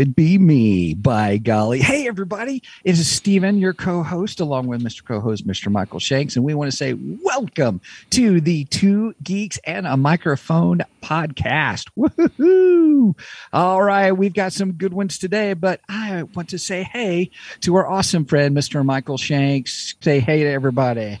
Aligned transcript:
Would 0.00 0.16
be 0.16 0.38
me, 0.38 0.94
by 0.94 1.36
golly. 1.36 1.78
Hey, 1.78 2.08
everybody. 2.08 2.62
It 2.84 2.92
is 2.92 3.06
Stephen, 3.06 3.58
your 3.58 3.74
co 3.74 4.02
host, 4.02 4.40
along 4.40 4.66
with 4.66 4.82
Mr. 4.82 5.04
Co 5.04 5.20
host, 5.20 5.46
Mr. 5.46 5.70
Michael 5.70 6.00
Shanks. 6.00 6.36
And 6.36 6.44
we 6.44 6.54
want 6.54 6.70
to 6.70 6.76
say 6.76 6.94
welcome 6.94 7.82
to 8.08 8.40
the 8.40 8.64
Two 8.64 9.14
Geeks 9.22 9.58
and 9.64 9.86
a 9.86 9.98
Microphone 9.98 10.80
podcast. 11.02 11.88
Woohoo! 11.98 13.14
All 13.52 13.82
right, 13.82 14.12
we've 14.12 14.32
got 14.32 14.54
some 14.54 14.72
good 14.72 14.94
ones 14.94 15.18
today, 15.18 15.52
but 15.52 15.82
I 15.86 16.22
want 16.34 16.48
to 16.48 16.58
say 16.58 16.82
hey 16.82 17.30
to 17.60 17.74
our 17.74 17.86
awesome 17.86 18.24
friend, 18.24 18.56
Mr. 18.56 18.82
Michael 18.82 19.18
Shanks. 19.18 19.96
Say 20.00 20.20
hey 20.20 20.44
to 20.44 20.50
everybody. 20.50 21.20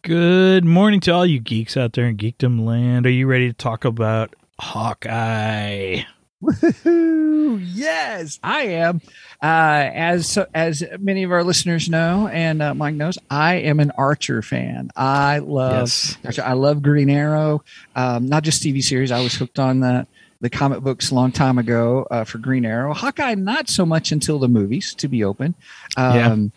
Good 0.00 0.64
morning 0.64 1.00
to 1.00 1.10
all 1.10 1.26
you 1.26 1.40
geeks 1.40 1.76
out 1.76 1.92
there 1.92 2.06
in 2.06 2.16
geekdom 2.16 2.64
land. 2.64 3.04
Are 3.04 3.10
you 3.10 3.26
ready 3.26 3.48
to 3.48 3.54
talk 3.54 3.84
about 3.84 4.34
Hawkeye? 4.58 6.04
Woohoo! 6.42 7.60
Yes, 7.72 8.38
I 8.42 8.62
am. 8.62 9.00
Uh, 9.42 9.90
as 9.94 10.38
as 10.54 10.82
many 10.98 11.22
of 11.22 11.32
our 11.32 11.44
listeners 11.44 11.88
know, 11.88 12.28
and 12.28 12.62
uh, 12.62 12.74
Mike 12.74 12.94
knows, 12.94 13.18
I 13.30 13.56
am 13.56 13.80
an 13.80 13.90
Archer 13.92 14.42
fan. 14.42 14.90
I 14.96 15.38
love 15.38 15.72
Yes. 15.82 16.16
Archer. 16.24 16.42
I 16.42 16.52
love 16.54 16.82
Green 16.82 17.10
Arrow. 17.10 17.62
Um, 17.96 18.26
not 18.28 18.42
just 18.42 18.62
TV 18.62 18.82
series. 18.82 19.10
I 19.12 19.20
was 19.20 19.34
hooked 19.34 19.58
on 19.58 19.80
the 19.80 20.06
the 20.40 20.50
comic 20.50 20.80
books 20.80 21.10
a 21.10 21.14
long 21.14 21.32
time 21.32 21.56
ago 21.58 22.06
uh, 22.10 22.24
for 22.24 22.38
Green 22.38 22.64
Arrow. 22.66 22.92
Hawkeye, 22.92 23.34
not 23.34 23.68
so 23.68 23.86
much 23.86 24.12
until 24.12 24.38
the 24.38 24.48
movies. 24.48 24.94
To 24.96 25.08
be 25.08 25.24
open. 25.24 25.54
Um, 25.96 26.52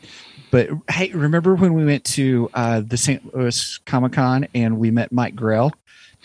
But 0.50 0.70
hey, 0.90 1.12
remember 1.12 1.56
when 1.56 1.74
we 1.74 1.84
went 1.86 2.06
to 2.06 2.50
uh, 2.54 2.80
the 2.80 2.96
St. 2.96 3.36
Louis 3.36 3.80
Comic 3.86 4.14
Con 4.14 4.48
and 4.56 4.80
we 4.80 4.92
met 4.92 5.12
Mike 5.12 5.36
Grell, 5.36 5.74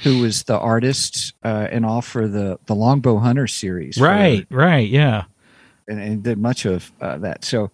who 0.02 0.18
was 0.20 0.44
the 0.44 0.58
artist 0.58 1.32
uh, 1.44 1.68
and 1.70 1.84
all 1.86 2.02
for 2.02 2.28
the 2.28 2.58
the 2.66 2.74
Longbow 2.74 3.18
Hunter 3.18 3.46
series, 3.46 3.96
for- 3.98 4.04
Right, 4.04 4.46
right, 4.50 4.88
yeah. 4.88 5.24
and, 5.88 6.00
and 6.00 6.22
did 6.22 6.38
much 6.38 6.64
of 6.64 6.90
uh, 7.00 7.18
that. 7.18 7.44
So 7.44 7.70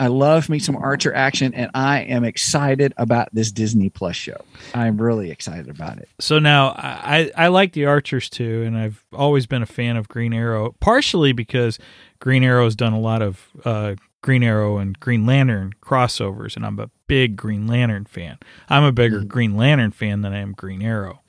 I 0.00 0.06
love 0.08 0.48
me 0.48 0.58
some 0.58 0.76
Archer 0.76 1.14
action, 1.14 1.52
and 1.54 1.70
I 1.74 2.00
am 2.00 2.24
excited 2.24 2.92
about 2.96 3.28
this 3.32 3.52
Disney 3.52 3.90
Plus 3.90 4.16
show. 4.16 4.40
I'm 4.74 4.96
really 5.00 5.30
excited 5.30 5.68
about 5.68 5.98
it. 5.98 6.08
So 6.20 6.38
now 6.38 6.68
I, 6.76 7.30
I 7.36 7.48
like 7.48 7.72
the 7.72 7.86
Archers 7.86 8.28
too, 8.30 8.62
and 8.66 8.76
I've 8.76 9.04
always 9.12 9.46
been 9.46 9.62
a 9.62 9.66
fan 9.66 9.96
of 9.96 10.08
Green 10.08 10.32
Arrow, 10.32 10.74
partially 10.80 11.32
because 11.32 11.78
Green 12.18 12.42
Arrow 12.44 12.64
has 12.64 12.74
done 12.76 12.92
a 12.94 13.00
lot 13.00 13.20
of 13.22 13.48
uh, 13.64 13.94
Green 14.22 14.42
Arrow 14.42 14.78
and 14.78 14.98
Green 14.98 15.26
Lantern 15.26 15.74
crossovers, 15.82 16.56
and 16.56 16.64
I'm 16.64 16.78
a 16.80 16.88
big 17.06 17.36
Green 17.36 17.66
Lantern 17.66 18.06
fan. 18.06 18.38
I'm 18.70 18.82
a 18.84 18.92
bigger 18.92 19.20
Green 19.20 19.54
Lantern 19.54 19.90
fan 19.90 20.22
than 20.22 20.32
I 20.32 20.38
am 20.38 20.52
Green 20.52 20.80
Arrow. 20.80 21.20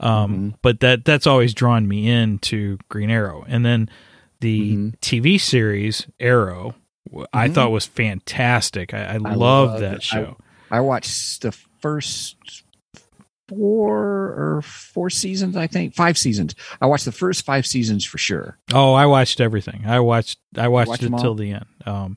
Um, 0.00 0.54
But 0.62 0.80
that 0.80 1.04
that's 1.04 1.26
always 1.26 1.54
drawn 1.54 1.86
me 1.86 2.08
into 2.08 2.78
Green 2.88 3.10
Arrow, 3.10 3.44
and 3.46 3.64
then 3.64 3.88
the 4.40 4.92
TV 5.02 5.38
series 5.38 6.06
Arrow, 6.18 6.74
I 7.32 7.48
thought 7.48 7.70
was 7.70 7.86
fantastic. 7.86 8.94
I, 8.94 9.04
I, 9.04 9.16
love 9.18 9.36
love 9.36 9.80
that 9.80 10.02
show. 10.02 10.38
I 10.70 10.80
watched 10.80 11.42
the 11.42 11.52
first 11.80 12.36
four 13.48 13.98
or 13.98 14.62
four 14.62 15.10
seasons, 15.10 15.56
I 15.56 15.66
think, 15.66 15.94
five 15.94 16.16
seasons. 16.16 16.54
I 16.80 16.86
watched 16.86 17.04
the 17.04 17.12
first 17.12 17.44
five 17.44 17.66
seasons 17.66 18.04
for 18.06 18.16
sure. 18.16 18.58
Oh, 18.72 18.94
I 18.94 19.06
watched 19.06 19.40
everything. 19.40 19.84
I 19.86 20.00
watched 20.00 20.38
I 20.56 20.68
watched 20.68 20.88
Watch 20.88 21.02
it 21.02 21.18
till 21.18 21.34
the 21.34 21.52
end. 21.52 21.66
Um 21.84 22.16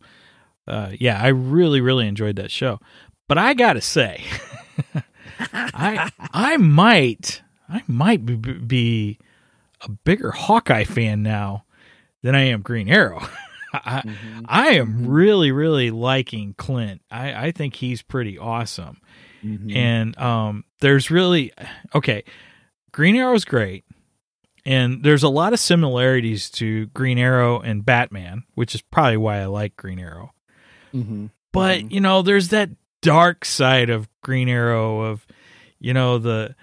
uh 0.67 0.91
yeah, 0.97 1.21
I 1.21 1.29
really 1.29 1.81
really 1.81 2.07
enjoyed 2.07 2.37
that 2.37 2.51
show. 2.51 2.79
But 3.27 3.37
I 3.37 3.53
got 3.53 3.73
to 3.73 3.81
say 3.81 4.23
I 5.39 6.11
I 6.31 6.57
might 6.57 7.41
I 7.73 7.83
might 7.87 8.25
be, 8.67 9.19
a 9.81 9.89
bigger 9.89 10.31
Hawkeye 10.31 10.83
fan 10.85 11.23
now 11.23 11.65
than 12.21 12.35
I 12.35 12.43
am 12.43 12.61
Green 12.61 12.87
Arrow. 12.87 13.21
I, 13.73 14.03
I 14.45 14.67
am 14.73 15.07
really 15.07 15.51
really 15.51 15.89
liking 15.89 16.53
Clint. 16.57 17.01
I 17.09 17.47
I 17.47 17.51
think 17.51 17.75
he's 17.75 18.01
pretty 18.03 18.37
awesome. 18.37 19.01
Mhm. 19.43 19.75
And 19.75 20.17
um, 20.19 20.63
there's 20.79 21.09
really 21.11 21.51
okay. 21.95 22.23
Green 22.91 23.15
Arrow's 23.15 23.45
great, 23.45 23.83
and 24.63 25.01
there's 25.03 25.23
a 25.23 25.27
lot 25.29 25.53
of 25.53 25.59
similarities 25.59 26.51
to 26.51 26.85
Green 26.87 27.17
Arrow 27.17 27.59
and 27.59 27.83
Batman, 27.83 28.43
which 28.53 28.75
is 28.75 28.81
probably 28.83 29.17
why 29.17 29.39
I 29.39 29.45
like 29.47 29.75
Green 29.75 29.99
Arrow. 29.99 30.33
Mhm. 30.93 31.31
But 31.51 31.91
you 31.91 31.99
know, 31.99 32.21
there's 32.21 32.49
that 32.49 32.69
dark 33.01 33.43
side 33.43 33.89
of 33.89 34.07
Green 34.21 34.47
Arrow 34.47 35.01
of 35.01 35.25
you 35.79 35.93
know 35.95 36.19
the 36.19 36.55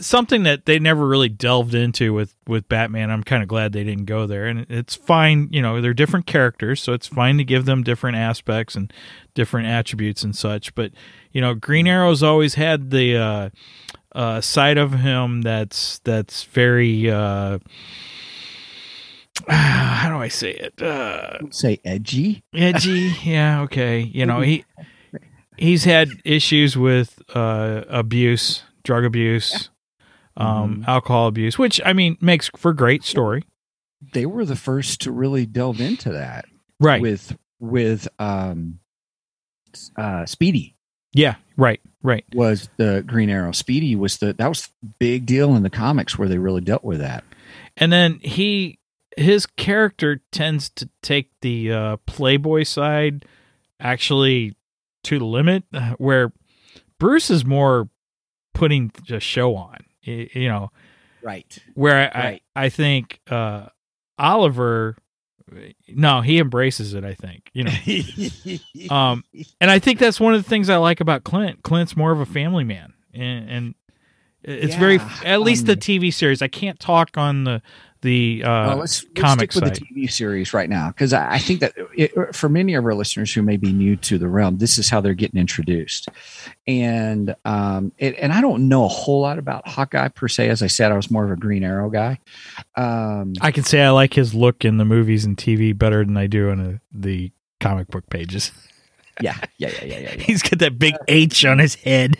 something 0.00 0.44
that 0.44 0.66
they 0.66 0.78
never 0.78 1.06
really 1.06 1.28
delved 1.28 1.74
into 1.74 2.12
with 2.14 2.34
with 2.46 2.68
Batman. 2.68 3.10
I'm 3.10 3.24
kind 3.24 3.42
of 3.42 3.48
glad 3.48 3.72
they 3.72 3.84
didn't 3.84 4.04
go 4.04 4.26
there, 4.26 4.46
and 4.46 4.66
it's 4.68 4.94
fine. 4.94 5.48
You 5.50 5.62
know, 5.62 5.80
they're 5.80 5.94
different 5.94 6.26
characters, 6.26 6.80
so 6.82 6.92
it's 6.92 7.06
fine 7.08 7.38
to 7.38 7.44
give 7.44 7.64
them 7.64 7.82
different 7.82 8.16
aspects 8.16 8.76
and 8.76 8.92
different 9.34 9.66
attributes 9.66 10.22
and 10.22 10.36
such. 10.36 10.74
But 10.74 10.92
you 11.32 11.40
know, 11.40 11.54
Green 11.54 11.86
Arrow's 11.86 12.22
always 12.22 12.54
had 12.54 12.90
the 12.90 13.16
uh, 13.16 13.50
uh, 14.14 14.40
side 14.40 14.78
of 14.78 14.92
him 14.94 15.42
that's 15.42 15.98
that's 16.00 16.44
very. 16.44 17.10
Uh, 17.10 17.58
how 19.48 20.08
do 20.08 20.16
I 20.22 20.28
say 20.28 20.52
it? 20.52 20.80
Uh, 20.80 21.50
Say 21.50 21.80
edgy. 21.84 22.44
edgy 22.54 23.14
yeah 23.24 23.62
okay 23.62 24.00
you 24.00 24.26
know 24.26 24.40
he 24.40 24.64
he's 25.56 25.84
had 25.84 26.10
issues 26.24 26.76
with 26.76 27.20
uh 27.34 27.82
abuse 27.88 28.62
drug 28.82 29.04
abuse 29.04 29.70
um 30.36 30.84
alcohol 30.86 31.26
abuse 31.28 31.58
which 31.58 31.80
i 31.84 31.92
mean 31.92 32.16
makes 32.20 32.50
for 32.56 32.72
great 32.72 33.04
story 33.04 33.44
They 34.12 34.26
were 34.26 34.44
the 34.44 34.56
first 34.56 35.00
to 35.02 35.12
really 35.12 35.46
delve 35.46 35.80
into 35.80 36.10
that 36.12 36.46
right 36.80 37.00
with 37.02 37.36
with 37.60 38.08
um, 38.18 38.80
uh, 39.96 40.26
Speedy. 40.26 40.74
yeah 41.12 41.36
right 41.56 41.80
right 42.02 42.24
was 42.34 42.68
the 42.76 43.04
Green 43.06 43.30
Arrow. 43.30 43.52
Speedy 43.52 43.94
was 43.94 44.18
the 44.18 44.32
that 44.32 44.48
was 44.48 44.68
the 44.82 44.88
big 44.98 45.26
deal 45.26 45.54
in 45.54 45.62
the 45.62 45.70
comics 45.70 46.18
where 46.18 46.28
they 46.28 46.38
really 46.38 46.60
dealt 46.60 46.82
with 46.84 46.98
that. 46.98 47.22
and 47.76 47.92
then 47.92 48.18
he 48.22 48.78
his 49.16 49.44
character 49.46 50.20
tends 50.32 50.70
to 50.70 50.88
take 51.02 51.30
the 51.42 51.70
uh 51.70 51.96
playboy 52.06 52.62
side 52.64 53.24
actually 53.78 54.56
to 55.04 55.18
the 55.18 55.24
limit 55.24 55.64
uh, 55.74 55.92
where 55.98 56.32
bruce 56.98 57.30
is 57.30 57.44
more 57.44 57.88
putting 58.54 58.92
the 59.08 59.20
show 59.20 59.54
on 59.56 59.78
you 60.02 60.48
know 60.48 60.70
Right. 61.22 61.58
where 61.74 62.10
I, 62.14 62.18
Right. 62.18 62.42
I, 62.56 62.64
I 62.64 62.68
think 62.68 63.20
uh, 63.30 63.66
Oliver, 64.18 64.96
no, 65.88 66.20
he 66.20 66.38
embraces 66.38 66.94
it. 66.94 67.04
I 67.04 67.14
think 67.14 67.50
you 67.52 67.64
know, 67.64 68.90
um, 68.94 69.24
and 69.60 69.70
I 69.70 69.78
think 69.78 69.98
that's 70.00 70.18
one 70.18 70.34
of 70.34 70.42
the 70.42 70.48
things 70.48 70.68
I 70.68 70.76
like 70.78 71.00
about 71.00 71.22
Clint. 71.24 71.62
Clint's 71.62 71.96
more 71.96 72.10
of 72.12 72.18
a 72.20 72.26
family 72.26 72.64
man, 72.64 72.94
and, 73.14 73.50
and 73.50 73.74
it's 74.42 74.74
very 74.74 74.98
at 75.24 75.40
least 75.42 75.66
the 75.66 75.74
um, 75.74 75.78
TV 75.78 76.12
series. 76.12 76.42
I 76.42 76.48
can't 76.48 76.80
talk 76.80 77.16
on 77.16 77.44
the 77.44 77.62
the 78.02 78.42
uh, 78.44 78.68
well, 78.68 78.76
let's, 78.78 79.04
comic 79.14 79.52
stick 79.52 79.64
with 79.64 79.74
the 79.74 79.80
TV 79.80 80.10
series 80.10 80.52
right 80.52 80.68
now 80.68 80.88
because 80.88 81.12
I, 81.12 81.34
I 81.34 81.38
think 81.38 81.60
that 81.60 81.72
it, 81.96 82.34
for 82.34 82.48
many 82.48 82.74
of 82.74 82.84
our 82.84 82.94
listeners 82.94 83.32
who 83.32 83.42
may 83.42 83.56
be 83.56 83.72
new 83.72 83.96
to 83.96 84.18
the 84.18 84.28
realm, 84.28 84.58
this 84.58 84.76
is 84.76 84.90
how 84.90 85.00
they're 85.00 85.14
getting 85.14 85.40
introduced. 85.40 86.08
And 86.66 87.34
um, 87.44 87.92
it, 87.98 88.16
and 88.18 88.32
I 88.32 88.40
don't 88.40 88.68
know 88.68 88.84
a 88.84 88.88
whole 88.88 89.20
lot 89.20 89.38
about 89.38 89.66
Hawkeye 89.66 90.08
per 90.08 90.28
se. 90.28 90.48
As 90.48 90.62
I 90.62 90.66
said, 90.66 90.92
I 90.92 90.96
was 90.96 91.10
more 91.10 91.24
of 91.24 91.30
a 91.30 91.36
Green 91.36 91.64
Arrow 91.64 91.90
guy. 91.90 92.18
Um, 92.76 93.34
I 93.40 93.52
can 93.52 93.64
say 93.64 93.82
I 93.82 93.90
like 93.90 94.14
his 94.14 94.34
look 94.34 94.64
in 94.64 94.76
the 94.76 94.84
movies 94.84 95.24
and 95.24 95.36
TV 95.36 95.76
better 95.76 96.04
than 96.04 96.16
I 96.16 96.26
do 96.26 96.48
in 96.50 96.60
uh 96.60 96.78
the 96.92 97.32
comic 97.60 97.88
book 97.88 98.10
pages. 98.10 98.52
yeah, 99.20 99.36
yeah, 99.58 99.68
yeah, 99.70 99.84
yeah, 99.84 99.84
yeah. 99.84 99.98
yeah. 99.98 100.22
He's 100.22 100.42
got 100.42 100.58
that 100.60 100.78
big 100.78 100.94
H 101.08 101.44
on 101.44 101.58
his 101.58 101.74
head. 101.74 102.16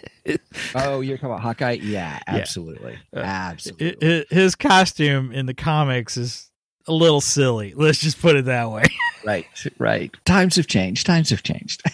Oh, 0.74 1.00
you're 1.00 1.16
talking 1.16 1.30
about 1.30 1.40
Hawkeye? 1.40 1.78
Yeah, 1.82 2.18
Yeah. 2.28 2.34
absolutely, 2.34 2.98
Uh, 3.16 3.20
absolutely. 3.20 4.26
His 4.30 4.54
costume 4.54 5.32
in 5.32 5.46
the 5.46 5.54
comics 5.54 6.16
is 6.16 6.48
a 6.86 6.92
little 6.92 7.20
silly. 7.20 7.74
Let's 7.76 7.98
just 8.00 8.20
put 8.20 8.36
it 8.36 8.44
that 8.46 8.70
way. 8.70 8.84
right, 9.24 9.46
right. 9.78 10.14
Times 10.24 10.56
have 10.56 10.66
changed. 10.68 11.06
Times 11.06 11.30
have 11.30 11.42
changed. 11.42 11.82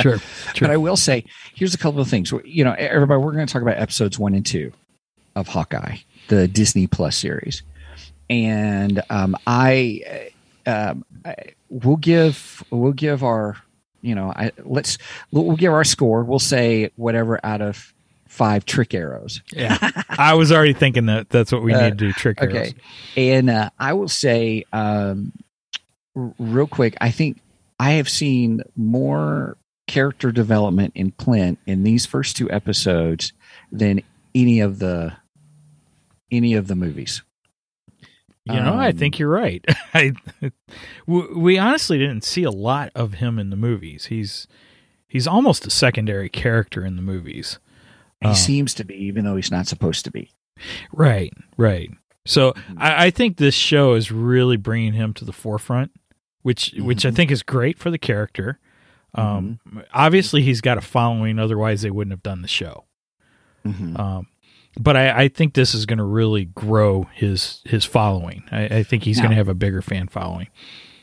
Sure. 0.00 0.18
But 0.60 0.70
I 0.70 0.76
will 0.76 0.96
say, 0.96 1.24
here's 1.54 1.74
a 1.74 1.78
couple 1.78 2.00
of 2.00 2.08
things. 2.08 2.32
You 2.44 2.64
know, 2.64 2.72
everybody, 2.72 3.22
we're 3.22 3.32
going 3.32 3.46
to 3.46 3.52
talk 3.52 3.62
about 3.62 3.78
episodes 3.78 4.18
one 4.18 4.34
and 4.34 4.44
two. 4.44 4.72
of 5.36 5.48
Hawkeye, 5.48 5.96
the 6.28 6.46
Disney 6.48 6.86
Plus 6.86 7.16
series, 7.16 7.62
and 8.28 9.00
um, 9.10 9.36
I, 9.46 10.30
uh, 10.66 10.70
um, 10.90 11.04
I 11.24 11.34
we'll 11.82 11.96
give 11.96 12.62
we'll 12.70 12.92
give 12.92 13.24
our 13.24 13.56
you 14.00 14.14
know 14.14 14.32
I 14.34 14.52
let's 14.64 14.98
we'll 15.32 15.56
give 15.56 15.72
our 15.72 15.84
score. 15.84 16.22
We'll 16.24 16.38
say 16.38 16.90
whatever 16.96 17.40
out 17.44 17.60
of 17.62 17.92
five 18.28 18.64
trick 18.64 18.94
arrows. 18.94 19.42
Yeah, 19.52 19.76
I 20.08 20.34
was 20.34 20.52
already 20.52 20.72
thinking 20.72 21.06
that 21.06 21.30
that's 21.30 21.50
what 21.52 21.62
we 21.62 21.72
Uh, 21.74 21.82
need 21.84 21.98
to 21.98 22.06
do. 22.06 22.12
Trick 22.12 22.40
arrows. 22.40 22.54
Okay, 22.56 22.74
and 23.16 23.50
uh, 23.50 23.70
I 23.78 23.92
will 23.94 24.08
say 24.08 24.64
um, 24.72 25.32
r- 26.16 26.34
real 26.38 26.66
quick. 26.66 26.96
I 27.00 27.10
think 27.10 27.40
I 27.78 27.92
have 27.92 28.08
seen 28.08 28.62
more 28.76 29.56
character 29.86 30.32
development 30.32 30.92
in 30.94 31.10
Clint 31.12 31.58
in 31.66 31.82
these 31.82 32.06
first 32.06 32.36
two 32.36 32.50
episodes 32.50 33.32
than 33.72 34.00
any 34.34 34.60
of 34.60 34.78
the 34.78 35.12
any 36.30 36.54
of 36.54 36.66
the 36.68 36.74
movies. 36.74 37.22
You 38.46 38.60
know, 38.60 38.74
I 38.74 38.90
Um, 38.90 38.96
think 38.96 39.18
you're 39.18 39.30
right. 39.30 39.64
I 39.94 40.12
we 41.06 41.58
honestly 41.58 41.98
didn't 41.98 42.24
see 42.24 42.42
a 42.44 42.50
lot 42.50 42.90
of 42.94 43.14
him 43.14 43.38
in 43.38 43.50
the 43.50 43.56
movies. 43.56 44.06
He's 44.06 44.46
he's 45.08 45.26
almost 45.26 45.66
a 45.66 45.70
secondary 45.70 46.28
character 46.28 46.84
in 46.84 46.96
the 46.96 47.02
movies. 47.02 47.58
He 48.20 48.28
Oh. 48.28 48.32
seems 48.34 48.74
to 48.74 48.84
be, 48.84 48.94
even 48.94 49.24
though 49.24 49.36
he's 49.36 49.50
not 49.50 49.66
supposed 49.66 50.04
to 50.06 50.10
be. 50.10 50.30
Right, 50.92 51.32
right. 51.56 51.90
So 52.26 52.52
Mm-hmm. 52.52 52.78
I, 52.78 53.04
I 53.06 53.10
think 53.10 53.36
this 53.36 53.54
show 53.54 53.94
is 53.94 54.10
really 54.12 54.56
bringing 54.56 54.92
him 54.94 55.12
to 55.14 55.24
the 55.24 55.32
forefront, 55.32 55.92
which 56.42 56.74
which 56.78 57.04
I 57.06 57.10
Mhm. 57.10 57.16
think 57.16 57.30
is 57.30 57.42
great 57.42 57.78
for 57.78 57.90
the 57.90 57.98
character. 57.98 58.58
Um, 59.14 59.58
Mm-hmm. 59.66 59.80
Obviously, 59.94 60.42
he's 60.42 60.60
got 60.60 60.76
a 60.78 60.82
following; 60.82 61.38
otherwise, 61.38 61.82
they 61.82 61.90
wouldn't 61.90 62.12
have 62.12 62.22
done 62.22 62.42
the 62.42 62.48
show. 62.48 62.84
Mhm. 63.66 63.98
Um, 63.98 64.26
but 64.78 64.96
I, 64.96 65.24
I 65.24 65.28
think 65.28 65.54
this 65.54 65.74
is 65.74 65.86
going 65.86 65.98
to 65.98 66.04
really 66.04 66.46
grow 66.46 67.08
his 67.14 67.60
his 67.64 67.84
following. 67.84 68.44
I, 68.50 68.64
I 68.64 68.82
think 68.82 69.02
he's 69.04 69.18
going 69.18 69.30
to 69.30 69.36
have 69.36 69.48
a 69.48 69.54
bigger 69.54 69.82
fan 69.82 70.08
following. 70.08 70.48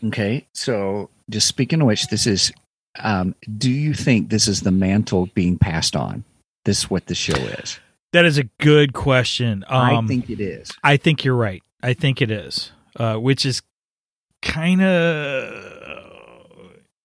Okay, 0.06 0.47
so 0.53 1.09
just 1.29 1.47
speaking 1.47 1.81
of 1.81 1.88
which, 1.88 2.07
this 2.07 2.27
is. 2.27 2.51
Um, 3.00 3.35
do 3.57 3.71
you 3.71 3.94
think 3.94 4.29
this 4.29 4.50
is 4.50 4.62
the 4.62 4.71
mantle 4.71 5.27
being 5.33 5.57
passed 5.57 5.95
on? 5.95 6.25
This 6.65 6.79
is 6.79 6.89
what 6.89 7.06
the 7.06 7.15
show 7.15 7.38
is. 7.38 7.79
That 8.12 8.25
is 8.25 8.38
a 8.38 8.44
good 8.59 8.91
question. 8.91 9.63
Um, 9.69 10.06
I 10.06 10.07
think 10.07 10.29
it 10.29 10.41
is. 10.41 10.71
I 10.83 10.97
think 10.97 11.24
you're 11.24 11.35
right. 11.35 11.63
I 11.81 11.94
think 11.94 12.21
it 12.21 12.29
is, 12.29 12.74
uh, 12.97 13.15
which 13.15 13.45
is 13.45 13.62
kind 14.41 14.81
of 14.81 15.53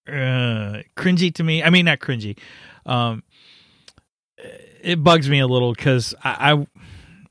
uh, 0.07 0.81
cringy 0.97 1.33
to 1.35 1.43
me. 1.43 1.63
I 1.63 1.69
mean, 1.69 1.85
not 1.85 1.99
cringy. 1.99 2.37
Um, 2.85 3.23
it 4.81 5.03
bugs 5.03 5.29
me 5.29 5.39
a 5.39 5.47
little 5.47 5.73
because 5.73 6.13
I, 6.23 6.53
I 6.53 6.67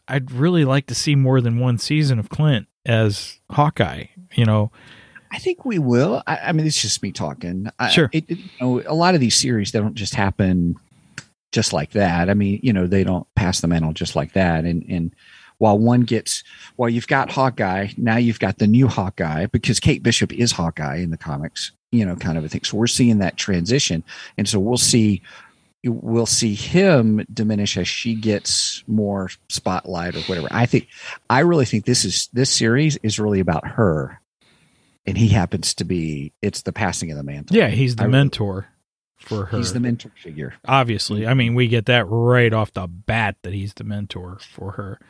I'd 0.09 0.31
really 0.31 0.65
like 0.65 0.87
to 0.87 0.95
see 0.95 1.15
more 1.15 1.41
than 1.41 1.59
one 1.59 1.79
season 1.79 2.19
of 2.19 2.29
Clint 2.29 2.67
as 2.85 3.41
Hawkeye. 3.51 4.05
You 4.35 4.45
know, 4.45 4.71
I 5.33 5.39
think 5.39 5.65
we 5.65 5.79
will. 5.79 6.23
I, 6.27 6.37
I 6.39 6.53
mean, 6.53 6.67
it's 6.67 6.81
just 6.81 7.03
me 7.03 7.11
talking. 7.13 7.71
I, 7.79 7.89
Sure. 7.89 8.09
It, 8.13 8.25
it- 8.29 8.39
you 8.39 8.49
know, 8.61 8.83
a 8.87 8.95
lot 8.95 9.15
of 9.15 9.21
these 9.21 9.37
series 9.37 9.73
they 9.73 9.81
don't 9.81 9.95
just 9.95 10.15
happen 10.15 10.77
just 11.53 11.73
like 11.73 11.93
that. 11.93 12.29
I 12.29 12.35
mean, 12.35 12.61
you 12.63 12.73
know, 12.73 12.87
they 12.87 13.03
don't 13.05 13.27
pass 13.35 13.61
the 13.61 13.69
mantle 13.69 13.93
just 13.93 14.15
like 14.17 14.33
that. 14.35 14.65
And 14.65 14.85
and 14.89 15.15
while 15.59 15.79
one 15.79 16.03
gets, 16.03 16.45
while 16.77 16.91
you've 16.91 17.07
got 17.07 17.31
Hawkeye, 17.33 17.89
now 17.97 18.17
you've 18.19 18.39
got 18.41 18.59
the 18.59 18.67
new 18.67 18.89
Hawkeye 18.89 19.47
because 19.47 19.81
Kate 19.81 20.03
Bishop 20.03 20.31
is 20.35 20.53
Hawkeye 20.53 20.97
in 20.97 21.11
the 21.11 21.17
comics. 21.17 21.73
You 21.93 22.05
know, 22.05 22.15
kind 22.17 22.37
of 22.37 22.45
a 22.45 22.49
thing. 22.49 22.63
So 22.65 22.77
we're 22.77 22.89
seeing 22.89 23.19
that 23.19 23.37
transition, 23.39 24.05
and 24.37 24.47
so 24.49 24.59
we'll 24.61 24.77
see. 24.77 25.23
We'll 25.87 26.27
see 26.27 26.55
him 26.55 27.25
diminish 27.33 27.77
as 27.77 27.89
she 27.89 28.15
gets 28.15 28.83
more 28.87 29.31
spotlight 29.49 30.17
or 30.17 30.21
whatever. 30.21 30.49
I 30.51 30.67
think, 30.67 30.89
I 31.31 31.41
really 31.41 31.65
think 31.65 31.85
this 31.85 32.05
is 32.05 32.29
this 32.33 32.51
series 32.51 32.97
is 32.99 33.19
really 33.19 33.41
about 33.41 33.67
her 33.67 34.21
and 35.07 35.17
he 35.17 35.29
happens 35.29 35.75
to 35.75 35.85
be 35.85 36.33
it's 36.43 36.63
the 36.63 36.73
passing 36.73 37.11
of 37.11 37.17
the 37.17 37.23
mantle. 37.23 37.57
yeah, 37.57 37.69
he's 37.69 37.97
the 37.97 38.05
I- 38.05 38.09
mentor 38.09 38.67
for 39.19 39.47
her. 39.47 39.59
He's 39.59 39.73
the 39.73 39.81
mentor 39.81 40.13
figure. 40.23 40.55
obviously. 40.67 41.27
I 41.27 41.35
mean, 41.35 41.55
we 41.55 41.69
get 41.69 41.87
that 41.87 42.05
right 42.09 42.53
off 42.53 42.73
the 42.73 42.87
bat 42.87 43.37
that 43.43 43.55
he's 43.55 43.75
the 43.75 43.85
mentor 43.85 44.39
for 44.41 44.73
her. 44.73 45.01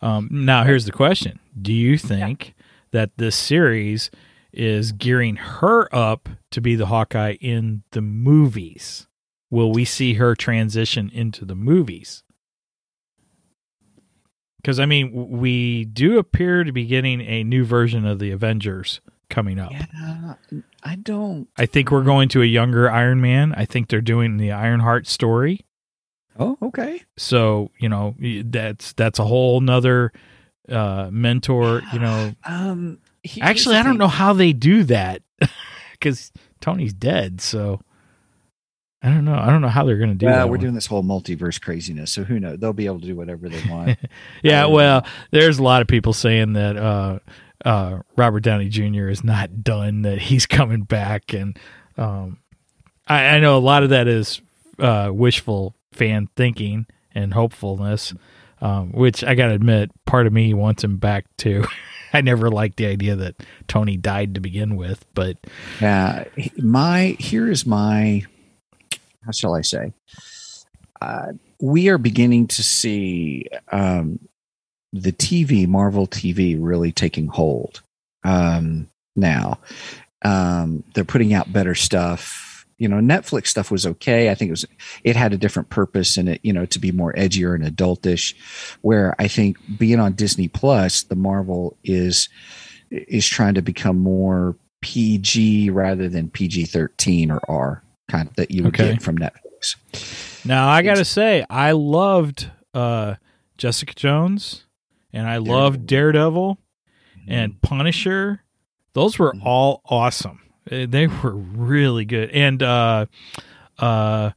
Um, 0.00 0.28
now, 0.30 0.64
here's 0.64 0.86
the 0.86 0.92
question: 0.92 1.38
Do 1.60 1.72
you 1.72 1.96
think 1.96 2.54
that 2.90 3.10
this 3.16 3.36
series 3.36 4.10
is 4.52 4.92
gearing 4.92 5.36
her 5.36 5.92
up 5.94 6.28
to 6.50 6.60
be 6.60 6.74
the 6.74 6.86
Hawkeye 6.86 7.36
in 7.40 7.84
the 7.92 8.02
movies? 8.02 9.06
Will 9.50 9.72
we 9.72 9.84
see 9.84 10.14
her 10.14 10.34
transition 10.34 11.10
into 11.12 11.44
the 11.44 11.54
movies? 11.54 12.22
Because 14.56 14.80
I 14.80 14.86
mean, 14.86 15.12
we 15.12 15.84
do 15.84 16.18
appear 16.18 16.64
to 16.64 16.72
be 16.72 16.86
getting 16.86 17.20
a 17.20 17.44
new 17.44 17.64
version 17.64 18.06
of 18.06 18.18
the 18.18 18.30
Avengers 18.30 19.00
coming 19.28 19.58
up. 19.58 19.72
Yeah, 19.72 20.34
I 20.82 20.96
don't. 20.96 21.48
I 21.58 21.66
think 21.66 21.90
we're 21.90 22.02
going 22.02 22.30
to 22.30 22.42
a 22.42 22.46
younger 22.46 22.90
Iron 22.90 23.20
Man. 23.20 23.52
I 23.56 23.66
think 23.66 23.88
they're 23.88 24.00
doing 24.00 24.38
the 24.38 24.52
Ironheart 24.52 25.06
story. 25.06 25.66
Oh, 26.38 26.56
okay. 26.62 27.02
So 27.16 27.70
you 27.78 27.88
know 27.88 28.14
that's 28.44 28.94
that's 28.94 29.18
a 29.18 29.24
whole 29.24 29.60
nother 29.60 30.12
uh, 30.68 31.10
mentor. 31.12 31.82
You 31.92 31.98
know, 31.98 32.32
Um, 32.44 32.98
actually, 33.40 33.76
I 33.76 33.82
don't 33.82 33.98
know 33.98 34.08
how 34.08 34.32
they 34.32 34.52
do 34.54 34.84
that 34.84 35.22
because 35.92 36.32
Tony's 36.60 36.94
dead. 36.94 37.40
So 37.40 37.82
I 39.04 39.08
don't 39.10 39.24
know. 39.26 39.34
I 39.34 39.46
don't 39.50 39.60
know 39.60 39.68
how 39.68 39.84
they're 39.84 39.98
going 39.98 40.08
to 40.10 40.14
do 40.16 40.24
Well, 40.26 40.34
that. 40.38 40.46
we're 40.46 40.52
one. 40.52 40.60
doing 40.60 40.74
this 40.74 40.86
whole 40.86 41.02
multiverse 41.04 41.60
craziness, 41.60 42.10
so 42.10 42.24
who 42.24 42.40
knows? 42.40 42.58
They'll 42.58 42.72
be 42.72 42.86
able 42.86 43.00
to 43.00 43.06
do 43.06 43.14
whatever 43.14 43.48
they 43.50 43.62
want. 43.70 43.98
yeah. 44.42 44.64
Um, 44.64 44.72
Well, 44.72 45.06
there's 45.30 45.58
a 45.58 45.62
lot 45.62 45.82
of 45.82 45.88
people 45.88 46.12
saying 46.14 46.54
that 46.54 46.76
uh, 46.78 47.18
uh, 47.64 47.98
Robert 48.16 48.40
Downey 48.40 48.68
Jr. 48.70 49.08
is 49.08 49.22
not 49.22 49.62
done. 49.62 50.02
That 50.02 50.18
he's 50.18 50.46
coming 50.58 50.82
back, 50.84 51.34
and 51.34 51.58
um, 51.98 52.38
I, 53.06 53.36
I 53.36 53.40
know 53.40 53.58
a 53.58 53.60
lot 53.60 53.82
of 53.82 53.90
that 53.90 54.08
is 54.08 54.40
uh, 54.78 55.10
wishful 55.12 55.74
fan 55.92 56.28
thinking 56.34 56.86
and 57.14 57.34
hopefulness. 57.34 58.14
Um, 58.62 58.92
which 58.92 59.22
I 59.22 59.34
gotta 59.34 59.52
admit, 59.52 59.90
part 60.06 60.26
of 60.26 60.32
me 60.32 60.54
wants 60.54 60.82
him 60.82 60.96
back 60.96 61.26
too. 61.36 61.66
I 62.14 62.22
never 62.22 62.48
liked 62.48 62.76
the 62.78 62.86
idea 62.86 63.16
that 63.16 63.34
Tony 63.68 63.98
died 63.98 64.34
to 64.36 64.40
begin 64.40 64.76
with, 64.76 65.04
but 65.14 65.36
Yeah, 65.82 66.24
my 66.56 67.16
here 67.18 67.50
is 67.50 67.66
my 67.66 68.24
how 69.24 69.32
shall 69.32 69.54
I 69.54 69.62
say? 69.62 69.92
Uh, 71.00 71.32
we 71.60 71.88
are 71.88 71.98
beginning 71.98 72.46
to 72.48 72.62
see 72.62 73.46
um, 73.72 74.18
the 74.92 75.12
TV, 75.12 75.66
Marvel 75.66 76.06
TV, 76.06 76.56
really 76.58 76.92
taking 76.92 77.26
hold 77.26 77.82
um, 78.22 78.88
now. 79.16 79.58
Um, 80.22 80.84
they're 80.94 81.04
putting 81.04 81.34
out 81.34 81.52
better 81.52 81.74
stuff. 81.74 82.66
You 82.78 82.88
know, 82.88 82.96
Netflix 82.96 83.48
stuff 83.48 83.70
was 83.70 83.86
okay. 83.86 84.30
I 84.30 84.34
think 84.34 84.48
it 84.48 84.52
was 84.52 84.66
it 85.04 85.16
had 85.16 85.32
a 85.32 85.38
different 85.38 85.68
purpose 85.68 86.16
in 86.16 86.28
it. 86.28 86.40
You 86.42 86.52
know, 86.52 86.66
to 86.66 86.78
be 86.78 86.90
more 86.90 87.12
edgier 87.12 87.54
and 87.54 87.64
adultish. 87.64 88.34
Where 88.80 89.14
I 89.18 89.28
think 89.28 89.58
being 89.78 90.00
on 90.00 90.14
Disney 90.14 90.48
Plus, 90.48 91.02
the 91.04 91.14
Marvel 91.14 91.76
is 91.84 92.28
is 92.90 93.26
trying 93.26 93.54
to 93.54 93.62
become 93.62 93.98
more 93.98 94.56
PG 94.80 95.70
rather 95.70 96.08
than 96.08 96.30
PG 96.30 96.64
thirteen 96.66 97.30
or 97.30 97.40
R 97.48 97.84
kind 98.16 98.28
of 98.28 98.36
that 98.36 98.50
you 98.50 98.62
would 98.62 98.74
Okay. 98.78 98.92
get 98.92 99.02
from 99.02 99.18
Netflix. 99.18 99.76
Now 100.46 100.68
I 100.68 100.82
gotta 100.82 101.04
say, 101.04 101.44
I 101.50 101.72
loved 101.72 102.50
uh, 102.74 103.14
Jessica 103.58 103.94
Jones, 103.94 104.64
and 105.12 105.26
I 105.26 105.38
loved 105.38 105.86
Daredevil 105.86 106.58
and 107.28 107.60
Punisher. 107.62 108.42
Those 108.92 109.18
were 109.18 109.32
Mhm. 109.32 109.44
all 109.44 109.80
awesome. 109.86 110.40
Uh, 110.70 110.86
They 110.88 111.06
were 111.06 111.34
really 111.34 112.04
good. 112.04 112.30
And 112.30 112.62
uh, 112.62 113.06
uh, 113.78 114.30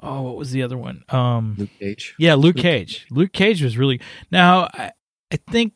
oh, 0.00 0.22
what 0.22 0.36
was 0.36 0.50
the 0.52 0.62
other 0.62 0.76
one? 0.78 1.02
Um, 1.08 1.54
Luke 1.58 1.70
Cage. 1.80 2.14
yeah, 2.18 2.34
Luke 2.34 2.56
Luke 2.56 2.62
Cage. 2.62 3.06
Luke 3.10 3.32
Cage 3.32 3.62
was 3.62 3.76
really. 3.78 4.00
Now 4.30 4.68
I, 4.74 4.92
I 5.32 5.36
think 5.50 5.72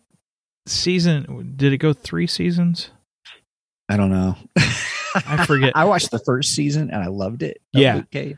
season 0.66 1.54
did 1.56 1.72
it 1.72 1.78
go 1.78 1.92
three 1.92 2.26
seasons? 2.26 2.90
I 3.88 3.96
don't 3.96 4.10
know. 4.10 4.36
I 5.14 5.44
forget. 5.46 5.72
I 5.74 5.84
watched 5.84 6.10
the 6.10 6.18
first 6.18 6.54
season 6.54 6.90
and 6.90 7.02
I 7.02 7.06
loved 7.08 7.42
it. 7.42 7.60
Yeah. 7.72 7.96
Luke 7.96 8.10
Cage. 8.10 8.36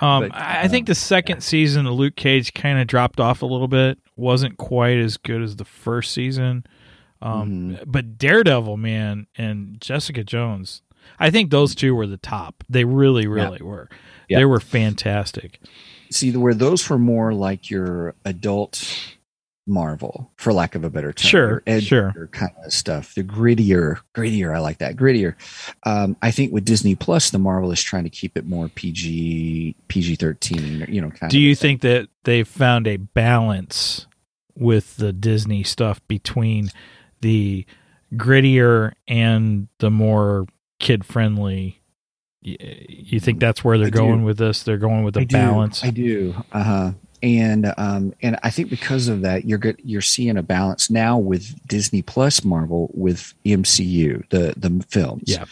Um, 0.00 0.28
But, 0.28 0.34
I 0.34 0.62
I 0.62 0.68
think 0.68 0.84
um, 0.84 0.86
the 0.86 0.94
second 0.94 1.42
season 1.42 1.86
of 1.86 1.94
Luke 1.94 2.16
Cage 2.16 2.52
kind 2.54 2.78
of 2.78 2.86
dropped 2.86 3.20
off 3.20 3.42
a 3.42 3.46
little 3.46 3.68
bit. 3.68 3.98
wasn't 4.16 4.56
quite 4.58 4.98
as 4.98 5.16
good 5.16 5.42
as 5.42 5.56
the 5.56 5.64
first 5.64 6.12
season. 6.12 6.64
Um, 7.22 7.50
Mm-hmm. 7.76 7.90
But 7.90 8.18
Daredevil, 8.18 8.76
man, 8.76 9.26
and 9.36 9.80
Jessica 9.80 10.24
Jones, 10.24 10.82
I 11.18 11.30
think 11.30 11.50
those 11.50 11.74
two 11.74 11.94
were 11.94 12.06
the 12.06 12.16
top. 12.16 12.64
They 12.68 12.84
really, 12.84 13.26
really 13.26 13.62
were. 13.62 13.88
Yeah. 14.28 14.38
They 14.38 14.44
were 14.44 14.60
fantastic. 14.60 15.60
See, 16.10 16.36
where 16.36 16.54
those 16.54 16.88
were 16.88 16.98
more 16.98 17.32
like 17.32 17.70
your 17.70 18.14
adult 18.24 18.84
Marvel, 19.66 20.30
for 20.36 20.52
lack 20.52 20.74
of 20.74 20.84
a 20.84 20.90
better 20.90 21.12
term. 21.12 21.28
Sure, 21.28 21.62
your 21.66 21.80
sure. 21.80 22.28
kind 22.32 22.52
of 22.64 22.72
stuff. 22.72 23.14
The 23.14 23.24
grittier, 23.24 23.98
grittier. 24.14 24.54
I 24.54 24.58
like 24.58 24.78
that 24.78 24.96
grittier. 24.96 25.34
Um, 25.84 26.16
I 26.22 26.30
think 26.30 26.52
with 26.52 26.64
Disney 26.64 26.94
Plus, 26.94 27.30
the 27.30 27.38
Marvel 27.38 27.70
is 27.72 27.82
trying 27.82 28.04
to 28.04 28.10
keep 28.10 28.36
it 28.36 28.46
more 28.46 28.68
PG, 28.68 29.74
PG 29.88 30.16
thirteen. 30.16 30.84
You 30.88 31.00
know, 31.00 31.10
kind 31.10 31.30
Do 31.30 31.40
you 31.40 31.52
a 31.52 31.54
thing. 31.54 31.78
think 31.78 31.80
that 31.82 32.08
they 32.24 32.42
found 32.44 32.86
a 32.86 32.96
balance 32.98 34.06
with 34.56 34.96
the 34.96 35.12
Disney 35.12 35.62
stuff 35.62 36.00
between 36.08 36.70
the 37.20 37.64
grittier 38.14 38.92
and 39.08 39.68
the 39.78 39.90
more 39.90 40.46
kid 40.78 41.04
friendly. 41.04 41.80
You 42.42 43.20
think 43.20 43.40
that's 43.40 43.64
where 43.64 43.78
they're 43.78 43.86
I 43.86 43.90
do. 43.90 43.98
going 43.98 44.22
with 44.24 44.36
this? 44.36 44.62
They're 44.62 44.76
going 44.76 45.02
with 45.02 45.14
do. 45.14 45.24
balance. 45.26 45.82
I 45.82 45.88
do. 45.90 46.34
Uh 46.52 46.62
huh. 46.62 46.92
And 47.24 47.72
um, 47.78 48.12
and 48.20 48.38
I 48.42 48.50
think 48.50 48.68
because 48.68 49.08
of 49.08 49.22
that, 49.22 49.46
you're 49.46 49.56
good. 49.56 49.80
You're 49.82 50.02
seeing 50.02 50.36
a 50.36 50.42
balance 50.42 50.90
now 50.90 51.16
with 51.16 51.58
Disney 51.66 52.02
Plus, 52.02 52.44
Marvel, 52.44 52.90
with 52.92 53.32
MCU, 53.46 54.28
the 54.28 54.52
the 54.58 54.84
films. 54.90 55.22
Yeah. 55.26 55.46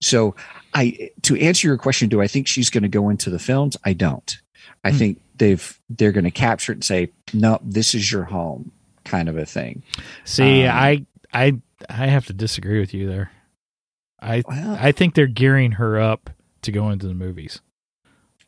So, 0.00 0.34
I 0.72 1.10
to 1.22 1.36
answer 1.36 1.68
your 1.68 1.76
question, 1.76 2.08
do 2.08 2.22
I 2.22 2.26
think 2.26 2.46
she's 2.46 2.70
going 2.70 2.84
to 2.84 2.88
go 2.88 3.10
into 3.10 3.28
the 3.28 3.38
films? 3.38 3.76
I 3.84 3.92
don't. 3.92 4.38
I 4.82 4.92
Hmm. 4.92 4.96
think 4.96 5.20
they've 5.36 5.78
they're 5.90 6.12
going 6.12 6.24
to 6.24 6.30
capture 6.30 6.72
it 6.72 6.76
and 6.76 6.84
say, 6.84 7.10
no, 7.34 7.58
this 7.62 7.94
is 7.94 8.10
your 8.10 8.24
home, 8.24 8.72
kind 9.04 9.28
of 9.28 9.36
a 9.36 9.44
thing. 9.44 9.82
See, 10.24 10.64
Um, 10.64 10.74
I 10.74 11.06
I 11.34 11.60
I 11.90 12.06
have 12.06 12.24
to 12.26 12.32
disagree 12.32 12.80
with 12.80 12.94
you 12.94 13.06
there. 13.06 13.30
I 14.22 14.42
Well, 14.48 14.78
I 14.80 14.92
think 14.92 15.14
they're 15.14 15.26
gearing 15.26 15.72
her 15.72 16.00
up 16.00 16.30
to 16.62 16.72
go 16.72 16.88
into 16.88 17.06
the 17.08 17.14
movies. 17.14 17.60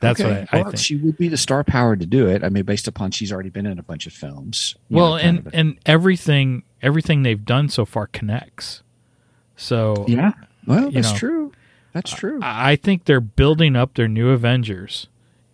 That's 0.02 0.20
okay. 0.20 0.40
what 0.40 0.48
I, 0.52 0.58
I 0.58 0.62
Well, 0.62 0.70
think. 0.72 0.82
She 0.84 0.96
would 0.96 1.16
be 1.16 1.28
the 1.28 1.36
star 1.38 1.64
power 1.64 1.96
to 1.96 2.04
do 2.04 2.26
it. 2.26 2.44
I 2.44 2.48
mean, 2.50 2.64
based 2.64 2.88
upon 2.88 3.12
she's 3.12 3.32
already 3.32 3.48
been 3.50 3.66
in 3.66 3.78
a 3.78 3.82
bunch 3.82 4.06
of 4.06 4.12
films. 4.12 4.74
well, 4.90 5.10
know, 5.12 5.16
and 5.16 5.50
and 5.54 5.78
everything 5.86 6.64
everything 6.82 7.22
they've 7.22 7.44
done 7.44 7.68
so 7.68 7.84
far 7.84 8.06
connects. 8.08 8.82
So 9.56 10.04
yeah. 10.08 10.32
Well, 10.66 10.90
that's 10.90 11.12
know, 11.12 11.18
true. 11.18 11.52
That's 11.92 12.10
true. 12.12 12.40
I 12.42 12.72
I 12.72 12.76
think 12.76 13.04
they're 13.04 13.20
building 13.20 13.76
up 13.76 13.94
their 13.94 14.08
new 14.08 14.30
Avengers 14.30 15.06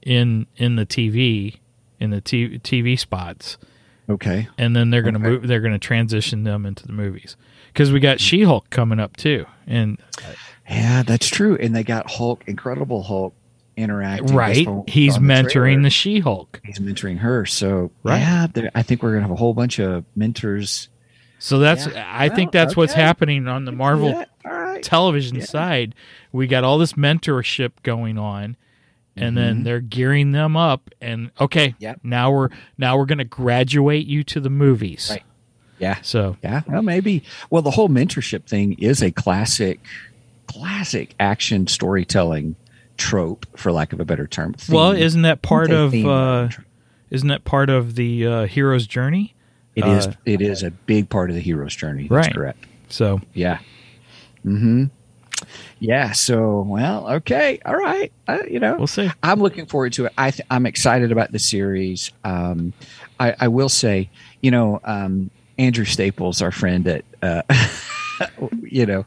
in 0.02 0.46
in 0.56 0.76
the 0.76 0.86
TV 0.86 1.56
in 2.00 2.10
the 2.10 2.20
t- 2.20 2.58
TV 2.60 2.98
spots, 2.98 3.58
okay. 4.08 4.48
and 4.56 4.74
then 4.76 4.90
they're 4.90 5.02
going 5.02 5.14
to 5.14 5.20
Okay. 5.20 5.28
move. 5.30 5.46
They're 5.48 5.60
going 5.60 5.72
to 5.72 5.78
transition 5.80 6.44
them 6.44 6.64
into 6.64 6.86
the 6.86 6.92
movies 6.92 7.36
because 7.72 7.90
we 7.90 7.98
got 8.00 8.18
mm. 8.18 8.20
She 8.20 8.42
Hulk 8.44 8.70
coming 8.70 9.00
up 9.00 9.16
too, 9.16 9.44
and 9.66 9.98
uh, 10.24 10.32
Yeah, 10.70 11.02
that's 11.02 11.28
true. 11.28 11.56
And 11.56 11.74
they 11.74 11.82
got 11.82 12.08
Hulk, 12.12 12.44
Incredible 12.46 13.02
Hulk, 13.02 13.34
interacting. 13.78 14.35
right, 14.37 14.56
he's 14.88 15.18
mentoring 15.18 15.50
trailer. 15.50 15.82
the 15.82 15.90
She 15.90 16.18
Hulk. 16.20 16.61
He's 16.64 16.78
mentoring 16.78 17.18
her. 17.18 17.47
So 17.47 17.90
Right. 18.02 18.18
yeah, 18.18 18.47
I 18.75 18.82
think 18.82 19.02
we're 19.02 19.11
gonna 19.12 19.23
have 19.23 19.30
a 19.30 19.37
whole 19.37 19.54
bunch 19.54 19.78
of 19.78 20.04
mentors. 20.16 20.88
So 21.38 21.58
that's 21.61 21.87
Yeah. 21.87 22.04
I 22.11 22.28
think 22.28 22.52
Well, 22.52 22.64
that's 22.64 22.76
what's 22.76 22.92
happening 22.94 23.47
on 23.47 23.64
the 23.64 23.73
Marvel 23.73 24.11
Yeah, 24.11 24.25
right. 24.44 24.82
television 24.82 25.37
Yeah. 25.38 25.44
side. 25.44 25.94
We 26.32 26.47
got 26.49 26.64
all 26.64 26.78
this 26.78 26.94
mentorship 26.94 27.70
going 27.85 28.18
on, 28.18 28.56
and 29.16 29.37
then 29.37 29.61
Mhm. 29.61 29.64
they're 29.64 29.80
gearing 29.80 30.32
them 30.32 30.56
up. 30.56 30.90
And 31.00 31.30
okay, 31.40 31.75
Yep. 31.78 32.00
now 32.02 32.30
we're 32.32 32.49
now 32.76 32.97
we're 32.99 33.06
going 33.06 33.18
to 33.18 33.25
graduate 33.25 34.06
you 34.06 34.25
to 34.25 34.40
the 34.40 34.50
movies. 34.50 35.08
Right. 35.11 35.23
Yeah. 35.78 35.99
So 36.02 36.37
Yeah. 36.42 36.62
Well, 36.66 36.82
maybe. 36.82 37.23
Well, 37.50 37.62
the 37.62 37.70
whole 37.70 37.88
mentorship 37.88 38.42
thing 38.47 38.73
is 38.73 39.00
a 39.00 39.12
classic, 39.12 39.78
classic 40.49 41.14
action 41.20 41.66
storytelling 41.68 42.56
trope, 42.98 43.46
for 43.56 43.72
lack 43.72 43.92
of 43.94 44.00
a 44.00 44.04
better 44.04 44.26
term. 44.26 44.54
well, 44.68 44.90
isn't 44.92 45.22
that 45.22 45.40
part 45.40 45.70
of 45.70 45.94
uh, 45.94 46.48
isn't 47.10 47.28
that 47.28 47.44
part 47.44 47.70
of 47.70 47.94
the 47.94 48.26
uh, 48.26 48.46
hero's 48.46 48.86
journey? 48.86 49.34
It 49.74 49.86
is. 49.86 50.08
uh, 50.08 50.12
It 50.26 50.42
is 50.42 50.62
a 50.62 50.70
big 50.72 51.08
part 51.08 51.30
of 51.30 51.36
the 51.36 51.40
hero's 51.42 51.74
journey. 51.74 52.02
That's 52.08 52.10
Right. 52.26 52.34
correct. 52.34 52.66
So 52.88 53.20
Yeah. 53.32 53.60
Hmm. 54.42 54.84
Yeah. 55.78 56.12
So, 56.12 56.62
well, 56.62 57.08
okay. 57.16 57.60
All 57.64 57.76
right. 57.76 58.12
Uh, 58.26 58.38
you 58.50 58.58
know, 58.58 58.76
we'll 58.76 58.86
see. 58.88 59.08
I'm 59.22 59.40
looking 59.40 59.66
forward 59.66 59.92
to 59.94 60.06
it. 60.06 60.12
I 60.18 60.32
th- 60.32 60.46
I'm 60.50 60.66
excited 60.66 61.12
about 61.12 61.30
the 61.30 61.38
series. 61.38 62.10
Um, 62.24 62.72
I, 63.20 63.34
I 63.40 63.48
will 63.48 63.68
say, 63.68 64.10
you 64.40 64.50
know, 64.50 64.80
um, 64.84 65.30
Andrew 65.56 65.84
Staples, 65.84 66.42
our 66.42 66.50
friend 66.50 66.86
at, 66.88 67.04
uh, 67.22 67.42
you 68.62 68.84
know, 68.86 69.04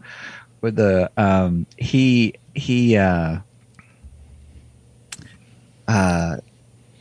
with 0.62 0.78
the 0.78 1.12
um, 1.18 1.66
he 1.78 2.36
he 2.56 2.96
uh, 2.96 3.40
uh, 5.92 6.38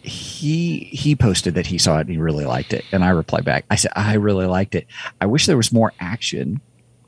he 0.02 0.88
he 0.92 1.14
posted 1.14 1.54
that 1.54 1.66
he 1.66 1.78
saw 1.78 1.98
it 1.98 2.02
and 2.02 2.10
he 2.10 2.18
really 2.18 2.46
liked 2.46 2.72
it, 2.72 2.84
and 2.92 3.04
I 3.04 3.10
replied 3.10 3.44
back. 3.44 3.64
I 3.70 3.76
said 3.76 3.92
I 3.94 4.14
really 4.14 4.46
liked 4.46 4.74
it. 4.74 4.86
I 5.20 5.26
wish 5.26 5.46
there 5.46 5.56
was 5.56 5.72
more 5.72 5.92
action. 6.00 6.60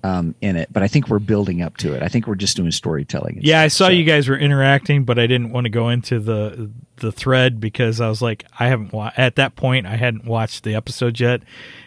Um, 0.04 0.34
in 0.40 0.56
it, 0.56 0.68
but 0.72 0.82
I 0.82 0.88
think 0.88 1.06
we're 1.06 1.20
building 1.20 1.62
up 1.62 1.76
to 1.76 1.94
it. 1.94 2.02
I 2.02 2.08
think 2.08 2.26
we're 2.26 2.34
just 2.34 2.56
doing 2.56 2.72
storytelling. 2.72 3.38
Yeah, 3.40 3.60
I 3.60 3.68
saw 3.68 3.84
So- 3.86 3.90
you 3.92 4.02
guys 4.02 4.28
were 4.28 4.36
interacting, 4.36 5.04
but 5.04 5.16
I 5.16 5.28
didn't 5.28 5.52
want 5.52 5.66
to 5.66 5.70
go 5.70 5.90
into 5.90 6.18
the 6.18 6.70
the 6.96 7.12
thread 7.12 7.60
because 7.60 8.00
I 8.00 8.08
was 8.08 8.20
like, 8.20 8.44
I 8.58 8.66
haven't 8.66 8.92
wa- 8.92 9.12
at 9.16 9.36
that 9.36 9.54
point 9.54 9.86
I 9.86 9.94
hadn't 9.94 10.24
watched 10.24 10.64
the 10.64 10.74
episode 10.74 11.20
yet, 11.20 11.42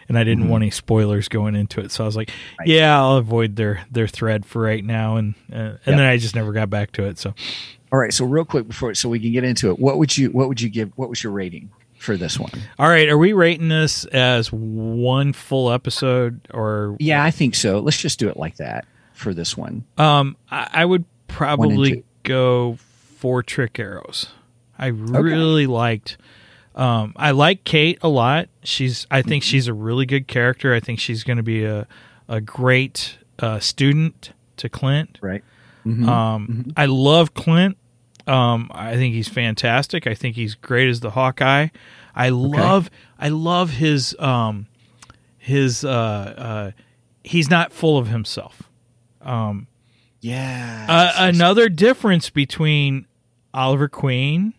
and 0.08 0.16
I 0.18 0.24
didn't 0.24 0.44
Mhm. 0.44 0.48
want 0.48 0.62
any 0.62 0.70
spoilers 0.70 1.28
going 1.28 1.54
into 1.54 1.80
it. 1.80 1.92
So 1.92 2.04
I 2.04 2.06
was 2.06 2.16
like, 2.16 2.30
Right. 2.58 2.68
yeah, 2.68 2.98
I'll 2.98 3.16
avoid 3.18 3.56
their 3.56 3.84
their 3.92 4.08
thread 4.08 4.46
for 4.46 4.62
right 4.62 4.82
now, 4.82 5.16
and 5.16 5.34
uh, 5.52 5.56
and 5.56 5.72
Yep. 5.72 5.96
then 5.96 6.00
I 6.00 6.16
just 6.16 6.34
never 6.34 6.52
got 6.54 6.70
back 6.70 6.92
to 6.92 7.04
it. 7.04 7.18
So 7.18 7.34
All 7.92 7.98
right, 7.98 8.12
so 8.12 8.24
real 8.24 8.44
quick 8.44 8.66
before 8.66 8.94
so 8.94 9.08
we 9.08 9.20
can 9.20 9.32
get 9.32 9.44
into 9.44 9.70
it, 9.70 9.78
what 9.78 9.98
would 9.98 10.16
you 10.16 10.30
what 10.30 10.48
would 10.48 10.60
you 10.60 10.68
give 10.68 10.92
what 10.96 11.08
was 11.08 11.22
your 11.22 11.32
rating 11.32 11.70
for 11.98 12.16
this 12.16 12.38
one? 12.38 12.50
all 12.78 12.88
right, 12.88 13.08
are 13.08 13.18
we 13.18 13.32
rating 13.32 13.68
this 13.68 14.04
as 14.06 14.52
one 14.52 15.32
full 15.32 15.70
episode 15.70 16.40
or? 16.52 16.96
Yeah, 16.98 17.22
I 17.22 17.30
think 17.30 17.54
so. 17.54 17.78
Let's 17.80 17.98
just 17.98 18.18
do 18.18 18.28
it 18.28 18.36
like 18.36 18.56
that 18.56 18.86
for 19.12 19.32
this 19.32 19.56
one. 19.56 19.84
Um, 19.98 20.36
I, 20.50 20.68
I 20.72 20.84
would 20.84 21.04
probably 21.28 22.04
go 22.22 22.76
four 23.16 23.42
trick 23.42 23.78
arrows. 23.78 24.28
I 24.78 24.88
really 24.88 25.66
liked. 25.66 26.18
Um, 26.74 27.14
I 27.16 27.30
like 27.30 27.64
Kate 27.64 27.98
a 28.02 28.08
lot. 28.08 28.48
She's. 28.62 29.06
I 29.10 29.22
think 29.22 29.42
she's 29.42 29.68
a 29.68 29.72
really 29.74 30.04
good 30.04 30.28
character. 30.28 30.74
I 30.74 30.80
think 30.80 31.00
she's 31.00 31.24
going 31.24 31.38
to 31.38 31.42
be 31.42 31.64
a 31.64 31.86
a 32.28 32.40
great 32.40 33.16
uh, 33.38 33.58
student 33.60 34.32
to 34.58 34.68
Clint. 34.68 35.18
Right. 35.22 35.42
Mhm. 35.86 36.08
Um, 36.08 36.72
I 36.76 36.86
love 36.86 37.34
Clint. 37.34 37.76
Um, 38.26 38.70
I 38.74 38.94
think 38.96 39.14
he's 39.14 39.28
fantastic. 39.28 40.06
I 40.06 40.14
think 40.14 40.34
he's 40.34 40.54
great 40.56 40.88
as 40.88 41.00
the 41.00 41.10
Hawkeye. 41.10 41.68
I 42.14 42.30
love. 42.30 42.90
I 43.18 43.28
love 43.28 43.70
his. 43.70 44.16
Um, 44.18 44.66
his. 45.38 45.84
Uh, 45.84 45.90
uh, 46.36 46.70
he's 47.22 47.48
not 47.48 47.72
full 47.72 47.98
of 47.98 48.08
himself. 48.08 48.62
Um, 49.20 49.66
yeah. 50.20 50.86
uh, 50.88 51.12
another 51.28 51.68
difference 51.68 52.30
between 52.30 53.06
Oliver 53.54 53.88
Queen, 53.88 54.54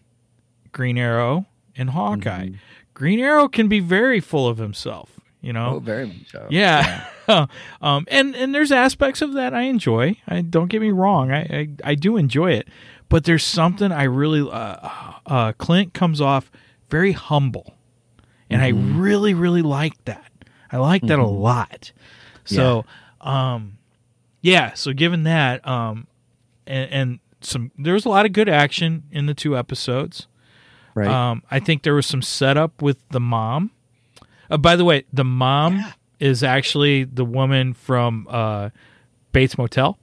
Green 0.72 0.98
Arrow, 0.98 1.46
and 1.76 1.90
Hawkeye. 1.90 2.48
Mhm. 2.50 2.56
Green 2.94 3.20
Arrow 3.20 3.48
can 3.48 3.68
be 3.68 3.80
very 3.80 4.20
full 4.20 4.48
of 4.48 4.58
himself. 4.60 5.17
You 5.48 5.54
know. 5.54 5.76
oh, 5.76 5.80
very 5.80 6.08
much 6.08 6.30
so. 6.30 6.46
Yeah. 6.50 7.08
um, 7.82 8.06
and 8.10 8.36
and 8.36 8.54
there's 8.54 8.70
aspects 8.70 9.22
of 9.22 9.32
that 9.36 9.54
I 9.54 9.62
enjoy. 9.62 10.18
I 10.28 10.42
don't 10.42 10.68
get 10.68 10.82
me 10.82 10.92
wrong. 10.92 11.32
I 11.32 11.40
I, 11.40 11.70
I 11.86 11.96
do 11.96 12.18
enjoy 12.18 12.52
it, 12.52 12.68
but 13.08 13.24
there's 13.24 13.46
something 13.46 13.94
I 13.94 14.04
really 14.04 14.42
uh, 14.42 14.90
uh, 15.26 15.54
Clint 15.54 15.94
comes 15.94 16.20
off 16.20 16.52
very 16.90 17.14
humble, 17.14 17.76
and 18.50 18.62
I 18.62 18.68
really 18.68 19.34
really 19.34 19.62
like 19.62 20.04
that. 20.04 20.30
I 20.70 20.80
like 20.80 21.04
that 21.04 21.18
a 21.18 21.26
lot. 21.26 21.94
So, 22.44 22.84
um, 23.22 23.78
yeah. 24.42 24.74
So 24.74 24.92
given 24.92 25.24
that, 25.24 25.66
um, 25.66 26.08
and, 26.66 26.92
and 26.92 27.20
some 27.40 27.72
there's 27.78 28.04
a 28.04 28.10
lot 28.10 28.26
of 28.26 28.34
good 28.34 28.50
action 28.50 29.04
in 29.12 29.28
the 29.28 29.34
two 29.34 29.58
episodes. 29.58 30.28
Right. 30.94 31.08
Um, 31.08 31.42
I 31.50 31.62
think 31.62 31.84
there 31.84 31.96
was 31.96 32.06
some 32.06 32.22
setup 32.22 32.82
with 32.82 32.98
the 33.12 33.22
mom. 33.22 33.72
Uh, 34.50 34.58
by 34.58 34.76
the 34.76 34.86
way, 34.86 35.04
the 35.12 35.24
mom 35.24 35.78
Yeah. 35.78 35.92
is 36.20 36.44
actually 36.44 37.04
the 37.04 37.26
woman 37.26 37.74
from 37.74 38.28
uh, 38.30 38.70
Bates 39.32 39.58
Motel. 39.58 39.98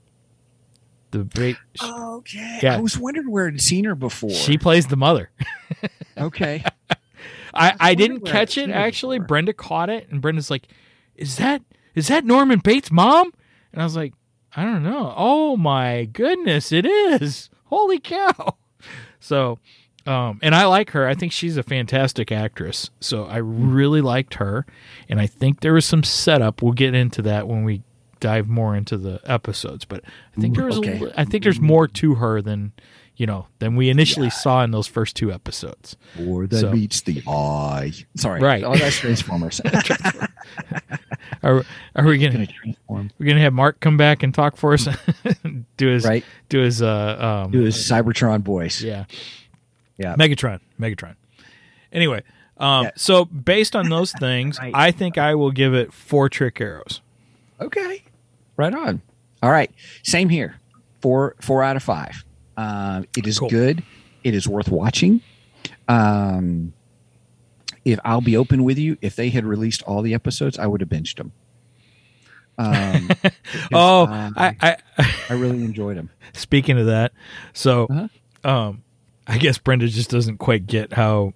The 1.13 1.25
Ba- 1.25 1.57
okay. 1.83 2.59
yeah. 2.63 2.77
I 2.77 2.81
was 2.81 2.99
wondering 2.99 3.31
where 3.31 3.47
I'd 3.49 3.61
seen 3.61 3.85
her 3.85 3.95
before. 3.95 4.31
she 4.31 4.59
plays 4.59 4.89
the 4.89 4.97
mother. 4.97 5.31
okay. 6.19 6.65
I, 7.55 7.71
I 7.79 7.91
wondering 7.91 7.97
didn't 7.97 8.27
catch 8.27 8.59
it 8.59 8.71
actually. 8.71 9.19
before. 9.19 9.29
Brenda 9.29 9.53
caught 9.53 9.91
it, 9.91 10.09
and 10.11 10.21
Brenda's 10.21 10.51
like, 10.51 10.67
"Is 11.15 11.37
that 11.37 11.63
is 11.95 12.09
that 12.09 12.25
Norman 12.25 12.59
Bates' 12.59 12.91
mom?" 12.91 13.31
And 13.73 13.81
I 13.81 13.85
was 13.85 13.95
like, 13.95 14.13
"I 14.57 14.65
don't 14.65 14.83
know." 14.83 15.15
Oh 15.17 15.57
my 15.57 16.07
goodness, 16.07 16.73
it 16.73 16.85
is! 16.85 17.51
Holy 17.67 17.99
cow! 18.01 18.57
So, 19.21 19.59
um, 20.07 20.39
and 20.43 20.55
I 20.55 20.67
like 20.67 20.91
her. 20.91 21.07
I 21.09 21.15
think 21.15 21.33
she's 21.33 21.57
a 21.57 21.63
fantastic 21.63 22.31
actress. 22.33 22.91
So 23.01 23.25
I 23.25 23.39
really 23.39 24.01
liked 24.01 24.35
her, 24.35 24.67
and 25.09 25.21
I 25.21 25.27
think 25.27 25.61
there 25.61 25.73
was 25.75 25.87
some 25.87 26.03
setup. 26.03 26.63
We'll 26.63 26.73
get 26.73 26.95
into 26.95 27.23
that 27.23 27.49
when 27.49 27.65
we 27.65 27.83
dive 28.21 28.49
more 28.49 28.75
into 28.77 28.97
the 28.97 29.21
episodes. 29.25 29.85
But 29.85 30.03
I 30.37 30.41
think 30.41 30.57
there 30.57 30.67
was, 30.67 30.79
Okay. 30.79 31.01
a, 31.05 31.21
I 31.21 31.25
think 31.25 31.43
there's 31.45 31.61
more 31.61 31.87
to 31.89 32.15
her 32.17 32.41
than 32.43 32.73
you 33.17 33.27
know 33.27 33.47
than 33.61 33.77
we 33.77 33.91
initially 33.91 34.29
saw 34.31 34.65
in 34.65 34.73
those 34.73 34.87
first 34.87 35.15
two 35.17 35.33
episodes. 35.33 35.97
Or 36.27 36.47
that 36.47 36.59
So- 36.61 36.73
meets 36.73 37.01
the 37.03 37.23
eye. 37.29 37.93
Sorry. 38.17 38.41
Right. 38.41 38.65
Oh, 38.65 38.75
that's 38.77 38.99
Transformers. 38.99 39.61
Are, 41.43 41.63
are 41.95 42.05
we 42.05 42.19
gonna 42.19 42.33
Gonna 42.33 42.47
transform. 42.47 43.11
we're 43.19 43.27
gonna 43.27 43.41
have 43.41 43.53
Mark 43.53 43.81
come 43.81 43.97
back 43.97 44.23
and 44.23 44.33
talk 44.35 44.57
for 44.57 44.73
us? 44.75 44.87
do 45.77 45.89
his 45.89 46.05
Right. 46.05 46.25
do 46.49 46.61
his 46.61 46.81
uh 46.83 47.43
um 47.45 47.51
Do 47.53 47.61
his 47.61 47.77
Cybertron 47.77 48.43
voice. 48.43 48.81
yeah 48.83 49.05
Yeah. 49.99 50.17
Megatron 50.17 50.61
Megatron. 50.81 51.15
Anyway, 51.93 52.23
Um, 52.57 52.85
Yeah. 52.85 52.91
So 52.97 53.25
based 53.25 53.75
on 53.77 53.89
those 53.89 54.13
things, 54.21 54.59
Right. 54.59 54.73
I 54.75 54.91
think 54.91 55.19
I 55.19 55.35
will 55.35 55.51
give 55.53 55.75
it 55.75 55.93
four 55.93 56.29
trick 56.29 56.61
arrows. 56.61 57.01
Okay. 57.61 58.03
Right 58.57 58.75
on. 58.75 59.03
All 59.43 59.51
right. 59.51 59.71
Same 60.03 60.29
here. 60.29 60.57
Four 61.03 61.37
four 61.41 61.63
out 61.63 61.77
of 61.77 61.83
five. 61.83 62.25
Um, 62.57 63.05
it 63.17 63.27
is 63.27 63.39
Cool. 63.39 63.51
good. 63.51 63.83
It 64.23 64.35
is 64.35 64.49
worth 64.49 64.69
watching. 64.69 65.21
Um, 65.89 66.73
if 67.85 67.99
I'll 68.05 68.21
be 68.23 68.37
open 68.37 68.65
with 68.65 68.79
you, 68.79 68.97
if 69.03 69.15
they 69.17 69.29
had 69.29 69.45
released 69.45 69.83
all 69.83 70.01
the 70.03 70.15
episodes, 70.15 70.59
I 70.59 70.67
would 70.67 70.81
have 70.81 70.89
binged 70.89 71.17
them. 71.17 71.33
Um, 72.57 73.09
because, 73.23 73.33
Oh, 73.73 74.05
uh, 74.07 74.31
I, 74.37 74.57
I 74.63 74.77
I 75.29 75.33
really 75.35 75.63
enjoyed 75.65 75.97
them. 75.97 76.09
speaking 76.33 76.79
of 76.79 76.87
that, 76.87 77.13
so 77.53 77.87
Uh-huh. 77.91 78.49
um, 78.51 78.84
I 79.27 79.39
guess 79.39 79.59
Brenda 79.59 79.89
just 79.89 80.11
doesn't 80.11 80.39
quite 80.39 80.67
get 80.67 80.93
how 80.93 81.33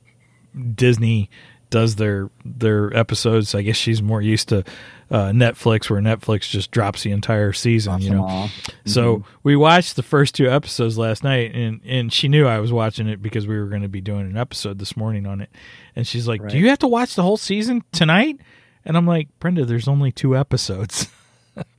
Disney 0.74 1.30
does 1.70 1.96
their 1.96 2.30
their 2.44 2.94
episodes. 2.96 3.54
I 3.54 3.62
guess 3.62 3.76
she's 3.76 4.02
more 4.02 4.22
used 4.22 4.48
to 4.50 4.64
uh, 5.10 5.26
Netflix, 5.28 5.88
where 5.90 6.00
Netflix 6.00 6.48
just 6.48 6.70
drops 6.70 7.02
the 7.02 7.10
entire 7.12 7.52
season. 7.52 8.00
You 8.00 8.10
know, 8.10 8.48
So 8.86 9.24
we 9.42 9.56
watched 9.56 9.96
the 9.96 10.02
first 10.02 10.34
two 10.34 10.50
episodes 10.50 10.96
last 10.98 11.22
night, 11.24 11.54
and 11.54 11.80
and 11.84 12.12
she 12.12 12.28
knew 12.28 12.46
I 12.46 12.58
was 12.58 12.72
watching 12.72 13.08
it 13.08 13.22
because 13.22 13.46
we 13.46 13.58
were 13.58 13.66
going 13.66 13.82
to 13.82 13.88
be 13.88 14.00
doing 14.00 14.22
an 14.22 14.36
episode 14.36 14.78
this 14.78 14.96
morning 14.96 15.26
on 15.26 15.40
it. 15.40 15.50
And 15.96 16.06
she's 16.06 16.26
like, 16.28 16.42
Right. 16.42 16.50
"Do 16.52 16.58
you 16.58 16.68
have 16.68 16.78
to 16.80 16.88
watch 16.88 17.14
the 17.14 17.22
whole 17.22 17.36
season 17.36 17.82
tonight?" 17.92 18.40
And 18.84 18.96
I'm 18.96 19.06
like, 19.06 19.28
"Brenda, 19.40 19.64
there's 19.64 19.88
only 19.88 20.12
two 20.12 20.36
episodes." 20.36 21.08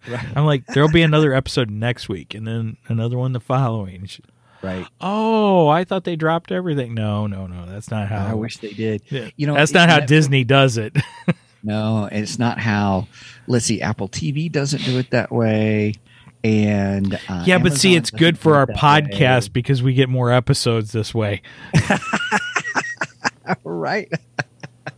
Right. 0.10 0.25
I'm 0.36 0.46
like, 0.46 0.66
"There'll 0.66 0.92
be 0.92 1.04
another 1.04 1.34
episode 1.34 1.70
next 1.70 2.10
week, 2.10 2.36
and 2.36 2.46
then 2.46 2.75
another 2.89 3.18
one 3.18 3.32
the 3.32 3.39
following." 3.39 4.08
She- 4.08 4.22
right. 4.62 4.86
oh, 5.01 5.68
I 5.68 5.84
thought 5.84 6.04
they 6.04 6.16
dropped 6.16 6.51
everything. 6.51 6.94
No, 6.94 7.28
no, 7.28 7.48
no, 7.48 7.66
that's 7.66 7.92
not 7.92 8.08
how. 8.08 8.28
I 8.28 8.34
wish 8.34 8.58
they 8.58 8.72
did. 8.72 9.04
Yeah. 9.10 9.30
You 9.36 9.48
know, 9.48 9.56
that's 9.56 9.74
not 9.74 9.89
how 9.89 10.00
Disney 10.01 10.44
does 10.44 10.78
it. 10.78 10.96
No, 11.63 12.08
it's 12.12 12.39
not 12.39 12.60
how. 12.60 13.08
Let's 13.48 13.66
see, 13.66 13.82
Apple 13.82 14.08
TV 14.08 14.51
doesn't 14.51 14.84
do 14.84 14.98
it 14.98 15.12
that 15.12 15.32
way, 15.32 15.96
and 16.44 17.20
uh, 17.28 17.44
yeah, 17.46 17.58
but 17.58 17.74
see, 17.74 17.96
it's 17.96 18.12
good 18.12 18.38
for 18.38 18.56
our 18.56 18.68
podcast 18.68 19.48
way. 19.48 19.54
because 19.54 19.84
we 19.84 19.94
get 19.94 20.08
more 20.08 20.32
episodes 20.32 20.92
this 20.92 21.13
way. 21.13 21.42
right? 23.63 24.12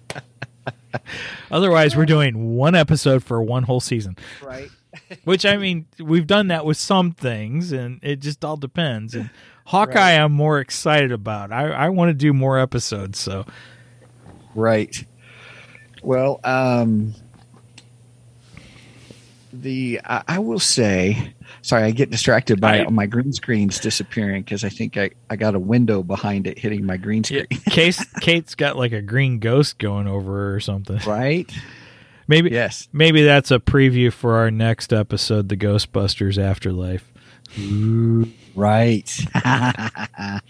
Otherwise, 1.52 1.96
we're 1.96 2.06
doing 2.06 2.56
one 2.56 2.76
episode 2.76 3.24
for 3.24 3.42
one 3.42 3.64
whole 3.64 3.80
season. 3.80 4.16
Right. 4.44 4.70
Which 5.24 5.46
I 5.46 5.58
mean, 5.58 5.88
we've 6.00 6.28
done 6.28 6.48
that 6.50 6.66
with 6.66 6.78
some 6.78 7.12
things, 7.12 7.72
and 7.72 8.00
it 8.04 8.20
just 8.20 8.46
all 8.46 8.58
depends. 8.58 9.16
And 9.16 9.30
Hawkeye, 9.66 10.12
I'm 10.12 10.32
more 10.34 10.60
excited 10.60 11.12
about. 11.12 11.52
I, 11.52 11.70
I 11.72 11.90
want 11.90 12.10
to 12.10 12.14
do 12.14 12.34
more 12.34 12.60
episodes. 12.60 13.20
So 13.20 13.46
Right. 14.56 15.06
Well, 16.04 16.40
um, 16.44 17.14
the 19.54 20.00
I, 20.06 20.24
I 20.28 20.40
will 20.40 20.60
say, 20.60 21.34
sorry, 21.62 21.84
I 21.84 21.92
get 21.92 22.10
distracted 22.10 22.60
by 22.62 22.86
I- 22.86 22.90
my 22.90 23.06
green 23.06 23.34
screen's 23.34 23.80
disappearing 23.80 24.44
because 24.44 24.64
I 24.64 24.70
think 24.70 24.98
I, 24.98 25.12
I 25.30 25.36
got 25.36 25.56
a 25.56 25.60
window 25.60 26.04
behind 26.04 26.48
it 26.48 26.58
hitting 26.58 26.86
my 26.86 26.98
green 26.98 27.24
yeah, 27.30 27.44
screen. 27.44 27.62
Kate, 27.70 28.00
Kate's 28.22 28.56
got 28.56 28.78
like 28.78 28.94
a 28.94 29.02
green 29.02 29.40
ghost 29.40 29.78
going 29.78 30.08
over 30.08 30.32
her 30.32 30.56
or 30.56 30.60
something. 30.60 31.00
Right? 31.06 31.52
Maybe 32.28 32.50
Yes. 32.52 32.88
maybe 32.94 33.24
that's 33.24 33.52
a 33.52 33.60
preview 33.60 34.12
for 34.12 34.36
our 34.36 34.50
next 34.52 34.94
episode, 34.94 35.50
the 35.50 35.58
Ghostbusters 35.58 36.38
Afterlife. 36.38 37.12
Right. 38.56 39.10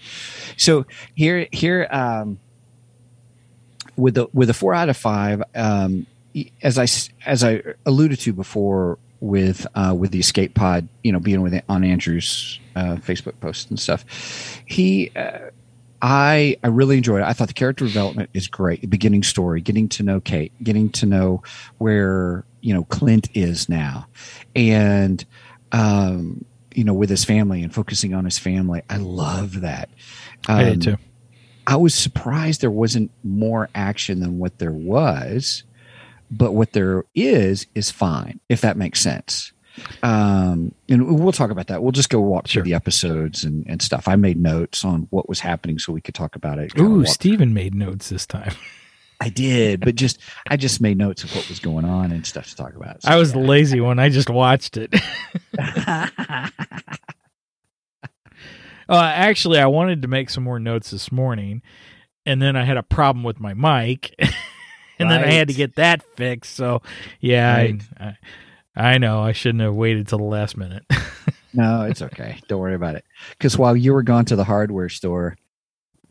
so 0.58 0.86
here 1.16 1.48
here 1.52 1.88
um 1.92 2.40
with 3.96 4.16
the 4.16 4.28
with 4.34 4.50
a 4.50 4.54
4 4.54 4.74
out 4.74 4.90
of 4.90 4.98
5 4.98 5.44
um 5.56 6.08
as 6.62 6.78
I 6.78 6.88
as 7.26 7.44
I 7.44 7.62
alluded 7.86 8.20
to 8.22 8.34
before 8.34 8.98
with 9.20 9.68
uh 9.76 9.94
with 9.98 10.12
the 10.12 10.20
escape 10.20 10.54
pod, 10.54 10.88
you 11.04 11.12
know, 11.12 11.20
being 11.20 11.42
with 11.42 11.62
on 11.70 11.84
Andrew's 11.84 12.60
uh 12.76 12.96
Facebook 12.96 13.40
posts 13.40 13.70
and 13.70 13.80
stuff. 13.80 14.06
He 14.66 15.12
uh, 15.16 15.50
I 16.02 16.58
I 16.64 16.68
really 16.68 16.98
enjoyed 16.98 17.22
it. 17.22 17.26
I 17.26 17.34
thought 17.34 17.48
the 17.48 17.54
character 17.54 17.86
development 17.86 18.32
is 18.34 18.48
great. 18.48 18.82
The 18.82 18.88
beginning 18.88 19.24
story, 19.24 19.62
getting 19.62 19.88
to 19.90 20.04
know 20.04 20.20
Kate, 20.20 20.52
getting 20.64 20.90
to 20.92 21.06
know 21.06 21.44
where 21.78 22.44
you 22.62 22.74
know 22.74 22.86
Clint 22.86 23.30
is 23.36 23.70
now, 23.70 24.08
and 24.56 25.24
um, 25.72 26.44
you 26.76 26.84
know 26.84 26.94
with 26.94 27.10
his 27.10 27.24
family 27.26 27.62
and 27.64 27.74
focusing 27.74 28.14
on 28.14 28.26
his 28.26 28.38
family. 28.40 28.82
I 28.90 28.98
love 28.98 29.62
that. 29.62 29.90
I 30.48 30.64
Um, 30.64 30.70
did 30.70 30.82
too. 30.82 30.98
I 31.68 31.76
was 31.76 31.94
surprised 31.94 32.62
there 32.62 32.72
wasn't 32.72 33.12
more 33.24 33.70
action 33.76 34.20
than 34.20 34.40
what 34.40 34.58
there 34.58 34.72
was, 34.74 35.64
but 36.32 36.54
what 36.54 36.74
there 36.74 37.04
is 37.16 37.68
is 37.76 37.92
fine 37.92 38.40
if 38.50 38.62
that 38.62 38.78
makes 38.78 39.00
sense. 39.00 39.52
Um, 40.04 40.74
and 40.90 41.20
we'll 41.20 41.32
talk 41.32 41.50
about 41.50 41.68
that. 41.68 41.82
We'll 41.82 41.94
just 41.94 42.10
go 42.10 42.20
walk 42.20 42.48
Sure. 42.48 42.62
through 42.62 42.70
the 42.70 42.76
episodes 42.76 43.44
and, 43.46 43.66
and 43.68 43.82
stuff. 43.82 44.08
I 44.08 44.16
made 44.18 44.38
notes 44.38 44.84
on 44.84 45.08
what 45.12 45.30
was 45.30 45.40
happening 45.40 45.80
so 45.80 45.94
we 45.94 46.02
could 46.02 46.14
talk 46.16 46.36
about 46.36 46.60
it. 46.60 46.78
Ooh, 46.78 47.06
Stephen 47.06 47.54
made 47.54 47.74
notes 47.74 48.10
this 48.10 48.26
time. 48.26 48.54
I 49.22 49.30
did, 49.30 49.82
but 49.82 49.96
just 49.96 50.20
I 50.50 50.58
just 50.58 50.82
made 50.82 50.98
notes 50.98 51.24
of 51.24 51.34
what 51.36 51.48
was 51.48 51.60
going 51.60 51.86
on 51.86 52.12
and 52.12 52.26
stuff 52.26 52.50
to 52.50 52.56
talk 52.56 52.76
about. 52.76 53.04
So, 53.04 53.10
I 53.10 53.18
was 53.18 53.34
the 53.34 53.40
lazy 53.40 53.80
one. 53.80 54.00
I 54.00 54.10
just 54.10 54.30
watched 54.30 54.78
it. 54.78 54.94
Uh, 58.90 59.10
actually, 59.16 59.58
I 59.58 59.68
wanted 59.68 60.02
to 60.02 60.10
make 60.10 60.30
some 60.30 60.44
more 60.44 60.60
notes 60.60 60.92
this 60.92 61.14
morning, 61.14 61.62
and 62.26 62.42
then 62.42 62.58
I 62.58 62.66
had 62.66 62.76
a 62.76 62.84
problem 62.84 63.24
with 63.24 63.40
my 63.40 63.54
mic, 63.54 64.14
and 65.00 65.10
then 65.10 65.24
I 65.24 65.32
had 65.32 65.48
to 65.48 65.54
get 65.54 65.76
that 65.76 66.04
fixed. 66.18 66.54
So, 66.56 66.82
yeah, 67.22 67.56
Right. 67.56 67.82
I, 67.98 68.18
I, 68.76 68.94
I 68.94 68.98
know 68.98 69.22
I 69.22 69.32
shouldn't 69.32 69.62
have 69.62 69.76
waited 69.76 70.10
till 70.10 70.18
the 70.18 70.26
last 70.26 70.58
minute. 70.58 70.84
No, 71.54 71.82
it's 71.82 72.02
okay. 72.02 72.40
Don't 72.48 72.62
worry 72.62 72.76
about 72.76 72.96
it. 72.96 73.04
Because 73.32 73.58
while 73.58 73.76
you 73.76 73.92
were 73.92 74.04
gone 74.04 74.24
to 74.24 74.38
the 74.38 74.44
hardware 74.46 74.88
store, 74.88 75.36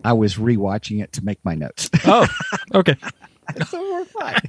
I 0.05 0.13
was 0.15 0.37
rewatching 0.37 1.03
it 1.03 1.13
to 1.15 1.25
make 1.25 1.39
my 1.45 1.55
notes. 1.55 1.91
oh, 2.07 2.27
okay. 2.75 2.97
so 3.69 3.81
we're 3.93 4.05
fine. 4.07 4.41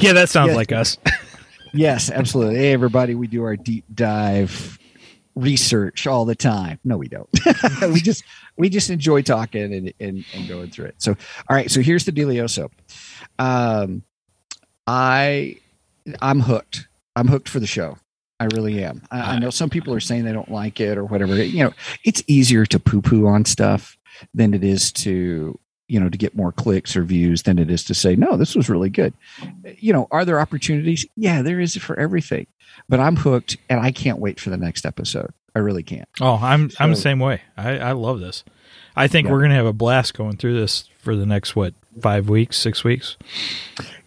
Yeah, 0.00 0.12
that 0.14 0.28
sounds 0.28 0.48
Yes. 0.48 0.56
like 0.56 0.72
us. 0.72 0.98
Yes, 1.72 2.10
absolutely. 2.10 2.56
Hey, 2.56 2.72
everybody, 2.72 3.14
we 3.14 3.26
do 3.26 3.42
our 3.44 3.56
deep 3.56 3.84
dive 3.94 4.78
research 5.34 6.06
all 6.06 6.24
the 6.24 6.34
time. 6.34 6.78
No, 6.84 6.96
we 6.96 7.08
don't. 7.08 7.28
we 7.92 8.00
just 8.00 8.24
we 8.56 8.68
just 8.68 8.90
enjoy 8.90 9.22
talking 9.22 9.72
and, 9.74 9.92
and 10.00 10.24
and 10.34 10.48
going 10.48 10.70
through 10.70 10.86
it. 10.86 10.96
So, 10.98 11.12
all 11.48 11.56
right. 11.56 11.70
So 11.70 11.80
here's 11.80 12.04
the 12.04 12.12
dealioso. 12.12 12.70
Um, 13.38 14.02
I 14.86 15.56
I'm 16.20 16.40
hooked. 16.40 16.88
I'm 17.14 17.28
hooked 17.28 17.48
for 17.48 17.60
the 17.60 17.66
show. 17.66 17.98
I 18.40 18.44
really 18.54 18.84
am. 18.84 19.02
I, 19.10 19.20
I 19.20 19.36
uh, 19.36 19.38
know 19.40 19.50
some 19.50 19.70
people 19.70 19.92
are 19.94 19.98
uh, 19.98 20.00
saying 20.00 20.24
they 20.24 20.32
don't 20.32 20.50
like 20.50 20.80
it 20.80 20.96
or 20.96 21.04
whatever. 21.04 21.34
You 21.42 21.64
know, 21.64 21.72
it's 22.04 22.22
easier 22.26 22.64
to 22.66 22.78
poo 22.78 23.02
poo 23.02 23.26
on 23.26 23.44
stuff 23.44 23.96
than 24.34 24.54
it 24.54 24.62
is 24.64 24.92
to 24.92 25.58
you 25.88 25.98
know 25.98 26.08
to 26.08 26.18
get 26.18 26.36
more 26.36 26.52
clicks 26.52 26.96
or 26.96 27.02
views 27.02 27.42
than 27.44 27.58
it 27.58 27.70
is 27.70 27.82
to 27.84 27.94
say 27.94 28.14
no 28.14 28.36
this 28.36 28.54
was 28.54 28.68
really 28.68 28.90
good 28.90 29.14
you 29.78 29.90
know 29.92 30.06
are 30.10 30.24
there 30.24 30.38
opportunities 30.38 31.06
yeah 31.16 31.40
there 31.40 31.60
is 31.60 31.76
for 31.76 31.98
everything 31.98 32.46
but 32.90 33.00
i'm 33.00 33.16
hooked 33.16 33.56
and 33.70 33.80
i 33.80 33.90
can't 33.90 34.18
wait 34.18 34.38
for 34.38 34.50
the 34.50 34.56
next 34.58 34.84
episode 34.84 35.30
i 35.56 35.58
really 35.58 35.82
can't 35.82 36.06
Oh, 36.20 36.38
I'm 36.42 36.70
I'm 36.78 36.90
the 36.90 36.96
same 36.96 37.20
way. 37.20 37.40
I, 37.56 37.78
I 37.78 37.92
love 37.92 38.20
this. 38.20 38.44
I 38.96 39.08
think 39.08 39.26
Yeah. 39.26 39.32
we're 39.32 39.40
gonna 39.40 39.54
have 39.54 39.66
a 39.66 39.72
blast 39.72 40.12
going 40.14 40.36
through 40.36 40.58
this 40.60 40.90
for 40.98 41.16
the 41.16 41.24
next 41.24 41.56
what 41.56 41.72
five 42.02 42.28
weeks, 42.28 42.58
six 42.58 42.84
weeks. 42.84 43.16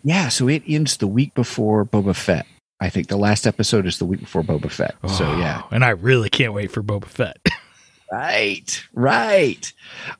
yeah 0.04 0.30
so 0.30 0.48
it 0.48 0.62
ends 0.67 0.98
the 0.98 1.08
week 1.08 1.34
before 1.34 1.84
boba 1.84 2.15
fett 2.15 2.46
i 2.82 2.89
think 2.89 3.08
the 3.08 3.15
last 3.17 3.48
episode 3.48 3.86
is 3.86 3.98
the 4.00 4.06
week 4.06 4.20
before 4.20 4.44
boba 4.44 4.70
fett. 4.70 4.96
So 5.08 5.26
Oh, 5.26 5.38
yeah. 5.39 5.62
and 5.72 5.86
I 5.86 5.89
really 5.91 6.30
can't 6.30 6.52
wait 6.54 6.72
for 6.72 6.84
Boba 6.84 7.06
Fett. 7.06 7.38
right 8.12 8.84
right. 8.94 9.72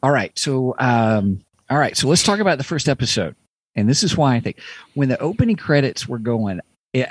All 0.02 0.12
right 0.12 0.38
so 0.38 0.76
um 0.80 1.42
all 1.70 1.78
right 1.78 1.98
so 1.98 2.08
let's 2.08 2.24
talk 2.24 2.40
about 2.40 2.58
the 2.58 2.64
first 2.64 2.88
episode. 2.88 3.36
And 3.76 3.88
this 3.90 4.04
is 4.04 4.16
why 4.18 4.36
i 4.36 4.40
think 4.40 4.60
when 4.94 5.10
the 5.10 5.20
opening 5.20 5.56
credits 5.56 6.08
were 6.08 6.20
going 6.20 6.60
it 6.94 7.10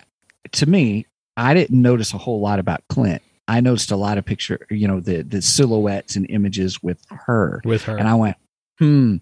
to 0.53 0.67
me 0.67 1.07
i 1.37 1.53
didn't 1.55 1.81
notice 1.83 2.13
a 2.15 2.19
whole 2.19 2.41
lot 2.41 2.59
about 2.59 2.83
clint. 2.89 3.23
I 3.49 3.61
noticed 3.61 3.91
a 3.91 3.97
lot 3.97 4.17
of 4.19 4.25
picture 4.25 4.67
you 4.71 4.87
know 4.89 5.01
the 5.01 5.23
the 5.23 5.43
silhouettes 5.43 6.17
and 6.17 6.27
images 6.31 6.83
with 6.83 6.99
her. 7.11 7.61
With 7.65 7.83
her. 7.85 7.97
and 7.97 8.09
i 8.09 8.15
went 8.15 8.37
hmm 8.79 9.17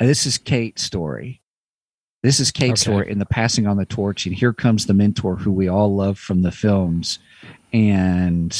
this 0.00 0.26
is 0.26 0.38
kate's 0.38 0.82
story 0.82 1.40
this 2.26 2.40
is 2.40 2.50
kate's 2.50 2.82
Okay. 2.82 2.90
story 2.92 3.10
in 3.10 3.18
the 3.20 3.26
passing 3.26 3.66
on 3.68 3.76
the 3.76 3.86
torch 3.86 4.26
and 4.26 4.34
here 4.34 4.52
comes 4.52 4.86
the 4.86 4.94
mentor 4.94 5.36
who 5.36 5.52
we 5.52 5.68
all 5.68 5.94
love 5.94 6.18
from 6.18 6.42
the 6.42 6.50
films 6.50 7.18
and 7.72 8.56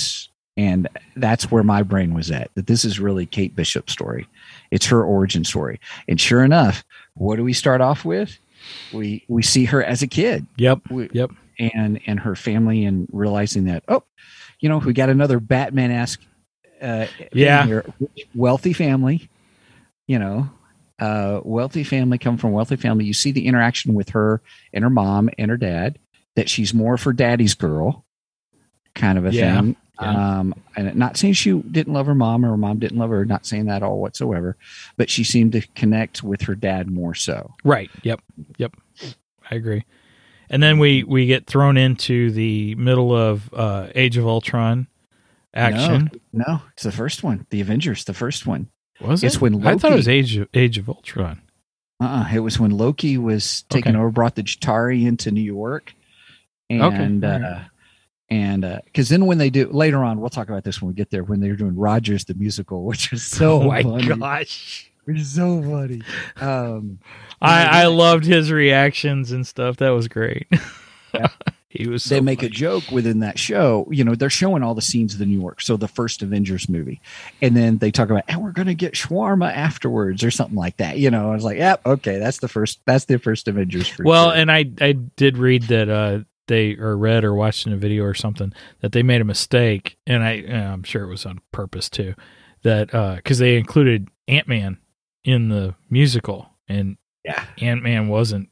and 0.57 0.89
that's 1.17 1.51
where 1.51 1.63
my 1.63 1.83
brain 1.83 2.15
was 2.15 2.31
at 2.31 2.51
that 2.55 2.67
this 2.69 2.85
is 2.85 3.01
really 3.01 3.27
kate 3.27 3.57
bishop's 3.57 3.93
story 3.93 4.27
it's 4.71 4.87
her 4.87 5.03
origin 5.05 5.45
story 5.45 5.81
and 6.09 6.21
sure 6.21 6.45
enough 6.45 6.85
what 7.15 7.37
do 7.37 7.45
we 7.45 7.53
start 7.53 7.81
off 7.81 8.05
with 8.05 8.39
we 8.93 9.25
we 9.29 9.43
see 9.43 9.65
her 9.65 9.83
as 9.85 10.03
a 10.03 10.07
kid 10.07 10.47
yep. 10.57 10.81
we, 10.91 11.09
Yep. 11.13 11.31
and 11.59 12.01
and 12.07 12.21
her 12.21 12.35
family 12.37 12.85
and 12.85 13.09
realizing 13.13 13.65
that 13.65 13.83
oh 13.89 14.03
you 14.61 14.69
know 14.69 14.79
we 14.79 14.93
got 14.93 15.09
another 15.11 15.41
batman-esque 15.41 16.21
uh 16.81 17.07
Yeah. 17.33 17.81
wealthy 18.35 18.73
family 18.73 19.29
you 20.07 20.19
know 20.19 20.49
uh, 20.99 21.41
wealthy 21.45 21.85
family, 21.85 22.19
come 22.19 22.37
from 22.37 22.53
wealthy 22.53 22.77
family. 22.77 23.05
You 23.05 23.13
see 23.13 23.33
the 23.33 23.47
interaction 23.47 23.95
with 23.95 24.11
her 24.11 24.41
and 24.73 24.83
her 24.85 24.91
mom 24.91 25.31
and 25.39 25.51
her 25.51 25.57
dad. 25.57 25.99
That 26.37 26.51
she's 26.51 26.75
more 26.75 26.99
for 26.99 27.15
daddy's 27.15 27.55
girl, 27.55 28.05
kind 28.95 29.17
of 29.17 29.25
a 29.25 29.33
Yeah, 29.33 29.59
thing. 29.59 29.77
yeah. 30.03 30.39
Um, 30.39 30.55
and 30.77 30.95
not 30.95 31.17
saying 31.17 31.33
she 31.33 31.53
didn't 31.53 31.95
love 31.95 32.05
her 32.07 32.15
mom 32.15 32.45
or 32.45 32.49
her 32.51 32.57
mom 32.59 32.79
didn't 32.79 32.99
love 32.99 33.09
her. 33.09 33.25
Not 33.25 33.47
saying 33.47 33.65
that 33.67 33.77
at 33.77 33.83
all 33.83 34.01
whatsoever. 34.03 34.59
But 34.99 35.09
she 35.09 35.25
seemed 35.25 35.53
to 35.53 35.63
connect 35.75 36.23
with 36.23 36.43
her 36.43 36.55
dad 36.55 36.91
more 36.91 37.15
so. 37.15 37.55
Right. 37.65 37.91
Yep. 38.03 38.21
Yep. 38.59 38.77
I 39.51 39.55
agree. 39.55 39.85
And 40.51 40.63
then 40.63 40.79
we 40.79 41.03
we 41.05 41.25
get 41.25 41.47
thrown 41.47 41.79
into 41.79 42.31
the 42.31 42.75
middle 42.75 43.17
of 43.17 43.49
uh, 43.55 43.89
Age 43.95 44.19
of 44.19 44.27
Ultron 44.27 44.89
action. 45.55 46.11
No, 46.35 46.61
it's 46.75 46.83
the 46.83 46.93
first 46.93 47.23
one. 47.23 47.47
The 47.49 47.63
Avengers, 47.63 48.05
the 48.05 48.13
first 48.15 48.47
one. 48.47 48.69
Was 49.01 49.23
It's 49.23 49.37
it? 49.37 49.41
when 49.41 49.55
Loki, 49.55 49.69
I 49.69 49.77
thought 49.79 49.93
it 49.93 49.97
was 49.97 50.09
Age 50.09 50.37
of, 50.37 50.49
Age 50.55 50.79
of 50.79 50.89
Ultron. 50.89 51.43
Uh-uh. 52.01 52.29
It 52.35 52.41
was 52.41 52.59
when 52.59 52.71
Loki 52.73 53.17
was 53.19 53.63
taken 53.69 53.93
Okay. 53.93 53.99
over, 53.99 54.11
brought 54.11 54.35
the 54.35 54.43
Chitauri 54.43 55.07
into 55.07 55.31
New 55.31 55.41
York, 55.43 55.95
and 56.71 57.25
Okay. 57.25 57.45
Uh, 57.45 57.61
and 58.29 58.81
because 58.87 59.09
then 59.09 59.27
when 59.27 59.39
they 59.39 59.51
do 59.51 59.69
later 59.71 60.03
on, 60.03 60.21
we'll 60.21 60.29
talk 60.31 60.49
about 60.49 60.65
this 60.65 60.83
when 60.83 60.89
we 60.89 60.95
get 60.95 61.11
there. 61.11 61.23
When 61.25 61.41
they're 61.41 61.55
doing 61.57 61.77
Rogers 61.77 62.25
the 62.25 62.35
musical, 62.35 62.85
which 62.87 63.13
is 63.13 63.23
so 63.23 63.63
oh 63.63 63.69
my 63.69 63.83
funny, 63.83 64.07
gosh. 64.09 64.91
which 65.05 65.19
is 65.19 65.31
so 65.35 65.63
funny. 65.63 66.03
Um, 66.41 66.99
I, 67.41 67.83
I 67.83 67.87
loved 67.87 68.25
his 68.25 68.51
reactions 68.51 69.31
and 69.31 69.47
stuff. 69.47 69.77
That 69.77 69.91
was 69.91 70.09
great. 70.09 70.47
Yeah. 71.15 71.29
he 71.69 71.89
was. 71.89 72.05
they 72.05 72.21
make 72.21 72.41
funny. 72.41 72.49
a 72.49 72.51
joke 72.51 72.85
within 72.91 73.21
that 73.21 73.39
show. 73.39 73.87
You 73.91 74.05
know, 74.05 74.15
they're 74.15 74.31
showing 74.31 74.63
all 74.63 74.75
the 74.75 74.83
scenes 74.83 75.13
of 75.13 75.19
the 75.19 75.27
New 75.27 75.41
York, 75.41 75.61
so 75.61 75.77
the 75.77 75.89
first 75.89 76.23
Avengers 76.23 76.69
movie, 76.69 77.01
and 77.43 77.57
then 77.57 77.79
they 77.79 77.91
talk 77.91 78.09
about, 78.09 78.25
and 78.29 78.43
we're 78.43 78.53
going 78.53 78.69
to 78.69 78.75
get 78.75 78.95
shawarma 78.95 79.53
afterwards 79.53 80.23
or 80.23 80.31
something 80.31 80.57
like 80.57 80.77
that. 80.77 80.99
You 80.99 81.11
know, 81.11 81.31
I 81.31 81.35
was 81.35 81.45
like, 81.45 81.59
yep, 81.59 81.85
okay, 81.85 82.19
that's 82.19 82.39
the 82.39 82.49
first, 82.49 82.81
that's 82.87 83.07
the 83.07 83.19
first 83.19 83.49
Avengers. 83.49 83.93
Well, 83.99 84.31
sure. 84.31 84.37
and 84.37 84.51
I 84.51 84.67
I 84.81 84.93
did 84.93 85.39
read 85.39 85.65
that 85.65 85.89
uh, 85.89 86.21
they 86.47 86.77
or 86.77 86.97
read 86.97 87.25
or 87.25 87.35
watched 87.35 87.67
in 87.67 87.73
a 87.73 87.77
video 87.77 88.05
or 88.05 88.15
something 88.15 88.53
that 88.81 88.93
they 88.93 89.03
made 89.03 89.21
a 89.21 89.25
mistake, 89.25 89.99
and 90.07 90.23
I 90.23 90.43
uh, 90.43 90.73
I'm 90.73 90.83
sure 90.85 91.03
it 91.03 91.11
was 91.11 91.27
on 91.27 91.41
purpose 91.53 91.91
too. 91.91 92.15
That 92.63 92.91
because 93.17 93.39
they 93.39 93.57
included 93.57 94.09
Ant 94.29 94.49
Man 94.49 94.79
in 95.25 95.49
the 95.49 95.75
musical, 95.91 96.51
and 96.69 96.97
yeah, 97.25 97.45
Ant 97.61 97.83
Man 97.83 98.09
wasn't 98.09 98.49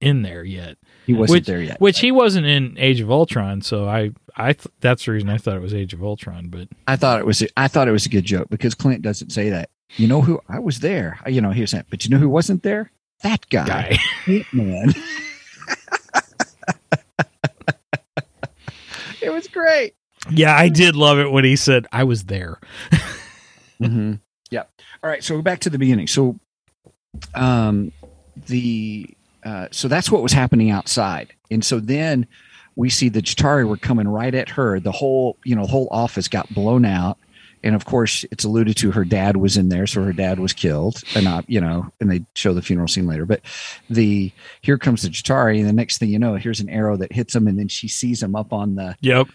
in 0.00 0.22
there 0.22 0.44
yet, 0.44 0.78
he 1.14 1.18
wasn't 1.18 1.36
which- 1.38 1.46
there 1.46 1.62
yet. 1.62 1.80
which 1.80 2.00
he 2.00 2.12
wasn't 2.12 2.46
in 2.46 2.76
Age 2.78 3.00
of 3.00 3.10
Ultron. 3.10 3.62
So 3.62 3.88
I 3.88 4.10
I 4.36 4.52
th- 4.54 4.68
that's 4.80 5.04
the 5.04 5.12
reason 5.12 5.28
I 5.28 5.38
thought 5.38 5.56
it 5.56 5.60
was 5.62 5.74
Age 5.74 5.92
of 5.92 6.02
Ultron. 6.02 6.48
But 6.48 6.68
I 6.86 6.96
thought 6.96 7.18
it 7.20 7.26
was 7.26 7.42
I 7.56 7.68
thought 7.68 7.88
it 7.88 7.92
was 7.92 8.06
a 8.06 8.10
good 8.10 8.24
joke 8.24 8.48
because 8.50 8.74
Clint 8.74 9.02
doesn't 9.02 9.30
say 9.30 9.50
that. 9.50 9.70
You 9.96 10.06
know 10.08 10.20
who 10.22 10.40
I 10.48 10.58
was 10.60 10.80
there. 10.80 11.18
You 11.26 11.40
know 11.40 11.50
he 11.50 11.60
was 11.62 11.70
saying, 11.70 11.84
but 11.90 12.04
you 12.04 12.10
know 12.10 12.18
who 12.18 12.28
wasn't 12.28 12.62
there? 12.62 12.90
That 13.22 13.48
guy, 13.50 13.98
guy, 14.26 14.46
man. 14.52 14.94
it 19.22 19.30
was 19.30 19.46
great. 19.48 19.94
yeah, 20.30 20.56
I 20.56 20.68
did 20.68 20.96
love 20.96 21.18
it 21.18 21.30
when 21.30 21.44
he 21.44 21.56
said 21.56 21.86
I 21.92 22.04
was 22.04 22.24
there. 22.24 22.58
Mm-hmm. 23.80 24.16
Yep. 24.50 24.70
All 25.02 25.08
right. 25.08 25.24
So 25.24 25.34
we're 25.34 25.40
back 25.40 25.60
to 25.60 25.70
the 25.70 25.78
beginning. 25.78 26.06
So, 26.06 26.38
um, 27.34 27.92
the 28.46 29.08
uh, 29.44 29.68
so 29.70 29.88
that's 29.88 30.10
what 30.10 30.22
was 30.22 30.32
happening 30.32 30.70
outside, 30.70 31.32
and 31.50 31.64
so 31.64 31.80
then 31.80 32.26
we 32.76 32.88
see 32.90 33.08
the 33.08 33.22
Chitauri 33.22 33.68
were 33.68 33.76
coming 33.76 34.08
right 34.08 34.34
at 34.34 34.48
her. 34.50 34.80
The 34.80 34.92
whole 34.92 35.36
you 35.44 35.54
know 35.56 35.66
whole 35.66 35.88
office 35.90 36.28
got 36.28 36.52
blown 36.54 36.84
out, 36.84 37.18
and 37.62 37.74
of 37.74 37.84
course 37.84 38.24
it's 38.30 38.44
alluded 38.44 38.76
to 38.78 38.90
her 38.92 39.04
dad 39.04 39.36
was 39.36 39.56
in 39.56 39.68
there, 39.68 39.86
so 39.86 40.02
her 40.02 40.12
dad 40.12 40.38
was 40.38 40.52
killed, 40.52 41.02
and 41.14 41.24
not 41.24 41.48
you 41.48 41.60
know, 41.60 41.92
and 42.00 42.10
they 42.10 42.24
show 42.34 42.54
the 42.54 42.62
funeral 42.62 42.88
scene 42.88 43.06
later. 43.06 43.26
But 43.26 43.42
the 43.88 44.32
here 44.62 44.78
comes 44.78 45.02
the 45.02 45.08
Chitauri, 45.08 45.58
and 45.58 45.68
the 45.68 45.72
next 45.72 45.98
thing 45.98 46.08
you 46.10 46.18
know, 46.18 46.34
here's 46.36 46.60
an 46.60 46.68
arrow 46.70 46.96
that 46.96 47.12
hits 47.12 47.34
him, 47.34 47.48
and 47.48 47.58
then 47.58 47.68
she 47.68 47.88
sees 47.88 48.22
him 48.22 48.34
up 48.34 48.52
on 48.52 48.76
the 48.76 48.96
Yep. 49.00 49.28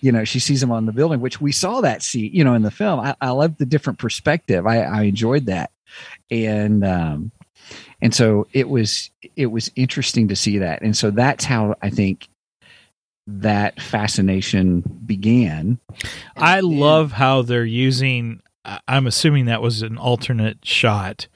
you 0.00 0.12
know 0.12 0.24
she 0.24 0.38
sees 0.38 0.62
him 0.62 0.70
on 0.70 0.86
the 0.86 0.92
building 0.92 1.20
which 1.20 1.40
we 1.40 1.50
saw 1.52 1.80
that 1.80 2.02
scene 2.02 2.30
you 2.32 2.44
know 2.44 2.54
in 2.54 2.62
the 2.62 2.70
film 2.70 3.00
i, 3.00 3.14
I 3.20 3.30
love 3.30 3.56
the 3.56 3.64
different 3.66 3.98
perspective 3.98 4.66
i, 4.66 4.82
I 4.82 5.02
enjoyed 5.02 5.46
that 5.46 5.70
and 6.30 6.84
um 6.84 7.30
and 8.04 8.14
so 8.14 8.46
it 8.52 8.68
was 8.68 9.10
it 9.34 9.46
was 9.46 9.72
interesting 9.74 10.28
to 10.28 10.36
see 10.36 10.58
that 10.58 10.82
and 10.82 10.96
so 10.96 11.10
that's 11.10 11.44
how 11.44 11.74
i 11.82 11.90
think 11.90 12.28
that 13.26 13.80
fascination 13.80 14.82
began 15.06 15.78
I 16.36 16.58
And- 16.58 16.66
love 16.78 17.12
how 17.12 17.40
they're 17.42 17.64
using. 17.64 18.40
I'm 18.88 19.06
assuming 19.06 19.46
that 19.46 19.62
was 19.62 19.80
an 19.82 19.96
alternate 19.96 20.58
shot 20.64 21.26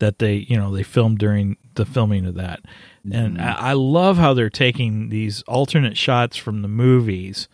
that 0.00 0.18
they, 0.18 0.34
you 0.48 0.56
know, 0.56 0.72
they 0.74 0.82
filmed 0.84 1.18
during 1.18 1.56
the 1.74 1.86
filming 1.86 2.24
of 2.26 2.34
that, 2.34 2.60
and 3.10 3.36
Mhm. 3.38 3.40
I, 3.40 3.70
I 3.70 3.72
love 3.72 4.16
how 4.18 4.32
they're 4.34 4.50
taking 4.50 5.08
these 5.08 5.42
alternate 5.42 5.96
shots 5.96 6.36
from 6.36 6.62
the 6.62 6.68
movies 6.68 7.48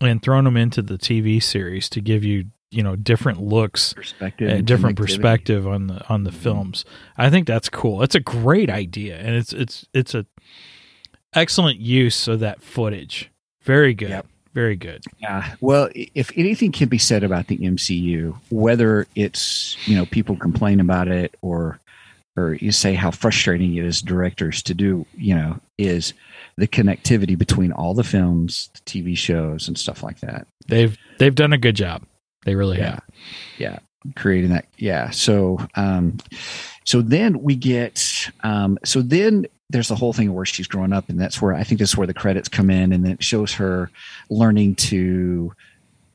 and 0.00 0.22
throwing 0.22 0.44
them 0.44 0.56
into 0.56 0.82
the 0.82 0.98
TV 0.98 1.40
series 1.42 1.88
to 1.90 2.00
give 2.00 2.24
you, 2.24 2.46
you 2.70 2.82
know, 2.82 2.96
different 2.96 3.40
looks, 3.40 3.94
perspective 3.94 4.50
and 4.50 4.66
different 4.66 4.96
perspective 4.96 5.66
on 5.66 5.86
the 5.86 6.06
on 6.08 6.24
the 6.24 6.30
mm-hmm. 6.30 6.38
films. 6.40 6.84
I 7.16 7.30
think 7.30 7.46
that's 7.46 7.68
cool. 7.68 8.02
It's 8.02 8.14
a 8.14 8.20
great 8.20 8.70
idea, 8.70 9.16
and 9.18 9.34
it's 9.34 9.52
it's 9.52 9.86
it's 9.94 10.14
a 10.14 10.26
excellent 11.34 11.78
use 11.78 12.28
of 12.28 12.40
that 12.40 12.62
footage. 12.62 13.30
Very 13.62 13.94
good. 13.94 14.10
Yep. 14.10 14.26
Very 14.54 14.76
good. 14.76 15.04
Yeah. 15.20 15.54
Well, 15.60 15.88
if 15.94 16.32
anything 16.36 16.72
can 16.72 16.88
be 16.88 16.98
said 16.98 17.22
about 17.22 17.46
the 17.46 17.58
MCU, 17.58 18.34
whether 18.50 19.06
it's 19.14 19.76
you 19.86 19.94
know 19.94 20.06
people 20.06 20.36
complain 20.36 20.80
about 20.80 21.08
it 21.08 21.34
or 21.42 21.78
or 22.36 22.54
you 22.54 22.72
say 22.72 22.94
how 22.94 23.10
frustrating 23.10 23.74
it 23.74 23.84
is 23.84 24.00
directors 24.00 24.62
to 24.62 24.74
do, 24.74 25.04
you 25.16 25.34
know, 25.34 25.60
is 25.76 26.14
the 26.56 26.68
connectivity 26.68 27.36
between 27.36 27.72
all 27.72 27.94
the 27.94 28.04
films, 28.04 28.70
the 28.74 28.80
TV 28.80 29.16
shows, 29.16 29.68
and 29.68 29.78
stuff 29.78 30.02
like 30.02 30.20
that. 30.20 30.46
They've 30.66 30.96
they've 31.18 31.34
done 31.34 31.52
a 31.52 31.58
good 31.58 31.76
job. 31.76 32.02
They 32.44 32.54
really 32.54 32.78
Yeah. 32.78 32.90
have. 32.90 33.02
Yeah. 33.58 33.78
Creating 34.14 34.50
that. 34.50 34.66
Yeah. 34.78 35.10
So, 35.10 35.58
um, 35.74 36.18
so 36.84 37.02
then 37.02 37.42
we 37.42 37.56
get, 37.56 38.30
um, 38.42 38.78
so 38.84 39.02
then 39.02 39.46
there's 39.70 39.88
the 39.88 39.96
whole 39.96 40.12
thing 40.12 40.32
where 40.32 40.46
she's 40.46 40.66
growing 40.66 40.92
up, 40.92 41.08
and 41.10 41.20
that's 41.20 41.42
where 41.42 41.52
I 41.54 41.62
think 41.64 41.78
that's 41.80 41.96
where 41.96 42.06
the 42.06 42.14
credits 42.14 42.48
come 42.48 42.70
in, 42.70 42.92
and 42.92 43.04
then 43.04 43.12
it 43.12 43.22
shows 43.24 43.52
her 43.54 43.90
learning 44.30 44.76
to 44.76 45.52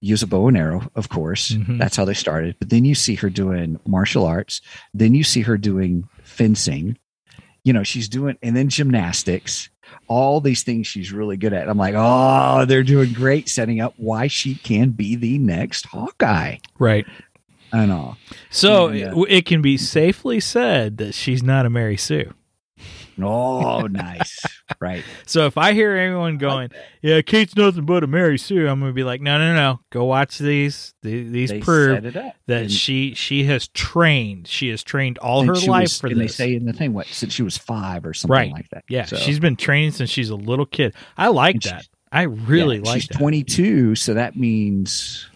use 0.02 0.24
a 0.24 0.28
bow 0.28 0.48
and 0.48 0.58
arrow, 0.58 0.90
of 0.96 1.10
course. 1.10 1.52
Mhm. 1.52 1.78
That's 1.78 1.96
how 1.96 2.04
they 2.06 2.14
started. 2.16 2.56
But 2.60 2.70
then 2.70 2.84
you 2.84 2.96
see 2.96 3.16
her 3.16 3.30
doing 3.30 3.80
martial 3.86 4.26
arts. 4.26 4.60
Then 4.94 5.14
you 5.14 5.24
see 5.24 5.42
her 5.42 5.58
doing 5.58 6.08
fencing. 6.24 6.98
You 7.64 7.72
know, 7.74 7.84
she's 7.84 8.10
doing, 8.10 8.38
and 8.42 8.56
then 8.56 8.70
gymnastics. 8.70 9.70
All 10.14 10.42
these 10.42 10.62
things 10.64 10.86
she's 10.86 11.12
really 11.12 11.38
good 11.38 11.54
at. 11.54 11.68
I'm 11.68 11.78
like, 11.78 11.96
oh, 11.98 12.66
they're 12.66 12.84
doing 12.84 13.14
great, 13.14 13.50
setting 13.50 13.82
up 13.82 13.96
why 13.98 14.28
she 14.28 14.56
can 14.56 14.92
be 14.92 15.16
the 15.16 15.40
next 15.40 15.88
Hawkeye 15.88 16.58
Right. 16.78 17.06
and 17.72 17.92
all. 17.92 18.18
So 18.52 18.88
And, 18.90 18.98
it, 18.98 19.08
uh, 19.14 19.22
it 19.22 19.46
can 19.48 19.62
be 19.64 19.76
safely 19.78 20.40
said 20.40 20.98
that 20.98 21.16
she's 21.16 21.42
not 21.42 21.66
a 21.66 21.70
Mary 21.72 21.98
Sue. 21.98 22.32
Oh, 23.22 23.88
nice. 23.88 24.40
Right. 24.80 25.04
So 25.26 25.46
if 25.46 25.58
I 25.58 25.74
hear 25.74 25.96
anyone 25.96 26.38
going, 26.38 26.70
"Yeah, 27.02 27.22
Kate's 27.22 27.56
nothing 27.56 27.86
but 27.86 28.04
a 28.04 28.08
Mary 28.08 28.38
Sue," 28.38 28.68
I'm 28.68 28.80
going 28.80 28.92
to 28.92 28.96
be 28.96 29.04
like, 29.04 29.22
"No, 29.22 29.38
no, 29.38 29.54
no. 29.56 29.80
Go 29.90 30.04
watch 30.06 30.38
these. 30.38 30.94
These, 31.02 31.32
these 31.32 31.50
They 31.50 31.60
prove 31.60 31.98
set 31.98 32.06
it 32.06 32.16
up. 32.18 32.36
that 32.48 32.62
And- 32.64 32.72
she 32.72 33.14
she 33.16 33.46
has 33.46 33.68
trained. 33.70 34.48
She 34.48 34.70
has 34.70 34.84
trained 34.84 35.18
all 35.20 35.44
her 35.46 35.54
life 35.54 35.84
was- 35.84 36.00
for 36.02 36.08
and 36.08 36.20
this." 36.20 36.38
they 36.38 36.46
say 36.46 36.56
in 36.56 36.66
the 36.66 36.74
thing, 36.74 36.94
what, 36.94 37.08
since 37.08 37.34
she 37.34 37.42
was 37.44 37.58
five 37.58 38.06
or 38.06 38.14
something 38.14 38.32
Right. 38.34 38.52
like 38.52 38.70
that. 38.70 38.84
yeah, 38.90 39.06
So- 39.06 39.16
she's 39.18 39.40
been 39.40 39.56
training 39.56 39.92
since 39.92 40.10
she's 40.10 40.30
a 40.30 40.36
little 40.36 40.66
kid. 40.66 40.94
I 41.18 41.30
like 41.30 41.56
And 41.56 41.64
that. 41.64 41.88
I 42.12 42.24
really 42.24 42.78
yeah, 42.78 42.84
like 42.84 43.02
she's 43.02 43.08
that. 43.10 43.18
22, 43.18 43.96
so 43.96 44.14
that 44.14 44.36
means 44.36 45.28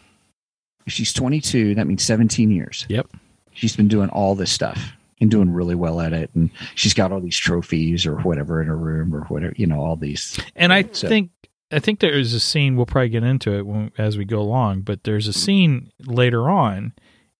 if 0.85 0.93
she's 0.93 1.11
22, 1.11 1.73
that 1.75 1.87
means 1.87 2.03
17 2.03 2.51
years. 2.51 2.85
Yep. 2.87 3.07
She's 3.53 3.75
been 3.75 3.87
doing 3.87 4.09
all 4.09 4.35
this 4.35 4.51
stuff 4.51 4.93
and 5.19 5.31
doing 5.31 5.51
really 5.51 5.75
well 5.75 5.99
at 5.99 6.13
it. 6.13 6.29
And 6.35 6.49
she's 6.75 6.93
got 6.93 7.11
all 7.11 7.19
these 7.21 7.37
trophies 7.37 8.05
or 8.05 8.17
whatever 8.17 8.61
in 8.61 8.67
her 8.67 8.77
room 8.77 9.15
or 9.15 9.21
whatever, 9.25 9.53
you 9.57 9.65
know, 9.67 9.81
all 9.81 9.95
these. 9.95 10.39
And 10.55 10.71
I 10.73 10.83
So- 10.91 11.07
think 11.07 11.31
I 11.69 11.79
think 11.79 11.99
there 11.99 12.13
is 12.17 12.33
a 12.33 12.39
scene. 12.39 12.77
We'll 12.77 12.85
probably 12.85 13.09
get 13.09 13.23
into 13.25 13.51
it 13.53 13.65
when, 13.65 13.91
as 13.97 14.17
we 14.17 14.23
go 14.23 14.39
along. 14.39 14.83
But 14.83 15.03
there's 15.03 15.27
a 15.27 15.33
scene 15.33 15.91
later 16.05 16.49
on 16.49 16.93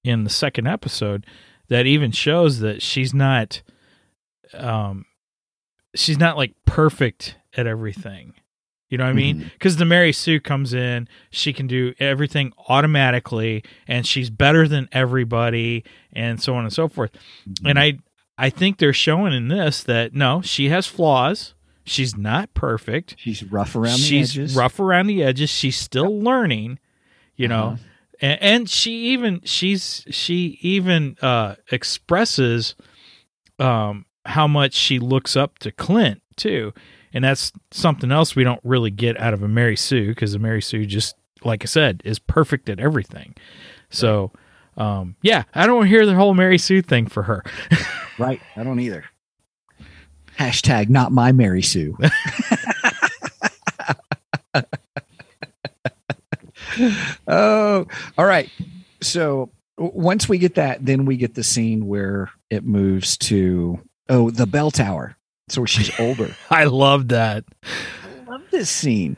in 0.04 0.26
the 0.26 0.30
second 0.30 0.68
episode 0.68 1.26
that 1.70 1.86
even 1.86 2.12
shows 2.12 2.60
that 2.60 2.82
she's 2.82 3.14
not, 3.14 3.62
um, 4.54 5.06
she's 5.96 6.18
not 6.20 6.36
like 6.36 6.56
perfect 6.66 7.38
at 7.56 7.68
everything. 7.68 8.34
You 8.90 8.98
know 8.98 9.04
what 9.04 9.10
I 9.10 9.14
mean? 9.14 9.52
Because 9.54 9.76
the 9.78 9.86
Mary 9.86 10.14
Sue 10.14 10.40
comes 10.40 10.74
in, 10.74 11.10
she 11.30 11.52
can 11.52 11.68
do 11.68 11.94
everything 12.00 12.54
automatically, 12.70 13.64
and 13.88 14.06
she's 14.08 14.30
better 14.30 14.66
than 14.68 14.88
everybody, 14.94 15.84
and 16.14 16.42
so 16.42 16.56
on 16.56 16.64
and 16.64 16.72
so 16.72 16.88
forth. 16.88 17.12
And 17.66 17.78
I, 17.78 18.00
I 18.38 18.50
think 18.50 18.78
they're 18.78 18.94
showing 18.94 19.34
in 19.34 19.50
this 19.50 19.84
that 19.84 20.14
no, 20.14 20.42
she 20.42 20.70
has 20.70 20.88
flaws. 20.88 21.54
She's 21.84 22.18
not 22.18 22.54
perfect 22.54 23.16
she's 23.18 23.44
rough 23.46 23.74
around 23.76 23.94
the 23.94 24.04
she's 24.04 24.38
edges. 24.38 24.56
rough 24.56 24.80
around 24.80 25.08
the 25.08 25.24
edges. 25.24 25.50
She's 25.50 25.78
still 25.78 26.20
learning, 26.22 26.80
you 27.38 27.48
know. 27.48 27.64
Uh-huh. 27.64 27.78
and, 28.22 28.42
and 28.42 28.70
she 28.70 28.92
even 29.14 29.40
she's 29.46 30.04
she 30.10 30.58
even 30.62 31.16
uh 31.22 31.56
expresses 31.72 32.76
um 33.58 34.06
how 34.26 34.48
much 34.48 34.74
she 34.74 35.00
looks 35.00 35.38
up 35.38 35.60
to 35.60 35.72
Clint 35.72 36.22
too, 36.36 36.74
and 37.18 37.26
that's 37.26 37.52
something 37.72 38.12
else 38.12 38.36
we 38.36 38.44
don't 38.44 38.62
really 38.64 38.92
get 38.92 39.20
out 39.20 39.34
of 39.34 39.42
a 39.42 39.48
Mary 39.48 39.76
Sue 39.76 40.10
because 40.10 40.36
a 40.36 40.40
Mary 40.40 40.62
Sue 40.62 40.86
just 40.86 41.16
like 41.44 41.64
I 41.64 41.66
said 41.66 42.02
is 42.06 42.20
perfect 42.20 42.70
at 42.70 42.80
everything. 42.80 43.36
So. 43.90 44.32
Um, 44.78 45.16
yeah, 45.24 45.46
I 45.56 45.66
don't 45.66 45.88
hear 45.88 46.06
the 46.06 46.14
whole 46.14 46.36
Mary 46.36 46.60
Sue 46.60 46.84
thing 46.84 47.08
for 47.08 47.24
her. 47.24 47.44
Right. 48.20 48.42
I 48.56 48.64
don't 48.64 48.80
either. 48.80 49.06
Hashtag 50.40 50.90
not 50.90 51.12
my 51.12 51.32
Mary 51.32 51.62
Sue. 51.62 51.96
oh, 57.28 57.86
all 58.18 58.26
right. 58.26 58.50
So 59.02 59.52
once 59.78 60.28
we 60.28 60.38
get 60.38 60.56
that, 60.56 60.86
then 60.86 61.06
we 61.06 61.18
get 61.18 61.36
the 61.36 61.44
scene 61.44 61.88
where 61.88 62.32
it 62.50 62.64
moves 62.66 63.18
to 63.18 63.80
oh 64.10 64.30
the 64.32 64.48
bell 64.48 64.72
tower. 64.72 65.17
So 65.50 65.66
she's 65.66 65.92
older. 66.00 66.36
I 66.50 66.66
love 66.66 67.08
that. 67.10 67.46
I 67.64 68.30
love 68.30 68.42
this 68.52 68.70
scene. 68.70 69.18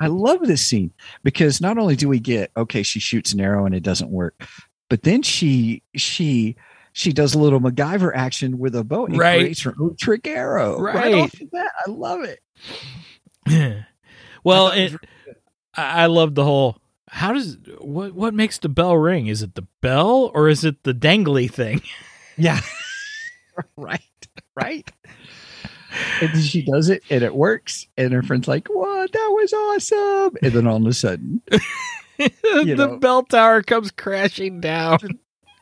I 0.00 0.08
love 0.08 0.40
this 0.40 0.64
scene 0.66 0.92
because 1.22 1.60
not 1.60 1.78
only 1.78 1.96
do 1.96 2.08
we 2.08 2.18
get 2.20 2.50
okay, 2.56 2.82
she 2.82 2.98
shoots 3.00 3.32
an 3.32 3.40
arrow 3.40 3.64
and 3.66 3.74
it 3.74 3.82
doesn't 3.82 4.10
work, 4.10 4.34
but 4.88 5.02
then 5.02 5.22
she 5.22 5.82
she 5.96 6.56
she 6.92 7.12
does 7.12 7.34
a 7.34 7.38
little 7.38 7.60
MacGyver 7.60 8.12
action 8.14 8.58
with 8.58 8.74
a 8.74 8.84
bow 8.84 9.06
and 9.06 9.16
Right. 9.16 9.40
creates 9.40 9.62
her 9.62 9.74
own 9.80 9.96
trick 9.96 10.26
arrow. 10.26 10.78
Right. 10.78 11.14
off 11.14 11.32
the 11.32 11.46
bat. 11.46 11.70
I 11.86 11.90
love 11.90 12.20
it. 12.24 12.40
well, 14.44 14.66
I 14.66 14.76
it 14.76 14.92
it, 14.94 15.00
I 15.74 16.06
love 16.06 16.34
the 16.34 16.44
whole. 16.44 16.78
How 17.08 17.32
does 17.32 17.56
what 17.78 18.12
what 18.14 18.34
makes 18.34 18.58
the 18.58 18.68
bell 18.68 18.96
ring? 18.96 19.26
Is 19.26 19.42
it 19.42 19.54
the 19.54 19.66
bell 19.80 20.30
or 20.34 20.48
is 20.48 20.64
it 20.64 20.82
the 20.82 20.94
dangly 20.94 21.50
thing? 21.50 21.80
Yeah. 22.38 22.60
right. 23.76 24.00
Right. 24.56 24.90
And 26.20 26.36
she 26.42 26.62
does 26.62 26.88
it 26.88 27.02
and 27.10 27.22
it 27.22 27.34
works. 27.34 27.86
And 27.96 28.12
her 28.12 28.22
friend's 28.22 28.48
like, 28.48 28.68
What? 28.68 29.12
That 29.12 29.28
was 29.32 29.52
awesome. 29.52 30.36
And 30.42 30.52
then 30.52 30.66
all 30.66 30.76
of 30.76 30.86
a 30.86 30.92
sudden, 30.92 31.42
the 32.18 32.74
know. 32.76 32.96
bell 32.98 33.22
tower 33.24 33.62
comes 33.62 33.90
crashing 33.90 34.60
down. 34.60 34.98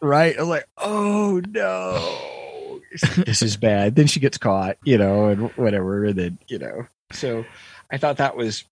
right? 0.00 0.34
I'm 0.38 0.48
like, 0.48 0.66
Oh 0.78 1.40
no. 1.48 2.80
this 3.24 3.42
is 3.42 3.56
bad. 3.56 3.94
Then 3.94 4.06
she 4.06 4.20
gets 4.20 4.38
caught, 4.38 4.76
you 4.84 4.98
know, 4.98 5.26
and 5.26 5.50
whatever. 5.52 6.06
And 6.06 6.18
then, 6.18 6.38
you 6.48 6.58
know. 6.58 6.86
So 7.12 7.44
I 7.90 7.98
thought 7.98 8.16
that 8.18 8.36
was 8.36 8.64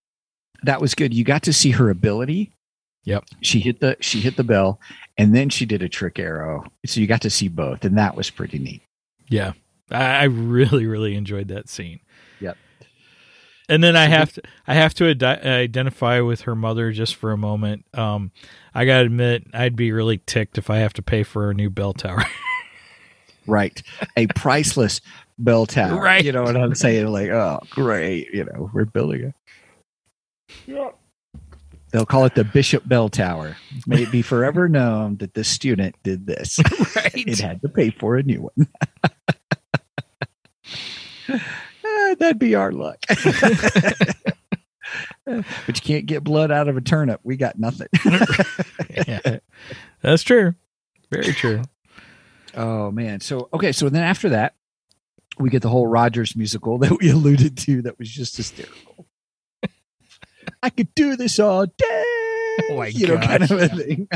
that 0.63 0.81
was 0.81 0.93
good. 0.95 1.13
You 1.13 1.23
got 1.23 1.43
to 1.43 1.53
see 1.53 1.71
her 1.71 1.89
ability. 1.89 2.51
Yep. 3.05 3.25
She 3.41 3.59
hit 3.59 3.79
the 3.79 3.95
she 4.01 4.19
hit 4.19 4.35
the 4.35 4.43
bell 4.43 4.79
and 5.17 5.35
then 5.35 5.49
she 5.49 5.65
did 5.65 5.81
a 5.81 5.89
trick 5.89 6.19
arrow. 6.19 6.65
So 6.85 6.99
you 6.99 7.07
got 7.07 7.21
to 7.21 7.29
see 7.29 7.47
both, 7.47 7.83
and 7.85 7.97
that 7.97 8.15
was 8.15 8.29
pretty 8.29 8.59
neat. 8.59 8.81
Yeah, 9.29 9.53
I, 9.91 10.21
I 10.21 10.23
really 10.23 10.85
really 10.85 11.15
enjoyed 11.15 11.47
that 11.49 11.69
scene. 11.69 11.99
Yep. 12.39 12.57
And 13.67 13.83
then 13.83 13.95
I 13.95 14.05
have 14.05 14.33
to 14.33 14.41
I 14.67 14.73
have 14.73 14.93
to 14.95 15.09
ide- 15.09 15.23
identify 15.23 16.19
with 16.21 16.41
her 16.41 16.55
mother 16.55 16.91
just 16.91 17.15
for 17.15 17.31
a 17.31 17.37
moment. 17.37 17.85
Um, 17.93 18.31
I 18.73 18.85
gotta 18.85 19.05
admit, 19.05 19.47
I'd 19.53 19.75
be 19.75 19.91
really 19.91 20.19
ticked 20.19 20.57
if 20.57 20.69
I 20.69 20.77
have 20.77 20.93
to 20.93 21.01
pay 21.01 21.23
for 21.23 21.49
a 21.49 21.53
new 21.53 21.69
bell 21.69 21.93
tower. 21.93 22.23
Right. 23.49 23.81
A 24.15 24.27
priceless 24.27 25.01
bell 25.37 25.65
tower. 25.65 25.99
Right. 25.99 26.23
You 26.23 26.31
know 26.31 26.43
what 26.43 26.55
I'm 26.55 26.75
saying? 26.75 27.07
Like, 27.07 27.29
oh, 27.29 27.59
great. 27.71 28.27
You 28.31 28.45
know, 28.45 28.69
we're 28.73 28.85
building 28.85 29.33
it. 30.67 30.93
They'll 31.91 32.05
call 32.05 32.25
it 32.25 32.35
the 32.35 32.43
Bishop 32.43 32.87
Bell 32.87 33.09
Tower. 33.09 33.57
May 33.87 34.03
it 34.03 34.11
be 34.11 34.21
forever 34.21 34.69
known 34.69 35.17
that 35.17 35.33
this 35.33 35.47
student 35.47 35.95
did 36.03 36.27
this. 36.27 36.59
right. 36.95 37.11
it 37.15 37.39
had 37.39 37.61
to 37.63 37.69
pay 37.69 37.89
for 37.89 38.15
a 38.15 38.23
new 38.23 38.43
one. 38.55 38.67
Ah, 41.29 42.15
that'd 42.19 42.39
be 42.39 42.55
our 42.55 42.71
luck. 42.71 42.99
but 45.25 45.45
you 45.67 45.73
can't 45.73 46.05
get 46.05 46.23
blood 46.23 46.51
out 46.51 46.67
of 46.67 46.77
a 46.77 46.81
turnip. 46.81 47.19
We 47.23 47.37
got 47.37 47.59
nothing. 47.59 47.87
yeah, 48.89 49.39
that's 50.01 50.23
true. 50.23 50.55
Very 51.11 51.33
true. 51.33 51.61
Oh 52.55 52.91
man. 52.91 53.19
So 53.19 53.49
okay, 53.53 53.71
so 53.71 53.89
then 53.89 54.03
after 54.03 54.29
that, 54.29 54.55
we 55.37 55.49
get 55.49 55.61
the 55.61 55.69
whole 55.69 55.87
Rogers 55.87 56.35
musical 56.35 56.77
that 56.79 56.97
we 56.99 57.09
alluded 57.11 57.57
to 57.59 57.81
that 57.83 57.97
was 57.99 58.09
just 58.09 58.37
hysterical. 58.37 59.07
I 60.61 60.69
could 60.69 60.93
do 60.95 61.15
this 61.15 61.39
all 61.39 61.65
day. 61.65 62.03
Oh 62.69 62.75
my 62.77 62.87
you 62.87 63.07
know, 63.07 63.17
kind 63.17 63.43
of 63.43 63.51
a 63.51 63.69
thing. 63.69 64.09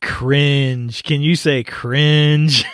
Cringe. 0.00 1.02
Can 1.04 1.22
you 1.22 1.36
say 1.36 1.62
cringe? 1.62 2.64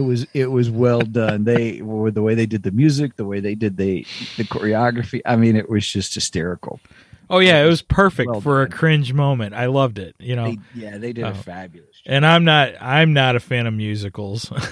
It 0.00 0.06
was 0.06 0.26
it 0.34 0.46
was 0.46 0.70
well 0.70 1.00
done. 1.02 1.44
They 1.44 1.82
with 1.82 2.14
the 2.14 2.22
way 2.22 2.34
they 2.34 2.46
did 2.46 2.62
the 2.62 2.70
music, 2.70 3.16
the 3.16 3.24
way 3.26 3.40
they 3.40 3.54
did 3.54 3.76
the 3.76 4.06
the 4.38 4.44
choreography. 4.44 5.20
I 5.26 5.36
mean, 5.36 5.56
it 5.56 5.68
was 5.68 5.86
just 5.86 6.14
hysterical. 6.14 6.80
Oh 7.28 7.38
yeah, 7.38 7.62
it 7.62 7.68
was 7.68 7.82
perfect 7.82 8.30
Well 8.30 8.40
for 8.40 8.62
a 8.62 8.68
cringe 8.68 9.12
moment. 9.12 9.54
I 9.54 9.66
loved 9.66 9.98
it. 9.98 10.16
You 10.18 10.34
know, 10.36 10.46
They, 10.46 10.58
yeah, 10.74 10.98
they 10.98 11.12
did 11.12 11.24
Oh. 11.24 11.28
a 11.28 11.34
fabulous 11.34 11.96
job. 12.02 12.12
and 12.14 12.26
I'm 12.26 12.44
not 12.44 12.72
I'm 12.80 13.12
not 13.12 13.36
a 13.36 13.40
fan 13.40 13.66
of 13.66 13.74
musicals. 13.74 14.50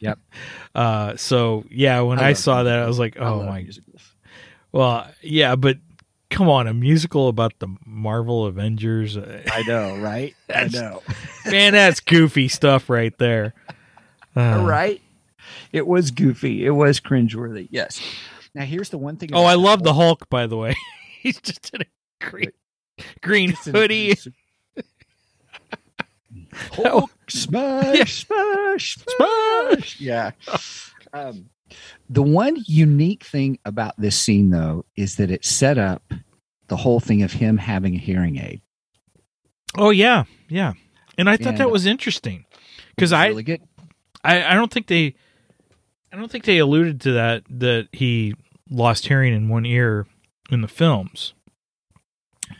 Yep. 0.00 0.18
Uh 0.76 1.16
so 1.16 1.64
yeah, 1.70 2.00
when 2.02 2.20
I 2.20 2.28
I, 2.28 2.32
saw 2.34 2.62
that 2.62 2.78
I 2.78 2.86
was 2.86 2.98
like, 3.00 3.16
"Oh 3.18 3.42
my 3.42 3.62
musicals. 3.62 4.14
Well, 4.70 5.08
yeah, 5.22 5.56
but 5.56 5.78
come 6.30 6.48
on, 6.48 6.68
a 6.68 6.74
musical 6.74 7.26
about 7.28 7.58
the 7.58 7.68
Marvel 7.84 8.46
Avengers. 8.46 9.16
uh, 9.16 9.42
I 9.50 9.62
know, 9.62 9.96
right? 9.96 10.36
I 10.54 10.68
know. 10.72 11.02
Man, 11.46 11.72
that's 11.72 11.98
goofy 12.00 12.46
stuff 12.48 12.88
right 12.88 13.16
there. 13.18 13.54
Uh, 14.38 14.62
right? 14.64 15.00
It 15.72 15.86
was 15.86 16.10
goofy. 16.10 16.64
It 16.64 16.70
was 16.70 17.00
cringeworthy. 17.00 17.68
Yes. 17.70 18.00
Now 18.54 18.64
here's 18.64 18.90
the 18.90 18.98
one 18.98 19.16
thing. 19.16 19.30
Oh, 19.32 19.44
I 19.44 19.54
love 19.54 19.82
the 19.82 19.94
Hulk 19.94 20.28
by 20.28 20.46
the 20.46 20.56
way. 20.56 20.74
He's 21.22 21.40
just 21.40 21.74
in 21.74 21.82
a 21.82 22.24
green 22.24 22.52
green 23.20 23.50
It's 23.50 23.66
in 23.66 23.74
a 23.74 23.78
hoodie. 23.78 24.14
Hulk 26.72 27.10
smash, 27.28 27.96
Yeah. 27.96 28.04
smash, 28.06 28.98
smash. 29.16 30.00
Yeah. 30.00 30.30
Um, 31.12 31.50
the 32.08 32.22
one 32.22 32.56
unique 32.66 33.24
thing 33.24 33.58
about 33.64 33.94
this 33.98 34.18
scene, 34.18 34.50
though, 34.50 34.84
is 34.96 35.16
that 35.16 35.30
it 35.30 35.44
set 35.44 35.78
up 35.78 36.02
the 36.68 36.76
whole 36.76 37.00
thing 37.00 37.22
of 37.22 37.32
him 37.32 37.58
having 37.58 37.94
a 37.94 37.98
hearing 37.98 38.38
aid. 38.38 38.60
Oh 39.76 39.90
yeah, 39.90 40.24
yeah. 40.48 40.72
And 41.16 41.28
I 41.28 41.36
thought 41.36 41.48
And, 41.48 41.58
that 41.58 41.70
was 41.70 41.84
interesting 41.86 42.46
because 42.96 43.12
I, 43.12 43.28
really 43.28 43.42
good. 43.42 43.60
I 44.24 44.44
I 44.44 44.54
don't 44.54 44.72
think 44.72 44.86
they 44.86 45.14
I 46.12 46.16
don't 46.16 46.30
think 46.30 46.44
they 46.44 46.58
alluded 46.58 47.00
to 47.02 47.12
that 47.12 47.44
that 47.50 47.88
he 47.92 48.34
lost 48.70 49.06
hearing 49.06 49.34
in 49.34 49.48
one 49.48 49.64
ear 49.66 50.06
in 50.50 50.60
the 50.62 50.68
films. 50.68 51.34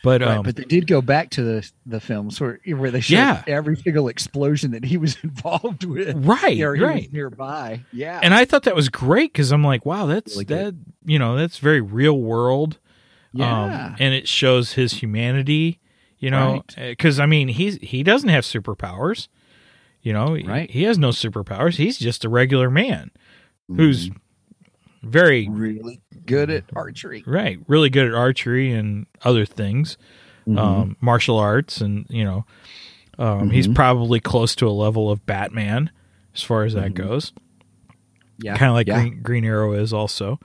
But 0.05 0.21
Right, 0.21 0.37
um, 0.37 0.43
but 0.43 0.55
they 0.57 0.65
did 0.65 0.87
go 0.87 1.01
back 1.01 1.31
to 1.31 1.43
the 1.43 1.71
the 1.87 1.99
films 2.01 2.39
where 2.41 2.61
where 2.67 2.91
they 2.91 3.01
showed 3.01 3.15
Yeah. 3.17 3.43
every 3.47 3.75
single 3.77 4.09
explosion 4.09 4.73
that 4.73 4.85
he 4.85 4.99
was 4.99 5.17
involved 5.25 5.85
with. 5.85 6.15
right, 6.27 6.61
right. 6.63 7.11
nearby. 7.13 7.85
Yeah. 7.93 8.21
And 8.23 8.35
I 8.35 8.45
thought 8.45 8.65
that 8.65 8.77
was 8.77 8.91
great 8.91 9.33
because 9.33 9.51
I'm 9.51 9.65
like, 9.65 9.87
wow, 9.87 10.05
that's 10.07 10.35
Really 10.35 10.45
that 10.45 10.65
good. 10.65 10.85
you 11.07 11.19
know 11.19 11.37
that's 11.37 11.59
very 11.59 11.81
real 11.81 12.21
world. 12.21 12.79
yeah. 13.33 13.87
um, 13.89 13.97
and 13.99 14.13
it 14.15 14.29
shows 14.29 14.73
his 14.75 14.93
humanity. 14.95 15.81
You 16.19 16.33
know, 16.33 16.65
because 16.77 17.21
I 17.21 17.27
mean, 17.27 17.47
he's 17.49 17.77
he 17.77 18.03
doesn't 18.03 18.29
have 18.29 18.45
superpowers. 18.45 19.29
You 20.03 20.13
know, 20.13 20.35
he- 20.35 20.45
Right. 20.45 20.71
He, 20.71 20.85
has 20.85 20.99
no 20.99 21.11
superpowers. 21.11 21.77
He's 21.77 21.99
just 21.99 22.25
a 22.25 22.29
regular 22.29 22.71
man 22.71 23.11
who's 23.75 24.11
very 25.03 25.49
really 25.49 26.01
good 26.27 26.51
at 26.51 26.65
archery. 26.75 27.23
right, 27.27 27.59
really 27.69 27.91
good 27.91 28.07
at 28.07 28.15
archery 28.15 28.73
and 28.73 29.07
other 29.23 29.45
things, 29.47 29.97
Mm-hmm. 30.47 30.59
um, 30.59 30.97
martial 31.01 31.39
arts, 31.39 31.81
and 31.83 32.07
you 32.09 32.25
know, 32.25 32.47
um, 33.19 33.51
he's 33.51 33.69
Mhm. 33.69 33.75
probably 33.75 34.19
close 34.21 34.55
to 34.57 34.67
a 34.67 34.71
level 34.71 35.11
of 35.11 35.27
Batman 35.27 35.91
as 36.35 36.43
far 36.43 36.65
as 36.65 36.73
that 36.75 36.93
Mhm. 36.93 36.95
goes. 36.95 37.33
yeah. 38.39 38.57
Kind 38.57 38.71
of 38.71 38.75
like 38.75 38.87
yeah. 38.87 39.01
Green, 39.03 39.21
Green 39.23 39.45
Arrow 39.45 39.73
is 39.75 39.93
also. 39.93 40.39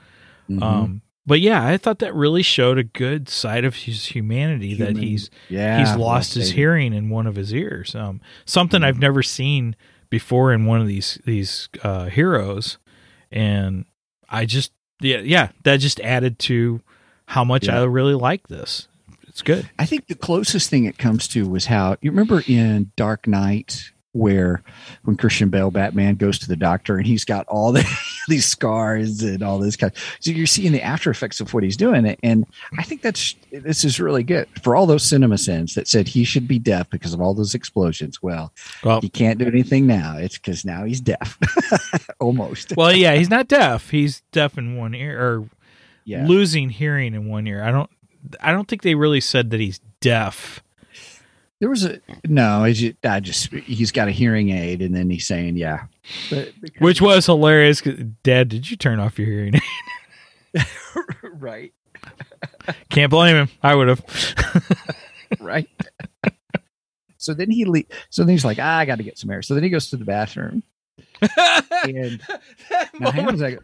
Mhm. 0.50 0.62
Um, 0.63 1.02
but 1.25 1.39
yeah, 1.39 1.65
I 1.65 1.77
thought 1.77 1.99
that 1.99 2.13
really 2.13 2.41
showed 2.43 2.77
a 2.77 2.83
good 2.83 3.29
side 3.29 3.65
of 3.65 3.75
his 3.75 4.07
humanity 4.07 4.73
that 4.75 4.97
he's 4.97 5.29
yeah, 5.49 5.79
he's 5.79 5.95
lost 5.95 6.33
his 6.33 6.51
hearing 6.51 6.93
in 6.93 7.09
one 7.09 7.27
of 7.27 7.36
his 7.36 7.53
ears. 7.53 7.95
Um, 7.95 8.21
something 8.45 8.81
Mm-hmm. 8.81 8.88
I've 8.88 8.99
never 8.99 9.23
seen 9.23 9.75
before 10.09 10.53
in 10.53 10.65
one 10.65 10.81
of 10.81 10.88
these 10.88 11.19
these 11.25 11.69
uh, 11.81 12.05
heroes, 12.05 12.77
and 13.31 13.86
I 14.29 14.45
just 14.45 14.71
yeah 14.99 15.19
yeah 15.19 15.49
that 15.63 15.77
just 15.77 15.99
added 16.01 16.39
to 16.39 16.81
how 17.27 17.43
much 17.43 17.67
Yeah. 17.67 17.81
I 17.81 17.83
really 17.86 18.15
like 18.15 18.47
this. 18.47 18.88
It's 19.27 19.41
good. 19.41 19.67
I 19.79 19.86
think 19.86 20.07
the 20.07 20.15
closest 20.15 20.69
thing 20.69 20.86
it 20.86 20.97
comes 20.99 21.27
to 21.29 21.47
was 21.47 21.65
how 21.65 21.97
you 22.01 22.12
remember 22.12 22.43
in 22.47 22.91
Dark 22.95 23.27
Knight 23.27 23.91
where 24.12 24.62
when 25.05 25.15
Christian 25.17 25.49
Bale 25.49 25.71
Batman 25.71 26.13
goes 26.15 26.38
to 26.39 26.47
the 26.47 26.55
doctor 26.55 26.97
and 26.97 27.07
he's 27.07 27.25
got 27.25 27.47
all 27.47 27.71
the, 27.71 27.83
these 28.27 28.45
scars 28.45 29.21
and 29.21 29.41
all 29.43 29.59
this 29.59 29.75
kind. 29.75 29.91
Of, 29.93 30.01
so 30.19 30.31
you're 30.31 30.47
seeing 30.47 30.71
the 30.71 30.81
after 30.81 31.09
effects 31.09 31.39
of 31.39 31.53
what 31.53 31.63
he's 31.63 31.77
doing, 31.77 32.15
and 32.23 32.45
I 32.77 32.83
think 32.83 33.01
that's 33.01 33.36
this 33.51 33.83
is 33.83 33.99
really 33.99 34.23
good 34.23 34.47
for 34.62 34.75
all 34.75 34.86
those 34.86 35.03
CinemaSins 35.03 35.73
that 35.75 35.88
said 35.88 36.07
he 36.07 36.23
should 36.23 36.47
be 36.47 36.59
deaf 36.59 36.89
because 36.89 37.13
of 37.13 37.21
all 37.21 37.33
those 37.33 37.53
explosions. 37.53 38.21
Well, 38.21 38.53
Well, 38.83 39.01
he 39.01 39.09
can't 39.09 39.39
do 39.39 39.45
anything 39.45 39.86
now. 39.88 40.17
It's 40.17 40.38
because 40.38 40.63
now 40.65 40.83
he's 40.86 41.01
deaf, 41.01 41.38
almost. 42.19 42.75
well, 42.77 42.91
yeah, 42.95 43.15
he's 43.15 43.29
not 43.29 43.47
deaf. 43.47 43.89
He's 43.89 44.21
deaf 44.31 44.57
in 44.57 44.77
one 44.77 44.95
ear 44.95 45.19
or 45.19 45.49
Yeah, 46.05 46.25
losing 46.25 46.69
hearing 46.69 47.13
in 47.13 47.27
one 47.27 47.45
ear. 47.47 47.63
I 47.63 47.71
don't. 47.71 47.89
I 48.39 48.53
don't 48.53 48.69
think 48.69 48.83
they 48.83 48.95
really 48.95 49.19
said 49.19 49.49
that 49.49 49.59
he's 49.59 49.79
deaf. 49.99 50.62
There 51.63 51.69
was 51.69 51.86
a 51.86 52.02
no. 52.28 52.65
It's 52.65 52.78
just, 52.80 52.95
I 53.06 53.21
just 53.21 53.54
he's 53.54 53.93
got 53.93 54.10
a 54.10 54.12
hearing 54.12 54.49
aid, 54.49 54.82
and 54.82 54.93
then 54.93 55.10
he's 55.10 55.26
saying, 55.26 55.56
"Yeah," 55.56 55.86
but 56.30 56.52
because- 56.60 56.82
Which 56.82 57.02
was 57.02 57.26
hilarious. 57.26 57.82
Dad, 58.21 58.49
did 58.49 58.69
you 58.69 58.76
turn 58.76 58.99
off 58.99 59.17
your 59.17 59.30
hearing? 59.30 59.54
Aid? 60.54 60.65
right, 61.23 61.73
Can't 62.89 63.10
blame 63.10 63.38
him. 63.38 63.49
I 63.63 63.76
would 63.76 63.88
have. 63.88 64.04
right. 65.39 65.69
so 67.15 67.34
then 67.34 67.49
he 67.49 67.63
le- 67.63 67.84
so 68.10 68.23
then 68.23 68.32
he's 68.34 68.43
like, 68.43 68.60
ah, 68.60 68.80
I 68.80 68.84
got 68.84 68.97
to 68.97 69.04
get 69.04 69.17
some 69.17 69.30
air. 69.32 69.41
So 69.41 69.54
then 69.54 69.63
he 69.63 69.69
goes 69.69 69.89
to 69.91 69.95
the 69.95 70.04
bathroom, 70.04 70.63
and 71.21 72.21
now 72.99 73.12
hang 73.12 73.26
on 73.26 73.36
a 73.36 73.38
second. 73.38 73.62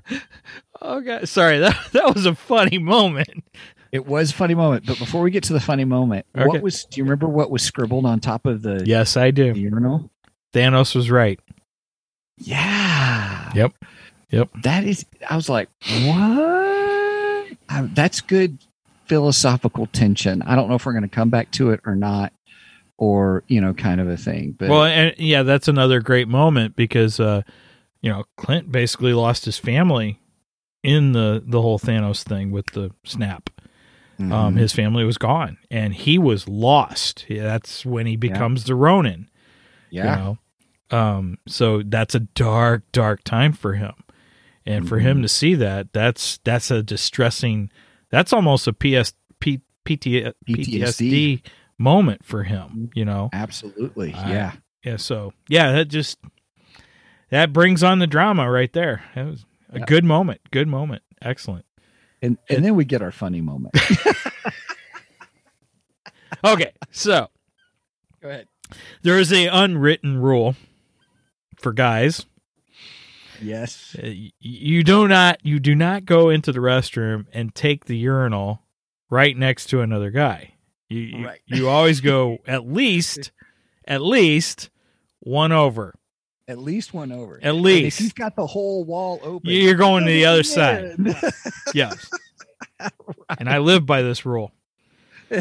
oh 0.81 1.01
god, 1.01 1.27
sorry. 1.27 1.59
That 1.59 1.75
that 1.91 2.15
was 2.15 2.25
a 2.25 2.33
funny 2.33 2.77
moment. 2.77 3.43
It 3.91 4.05
was 4.05 4.31
a 4.31 4.33
funny 4.33 4.53
moment, 4.55 4.85
but 4.85 4.99
before 4.99 5.21
we 5.21 5.31
get 5.31 5.43
to 5.45 5.53
the 5.53 5.59
funny 5.59 5.85
moment, 5.85 6.25
Okay. 6.37 6.45
what 6.47 6.61
was? 6.61 6.85
Do 6.85 6.99
you 6.99 7.03
remember 7.03 7.27
what 7.27 7.49
was 7.49 7.61
scribbled 7.63 8.05
on 8.05 8.19
top 8.19 8.45
of 8.45 8.61
the 8.61 8.83
Yes, 8.85 9.17
I 9.17 9.31
do. 9.31 9.53
urinal? 9.53 10.11
Thanos 10.53 10.93
was 10.95 11.09
right. 11.09 11.39
Yeah. 12.37 13.51
Yep. 13.55 13.73
Yep. 14.31 14.49
That 14.63 14.83
is. 14.85 15.05
I 15.29 15.35
was 15.35 15.49
like, 15.49 15.69
what? 16.05 17.57
I, 17.69 17.81
that's 17.93 18.21
good 18.21 18.59
philosophical 19.05 19.87
tension. 19.87 20.41
I 20.43 20.55
don't 20.55 20.69
know 20.69 20.75
if 20.75 20.85
we're 20.85 20.93
going 20.93 21.03
to 21.03 21.07
come 21.09 21.29
back 21.29 21.51
to 21.53 21.71
it 21.71 21.81
or 21.85 21.95
not, 21.95 22.31
or 22.97 23.43
you 23.47 23.59
know, 23.59 23.73
kind 23.73 23.99
of 23.99 24.07
a 24.07 24.17
thing. 24.17 24.55
But 24.57 24.69
Well, 24.69 24.83
and 24.85 25.15
yeah, 25.17 25.43
that's 25.43 25.67
another 25.67 25.99
great 25.99 26.27
moment 26.27 26.75
because 26.75 27.19
uh, 27.19 27.41
you 28.01 28.11
know 28.11 28.23
Clint 28.37 28.71
basically 28.71 29.13
lost 29.13 29.45
his 29.45 29.57
family 29.57 30.19
in 30.83 31.11
the 31.11 31.43
the 31.45 31.61
whole 31.61 31.79
Thanos 31.79 32.23
thing 32.23 32.51
with 32.51 32.67
the 32.67 32.91
snap. 33.03 33.49
Um, 34.19 34.55
Mhm. 34.55 34.57
his 34.57 34.73
family 34.73 35.05
was 35.05 35.17
gone, 35.17 35.57
and 35.71 35.93
he 35.93 36.17
was 36.17 36.47
lost. 36.47 37.25
That's 37.29 37.85
when 37.85 38.05
he 38.05 38.17
becomes 38.17 38.65
the 38.65 38.75
Ronin. 38.75 39.29
yeah, 39.91 40.17
You 40.17 40.23
know? 40.91 40.97
Um, 40.97 41.37
so 41.47 41.81
that's 41.83 42.13
a 42.15 42.19
dark, 42.19 42.83
dark 42.91 43.23
time 43.23 43.53
for 43.53 43.73
him. 43.73 43.93
And 44.65 44.87
for 44.87 44.99
him 44.99 45.19
Mhm. 45.19 45.21
to 45.23 45.27
see 45.29 45.55
that, 45.55 45.93
that's 45.93 46.37
that's 46.43 46.69
a 46.69 46.83
distressing 46.83 47.71
that's 48.11 48.33
almost 48.33 48.67
a 48.67 48.73
PS, 48.73 49.13
P, 49.39 49.61
PT, 49.85 50.31
PTSD 50.47 51.41
moment 51.77 52.25
for 52.25 52.43
him, 52.43 52.89
you 52.93 53.05
know. 53.05 53.29
absolutely. 53.33 54.13
I- 54.13 54.31
yeah. 54.31 54.51
Yeah, 54.83 54.97
so 54.97 55.33
yeah, 55.47 55.71
that 55.71 55.85
just 55.89 56.19
that 57.29 57.53
brings 57.53 57.83
on 57.83 57.99
the 57.99 58.07
drama 58.07 58.49
right 58.49 58.71
there. 58.73 59.03
That 59.15 59.25
was 59.27 59.45
a 59.71 59.79
Yeah. 59.79 59.85
good 59.85 60.03
moment. 60.03 60.41
Good 60.51 60.67
moment. 60.67 61.03
Excellent. 61.21 61.65
And 62.21 62.37
and 62.49 62.63
then 62.65 62.75
we 62.75 62.85
get 62.85 63.01
our 63.01 63.11
funny 63.11 63.41
moment. 63.41 63.75
Okay, 66.43 66.71
so 66.91 67.27
Go 68.21 68.29
ahead. 68.29 68.47
there 69.01 69.19
is 69.19 69.33
a 69.33 69.47
unwritten 69.47 70.19
rule 70.19 70.55
for 71.57 71.73
guys 71.73 72.25
Yes. 73.41 73.95
Uh, 74.01 74.11
you 74.39 74.83
do 74.83 75.07
not 75.07 75.39
you 75.45 75.59
do 75.59 75.73
not 75.73 76.05
go 76.05 76.29
into 76.29 76.51
the 76.51 76.59
restroom 76.59 77.25
and 77.33 77.55
take 77.55 77.85
the 77.85 77.97
urinal 77.97 78.61
right 79.09 79.35
next 79.35 79.67
to 79.67 79.79
another 79.81 80.11
guy. 80.11 80.55
You 80.89 80.99
you, 80.99 81.25
Right. 81.25 81.39
you 81.45 81.69
always 81.69 82.01
go 82.01 82.39
at 82.45 82.67
least 82.67 83.31
at 83.87 84.01
least 84.01 84.69
one 85.21 85.51
over. 85.53 85.95
At 86.49 86.57
least 86.57 86.93
one 86.93 87.11
over. 87.11 87.37
At 87.37 87.43
And 87.43 87.61
least 87.61 87.99
if 87.99 88.03
you've 88.03 88.15
got 88.15 88.35
the 88.35 88.47
whole 88.47 88.83
wall 88.83 89.19
open, 89.23 89.49
you're 89.51 89.75
going 89.75 90.03
to 90.05 90.11
the 90.11 90.25
other 90.25 90.43
side. 90.43 90.83
in. 90.97 91.15
Yes. 91.73 92.09
And 93.37 93.47
I 93.47 93.59
live 93.59 93.85
by 93.85 94.01
this 94.01 94.25
rule. 94.25 94.51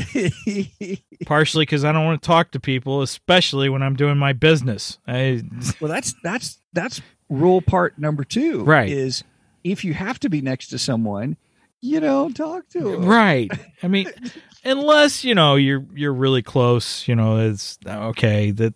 Partially 1.27 1.63
because 1.63 1.85
I 1.85 1.93
don't 1.93 2.05
want 2.05 2.23
to 2.23 2.27
talk 2.27 2.51
to 2.53 2.61
people, 2.61 3.03
especially 3.03 3.69
when 3.69 3.83
I'm 3.83 3.97
doing 3.97 4.19
my 4.19 4.33
business. 4.33 4.99
I, 5.07 5.43
well, 5.81 5.91
that's 5.91 6.15
that's 6.23 6.59
that's 6.73 7.01
rule 7.31 7.63
part 7.63 7.99
number 7.99 8.25
two. 8.25 8.65
Right. 8.65 8.91
Is 8.91 9.25
if 9.65 9.85
you 9.85 9.95
have 9.95 10.21
to 10.21 10.29
be 10.29 10.41
next 10.43 10.69
to 10.69 10.79
someone, 10.79 11.37
you 11.81 12.01
don't 12.01 12.35
talk 12.37 12.69
to 12.71 12.81
them. 12.81 13.05
right. 13.05 13.51
I 13.83 13.89
mean, 13.89 14.11
unless 14.65 15.23
you 15.25 15.35
know 15.35 15.55
you're 15.57 15.85
you're 15.95 16.13
really 16.13 16.43
close. 16.43 17.07
You 17.07 17.15
know, 17.15 17.37
it's 17.51 17.79
okay. 17.87 18.51
That 18.51 18.75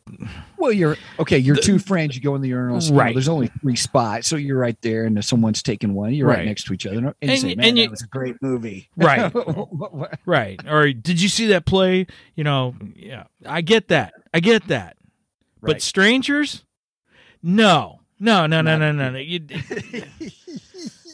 Well, 0.56 0.72
you're 0.72 0.96
okay. 1.18 1.38
You're 1.38 1.56
two 1.56 1.78
friends. 1.80 2.14
You 2.14 2.22
go 2.22 2.34
in 2.36 2.40
the 2.42 2.48
urinal. 2.50 2.80
you 2.80 2.90
know, 2.92 2.96
Right. 2.96 3.14
there's 3.14 3.28
only 3.28 3.48
three 3.60 3.74
spots, 3.76 4.28
so 4.28 4.36
you're 4.36 4.58
right 4.58 4.80
there, 4.82 5.04
and 5.04 5.18
if 5.18 5.24
someone's 5.24 5.62
taking 5.62 5.94
one, 5.94 6.14
you're 6.14 6.28
right, 6.28 6.38
Right. 6.38 6.46
next 6.46 6.64
to 6.64 6.72
each 6.74 6.86
other, 6.86 6.98
and, 7.20 7.30
you 7.30 7.36
say, 7.36 7.54
"Man, 7.56 7.66
and 7.70 7.78
that 7.78 7.90
was 7.90 8.02
a 8.02 8.06
great 8.06 8.36
movie." 8.40 8.88
Right. 8.96 9.32
Right. 10.26 10.60
Or 10.68 10.92
did 10.92 11.20
you 11.20 11.28
see 11.28 11.48
that 11.48 11.66
play? 11.66 12.06
You 12.36 12.44
know, 12.44 12.74
yeah. 12.94 13.24
I 13.44 13.60
get 13.62 13.88
that. 13.88 14.14
I 14.32 14.40
get 14.40 14.68
that. 14.68 14.96
But 15.60 15.82
strangers, 15.82 16.64
no, 17.42 18.00
no, 18.20 18.46
no, 18.46 18.60
no, 18.62 18.76
no, 18.78 18.92
no, 18.92 19.10
no. 19.10 19.18
You, 19.18 19.40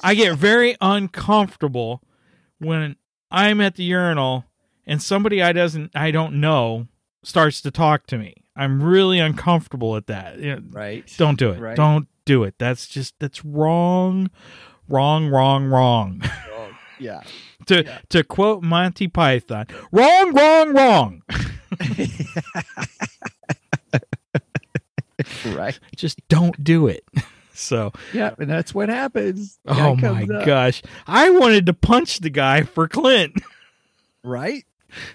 I 0.03 0.15
get 0.15 0.37
very 0.37 0.77
uncomfortable 0.81 2.03
when 2.59 2.97
I'm 3.31 3.61
at 3.61 3.77
the 3.77 3.85
urinal 3.85 4.45
and 4.87 5.03
somebody 5.03 5.43
I 5.43 5.53
doesn't 5.53 5.95
I 5.95 6.11
don't 6.11 6.41
know 6.41 6.89
starts 7.23 7.61
to 7.63 7.71
talk 7.71 8.07
to 8.09 8.19
me. 8.19 8.35
I'm 8.57 8.83
really 8.83 9.19
uncomfortable 9.19 9.97
at 9.97 10.07
that. 10.09 10.39
You 10.39 10.57
know, 10.57 10.63
right. 10.71 11.05
don't 11.17 11.39
do 11.39 11.51
it. 11.51 11.61
Right. 11.61 11.77
Don't 11.77 12.09
do 12.25 12.45
it. 12.45 12.55
That's 12.59 12.87
just 12.87 13.15
that's 13.21 13.45
wrong, 13.45 14.31
wrong, 14.89 15.29
wrong, 15.29 15.67
wrong. 15.67 16.23
Yeah. 17.01 17.23
to 17.67 17.85
Yeah. 17.85 17.99
to 18.09 18.25
quote 18.25 18.65
Monty 18.65 19.07
Python, 19.07 19.67
wrong, 19.93 20.35
wrong, 20.35 20.75
wrong. 20.75 21.23
right. 25.55 25.79
just 25.95 26.19
don't 26.29 26.65
do 26.65 26.89
it. 26.89 27.05
So, 27.59 27.93
Yeah, 28.13 28.35
and 28.39 28.49
that's 28.49 28.75
what 28.75 28.89
happens. 28.89 29.59
oh 29.67 29.97
my 29.97 30.23
up, 30.23 30.47
gosh, 30.47 30.83
I 31.07 31.31
wanted 31.31 31.67
to 31.67 31.75
punch 31.75 32.21
the 32.21 32.31
guy 32.31 32.63
for 32.63 32.89
Clint. 32.89 33.35
Right? 34.25 34.65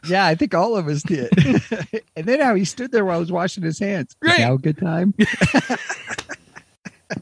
Yeah, 0.07 0.25
I 0.25 0.33
think 0.35 0.55
all 0.55 0.75
of 0.77 0.87
us 0.87 1.03
did. 1.03 1.29
and 2.15 2.25
then 2.25 2.39
how 2.39 2.55
he 2.55 2.63
stood 2.65 2.91
there 2.91 3.03
while 3.05 3.17
I 3.17 3.19
was 3.19 3.31
washing 3.31 3.63
his 3.63 3.77
hands. 3.77 4.15
Is 4.23 4.39
now 4.39 4.53
a 4.53 4.57
good 4.57 4.77
time? 4.77 5.13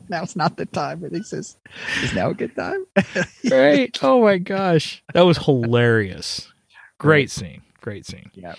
Now's 0.09 0.35
not 0.35 0.57
the 0.57 0.65
time. 0.67 1.03
And 1.03 1.15
he 1.15 1.23
says, 1.23 1.57
Is 2.03 2.13
now 2.13 2.29
a 2.29 2.33
good 2.33 2.55
time? 2.55 2.85
right? 3.49 3.97
Oh 4.01 4.21
my 4.21 4.37
gosh, 4.37 5.03
that 5.13 5.25
was 5.25 5.37
hilarious. 5.39 6.49
Great 6.97 7.31
scene. 7.31 7.61
Great 7.81 8.05
scene. 8.05 8.29
Yeah. 8.35 8.55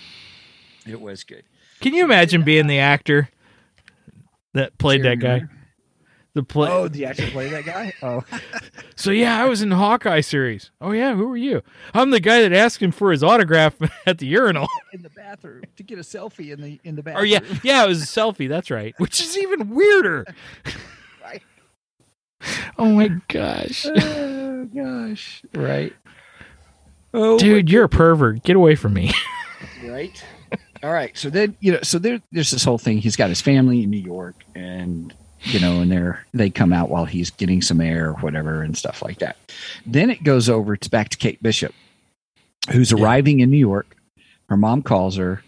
It 0.86 1.00
was 1.00 1.24
good. 1.24 1.44
Can 1.80 1.94
you 1.94 2.04
imagine 2.04 2.42
being 2.42 2.66
the 2.66 2.80
actor 2.80 3.30
that 4.52 4.76
played 4.78 5.04
that 5.04 5.20
guy? 5.20 5.42
The 6.34 6.42
play. 6.42 6.70
Oh, 6.70 6.88
did 6.88 6.98
you 6.98 7.06
actually 7.06 7.30
play 7.30 7.50
that 7.50 7.64
guy? 7.64 7.92
Oh. 8.02 8.24
So 8.96 9.10
yeah, 9.10 9.40
I 9.42 9.46
was 9.48 9.62
in 9.62 9.68
the 9.68 9.76
Hawkeye 9.76 10.22
series. 10.22 10.70
Oh 10.80 10.92
yeah, 10.92 11.14
who 11.14 11.30
are 11.30 11.36
you? 11.36 11.62
I'm 11.94 12.10
the 12.10 12.20
guy 12.20 12.42
that 12.42 12.52
asked 12.52 12.82
him 12.82 12.90
for 12.90 13.12
his 13.12 13.22
autograph 13.22 13.76
at 14.06 14.18
the 14.18 14.26
urinal. 14.26 14.66
in 14.92 15.02
the 15.02 15.10
bathroom 15.10 15.62
to 15.76 15.82
get 15.82 15.98
a 15.98 16.02
selfie 16.02 16.52
in 16.52 16.60
the 16.60 16.80
in 16.84 16.96
the 16.96 17.02
oh, 17.02 17.04
bathroom. 17.04 17.22
Or 17.22 17.26
yeah, 17.26 17.40
yeah, 17.62 17.84
it 17.84 17.88
was 17.88 18.02
a 18.02 18.06
selfie. 18.06 18.48
That's 18.48 18.70
right. 18.70 18.94
Which 18.98 19.20
is 19.20 19.36
even 19.38 19.70
weirder. 19.70 20.26
Right. 21.22 21.42
Oh 22.78 22.86
my 22.86 23.08
gosh, 23.28 23.86
Oh 23.86 24.64
gosh. 24.74 25.42
Right. 25.54 25.92
Oh 27.14 27.38
dude, 27.38 27.70
you're 27.70 27.84
a 27.84 27.88
pervert. 27.88 28.42
Get 28.42 28.56
away 28.56 28.74
from 28.74 28.94
me. 28.94 29.12
right. 29.84 30.24
All 30.82 30.92
right. 30.92 31.16
So 31.16 31.30
then 31.30 31.56
you 31.60 31.72
know, 31.72 31.80
so 31.82 31.98
there 31.98 32.20
there's 32.32 32.50
this 32.50 32.64
whole 32.64 32.78
thing. 32.78 32.98
He's 32.98 33.16
got 33.16 33.28
his 33.28 33.40
family 33.40 33.82
in 33.82 33.90
New 33.90 33.98
York 34.00 34.36
and 34.54 35.14
you 35.44 35.58
know, 35.60 35.80
and 35.80 35.90
they're 35.90 36.24
they 36.34 36.50
come 36.50 36.72
out 36.72 36.88
while 36.88 37.04
he's 37.04 37.30
getting 37.30 37.62
some 37.62 37.80
air 37.80 38.10
or 38.10 38.14
whatever 38.14 38.62
and 38.62 38.76
stuff 38.76 39.02
like 39.02 39.18
that. 39.18 39.36
Then 39.86 40.10
it 40.10 40.22
goes 40.22 40.48
over 40.48 40.76
to 40.76 40.90
back 40.90 41.08
to 41.10 41.16
Kate 41.18 41.42
Bishop, 41.42 41.74
who's 42.70 42.92
Yeah. 42.92 43.02
arriving 43.02 43.40
in 43.40 43.50
New 43.50 43.58
York. 43.58 43.96
Her 44.48 44.56
mom 44.56 44.82
calls 44.82 45.16
her 45.16 45.42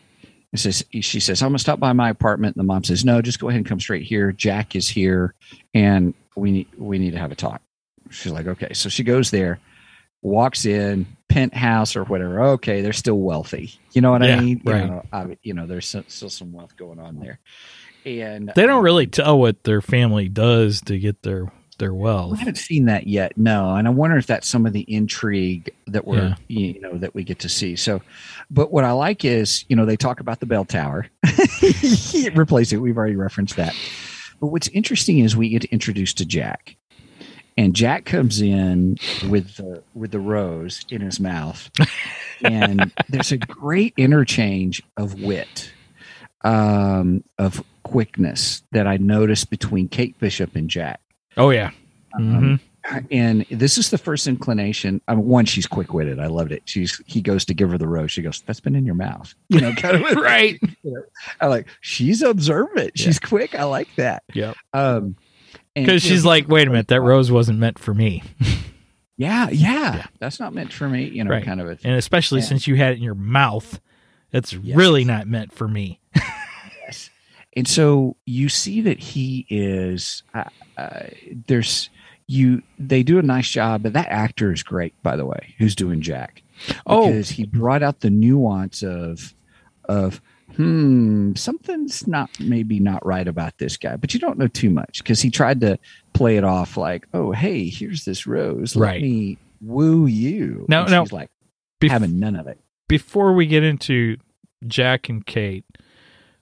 and 0.53 0.61
says 0.61 0.85
she 0.93 1.21
says, 1.21 1.43
I'm 1.43 1.51
gonna 1.51 1.59
stop 1.59 1.79
by 1.81 1.93
my 1.93 2.11
apartment. 2.11 2.57
And 2.57 2.61
the 2.63 2.67
mom 2.67 2.85
says, 2.85 3.05
No, 3.05 3.21
just 3.23 3.39
go 3.41 3.49
ahead 3.49 3.59
and 3.59 3.67
come 3.67 3.81
straight 3.81 4.03
here. 4.05 4.33
Jack 4.33 4.75
is 4.77 4.89
here 4.89 5.35
and 5.75 6.15
we 6.37 6.51
need 6.51 6.69
we 6.77 6.99
need 6.99 7.13
to 7.13 7.19
have 7.19 7.33
a 7.33 7.37
talk. 7.37 7.61
She's 8.11 8.33
like, 8.33 8.47
Okay. 8.47 8.73
So 8.75 8.89
she 8.89 9.03
goes 9.05 9.31
there, 9.31 9.61
walks 10.23 10.65
in, 10.67 11.07
penthouse 11.29 11.97
or 11.97 12.05
whatever. 12.05 12.41
Okay, 12.43 12.81
they're 12.81 12.93
still 12.93 13.19
wealthy. 13.19 13.73
You 13.93 14.01
know 14.01 14.13
what 14.13 14.23
Yeah, 14.23 14.37
I 14.37 14.41
mean? 14.41 14.63
You 14.65 14.73
right. 14.73 14.87
know, 14.87 15.05
I, 15.13 15.37
you 15.43 15.53
know, 15.55 15.67
there's 15.67 15.87
still 16.09 16.31
some 16.31 16.53
wealth 16.53 16.77
going 16.77 16.99
on 16.99 17.19
there. 17.21 17.39
And 18.05 18.53
They 18.55 18.67
don't 18.67 18.79
um, 18.79 18.85
really 18.85 19.07
tell 19.07 19.39
what 19.39 19.65
their 19.65 19.81
family 19.81 20.29
does 20.29 20.81
to 20.83 20.99
get 20.99 21.23
their 21.23 21.51
their 21.79 21.93
We 21.93 22.03
wealth. 22.03 22.39
haven't 22.39 22.59
seen 22.59 22.85
that 22.85 23.09
yet, 23.09 23.37
no. 23.37 23.75
And 23.75 23.89
I 23.89 23.91
wonder 23.91 24.17
if 24.17 24.29
that's 24.29 24.47
some 24.47 24.65
of 24.65 24.73
the 24.73 24.83
intrigue 24.93 25.75
that 25.89 26.07
we're, 26.07 26.19
Yeah. 26.29 26.35
you 26.47 26.81
know, 26.81 26.97
that 26.99 27.17
we 27.17 27.25
get 27.25 27.41
to 27.41 27.49
see. 27.49 27.75
So, 27.75 28.01
but 28.49 28.71
what 28.71 28.85
I 28.85 28.93
like 28.93 29.25
is, 29.25 29.65
you 29.69 29.75
know, 29.75 29.85
they 29.85 29.97
talk 29.97 30.21
about 30.21 30.39
the 30.39 30.47
bell 30.47 30.65
tower, 30.65 31.07
replace 32.37 32.73
it. 32.73 32.77
We've 32.77 32.97
already 32.97 33.17
referenced 33.17 33.57
that. 33.57 33.75
But 34.41 34.49
what's 34.49 34.69
interesting 34.69 35.19
is 35.19 35.37
we 35.37 35.49
get 35.49 35.65
introduced 35.65 36.19
to 36.19 36.25
Jack, 36.25 36.77
and 37.57 37.75
Jack 37.75 38.05
comes 38.05 38.41
in 38.41 38.97
with 39.29 39.57
the 39.57 39.83
with 39.95 40.11
the 40.13 40.21
rose 40.21 40.85
in 40.91 41.01
his 41.01 41.19
mouth, 41.19 41.71
and 42.43 42.93
there's 43.09 43.33
a 43.33 43.39
great 43.39 43.95
interchange 43.97 44.83
of 44.97 45.21
wit, 45.21 45.73
um, 46.43 47.25
of 47.39 47.63
quickness 47.85 48.63
that 48.73 48.87
I 48.89 48.97
noticed 48.97 49.49
between 49.51 49.89
Kate 49.89 50.19
Bishop 50.19 50.57
and 50.57 50.69
Jack. 50.69 51.01
Oh 51.37 51.51
yeah. 51.51 51.71
Um, 52.17 52.61
Mhm. 52.91 53.05
and 53.11 53.47
this 53.51 53.79
is 53.79 53.91
the 53.91 53.99
first 53.99 54.27
inclination. 54.27 55.01
I 55.09 55.15
mean, 55.15 55.25
one, 55.25 55.45
she's 55.47 55.67
quick 55.67 55.95
witted. 55.95 56.19
I 56.21 56.27
loved 56.27 56.53
it. 56.53 56.63
She's 56.67 57.01
he 57.07 57.23
goes 57.23 57.45
to 57.47 57.55
give 57.55 57.71
her 57.71 57.79
the 57.79 57.89
rose. 57.89 58.11
She 58.13 58.21
goes, 58.23 58.43
"That's 58.47 58.61
been 58.61 58.75
in 58.77 58.85
your 58.85 58.95
mouth," 58.95 59.35
you 59.49 59.61
know, 59.61 59.73
kind 59.77 60.05
of 60.05 60.17
right. 60.17 60.61
I 61.41 61.47
like 61.47 61.67
she's 61.81 62.21
observant. 62.23 62.99
She's 62.99 63.19
quick. 63.19 63.55
I 63.55 63.65
like 63.65 63.89
that. 63.97 64.23
Yep. 64.35 64.57
Um, 64.73 65.17
Because 65.75 66.05
you 66.05 66.11
know, 66.11 66.15
she's 66.15 66.25
like, 66.25 66.49
wait 66.49 66.69
a 66.69 66.71
minute, 66.71 66.89
that 66.89 67.01
rose 67.01 67.31
wasn't 67.33 67.59
meant 67.59 67.79
for 67.81 67.93
me. 67.95 68.23
yeah, 69.17 69.49
yeah, 69.51 69.97
Yeah. 69.97 70.07
that's 70.21 70.39
not 70.39 70.55
meant 70.55 70.73
for 70.73 70.89
me. 70.89 71.05
You 71.09 71.25
know, 71.25 71.31
Right. 71.31 71.45
kind 71.45 71.61
of 71.61 71.67
a 71.67 71.79
And 71.85 71.97
especially 71.97 72.41
Yeah. 72.41 72.47
since 72.47 72.67
you 72.69 72.77
had 72.77 72.93
it 72.93 72.99
in 72.99 73.03
your 73.03 73.15
mouth, 73.17 73.81
it's 74.33 74.53
Yes. 74.53 74.77
really 74.77 75.05
not 75.05 75.27
meant 75.27 75.53
for 75.53 75.67
me. 75.67 75.99
And 77.57 77.69
so 77.69 78.17
you 78.27 78.49
see 78.49 78.81
that 78.83 78.99
he 78.99 79.47
is 79.49 80.23
uh, 80.35 80.45
uh, 80.77 81.05
there's 81.47 81.89
you 82.27 82.63
they 82.79 83.03
do 83.03 83.19
a 83.19 83.23
nice 83.23 83.49
job, 83.49 83.83
but 83.83 83.93
that 83.93 84.09
actor 84.09 84.53
is 84.53 84.63
great, 84.63 84.95
by 85.03 85.15
the 85.17 85.27
way, 85.27 85.55
who's 85.59 85.75
doing 85.77 86.01
Jack. 86.01 86.43
Oh. 86.87 87.09
Because 87.09 87.29
he 87.31 87.47
brought 87.47 87.83
out 87.83 88.01
the 88.01 88.11
nuance 88.11 88.83
of 88.83 89.35
of 89.89 90.21
hmm, 90.57 91.35
something's 91.35 92.07
not 92.07 92.31
maybe 92.41 92.79
not 92.81 93.05
right 93.05 93.27
about 93.29 93.59
this 93.59 93.77
guy, 93.77 93.97
but 93.97 94.15
you 94.15 94.21
don't 94.21 94.39
know 94.39 94.47
too 94.49 94.71
much 94.71 94.99
because 95.03 95.21
he 95.21 95.31
tried 95.31 95.61
to 95.61 95.79
play 96.13 96.37
it 96.37 96.45
off 96.45 96.77
like, 96.77 97.07
oh 97.15 97.33
hey, 97.33 97.69
here's 97.69 98.05
this 98.05 98.27
rose. 98.27 98.75
Let 98.77 98.87
Right. 98.87 99.03
me 99.03 99.39
woo 99.61 100.07
you. 100.07 100.65
No, 100.69 100.87
no. 100.87 101.05
she's 101.05 101.13
like 101.13 101.31
Bef- 101.81 101.91
having 101.91 102.19
none 102.19 102.37
of 102.37 102.47
it. 102.47 102.59
Before 102.89 103.33
we 103.35 103.47
get 103.47 103.63
into 103.63 104.17
Jack 104.67 105.09
and 105.09 105.25
Kate, 105.27 105.65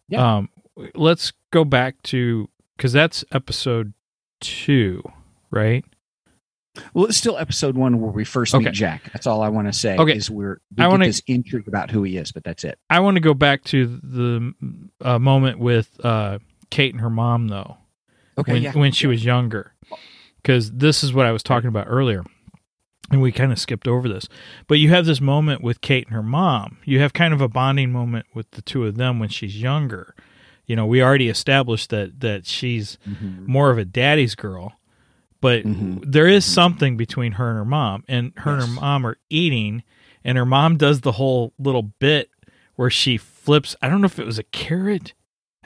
Yeah. 0.08 0.36
um, 0.36 0.48
let's 0.94 1.32
go 1.50 1.64
back 1.64 2.02
to 2.04 2.48
because 2.76 2.92
that's 2.92 3.24
episode 3.32 3.92
two, 4.40 5.02
right? 5.50 5.84
Well, 6.94 7.04
it's 7.04 7.18
still 7.18 7.36
episode 7.36 7.76
one 7.76 8.00
where 8.00 8.10
we 8.10 8.24
first 8.24 8.54
meet 8.54 8.72
Jack. 8.72 9.12
That's 9.12 9.26
all 9.26 9.42
I 9.42 9.48
want 9.48 9.66
to 9.66 9.74
say. 9.74 9.96
Okay. 9.96 10.16
is 10.16 10.30
we're 10.30 10.60
we 10.76 10.82
I 10.82 10.86
get 10.86 10.90
wanna- 10.90 11.06
this 11.06 11.22
intrigue 11.26 11.68
about 11.68 11.90
who 11.90 12.02
he 12.02 12.16
is, 12.16 12.32
but 12.32 12.44
that's 12.44 12.64
it. 12.64 12.78
I 12.88 13.00
want 13.00 13.16
to 13.16 13.20
go 13.20 13.34
back 13.34 13.64
to 13.64 13.86
the 13.86 14.54
uh, 15.02 15.18
moment 15.18 15.58
with 15.58 15.90
uh, 16.02 16.38
Kate 16.70 16.94
and 16.94 17.02
her 17.02 17.10
mom, 17.10 17.48
though. 17.48 17.76
Okay, 18.38 18.52
when, 18.52 18.62
yeah. 18.62 18.72
when 18.72 18.92
she 18.92 19.06
was 19.06 19.24
younger 19.24 19.74
because 20.42 20.72
this 20.72 21.04
is 21.04 21.12
what 21.12 21.26
i 21.26 21.32
was 21.32 21.42
talking 21.42 21.68
about 21.68 21.86
earlier 21.88 22.24
and 23.10 23.20
we 23.20 23.30
kind 23.32 23.52
of 23.52 23.58
skipped 23.58 23.86
over 23.86 24.08
this 24.08 24.28
but 24.66 24.78
you 24.78 24.88
have 24.88 25.06
this 25.06 25.20
moment 25.20 25.62
with 25.62 25.80
kate 25.80 26.06
and 26.06 26.14
her 26.14 26.22
mom 26.22 26.78
you 26.84 26.98
have 27.00 27.12
kind 27.12 27.34
of 27.34 27.40
a 27.40 27.48
bonding 27.48 27.92
moment 27.92 28.26
with 28.34 28.50
the 28.52 28.62
two 28.62 28.84
of 28.86 28.96
them 28.96 29.18
when 29.18 29.28
she's 29.28 29.60
younger 29.60 30.14
you 30.72 30.76
know 30.76 30.86
we 30.86 31.02
already 31.02 31.28
established 31.28 31.90
that 31.90 32.20
that 32.20 32.46
she's 32.46 32.96
Mhm. 33.06 33.46
more 33.46 33.70
of 33.70 33.76
a 33.76 33.84
daddy's 33.84 34.34
girl 34.34 34.72
but 35.42 35.64
Mhm. 35.66 36.02
there 36.10 36.26
is 36.26 36.46
something 36.46 36.96
between 36.96 37.32
her 37.32 37.50
and 37.50 37.58
her 37.58 37.64
mom 37.66 38.04
and 38.08 38.32
her 38.38 38.52
and 38.52 38.60
her 38.62 38.66
mom 38.80 39.04
are 39.04 39.18
eating 39.28 39.82
and 40.24 40.38
her 40.38 40.46
mom 40.46 40.78
does 40.78 41.02
the 41.02 41.12
whole 41.12 41.52
little 41.58 41.82
bit 41.82 42.30
where 42.76 42.88
she 42.88 43.18
flips 43.18 43.76
i 43.82 43.88
don't 43.90 44.00
know 44.00 44.06
if 44.06 44.18
it 44.18 44.24
was 44.24 44.38
a 44.38 44.44
carrot 44.44 45.12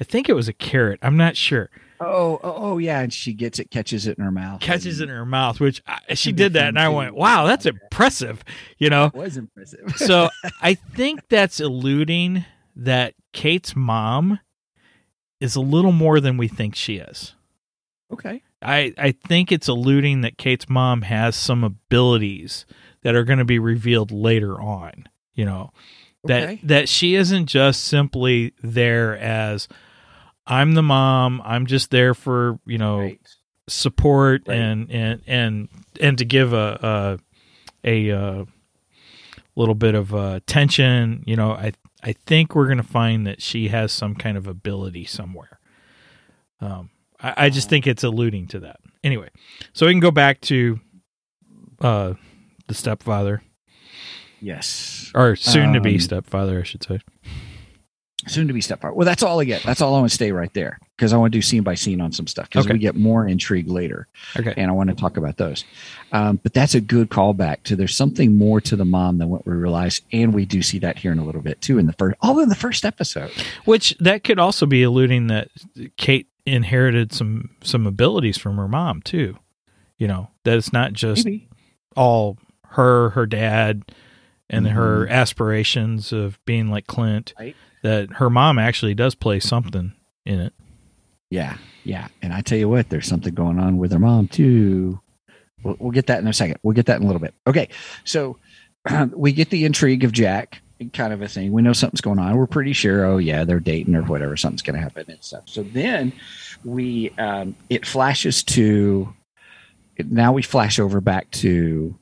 i 0.01 0.03
think 0.03 0.29
it 0.29 0.33
was 0.33 0.49
a 0.49 0.53
carrot 0.53 0.99
i'm 1.03 1.17
not 1.17 1.37
sure 1.37 1.71
Oh, 1.99 2.39
oh, 2.45 2.55
oh, 2.57 2.77
yeah, 2.79 3.01
and 3.01 3.11
she 3.11 3.33
gets 3.33 3.59
it, 3.59 3.71
catches 3.71 4.07
it 4.07 4.19
in 4.19 4.25
her 4.25 4.31
mouth, 4.31 4.61
catches 4.61 5.01
it 5.01 5.05
in 5.09 5.17
her 5.17 5.25
mouth, 5.25 5.61
which 5.61 5.81
I, 5.87 6.13
she 6.13 6.31
did 6.31 6.53
that, 6.53 6.69
and 6.69 6.79
I 6.79 6.91
went, 6.91 7.15
"Wow, 7.15 7.47
that's 7.47 7.65
impressive," 7.65 8.45
you 8.77 8.91
know. 8.91 9.07
It 9.07 9.15
was 9.15 9.39
impressive. 9.39 9.95
So 9.97 10.29
I 10.61 10.75
think 10.75 11.21
that's 11.31 11.59
alluding 11.59 12.45
that 12.77 13.15
Kate's 13.33 13.75
mom 13.75 14.41
is 15.41 15.57
a 15.57 15.61
little 15.61 15.93
more 15.93 16.21
than 16.21 16.37
we 16.37 16.49
think 16.49 16.75
she 16.75 16.97
is. 16.97 17.35
okay, 18.13 18.43
I 18.63 18.95
I 18.99 19.13
think 19.13 19.53
it's 19.53 19.69
alluding 19.69 20.23
that 20.23 20.39
Kate's 20.39 20.69
mom 20.69 21.03
has 21.03 21.37
some 21.37 21.63
abilities 21.65 22.67
that 23.03 23.15
are 23.15 23.25
going 23.25 23.39
to 23.39 23.45
be 23.45 23.59
revealed 23.59 24.11
later 24.11 24.61
on. 24.61 25.09
You 25.35 25.45
know 25.45 25.73
that 26.25 26.43
okay, 26.43 26.61
that 26.65 26.89
she 26.89 27.15
isn't 27.15 27.47
just 27.47 27.85
simply 27.85 28.53
there 28.63 29.17
as 29.19 29.69
I'm 30.47 30.75
the 30.75 30.83
mom. 30.83 31.43
I'm 31.45 31.67
just 31.67 31.91
there 31.91 32.15
for 32.15 32.59
you 32.67 32.79
know 32.79 33.01
right. 33.01 33.21
support 33.69 34.43
Right. 34.47 34.57
and 34.57 34.91
and 34.91 35.23
and 35.27 35.69
and 36.01 36.19
to 36.19 36.25
give 36.25 36.53
a 36.53 37.19
a, 37.85 38.11
a 38.11 38.19
uh, 38.19 38.45
little 39.55 39.75
bit 39.75 39.95
of 39.95 40.15
uh, 40.15 40.41
tension. 40.47 41.23
You 41.27 41.37
know, 41.37 41.53
I 41.53 41.73
I 42.03 42.13
think 42.13 42.55
we're 42.55 42.67
going 42.67 42.77
to 42.77 42.83
find 42.83 43.27
that 43.27 43.43
she 43.43 43.69
has 43.69 43.93
some 43.93 44.15
kind 44.15 44.37
of 44.37 44.47
ability 44.47 45.05
somewhere. 45.05 45.59
Um, 46.61 46.91
I, 47.21 47.35
I 47.37 47.51
just 47.51 47.69
think 47.69 47.87
it's 47.87 48.05
alluding 48.05 48.49
to 48.49 48.61
that. 48.61 48.77
Anyway, 49.03 49.29
so 49.73 49.87
we 49.87 49.93
can 49.93 50.01
go 50.01 50.11
back 50.11 50.41
to 50.43 50.81
uh, 51.81 52.15
the 52.67 52.75
stepfather 52.75 53.43
yes, 54.41 55.11
or 55.15 55.37
soon 55.37 55.73
to 55.73 55.81
be 55.81 55.95
Um, 55.95 56.01
stepfather, 56.01 56.61
I 56.61 56.63
should 56.65 56.83
say. 56.85 57.01
Soon 58.27 58.47
to 58.49 58.53
be 58.53 58.61
stepfather. 58.61 58.95
Well, 58.95 59.05
that's 59.05 59.23
all 59.23 59.41
I 59.41 59.45
get. 59.45 59.63
That's 59.63 59.81
all 59.81 59.95
I 59.95 59.99
want 59.99 60.11
to 60.11 60.15
stay 60.15 60.33
right 60.33 60.53
there 60.55 60.79
because 60.97 61.13
I 61.13 61.17
want 61.17 61.33
to 61.33 61.39
do 61.39 61.43
scene 61.43 61.63
by 61.63 61.75
scene 61.75 62.01
on 62.01 62.13
some 62.13 62.27
stuff 62.27 62.49
because 62.49 62.67
Okay. 62.67 62.73
we 62.75 62.79
get 62.79 62.97
more 62.97 63.27
intrigue 63.27 63.69
later. 63.69 64.09
Okay. 64.39 64.55
and 64.57 64.71
I 64.71 64.75
want 64.75 64.89
to 64.91 64.97
talk 64.97 65.17
about 65.17 65.37
those. 65.37 65.65
Um, 66.13 66.39
but 66.43 66.53
that's 66.55 66.75
a 66.75 66.81
good 66.81 67.09
callback 67.11 67.63
to 67.65 67.77
there's 67.77 67.97
something 67.97 68.37
more 68.37 68.61
to 68.63 68.77
the 68.77 68.85
mom 68.85 69.19
than 69.19 69.29
what 69.29 69.47
we 69.47 69.53
realize, 69.55 70.01
and 70.13 70.33
we 70.35 70.45
do 70.45 70.63
see 70.63 70.79
that 70.81 70.99
here 70.99 71.13
in 71.13 71.19
a 71.19 71.25
little 71.25 71.43
bit 71.43 71.61
too 71.61 71.79
in 71.79 71.87
the 71.87 71.93
first, 71.93 72.17
all 72.21 72.41
in 72.41 72.49
the 72.49 72.55
first 72.55 72.85
episode. 72.85 73.31
Which 73.65 73.97
that 74.01 74.25
could 74.25 74.39
also 74.39 74.67
be 74.67 74.83
alluding 74.83 75.27
that 75.29 75.49
Kate 75.97 76.29
inherited 76.47 77.13
some 77.13 77.51
some 77.63 77.87
abilities 77.87 78.39
from 78.39 78.57
her 78.57 78.69
mom 78.69 79.03
too. 79.03 79.37
You 79.99 80.09
know, 80.09 80.29
that 80.45 80.57
it's 80.59 80.73
not 80.73 80.93
just 80.93 81.25
Maybe. 81.25 81.49
all 81.97 82.37
her, 82.69 83.11
her 83.11 83.25
dad, 83.27 83.83
and 84.51 84.67
her 84.69 85.07
Mhm. 85.07 85.11
aspirations 85.11 86.13
of 86.13 86.39
being 86.45 86.71
like 86.71 86.87
Clint. 86.87 87.35
Right. 87.39 87.57
That 87.83 88.15
her 88.15 88.31
mom 88.31 88.59
actually 88.59 88.95
does 88.95 89.15
play 89.15 89.39
something 89.41 89.93
in 90.25 90.41
it. 90.41 90.53
Yeah, 91.31 91.57
yeah. 91.85 92.09
And 92.23 92.33
I 92.33 92.41
tell 92.41 92.59
you 92.59 92.69
what, 92.69 92.89
there's 92.89 93.07
something 93.07 93.35
going 93.35 93.59
on 93.59 93.79
with 93.79 93.93
her 93.93 93.99
mom 93.99 94.29
too. 94.29 95.01
We'll, 95.63 95.77
we'll 95.79 95.91
get 95.93 96.07
that 96.09 96.21
in 96.21 96.27
a 96.29 96.33
second. 96.33 96.59
We'll 96.63 96.75
get 96.75 96.87
that 96.87 96.97
in 96.99 97.03
a 97.03 97.07
little 97.07 97.21
bit. 97.21 97.35
Okay, 97.47 97.69
so 98.05 98.39
we 99.15 99.33
get 99.33 99.51
the 99.51 99.65
intrigue 99.65 100.05
of 100.05 100.13
Jack, 100.13 100.63
kind 100.93 101.13
of 101.13 101.23
a 101.23 101.29
thing. 101.29 101.53
We 101.53 101.63
know 101.63 101.73
something's 101.73 102.01
going 102.01 102.19
on. 102.19 102.37
We're 102.37 102.47
pretty 102.47 102.73
sure. 102.73 103.05
Oh 103.05 103.19
yeah, 103.19 103.45
they're 103.45 103.61
dating 103.61 103.95
or 103.95 104.03
whatever. 104.03 104.37
Something's 104.37 104.63
going 104.63 104.77
to 104.77 104.83
happen 104.83 105.05
and 105.09 105.23
stuff. 105.23 105.45
So 105.47 105.63
then 105.63 106.13
we 106.65 107.11
um, 107.19 107.57
it 107.71 107.87
flashes 107.87 108.43
to 108.45 109.13
now 109.99 110.33
we 110.33 110.43
flash 110.43 110.79
over 110.79 111.01
back 111.01 111.31
to 111.33 111.97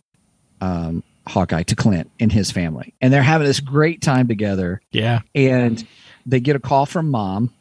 um, 0.60 1.02
Hawkeye 1.26 1.62
to 1.64 1.76
Clint 1.76 2.10
and 2.20 2.30
his 2.32 2.50
family, 2.50 2.94
and 3.00 3.12
they're 3.12 3.22
having 3.22 3.46
this 3.46 3.60
great 3.60 4.00
time 4.02 4.28
together. 4.28 4.80
Yeah. 4.92 5.20
and 5.34 5.86
they 6.26 6.40
get 6.40 6.56
a 6.56 6.60
call 6.60 6.86
from 6.86 7.10
mom 7.10 7.52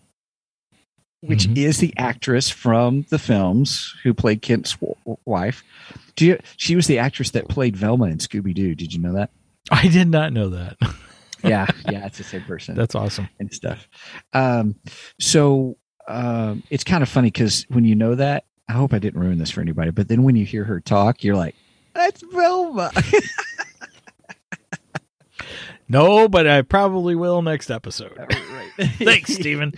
which 1.21 1.45
Mhm. 1.47 1.57
is 1.57 1.77
the 1.77 1.93
actress 1.95 2.49
from 2.49 3.05
the 3.09 3.17
films 3.17 3.93
who 4.03 4.13
played 4.13 4.41
kent's 4.41 4.73
w- 4.75 4.95
wife. 5.25 5.63
Do 6.17 6.25
you, 6.25 6.39
she 6.57 6.75
was 6.75 6.87
the 6.87 6.99
actress 6.99 7.29
that 7.31 7.47
played 7.47 7.77
velma 7.77 8.07
in 8.07 8.17
scooby-doo. 8.17 8.75
Did 8.75 8.93
you 8.93 8.99
know 8.99 9.13
that? 9.13 9.29
I 9.71 9.87
did 9.87 10.09
not 10.09 10.33
know 10.33 10.49
that. 10.49 10.75
yeah. 11.43 11.65
Yeah 11.89 12.05
it's 12.07 12.17
the 12.17 12.25
same 12.25 12.41
person. 12.43 12.75
That's 12.75 12.93
awesome. 12.95 13.29
and 13.39 13.53
stuff. 13.53 13.87
Um, 14.33 14.75
so 15.19 15.77
um, 16.09 16.63
it's 16.69 16.83
kind 16.83 17.01
of 17.03 17.07
funny 17.07 17.27
because 17.31 17.65
when 17.69 17.85
you 17.85 17.95
know 17.95 18.15
that 18.15 18.43
i 18.67 18.73
hope 18.73 18.93
i 18.93 18.99
didn't 18.99 19.21
ruin 19.21 19.37
this 19.37 19.49
for 19.51 19.61
anybody 19.61 19.91
but 19.91 20.07
then 20.09 20.23
when 20.23 20.35
you 20.35 20.45
hear 20.45 20.65
her 20.65 20.79
talk 20.81 21.23
you're 21.23 21.35
like 21.37 21.55
that's 21.93 22.21
velma 22.33 22.91
No, 25.87 26.27
but 26.27 26.47
I 26.47 26.61
probably 26.61 27.15
will 27.15 27.41
next 27.41 27.69
episode. 27.69 28.17
right 28.17 28.71
Thanks, 28.97 29.33
Stephen. 29.33 29.73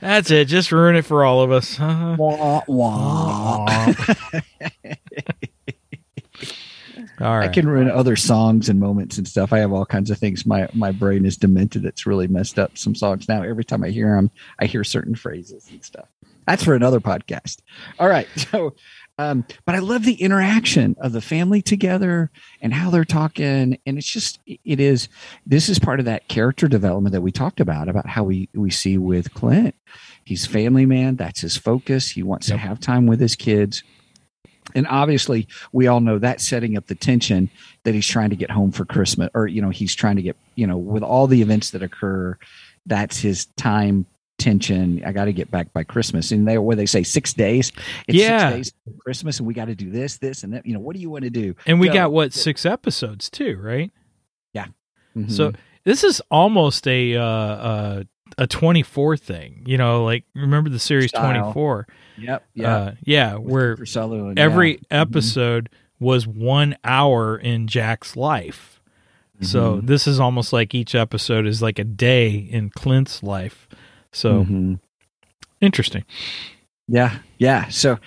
That's 0.00 0.30
it. 0.30 0.48
Just 0.48 0.70
ruin 0.70 0.96
it 0.96 1.04
for 1.06 1.24
all 1.24 1.40
of 1.42 1.50
us. 1.50 1.80
Uh-huh. 1.80 2.16
Wah, 2.18 2.62
wah. 2.66 3.94
All 7.20 7.38
right. 7.38 7.48
I 7.48 7.52
can 7.52 7.66
ruin 7.68 7.90
other 7.90 8.16
songs 8.16 8.68
and 8.68 8.80
moments 8.80 9.18
and 9.18 9.26
stuff. 9.26 9.52
I 9.52 9.58
have 9.60 9.72
all 9.72 9.86
kinds 9.86 10.10
of 10.10 10.18
things. 10.18 10.44
My 10.44 10.68
my 10.74 10.90
brain 10.92 11.24
is 11.24 11.36
demented. 11.36 11.84
It's 11.84 12.06
really 12.06 12.26
messed 12.26 12.58
up. 12.58 12.76
Some 12.76 12.94
songs 12.94 13.28
now. 13.28 13.42
Every 13.42 13.64
time 13.64 13.84
I 13.84 13.90
hear 13.90 14.14
them, 14.16 14.30
I 14.58 14.66
hear 14.66 14.84
certain 14.84 15.14
phrases 15.14 15.68
and 15.70 15.82
stuff. 15.82 16.08
That's 16.46 16.64
for 16.64 16.74
another 16.74 17.00
podcast. 17.00 17.60
All 17.98 18.08
right. 18.08 18.28
So, 18.36 18.74
um, 19.18 19.44
but 19.64 19.74
I 19.74 19.78
love 19.78 20.04
the 20.04 20.14
interaction 20.14 20.96
of 21.00 21.12
the 21.12 21.20
family 21.20 21.62
together 21.62 22.30
and 22.60 22.74
how 22.74 22.90
they're 22.90 23.04
talking. 23.04 23.78
And 23.86 23.98
it's 23.98 24.10
just 24.10 24.40
it 24.46 24.80
is. 24.80 25.08
This 25.46 25.68
is 25.68 25.78
part 25.78 26.00
of 26.00 26.06
that 26.06 26.28
character 26.28 26.66
development 26.66 27.12
that 27.12 27.20
we 27.20 27.30
talked 27.30 27.60
about 27.60 27.88
about 27.88 28.06
how 28.06 28.24
we 28.24 28.48
we 28.54 28.70
see 28.70 28.98
with 28.98 29.32
Clint. 29.34 29.74
He's 30.24 30.46
family 30.46 30.86
man. 30.86 31.16
That's 31.16 31.40
his 31.40 31.56
focus. 31.56 32.10
He 32.10 32.22
wants 32.22 32.48
Yep. 32.48 32.56
to 32.58 32.66
have 32.66 32.80
time 32.80 33.06
with 33.06 33.20
his 33.20 33.36
kids. 33.36 33.82
And 34.74 34.86
obviously, 34.88 35.46
we 35.72 35.86
all 35.86 36.00
know 36.00 36.18
that 36.18 36.40
setting 36.40 36.76
up 36.76 36.86
the 36.86 36.94
tension 36.94 37.50
that 37.84 37.94
he's 37.94 38.06
trying 38.08 38.30
to 38.30 38.36
get 38.36 38.50
home 38.50 38.72
for 38.72 38.84
Christmas, 38.84 39.30
or 39.34 39.46
you 39.46 39.62
know, 39.62 39.70
he's 39.70 39.94
trying 39.94 40.16
to 40.16 40.22
get, 40.22 40.36
you 40.56 40.66
know, 40.66 40.78
with 40.78 41.02
all 41.04 41.26
the 41.28 41.42
events 41.42 41.70
that 41.70 41.82
occur, 41.82 42.36
that's 42.86 43.18
his 43.20 43.46
time 43.56 44.06
tension. 44.38 45.02
I 45.06 45.12
got 45.12 45.26
to 45.26 45.32
get 45.32 45.50
back 45.50 45.72
by 45.72 45.84
Christmas, 45.84 46.32
and 46.32 46.46
they 46.46 46.58
where 46.58 46.76
they 46.76 46.86
say 46.86 47.02
six 47.02 47.32
days, 47.32 47.72
it's 48.08 48.18
Yeah. 48.18 48.50
six 48.50 48.70
days 48.70 48.72
Christmas, 48.98 49.38
and 49.38 49.46
we 49.46 49.54
got 49.54 49.66
to 49.66 49.74
do 49.74 49.90
this, 49.90 50.18
this, 50.18 50.42
and 50.44 50.52
that. 50.54 50.66
You 50.66 50.74
know, 50.74 50.80
what 50.80 50.94
do 50.96 51.00
you 51.02 51.10
want 51.10 51.24
to 51.24 51.30
do? 51.30 51.54
and 51.66 51.78
we 51.80 51.88
Go. 51.88 51.94
got 51.94 52.12
what 52.12 52.32
six 52.32 52.64
episodes 52.66 53.30
too, 53.30 53.58
right? 53.60 53.90
Mhm. 55.16 55.30
So 55.30 55.52
this 55.84 56.02
is 56.02 56.20
almost 56.28 56.88
a 56.88 57.14
uh, 57.16 57.22
uh, 57.22 58.02
a 58.36 58.46
twenty 58.48 58.82
four 58.82 59.16
thing. 59.16 59.62
You 59.64 59.78
know, 59.78 60.02
like 60.04 60.24
remember 60.34 60.68
the 60.70 60.80
series 60.80 61.12
twenty 61.12 61.40
four? 61.52 61.86
yep, 62.18 62.44
yeah, 62.52 62.74
Uh, 62.76 62.94
yeah, 63.04 63.34
where 63.36 63.84
Sutherland, 63.86 64.38
every 64.40 64.72
yeah. 64.90 65.00
episode 65.02 65.68
was 66.00 66.26
one 66.26 66.74
hour 66.82 67.36
in 67.38 67.68
Jack's 67.68 68.16
life. 68.16 68.80
So 69.40 69.76
Mhm. 69.76 69.86
this 69.86 70.08
is 70.08 70.18
almost 70.18 70.52
like 70.52 70.74
each 70.74 70.96
episode 70.96 71.46
is 71.46 71.62
like 71.62 71.78
a 71.78 71.84
day 71.84 72.30
in 72.34 72.70
Clint's 72.70 73.22
life. 73.22 73.68
So 74.14 74.44
Mhm. 74.44 74.78
interesting. 75.60 76.04
Yeah, 76.88 77.18
yeah. 77.38 77.68
So, 77.68 77.98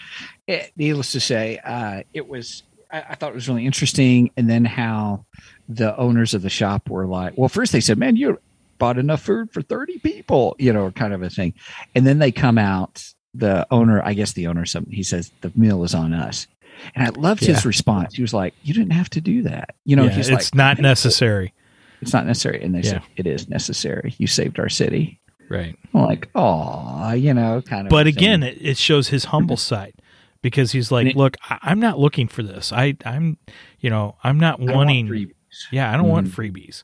eh, 0.47 0.67
needless 0.75 1.11
to 1.13 1.19
say, 1.19 1.59
uh, 1.63 2.03
it 2.13 2.27
was. 2.27 2.63
I, 2.91 3.03
I 3.09 3.15
thought 3.15 3.31
it 3.31 3.35
was 3.35 3.49
really 3.49 3.65
interesting, 3.65 4.31
and 4.37 4.49
then 4.49 4.63
how 4.63 5.25
the 5.67 5.95
owners 5.97 6.33
of 6.33 6.41
the 6.41 6.49
shop 6.49 6.89
were 6.89 7.05
like, 7.05 7.33
"Well, 7.37 7.49
first 7.49 7.71
they 7.73 7.81
said, 7.81 7.97
man, 7.97 8.15
you 8.15 8.39
bought 8.77 8.97
enough 8.97 9.21
food 9.21 9.51
for 9.51 9.61
thirty 9.61 9.97
people," 9.99 10.55
you 10.59 10.71
know, 10.71 10.89
kind 10.91 11.13
of 11.13 11.21
a 11.21 11.29
thing, 11.29 11.53
and 11.95 12.05
then 12.07 12.19
they 12.19 12.31
come 12.31 12.57
out. 12.57 13.03
The 13.33 13.67
owner, 13.71 14.01
I 14.03 14.13
guess 14.13 14.31
the 14.33 14.47
owner, 14.47 14.65
something 14.65 14.93
he 14.93 15.03
says 15.03 15.31
the 15.41 15.51
meal 15.55 15.83
is 15.83 15.93
on 15.93 16.13
us, 16.13 16.47
and 16.95 17.05
I 17.05 17.09
loved 17.19 17.43
his 17.43 17.65
response. 17.65 18.15
He 18.15 18.21
was 18.21 18.33
like, 18.33 18.53
"You 18.63 18.73
didn't 18.73 18.93
have 18.93 19.09
to 19.11 19.21
do 19.21 19.41
that," 19.43 19.75
you 19.85 19.95
know. 19.95 20.05
Yeah, 20.05 20.11
he's 20.11 20.29
it's 20.29 20.53
like, 20.53 20.55
not 20.55 20.79
necessary. 20.79 21.53
It's 22.01 22.13
not 22.13 22.25
necessary, 22.25 22.63
and 22.63 22.73
they 22.73 22.79
Yeah. 22.81 22.91
said 22.91 23.01
it 23.17 23.27
is 23.27 23.49
necessary. 23.49 24.13
You 24.17 24.27
saved 24.27 24.59
our 24.59 24.69
city. 24.69 25.19
Right. 25.49 25.75
I'm 25.93 26.01
like, 26.01 26.29
oh, 26.35 27.11
you 27.13 27.33
know, 27.33 27.61
kind 27.61 27.87
of. 27.87 27.89
But 27.91 28.07
again, 28.07 28.43
it, 28.43 28.57
it 28.59 28.77
shows 28.77 29.07
his 29.09 29.25
humble 29.25 29.57
side 29.71 29.93
because 30.41 30.71
he's 30.71 30.91
like, 30.91 31.07
it- 31.07 31.15
look, 31.15 31.37
I, 31.49 31.57
I'm 31.61 31.79
not 31.79 31.99
looking 31.99 32.27
for 32.27 32.43
this. 32.43 32.71
I, 32.73 32.95
I'm, 33.05 33.37
you 33.79 33.89
know, 33.89 34.15
I'm 34.23 34.39
not 34.39 34.55
I 34.61 34.65
don't 34.65 34.75
want 34.75 34.87
wanting. 34.87 35.07
freebies. 35.07 35.31
yeah, 35.71 35.91
I 35.93 35.97
don't 35.97 36.09
want 36.09 36.27
Mhm. 36.27 36.31
freebies. 36.51 36.83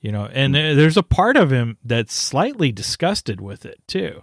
You 0.00 0.12
know, 0.12 0.28
and 0.32 0.54
there- 0.54 0.74
there's 0.74 0.96
a 0.96 1.02
part 1.02 1.36
of 1.36 1.50
him 1.52 1.78
that's 1.84 2.14
slightly 2.14 2.72
disgusted 2.72 3.40
with 3.40 3.64
it 3.64 3.80
too. 3.86 4.22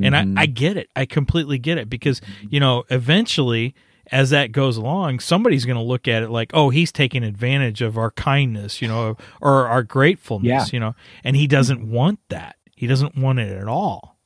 And 0.00 0.14
Mhm. 0.14 0.38
I, 0.38 0.42
I 0.42 0.46
get 0.46 0.76
it. 0.78 0.88
I 0.96 1.04
completely 1.04 1.58
get 1.58 1.76
it 1.76 1.90
because, 1.90 2.20
you 2.48 2.60
know, 2.60 2.84
eventually 2.88 3.74
as 4.10 4.30
that 4.30 4.52
goes 4.52 4.76
along, 4.76 5.20
somebody's 5.20 5.64
going 5.64 5.76
to 5.76 5.82
look 5.82 6.08
at 6.08 6.22
it 6.22 6.28
like, 6.30 6.50
oh, 6.54 6.70
he's 6.70 6.90
taking 6.92 7.22
advantage 7.22 7.80
of 7.82 7.96
our 7.96 8.10
kindness, 8.10 8.82
you 8.82 8.88
know, 8.88 9.16
or 9.40 9.68
our 9.68 9.82
gratefulness, 9.82 10.46
Yeah. 10.48 10.64
you 10.72 10.80
know, 10.80 10.94
and 11.24 11.36
he 11.36 11.46
doesn't 11.46 11.88
want 11.88 12.18
that. 12.28 12.56
He 12.82 12.88
doesn't 12.88 13.16
want 13.16 13.38
it 13.38 13.56
at 13.56 13.68
all. 13.68 14.16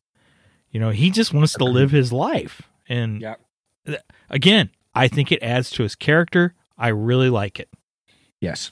You 0.70 0.80
know, 0.80 0.88
he 0.88 1.10
just 1.10 1.34
wants 1.34 1.52
to 1.52 1.64
live 1.64 1.90
his 1.90 2.10
life. 2.10 2.62
And 2.88 3.20
Yep. 3.20 3.40
th- 3.84 3.98
again, 4.30 4.70
I 4.94 5.08
think 5.08 5.30
it 5.30 5.42
adds 5.42 5.68
to 5.72 5.82
his 5.82 5.94
character. 5.94 6.54
I 6.78 6.88
really 6.88 7.28
like 7.28 7.60
it. 7.60 7.68
Yes. 8.40 8.70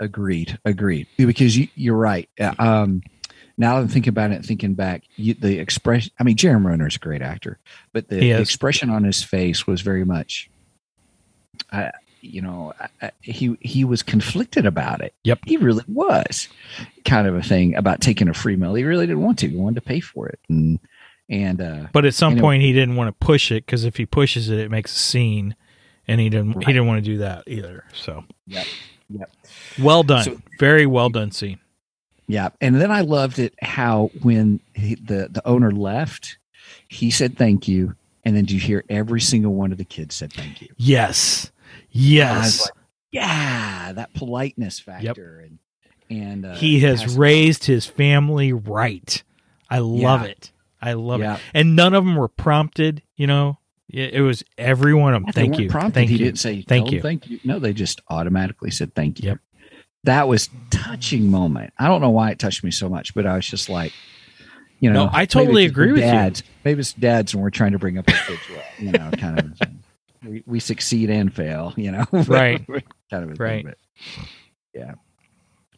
Agreed. 0.00 0.58
Agreed. 0.64 1.06
Because 1.16 1.56
you, 1.56 1.68
you're 1.76 1.96
right. 1.96 2.28
Uh, 2.40 2.52
Um, 2.58 3.04
now 3.56 3.76
that 3.76 3.82
I'm 3.82 3.86
thinking 3.88 4.08
about 4.08 4.32
it, 4.32 4.44
thinking 4.44 4.74
back, 4.74 5.04
you, 5.14 5.34
the 5.34 5.60
expression, 5.60 6.10
I 6.18 6.24
mean, 6.24 6.36
Jeremy 6.36 6.66
Renner 6.66 6.88
is 6.88 6.96
a 6.96 6.98
great 6.98 7.22
actor, 7.22 7.60
but 7.92 8.08
the, 8.08 8.18
the 8.18 8.32
expression 8.32 8.90
on 8.90 9.04
his 9.04 9.22
face 9.22 9.68
was 9.68 9.82
very 9.82 10.04
much, 10.04 10.50
uh, 11.70 11.92
you 12.24 12.40
know, 12.42 12.72
he, 13.20 13.56
he 13.60 13.84
was 13.84 14.02
conflicted 14.02 14.66
about 14.66 15.00
it. 15.00 15.14
Yep. 15.24 15.40
He 15.46 15.56
really 15.56 15.84
was 15.88 16.48
kind 17.04 17.26
of 17.26 17.36
a 17.36 17.42
thing 17.42 17.74
about 17.74 18.00
taking 18.00 18.28
a 18.28 18.34
free 18.34 18.56
meal. 18.56 18.74
He 18.74 18.84
really 18.84 19.06
didn't 19.06 19.22
want 19.22 19.38
to. 19.40 19.48
He 19.48 19.56
wanted 19.56 19.76
to 19.76 19.80
pay 19.82 20.00
for 20.00 20.28
it. 20.28 20.38
And, 20.48 20.78
and, 21.28 21.60
uh, 21.60 21.86
But 21.92 22.04
at 22.04 22.14
some 22.14 22.38
point, 22.38 22.62
he 22.62 22.72
didn't 22.72 22.96
want 22.96 23.08
to 23.08 23.24
push 23.24 23.50
it 23.52 23.66
because 23.66 23.84
if 23.84 23.96
he 23.96 24.06
pushes 24.06 24.48
it, 24.50 24.58
it 24.58 24.70
makes 24.70 24.94
a 24.94 24.98
scene, 24.98 25.54
and 26.06 26.20
he 26.20 26.28
didn't. 26.28 26.52
Right. 26.54 26.66
He 26.66 26.72
didn't 26.72 26.86
want 26.86 27.04
to 27.04 27.10
do 27.10 27.18
that 27.18 27.44
either. 27.46 27.84
So, 27.94 28.24
Yep. 28.46 28.66
Yep. 29.10 29.30
well 29.82 30.02
done, 30.02 30.24
So- 30.24 30.40
very 30.58 30.86
well 30.86 31.08
done 31.10 31.30
scene. 31.30 31.58
Yeah, 32.26 32.48
and 32.60 32.80
then 32.80 32.90
I 32.90 33.02
loved 33.02 33.38
it 33.38 33.54
how 33.60 34.10
when 34.22 34.60
he, 34.74 34.94
the 34.94 35.28
the 35.30 35.46
owner 35.46 35.70
left, 35.70 36.38
he 36.88 37.10
said 37.10 37.36
thank 37.36 37.68
you, 37.68 37.94
and 38.24 38.34
then 38.34 38.46
do 38.46 38.54
you 38.54 38.60
hear 38.60 38.82
every 38.88 39.20
single 39.20 39.52
one 39.52 39.72
of 39.72 39.78
the 39.78 39.84
kids 39.84 40.14
said 40.14 40.32
thank 40.32 40.62
you. 40.62 40.68
Yes, 40.78 41.50
yes, 41.94 42.60
like, 42.62 42.70
yeah, 43.12 43.92
that 43.92 44.12
politeness 44.14 44.78
factor, 44.80 45.40
and 45.40 45.58
and 46.10 46.44
uh, 46.44 46.54
he 46.54 46.80
has 46.80 47.16
raised 47.16 47.64
his 47.64 47.86
family 47.86 48.52
right. 48.52 49.22
I 49.70 49.78
love 49.78 50.22
Yeah. 50.22 50.28
it. 50.28 50.50
I 50.82 50.92
love 50.92 51.20
Yeah. 51.20 51.36
it. 51.36 51.40
And 51.54 51.74
none 51.76 51.94
of 51.94 52.04
them 52.04 52.16
were 52.16 52.28
prompted. 52.28 53.02
You 53.16 53.26
know, 53.26 53.58
it, 53.88 54.14
it 54.14 54.20
was 54.20 54.44
every 54.58 54.92
one 54.94 55.14
of 55.14 55.22
them. 55.22 55.28
Yeah, 55.28 55.32
Thank 55.32 55.58
you. 55.58 55.70
Prompted. 55.70 55.94
Thank 55.94 56.10
he 56.10 56.16
you. 56.16 56.24
didn't 56.26 56.38
say 56.38 56.60
Thank 56.62 56.92
you. 56.92 57.00
Thank 57.00 57.30
you. 57.30 57.40
No, 57.44 57.58
they 57.58 57.72
just 57.72 58.02
automatically 58.10 58.70
said 58.70 58.94
thank 58.94 59.20
you. 59.22 59.30
Yep. 59.30 59.38
That 60.04 60.28
was 60.28 60.50
touching 60.70 61.30
moment. 61.30 61.72
I 61.78 61.88
don't 61.88 62.02
know 62.02 62.10
why 62.10 62.30
it 62.30 62.38
touched 62.38 62.62
me 62.62 62.70
so 62.70 62.90
much, 62.90 63.14
but 63.14 63.24
I 63.24 63.36
was 63.36 63.46
just 63.48 63.70
like, 63.70 63.92
you 64.78 64.90
know, 64.90 65.06
No, 65.06 65.10
I 65.12 65.24
totally 65.24 65.64
agree 65.64 65.92
with 65.92 66.02
you. 66.02 66.06
dads. 66.10 66.42
Maybe 66.64 66.80
it's 66.80 66.92
dads, 66.92 67.32
and 67.32 67.42
we're 67.42 67.48
trying 67.48 67.72
to 67.72 67.78
bring 67.78 67.96
up 67.96 68.06
our 68.10 68.14
kids 68.26 68.40
well. 68.50 68.62
You 68.78 68.92
know, 68.92 69.10
kind 69.12 69.38
of. 69.38 69.68
Thing. 70.24 70.32
We, 70.32 70.42
we 70.46 70.60
succeed 70.60 71.10
and 71.10 71.32
fail. 71.34 71.72
You 71.76 71.92
know, 71.92 72.04
Right. 72.12 72.64
kind 73.10 73.24
of 73.24 73.30
a 73.30 73.34
thing, 73.34 73.38
Right. 73.38 73.64
but 73.64 73.78
yeah. 74.74 74.94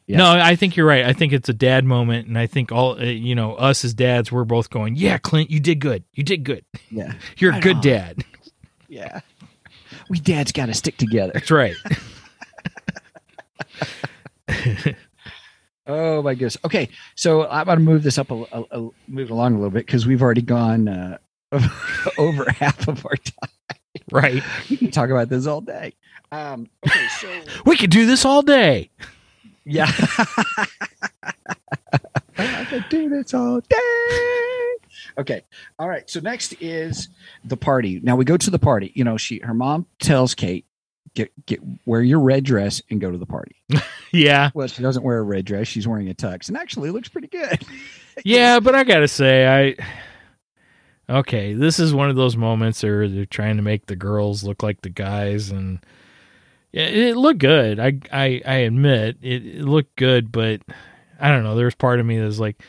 Yeah. 0.08 0.18
No, 0.18 0.30
I 0.30 0.54
think 0.54 0.76
you're 0.76 0.86
right. 0.86 1.04
I 1.04 1.12
think 1.12 1.32
it's 1.32 1.48
a 1.48 1.52
dad 1.52 1.84
moment, 1.84 2.28
and 2.28 2.38
I 2.38 2.46
think 2.46 2.70
all 2.70 2.92
uh, 2.96 3.02
you 3.02 3.34
know, 3.34 3.54
us 3.56 3.84
as 3.84 3.92
dads, 3.92 4.30
we're 4.30 4.44
both 4.44 4.70
going, 4.70 4.94
"Yeah, 4.94 5.18
Clint, 5.18 5.50
you 5.50 5.58
did 5.58 5.80
good. 5.80 6.04
You 6.14 6.22
did 6.22 6.44
good. 6.44 6.64
Yeah. 6.92 7.12
You're 7.38 7.54
a 7.54 7.60
good 7.60 7.80
dad." 7.80 8.24
Yeah. 8.88 9.20
We 10.08 10.20
dads 10.20 10.52
got 10.52 10.66
to 10.66 10.74
stick 10.74 10.96
together. 10.96 11.32
That's 11.34 11.50
right. 11.50 11.74
Oh 15.88 16.20
my 16.22 16.34
goodness. 16.34 16.56
Okay, 16.64 16.88
so 17.14 17.46
I'm 17.48 17.66
going 17.66 17.78
to 17.78 17.84
move 17.84 18.02
this 18.02 18.18
up 18.18 18.30
a, 18.30 18.34
a, 18.52 18.64
a- 18.72 18.90
move 19.06 19.30
along 19.30 19.54
a 19.54 19.56
little 19.56 19.70
bit 19.70 19.86
because 19.86 20.04
we've 20.06 20.20
already 20.22 20.42
gone 20.42 20.88
uh, 20.88 21.18
over 22.18 22.50
half 22.50 22.88
of 22.88 23.04
our 23.06 23.14
time. 23.16 23.50
Right. 24.10 24.42
We 24.70 24.76
can 24.76 24.90
talk 24.90 25.10
about 25.10 25.28
this 25.28 25.46
all 25.46 25.60
day. 25.60 25.94
Um, 26.32 26.68
okay, 26.86 27.06
so 27.20 27.28
We 27.66 27.76
could 27.76 27.90
do 27.90 28.06
this 28.06 28.24
all 28.24 28.42
day. 28.42 28.90
yeah, 29.64 29.90
I 32.38 32.66
could 32.68 32.84
do 32.88 33.08
this 33.08 33.32
all 33.34 33.60
day. 33.60 34.76
Okay, 35.18 35.42
all 35.78 35.88
right. 35.88 36.08
So 36.10 36.20
next 36.20 36.54
is 36.60 37.08
the 37.44 37.56
party. 37.56 38.00
Now 38.02 38.16
we 38.16 38.24
go 38.24 38.36
to 38.36 38.50
the 38.50 38.58
party. 38.58 38.92
You 38.94 39.04
know, 39.04 39.16
she 39.16 39.38
her 39.40 39.54
mom 39.54 39.86
tells 40.00 40.34
Kate. 40.34 40.64
Get, 41.14 41.30
get 41.46 41.60
wear 41.86 42.02
your 42.02 42.20
red 42.20 42.44
dress 42.44 42.82
and 42.90 43.00
go 43.00 43.10
to 43.10 43.16
the 43.16 43.24
party. 43.24 43.56
Yeah. 44.12 44.50
Well, 44.52 44.66
she 44.68 44.82
doesn't 44.82 45.02
wear 45.02 45.16
a 45.16 45.22
red 45.22 45.46
dress; 45.46 45.66
she's 45.66 45.88
wearing 45.88 46.10
a 46.10 46.14
tux, 46.14 46.48
and 46.48 46.58
actually 46.58 46.90
it 46.90 46.92
looks 46.92 47.08
pretty 47.08 47.28
good. 47.28 47.64
Yeah, 48.22 48.60
but 48.60 48.74
I 48.74 48.84
gotta 48.84 49.08
say, 49.08 49.46
I 49.78 49.82
okay. 51.08 51.52
This 51.54 51.78
is 51.78 51.94
one 51.94 52.10
of 52.10 52.16
those 52.16 52.36
moments 52.36 52.82
where 52.82 53.08
they're 53.08 53.26
trying 53.26 53.56
to 53.56 53.62
make 53.62 53.86
the 53.86 53.96
girls 53.96 54.44
look 54.44 54.62
like 54.62 54.82
the 54.82 54.90
guys, 54.90 55.50
and 55.50 55.78
yeah, 56.72 56.84
it 56.84 57.16
looked 57.16 57.40
good. 57.40 57.78
I 57.80 57.98
I, 58.12 58.42
I 58.46 58.54
admit 58.58 59.16
it, 59.22 59.46
it 59.46 59.62
looked 59.62 59.96
good, 59.96 60.30
but 60.32 60.60
I 61.20 61.30
don't 61.30 61.44
know. 61.44 61.56
There's 61.56 61.74
part 61.74 62.00
of 62.00 62.06
me 62.06 62.18
that's 62.18 62.38
like, 62.38 62.62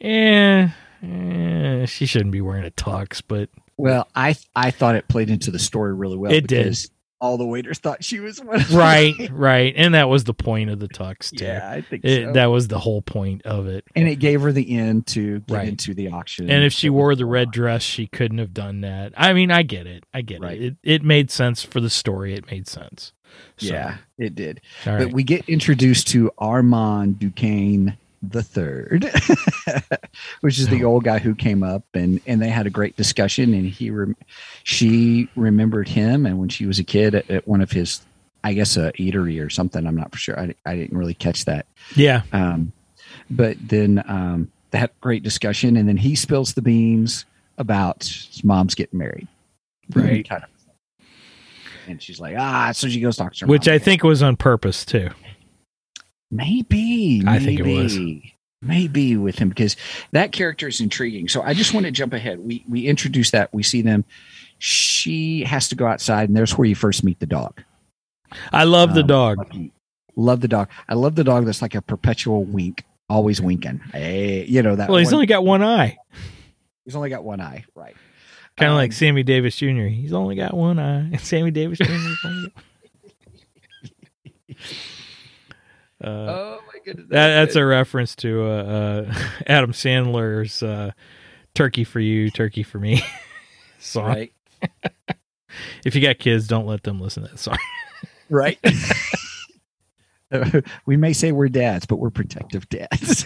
eh, 0.00 0.68
eh, 1.02 1.86
she 1.86 2.06
shouldn't 2.06 2.32
be 2.32 2.40
wearing 2.40 2.64
a 2.66 2.70
tux, 2.70 3.22
but 3.26 3.48
Well, 3.76 4.08
I 4.14 4.34
I 4.56 4.70
thought 4.70 4.96
it 4.96 5.08
played 5.08 5.30
into 5.30 5.50
the 5.50 5.58
story 5.58 5.94
really 5.94 6.16
well. 6.16 6.32
It 6.32 6.46
did. 6.46 6.76
All 7.22 7.38
the 7.38 7.46
waiters 7.46 7.78
thought 7.78 8.02
she 8.02 8.18
was 8.18 8.42
one. 8.42 8.56
Of 8.56 8.74
right, 8.74 9.14
right, 9.32 9.72
and 9.76 9.94
that 9.94 10.08
was 10.08 10.24
the 10.24 10.34
point 10.34 10.70
of 10.70 10.80
the 10.80 10.88
tux 10.88 11.30
too. 11.34 11.44
yeah, 11.44 11.70
I 11.70 11.80
think 11.80 12.04
It, 12.04 12.24
so. 12.26 12.32
That 12.32 12.46
was 12.46 12.66
the 12.66 12.80
whole 12.80 13.00
point 13.00 13.42
of 13.42 13.68
it. 13.68 13.84
and 13.94 14.08
it 14.08 14.16
gave 14.16 14.42
her 14.42 14.50
the 14.50 14.76
end 14.76 15.06
to 15.08 15.38
get 15.40 15.54
Right. 15.56 15.68
into 15.68 15.94
the 15.94 16.08
auction. 16.08 16.50
And 16.50 16.64
if 16.64 16.72
she 16.72 16.90
wore 16.90 17.14
the 17.14 17.24
red 17.24 17.52
dress, 17.52 17.82
she 17.82 18.08
couldn't 18.08 18.38
have 18.38 18.52
done 18.52 18.80
that. 18.80 19.12
I 19.16 19.34
mean, 19.34 19.52
I 19.52 19.62
get 19.62 19.86
it. 19.86 20.02
I 20.12 20.22
get 20.22 20.40
Right. 20.40 20.60
it. 20.60 20.64
it. 20.82 20.94
It 20.94 21.02
made 21.04 21.30
sense 21.30 21.62
for 21.62 21.80
the 21.80 21.88
story. 21.90 22.34
It 22.34 22.50
made 22.50 22.66
sense. 22.66 23.12
So, 23.56 23.72
Yeah, 23.72 23.98
it 24.18 24.34
did. 24.34 24.60
all 24.84 24.98
But 24.98 25.12
we 25.12 25.22
get 25.22 25.48
introduced 25.48 26.08
to 26.08 26.32
Armand 26.38 27.20
Duquesne 27.20 27.96
the 28.22 28.42
third, 28.42 29.04
which 30.40 30.58
is 30.58 30.68
the 30.68 30.84
old 30.84 31.04
guy 31.04 31.18
who 31.18 31.34
came 31.34 31.62
up 31.62 31.84
and 31.94 32.20
and 32.26 32.40
they 32.40 32.48
had 32.48 32.66
a 32.66 32.70
great 32.70 32.96
discussion 32.96 33.52
and 33.52 33.66
he 33.66 33.90
rem- 33.90 34.16
she 34.62 35.28
remembered 35.34 35.88
him. 35.88 36.24
And 36.24 36.38
when 36.38 36.48
she 36.48 36.66
was 36.66 36.78
a 36.78 36.84
kid 36.84 37.14
at, 37.16 37.28
at 37.30 37.48
one 37.48 37.60
of 37.60 37.72
his 37.72 38.00
I 38.44 38.52
guess 38.54 38.76
a 38.76 38.92
eatery 38.92 39.44
or 39.44 39.50
something 39.50 39.86
I'm 39.86 39.96
not 39.96 40.12
for 40.12 40.18
sure. 40.18 40.38
I, 40.38 40.54
I 40.64 40.76
didn't 40.76 40.96
really 40.96 41.14
catch 41.14 41.44
that. 41.46 41.66
Yeah, 41.96 42.22
um, 42.32 42.72
but 43.30 43.56
then 43.60 44.02
um, 44.06 44.50
they 44.70 44.78
had 44.78 44.90
great 45.00 45.22
discussion 45.22 45.76
and 45.76 45.88
then 45.88 45.96
he 45.96 46.14
spills 46.14 46.54
the 46.54 46.62
beans 46.62 47.24
about 47.58 48.04
his 48.04 48.42
mom's 48.44 48.74
getting 48.74 48.98
married. 48.98 49.28
Right. 49.94 50.28
kind 50.28 50.44
of. 50.44 50.48
And 51.88 52.00
she's 52.00 52.20
like 52.20 52.36
ah 52.38 52.70
so 52.72 52.88
she 52.88 53.00
goes 53.00 53.16
talk 53.16 53.34
to 53.34 53.44
her 53.44 53.50
which 53.50 53.66
I 53.66 53.74
again. 53.74 53.84
think 53.84 54.04
was 54.04 54.22
on 54.22 54.36
purpose 54.36 54.84
too. 54.84 55.10
Maybe. 56.32 57.22
I 57.26 57.38
think 57.38 57.60
it 57.60 57.66
was. 57.66 57.96
maybe, 57.96 58.34
Maybe 58.64 59.16
with 59.16 59.38
him 59.38 59.48
because 59.50 59.76
that 60.12 60.30
character 60.32 60.68
is 60.68 60.80
intriguing. 60.80 61.28
So 61.28 61.42
I 61.42 61.52
just 61.52 61.74
want 61.74 61.84
to 61.86 61.92
jump 61.92 62.12
ahead. 62.14 62.38
We 62.40 62.64
we 62.68 62.86
introduce 62.86 63.32
that. 63.32 63.52
We 63.52 63.62
see 63.62 63.82
them. 63.82 64.04
She 64.58 65.42
has 65.44 65.68
to 65.70 65.74
go 65.74 65.86
outside, 65.86 66.28
and 66.28 66.36
there's 66.36 66.56
where 66.56 66.66
you 66.68 66.74
first 66.76 67.02
meet 67.04 67.18
the 67.20 67.26
dog. 67.26 67.62
I 68.52 68.64
love 68.64 68.94
the 68.94 69.00
Um, 69.00 69.06
dog. 69.08 69.56
Love 70.14 70.40
the 70.40 70.48
dog. 70.48 70.68
I 70.88 70.94
love 70.94 71.16
the 71.16 71.24
dog 71.24 71.44
that's 71.44 71.60
like 71.60 71.74
a 71.74 71.82
perpetual 71.82 72.44
wink, 72.44 72.84
always 73.08 73.40
winking. 73.42 73.80
Hey, 73.92 74.44
you 74.44 74.62
know 74.62 74.76
that. 74.76 74.88
Well, 74.88 74.98
he's 74.98 75.08
one- 75.08 75.14
only 75.14 75.26
got 75.26 75.44
one 75.44 75.62
eye, 75.62 75.96
he's 76.84 76.94
only 76.96 77.10
got 77.10 77.24
one 77.24 77.40
eye, 77.40 77.64
right? 77.74 77.96
kind 78.56 78.68
of 78.68 78.72
Um, 78.74 78.78
like 78.78 78.92
Sammy 78.92 79.22
Davis 79.24 79.56
Jr. 79.56 79.86
He's 79.88 80.12
only 80.12 80.36
got 80.36 80.54
one 80.54 80.78
eye. 80.78 81.16
Sammy 81.16 81.50
Davis 81.50 81.78
Jr. 81.78 81.88
's 86.02 86.06
only 86.08 86.26
got- 86.26 86.28
Uh, 86.28 86.32
Oh 86.38 86.60
my 86.66 86.78
goodness, 86.84 87.06
that, 87.10 87.28
that's 87.34 87.56
a 87.56 87.64
reference 87.64 88.16
to 88.16 88.42
uh, 88.44 88.46
uh, 89.08 89.14
Adam 89.46 89.72
Sandler's 89.72 90.62
uh, 90.62 90.90
"Turkey 91.54 91.84
for 91.84 92.00
You, 92.00 92.30
Turkey 92.30 92.62
for 92.62 92.78
Me" 92.78 93.02
song. 93.78 94.06
right, 94.06 94.32
If 95.84 95.94
you 95.94 96.00
got 96.00 96.18
kids, 96.18 96.46
don't 96.48 96.66
let 96.66 96.82
them 96.82 97.00
listen 97.00 97.22
to 97.24 97.28
that 97.28 97.38
song. 97.38 97.58
right. 98.30 98.58
we 100.86 100.96
may 100.96 101.12
say 101.12 101.30
we're 101.30 101.48
dads, 101.48 101.84
but 101.86 101.96
we're 101.96 102.08
protective 102.10 102.66
dads. 102.70 103.24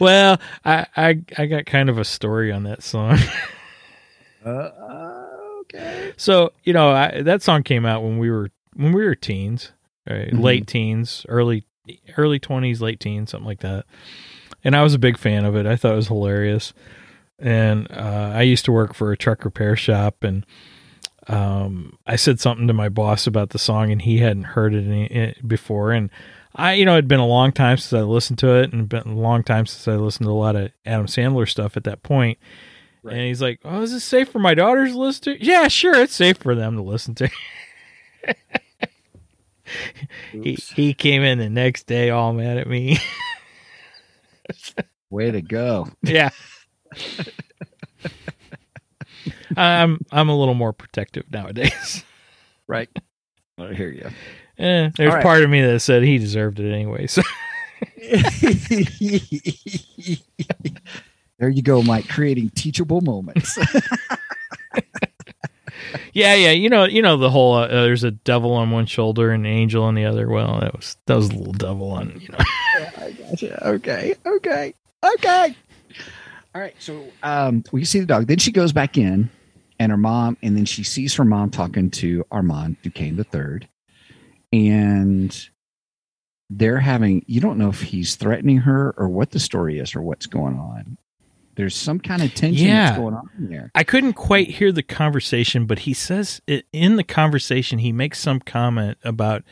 well, 0.00 0.38
I, 0.64 0.86
I 0.96 1.22
I 1.38 1.46
got 1.46 1.66
kind 1.66 1.88
of 1.88 1.98
a 1.98 2.04
story 2.04 2.50
on 2.52 2.64
that 2.64 2.82
song. 2.82 3.18
uh, 4.44 4.70
okay. 5.60 6.12
So 6.16 6.52
you 6.64 6.72
know 6.72 6.90
I, 6.90 7.22
that 7.22 7.42
song 7.42 7.62
came 7.62 7.86
out 7.86 8.02
when 8.02 8.18
we 8.18 8.30
were 8.30 8.50
when 8.74 8.92
we 8.92 9.04
were 9.04 9.14
teens, 9.14 9.72
right? 10.08 10.30
Mhm. 10.32 10.40
late 10.42 10.66
teens, 10.66 11.24
early 11.28 11.64
early 12.16 12.38
twenties, 12.38 12.80
late 12.80 12.98
teens, 13.00 13.30
something 13.30 13.46
like 13.46 13.60
that. 13.60 13.84
And 14.64 14.74
I 14.74 14.82
was 14.82 14.94
a 14.94 14.98
big 14.98 15.18
fan 15.18 15.44
of 15.44 15.54
it. 15.54 15.66
I 15.66 15.76
thought 15.76 15.92
it 15.92 15.96
was 15.96 16.08
hilarious. 16.08 16.72
And 17.38 17.86
uh, 17.90 18.32
I 18.34 18.42
used 18.42 18.64
to 18.64 18.72
work 18.72 18.94
for 18.94 19.12
a 19.12 19.16
truck 19.16 19.44
repair 19.44 19.76
shop, 19.76 20.24
and 20.24 20.46
um, 21.28 21.98
I 22.06 22.16
said 22.16 22.40
something 22.40 22.66
to 22.66 22.72
my 22.72 22.88
boss 22.88 23.26
about 23.26 23.50
the 23.50 23.58
song, 23.58 23.92
and 23.92 24.00
he 24.00 24.18
hadn't 24.18 24.44
heard 24.44 24.74
it 24.74 24.86
any, 24.86 25.06
it 25.06 25.46
before. 25.46 25.92
And 25.92 26.08
I, 26.54 26.72
you 26.72 26.84
know, 26.86 26.94
it'd 26.94 27.08
been 27.08 27.20
a 27.20 27.26
long 27.26 27.52
time 27.52 27.76
since 27.76 27.92
I 27.92 28.02
listened 28.04 28.38
to 28.38 28.54
it, 28.60 28.72
and 28.72 28.88
been 28.88 29.02
a 29.06 29.14
long 29.14 29.42
time 29.42 29.66
since 29.66 29.86
I 29.86 29.96
listened 30.00 30.26
to 30.26 30.30
a 30.30 30.32
lot 30.32 30.56
of 30.56 30.70
Adam 30.86 31.06
Sandler 31.06 31.46
stuff 31.48 31.76
at 31.76 31.84
that 31.84 32.02
point. 32.02 32.38
Right. 33.02 33.16
And 33.16 33.26
he's 33.26 33.42
like, 33.42 33.60
"Oh, 33.64 33.82
is 33.82 33.92
this 33.92 34.02
safe 34.02 34.30
for 34.30 34.38
my 34.38 34.54
daughters 34.54 34.92
to 34.92 34.98
listen 34.98 35.24
to?" 35.24 35.44
Yeah, 35.44 35.68
sure, 35.68 35.94
it's 36.00 36.14
safe 36.14 36.38
for 36.38 36.54
them 36.54 36.74
to 36.76 36.82
listen 36.82 37.14
to. 37.16 37.28
he 40.32 40.58
he 40.74 40.94
came 40.94 41.22
in 41.22 41.38
the 41.38 41.48
next 41.48 41.86
day 41.86 42.10
all 42.10 42.32
mad 42.32 42.58
at 42.58 42.66
me. 42.66 42.98
Way 45.10 45.30
to 45.30 45.42
go. 45.42 45.88
yeah. 46.02 46.30
I'm 49.56 49.98
I'm 50.10 50.28
a 50.28 50.36
little 50.36 50.54
more 50.54 50.72
protective 50.72 51.30
nowadays. 51.30 52.04
Right. 52.68 52.88
I 53.60 53.74
hear 53.74 53.90
you. 53.90 54.10
Eh, 54.58 54.90
there's 54.96 55.14
right. 55.14 55.22
part 55.22 55.44
of 55.44 55.50
me 55.50 55.62
that 55.62 55.78
said 55.78 56.02
he 56.02 56.18
deserved 56.18 56.58
it 56.58 56.72
anyway. 56.72 57.06
So 57.06 57.22
there 61.38 61.48
you 61.48 61.62
go, 61.62 61.84
Mike, 61.84 62.08
creating 62.08 62.50
teachable 62.56 63.02
moments. 63.02 63.56
Yeah, 66.12 66.34
yeah, 66.34 66.50
you 66.50 66.68
know, 66.68 66.84
you 66.84 67.02
know 67.02 67.16
the 67.16 67.30
whole 67.30 67.54
uh, 67.54 67.66
there's 67.68 68.04
a 68.04 68.10
devil 68.10 68.52
on 68.52 68.70
one 68.70 68.86
shoulder 68.86 69.30
and 69.30 69.46
an 69.46 69.52
angel 69.52 69.84
on 69.84 69.94
the 69.94 70.04
other. 70.04 70.28
Well, 70.28 70.60
that 70.60 70.74
was 70.76 70.96
that 71.06 71.16
was 71.16 71.30
a 71.30 71.34
little 71.34 71.52
devil 71.52 71.90
on 71.90 72.18
you 72.20 72.28
know. 72.28 72.38
I 72.98 73.12
gotcha. 73.12 73.68
Okay. 73.68 74.14
Okay. 74.24 74.74
Okay. 75.04 75.56
All 76.54 76.60
right. 76.60 76.74
So 76.78 77.04
um, 77.22 77.64
we 77.72 77.84
see 77.84 78.00
the 78.00 78.06
dog. 78.06 78.26
Then 78.26 78.38
she 78.38 78.52
goes 78.52 78.72
back 78.72 78.96
in, 78.96 79.30
and 79.78 79.90
her 79.90 79.98
mom, 79.98 80.36
and 80.42 80.56
then 80.56 80.64
she 80.64 80.82
sees 80.82 81.14
her 81.14 81.24
mom 81.24 81.50
talking 81.50 81.90
to 81.92 82.24
Armand 82.30 82.76
Duquesne 82.82 83.16
the 83.16 83.24
third, 83.24 83.68
and 84.52 85.48
they're 86.50 86.80
having. 86.80 87.24
You 87.26 87.40
don't 87.40 87.58
know 87.58 87.68
if 87.68 87.82
he's 87.82 88.16
threatening 88.16 88.58
her 88.58 88.94
or 88.96 89.08
what 89.08 89.30
the 89.30 89.40
story 89.40 89.78
is 89.78 89.94
or 89.94 90.02
what's 90.02 90.26
going 90.26 90.58
on. 90.58 90.96
There's 91.56 91.74
some 91.74 91.98
kind 91.98 92.22
of 92.22 92.32
tension 92.34 92.66
Yeah. 92.68 92.86
that's 92.90 92.98
going 92.98 93.14
on 93.14 93.28
there. 93.38 93.70
I 93.74 93.82
couldn't 93.82 94.12
quite 94.12 94.48
hear 94.50 94.70
the 94.72 94.82
conversation, 94.82 95.66
but 95.66 95.80
he 95.80 95.94
says 95.94 96.40
it, 96.46 96.66
in 96.72 96.96
the 96.96 97.04
conversation 97.04 97.78
he 97.80 97.92
makes 97.92 98.18
some 98.20 98.40
comment 98.40 98.98
about 99.02 99.42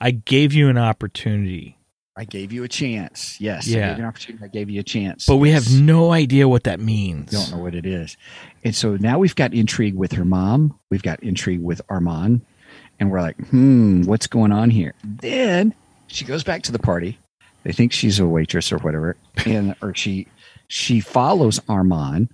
I 0.00 0.10
gave 0.12 0.52
you 0.52 0.68
an 0.68 0.76
opportunity, 0.78 1.78
I 2.18 2.24
gave 2.24 2.50
you 2.52 2.64
a 2.64 2.68
chance. 2.68 3.38
Yes. 3.40 3.66
I 3.68 3.70
Yeah. 3.72 3.88
gave 3.88 3.96
you 3.98 4.02
an 4.04 4.08
opportunity. 4.08 4.44
I 4.44 4.48
gave 4.48 4.70
you 4.70 4.80
a 4.80 4.84
chance. 4.84 5.26
but 5.26 5.36
we 5.36 5.50
have 5.50 5.70
no 5.70 6.12
idea 6.12 6.48
what 6.48 6.64
that 6.64 6.80
means. 6.80 7.30
don't 7.30 7.50
know 7.50 7.62
what 7.62 7.74
it 7.74 7.84
is. 7.86 8.16
And 8.64 8.74
so 8.74 8.96
now 8.96 9.18
we've 9.18 9.34
got 9.34 9.52
intrigue 9.52 9.94
with 9.94 10.12
her 10.12 10.24
mom. 10.24 10.78
We've 10.90 11.02
got 11.02 11.22
intrigue 11.22 11.60
with 11.62 11.80
Armand. 11.90 12.40
And 12.98 13.10
we're 13.10 13.20
like, 13.20 13.36
hmm, 13.48 14.02
what's 14.04 14.26
going 14.26 14.50
on 14.52 14.70
here? 14.70 14.94
Then 15.04 15.74
she 16.06 16.24
goes 16.24 16.42
back 16.42 16.62
to 16.62 16.72
the 16.72 16.78
party. 16.78 17.18
They 17.64 17.72
think 17.72 17.92
she's 17.92 18.18
a 18.18 18.26
waitress 18.26 18.72
or 18.72 18.78
whatever. 18.78 19.16
And 19.44 19.74
or 19.82 19.94
she 19.94 20.26
she 20.68 21.00
follows 21.00 21.60
Armand. 21.68 22.28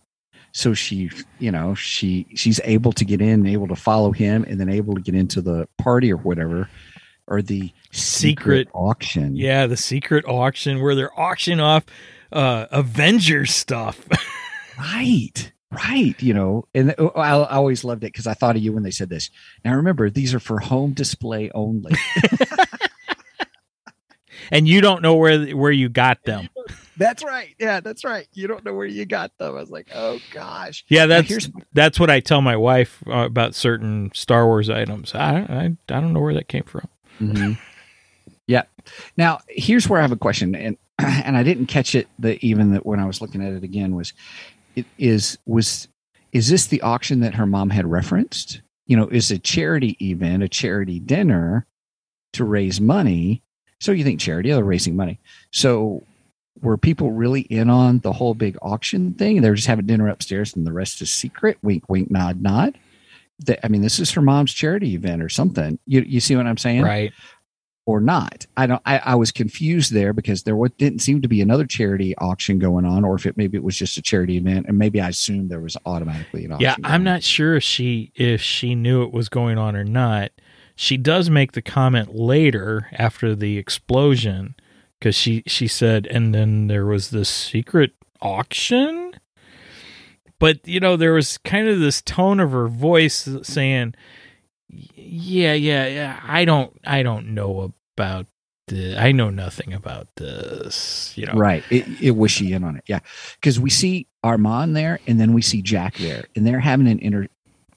So 0.54 0.74
she, 0.74 1.10
you 1.38 1.50
know, 1.50 1.74
she 1.74 2.26
she's 2.34 2.60
able 2.64 2.92
to 2.92 3.04
get 3.06 3.22
in, 3.22 3.46
able 3.46 3.68
to 3.68 3.76
follow 3.76 4.12
him, 4.12 4.44
and 4.46 4.60
then 4.60 4.68
able 4.68 4.94
to 4.94 5.00
get 5.00 5.14
into 5.14 5.40
the 5.40 5.66
party 5.78 6.12
or 6.12 6.18
whatever, 6.18 6.68
or 7.26 7.40
the 7.40 7.72
Secret- 7.90 8.68
auction. 8.74 9.34
Yeah, 9.34 9.66
the 9.66 9.76
secret 9.78 10.26
auction 10.26 10.82
where 10.82 10.94
they're 10.94 11.18
auctioning 11.18 11.60
off 11.60 11.84
uh 12.32 12.66
Avengers 12.70 13.54
stuff. 13.54 14.06
Right. 14.78 15.52
Right. 15.70 16.20
You 16.20 16.34
know, 16.34 16.64
and 16.74 16.94
I, 16.98 17.02
I 17.20 17.56
always 17.56 17.84
loved 17.84 18.04
it 18.04 18.12
because 18.12 18.26
I 18.26 18.32
thought 18.34 18.56
of 18.56 18.62
you 18.62 18.72
when 18.72 18.82
they 18.82 18.90
said 18.90 19.10
this. 19.10 19.30
Now 19.64 19.74
remember, 19.76 20.08
these 20.10 20.34
are 20.34 20.40
for 20.40 20.58
home 20.58 20.92
display 20.92 21.50
only. 21.54 21.92
and 24.52 24.68
you 24.68 24.80
don't 24.80 25.02
know 25.02 25.16
where 25.16 25.46
where 25.56 25.72
you 25.72 25.88
got 25.88 26.22
them. 26.24 26.48
that's 26.96 27.24
right. 27.24 27.54
Yeah, 27.58 27.80
that's 27.80 28.04
right. 28.04 28.28
You 28.32 28.46
don't 28.46 28.64
know 28.64 28.74
where 28.74 28.86
you 28.86 29.04
got 29.04 29.36
them. 29.38 29.56
I 29.56 29.60
was 29.60 29.70
like, 29.70 29.88
oh 29.94 30.20
gosh. 30.32 30.84
Yeah, 30.88 31.06
that's 31.06 31.28
here's 31.28 31.50
that's 31.72 31.98
what 31.98 32.10
I 32.10 32.20
tell 32.20 32.42
my 32.42 32.54
wife 32.56 33.02
uh, 33.08 33.24
about 33.26 33.54
certain 33.56 34.12
Star 34.14 34.46
Wars 34.46 34.70
items. 34.70 35.14
I, 35.14 35.38
I 35.40 35.64
I 35.94 36.00
don't 36.00 36.12
know 36.12 36.20
where 36.20 36.34
that 36.34 36.46
came 36.48 36.64
from. 36.64 36.86
Mhm. 37.20 37.58
Yeah. 38.46 38.62
Now 39.16 39.40
here's 39.48 39.88
where 39.88 39.98
I 39.98 40.02
have 40.02 40.12
a 40.12 40.16
question, 40.16 40.54
and 40.54 40.76
and 40.98 41.36
I 41.36 41.42
didn't 41.42 41.66
catch 41.66 41.94
it. 41.94 42.06
The 42.18 42.38
even 42.46 42.72
that 42.72 42.84
when 42.86 43.00
I 43.00 43.06
was 43.06 43.20
looking 43.20 43.42
at 43.42 43.52
it 43.52 43.64
again 43.64 43.96
was, 43.96 44.12
it 44.76 44.86
is 44.98 45.38
was 45.46 45.88
is 46.32 46.48
this 46.48 46.66
the 46.66 46.80
auction 46.82 47.20
that 47.20 47.34
her 47.34 47.46
mom 47.46 47.70
had 47.70 47.86
referenced? 47.90 48.60
You 48.86 48.96
know, 48.96 49.06
is 49.08 49.30
a 49.30 49.38
charity 49.38 49.96
event, 50.00 50.42
a 50.42 50.48
charity 50.48 50.98
dinner 51.00 51.66
to 52.34 52.44
raise 52.44 52.80
money. 52.80 53.42
So 53.82 53.90
you 53.90 54.04
think 54.04 54.20
charity? 54.20 54.52
Oh, 54.52 54.56
they're 54.56 54.64
raising 54.64 54.94
money. 54.94 55.18
So 55.50 56.04
were 56.60 56.76
people 56.76 57.10
really 57.10 57.40
in 57.42 57.68
on 57.68 57.98
the 57.98 58.12
whole 58.12 58.34
big 58.34 58.56
auction 58.62 59.14
thing? 59.14 59.42
They're 59.42 59.56
just 59.56 59.66
having 59.66 59.86
dinner 59.86 60.08
upstairs, 60.08 60.54
and 60.54 60.64
the 60.64 60.72
rest 60.72 61.02
is 61.02 61.10
secret. 61.10 61.58
Wink, 61.62 61.88
wink, 61.88 62.08
nod, 62.10 62.40
nod. 62.40 62.78
I 63.64 63.66
mean, 63.66 63.82
this 63.82 63.98
is 63.98 64.12
her 64.12 64.22
mom's 64.22 64.52
charity 64.54 64.94
event 64.94 65.20
or 65.20 65.28
something. 65.28 65.80
You 65.86 66.02
you 66.02 66.20
see 66.20 66.36
what 66.36 66.46
I'm 66.46 66.58
saying? 66.58 66.82
Right. 66.82 67.12
or 67.84 68.00
not. 68.00 68.46
I 68.56 68.66
don't. 68.68 68.80
I, 68.86 68.98
I 68.98 69.14
was 69.16 69.32
confused 69.32 69.92
there 69.92 70.12
because 70.12 70.44
there 70.44 70.56
didn't 70.78 71.00
seem 71.00 71.20
to 71.22 71.28
be 71.28 71.40
another 71.40 71.66
charity 71.66 72.16
auction 72.18 72.60
going 72.60 72.84
on, 72.84 73.04
or 73.04 73.16
if 73.16 73.26
it 73.26 73.36
maybe 73.36 73.56
it 73.56 73.64
was 73.64 73.76
just 73.76 73.96
a 73.96 74.02
charity 74.02 74.36
event, 74.36 74.66
and 74.68 74.78
maybe 74.78 75.00
I 75.00 75.08
assumed 75.08 75.50
there 75.50 75.58
was 75.58 75.76
automatically 75.86 76.44
an 76.44 76.52
auction. 76.52 76.64
Yeah, 76.64 76.76
I'm 76.84 77.02
not 77.02 77.24
sure 77.24 77.56
if 77.56 77.64
she 77.64 78.12
if 78.14 78.40
she 78.40 78.76
knew 78.76 79.02
it 79.02 79.12
was 79.12 79.28
going 79.28 79.58
on 79.58 79.74
or 79.74 79.82
not. 79.82 80.30
She 80.82 80.96
does 80.96 81.30
make 81.30 81.52
the 81.52 81.62
comment 81.62 82.12
later 82.12 82.88
after 82.94 83.36
the 83.36 83.56
explosion 83.56 84.56
because 84.98 85.14
she 85.14 85.44
she 85.46 85.68
said, 85.68 86.08
and 86.08 86.34
then 86.34 86.66
there 86.66 86.84
was 86.84 87.10
this 87.10 87.28
secret 87.28 87.92
auction. 88.20 89.12
But 90.40 90.66
you 90.66 90.80
know, 90.80 90.96
there 90.96 91.12
was 91.12 91.38
kind 91.38 91.68
of 91.68 91.78
this 91.78 92.02
tone 92.02 92.40
of 92.40 92.50
her 92.50 92.66
voice 92.66 93.28
saying, 93.44 93.94
yeah, 94.68 95.52
yeah, 95.52 95.86
yeah. 95.86 96.20
I 96.26 96.44
don't, 96.44 96.76
I 96.84 97.04
don't 97.04 97.28
know 97.28 97.72
about 97.96 98.26
the. 98.66 99.00
I 99.00 99.12
know 99.12 99.30
nothing 99.30 99.72
about 99.72 100.08
this. 100.16 101.12
You 101.16 101.26
know, 101.26 101.34
Right. 101.34 101.62
It, 101.70 101.86
it 102.02 102.10
wishy 102.10 102.54
in 102.54 102.64
on 102.64 102.74
it. 102.74 102.82
Yeah. 102.88 102.98
Because 103.40 103.60
we 103.60 103.70
see 103.70 104.08
Armand 104.24 104.74
there 104.74 104.98
and 105.06 105.20
then 105.20 105.32
we 105.32 105.42
see 105.42 105.62
Jack 105.62 105.94
there 105.98 106.24
and 106.34 106.44
they're 106.44 106.58
having 106.58 106.88
an 106.88 106.98
inter 106.98 107.28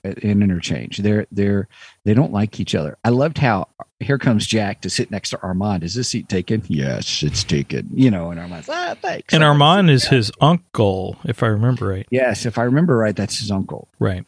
an 0.05 0.41
interchange. 0.41 0.97
They're 0.97 1.25
they're 1.31 1.67
they 2.03 2.13
don't 2.13 2.31
like 2.31 2.59
each 2.59 2.75
other. 2.75 2.97
I 3.03 3.09
loved 3.09 3.37
how 3.37 3.67
here 3.99 4.17
comes 4.17 4.45
Jack 4.45 4.81
to 4.81 4.89
sit 4.89 5.11
next 5.11 5.31
to 5.31 5.41
Armand. 5.41 5.83
Is 5.83 5.95
this 5.95 6.09
seat 6.09 6.29
taken? 6.29 6.63
Yes, 6.67 7.23
it's 7.23 7.43
taken. 7.43 7.89
You 7.93 8.11
know, 8.11 8.31
and 8.31 8.39
Armand's 8.39 8.69
ah 8.69 8.95
thanks. 9.01 9.33
And 9.33 9.43
Armand 9.43 9.89
is 9.89 10.03
down." 10.03 10.13
his 10.13 10.31
uncle, 10.41 11.17
if 11.25 11.43
I 11.43 11.47
remember 11.47 11.87
right. 11.87 12.07
Yes, 12.11 12.45
if 12.45 12.57
I 12.57 12.63
remember 12.63 12.97
right, 12.97 13.15
that's 13.15 13.39
his 13.39 13.51
uncle. 13.51 13.87
Right. 13.99 14.25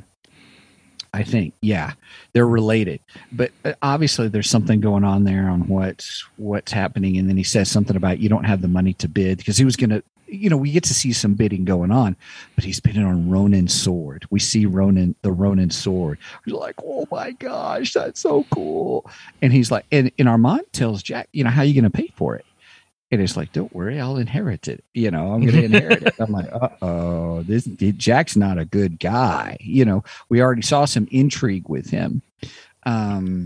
I 1.13 1.23
think. 1.23 1.53
Yeah, 1.61 1.93
they're 2.33 2.47
related, 2.47 2.99
but 3.31 3.51
uh, 3.65 3.73
obviously 3.81 4.27
there's 4.27 4.49
something 4.49 4.79
going 4.79 5.03
on 5.03 5.23
there 5.23 5.49
on 5.49 5.67
what's 5.67 6.25
what's 6.37 6.71
happening. 6.71 7.17
And 7.17 7.29
then 7.29 7.37
he 7.37 7.43
says 7.43 7.71
something 7.71 7.95
about 7.95 8.19
you 8.19 8.29
don't 8.29 8.43
have 8.43 8.61
the 8.61 8.67
money 8.67 8.93
to 8.95 9.07
bid 9.07 9.37
because 9.37 9.57
he 9.57 9.65
was 9.65 9.75
going 9.75 9.89
to. 9.89 10.03
You 10.27 10.49
know, 10.49 10.57
we 10.57 10.71
get 10.71 10.83
to 10.85 10.93
see 10.93 11.13
some 11.13 11.35
bidding 11.35 11.65
going 11.65 11.91
on, 11.91 12.15
but 12.55 12.63
he's 12.63 12.79
bidding 12.79 13.03
on 13.03 13.29
Ronin's 13.29 13.73
sword. 13.73 14.25
We 14.29 14.39
see 14.39 14.65
Ronin, 14.65 15.15
the 15.21 15.31
Ronin 15.31 15.69
sword. 15.69 16.19
We're 16.45 16.57
like, 16.57 16.75
oh 16.83 17.07
my 17.11 17.31
gosh, 17.31 17.93
that's 17.93 18.19
so 18.19 18.45
cool. 18.51 19.09
And 19.41 19.53
he's 19.53 19.71
like, 19.71 19.85
and, 19.91 20.11
and 20.19 20.27
Armand 20.27 20.65
tells 20.73 21.01
Jack, 21.03 21.29
you 21.31 21.43
know, 21.43 21.49
how 21.49 21.61
are 21.61 21.65
you 21.65 21.73
going 21.73 21.89
to 21.89 21.97
pay 21.97 22.11
for 22.15 22.35
it? 22.35 22.45
And 23.09 23.21
it's 23.21 23.37
like, 23.37 23.53
don't 23.53 23.73
worry, 23.73 24.01
I'll 24.01 24.17
inherit 24.17 24.67
it. 24.67 24.83
You 24.93 25.11
know, 25.11 25.31
I'm 25.31 25.45
going 25.45 25.55
to 25.55 25.63
inherit 25.63 26.03
it. 26.03 26.15
I'm 26.19 26.31
like, 26.31 26.51
uh 26.51 26.69
oh, 26.81 27.43
this 27.43 27.63
Jack's 27.65 28.35
not 28.35 28.57
a 28.57 28.65
good 28.65 28.99
guy. 28.99 29.57
You 29.61 29.85
know, 29.85 30.03
we 30.27 30.41
already 30.41 30.61
saw 30.61 30.83
some 30.83 31.07
intrigue 31.09 31.69
with 31.69 31.89
him. 31.89 32.21
Um, 32.85 33.45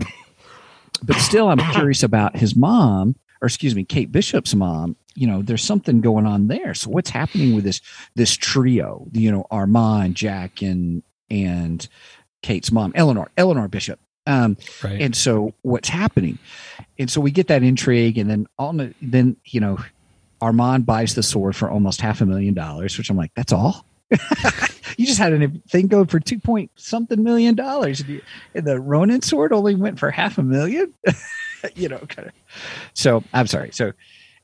but 1.04 1.16
still, 1.16 1.48
I'm 1.48 1.60
curious 1.72 2.02
about 2.02 2.36
his 2.36 2.56
mom, 2.56 3.14
or 3.40 3.46
excuse 3.46 3.74
me, 3.74 3.84
Kate 3.84 4.10
Bishop's 4.10 4.54
mom. 4.54 4.96
You 5.14 5.26
know, 5.26 5.42
there's 5.42 5.62
something 5.64 6.00
going 6.00 6.26
on 6.26 6.48
there. 6.48 6.74
So 6.74 6.90
what's 6.90 7.10
happening 7.10 7.54
with 7.54 7.64
this 7.64 7.80
this 8.14 8.34
trio? 8.36 9.06
You 9.12 9.30
know, 9.32 9.46
Armand, 9.50 10.14
Jack, 10.14 10.62
and 10.62 11.02
and 11.30 11.86
Kate's 12.42 12.72
mom, 12.72 12.92
Eleanor, 12.94 13.30
Eleanor 13.36 13.68
Bishop. 13.68 14.00
Um, 14.26 14.56
Right. 14.84 15.00
and 15.00 15.16
so 15.16 15.52
what's 15.62 15.88
happening? 15.88 16.38
And 16.98 17.10
so 17.10 17.20
we 17.20 17.30
get 17.32 17.48
that 17.48 17.62
intrigue, 17.62 18.18
and 18.18 18.30
then 18.30 18.46
on 18.58 18.76
the, 18.76 18.94
then 19.02 19.36
you 19.46 19.58
know, 19.60 19.78
Armand 20.40 20.86
buys 20.86 21.14
the 21.14 21.22
sword 21.22 21.56
for 21.56 21.68
almost 21.70 22.00
half 22.00 22.20
a 22.20 22.26
million 22.26 22.54
dollars, 22.54 22.96
which 22.98 23.10
I'm 23.10 23.16
like, 23.16 23.32
that's 23.34 23.52
all. 23.52 23.84
you 24.96 25.06
just 25.06 25.18
had 25.18 25.32
a 25.32 25.48
thing 25.68 25.86
go 25.86 26.04
for 26.04 26.20
two 26.20 26.38
point 26.38 26.70
something 26.76 27.22
million 27.22 27.54
dollars, 27.54 28.02
and 28.54 28.64
the 28.66 28.78
Ronin 28.80 29.22
sword 29.22 29.52
only 29.52 29.74
went 29.74 29.98
for 29.98 30.10
half 30.10 30.38
a 30.38 30.42
million. 30.42 30.92
you 31.74 31.88
know, 31.88 31.98
kind 31.98 32.28
of. 32.28 32.34
So 32.94 33.24
I'm 33.32 33.46
sorry. 33.46 33.70
So 33.72 33.92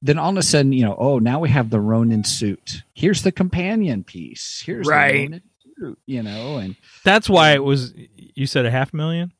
then 0.03 0.18
all 0.18 0.30
of 0.30 0.36
a 0.36 0.42
sudden, 0.42 0.72
you 0.72 0.84
know, 0.84 0.96
oh, 0.99 1.18
now 1.18 1.40
we 1.40 1.49
have 1.51 1.70
the 1.70 1.80
Ronin 1.80 2.24
suit. 2.24 2.82
Here's 2.94 3.22
the 3.22 3.32
companion 3.32 4.05
piece. 4.05 4.62
Here's 4.64 4.86
Right. 4.86 5.12
the 5.12 5.22
Ronin 5.24 5.42
suit. 5.78 5.99
You 6.07 6.22
know, 6.22 6.57
and 6.59 6.76
That's 7.05 7.28
why 7.28 7.53
it 7.53 7.62
was. 7.64 7.94
You 8.34 8.46
said 8.46 8.66
a 8.66 8.70
half 8.70 8.92
million. 8.94 9.32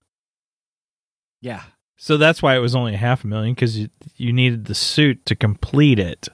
yeah, 1.41 1.63
So 1.97 2.17
that's 2.17 2.43
why 2.43 2.57
it 2.57 2.61
was 2.61 2.75
only 2.75 2.95
a 2.95 2.99
half 2.99 3.25
a 3.25 3.27
million 3.27 3.55
because 3.55 3.79
you 3.79 3.89
you 4.17 4.33
needed 4.33 4.65
the 4.67 4.75
suit 4.75 5.25
to 5.27 5.35
complete 5.37 5.99
it. 5.99 6.29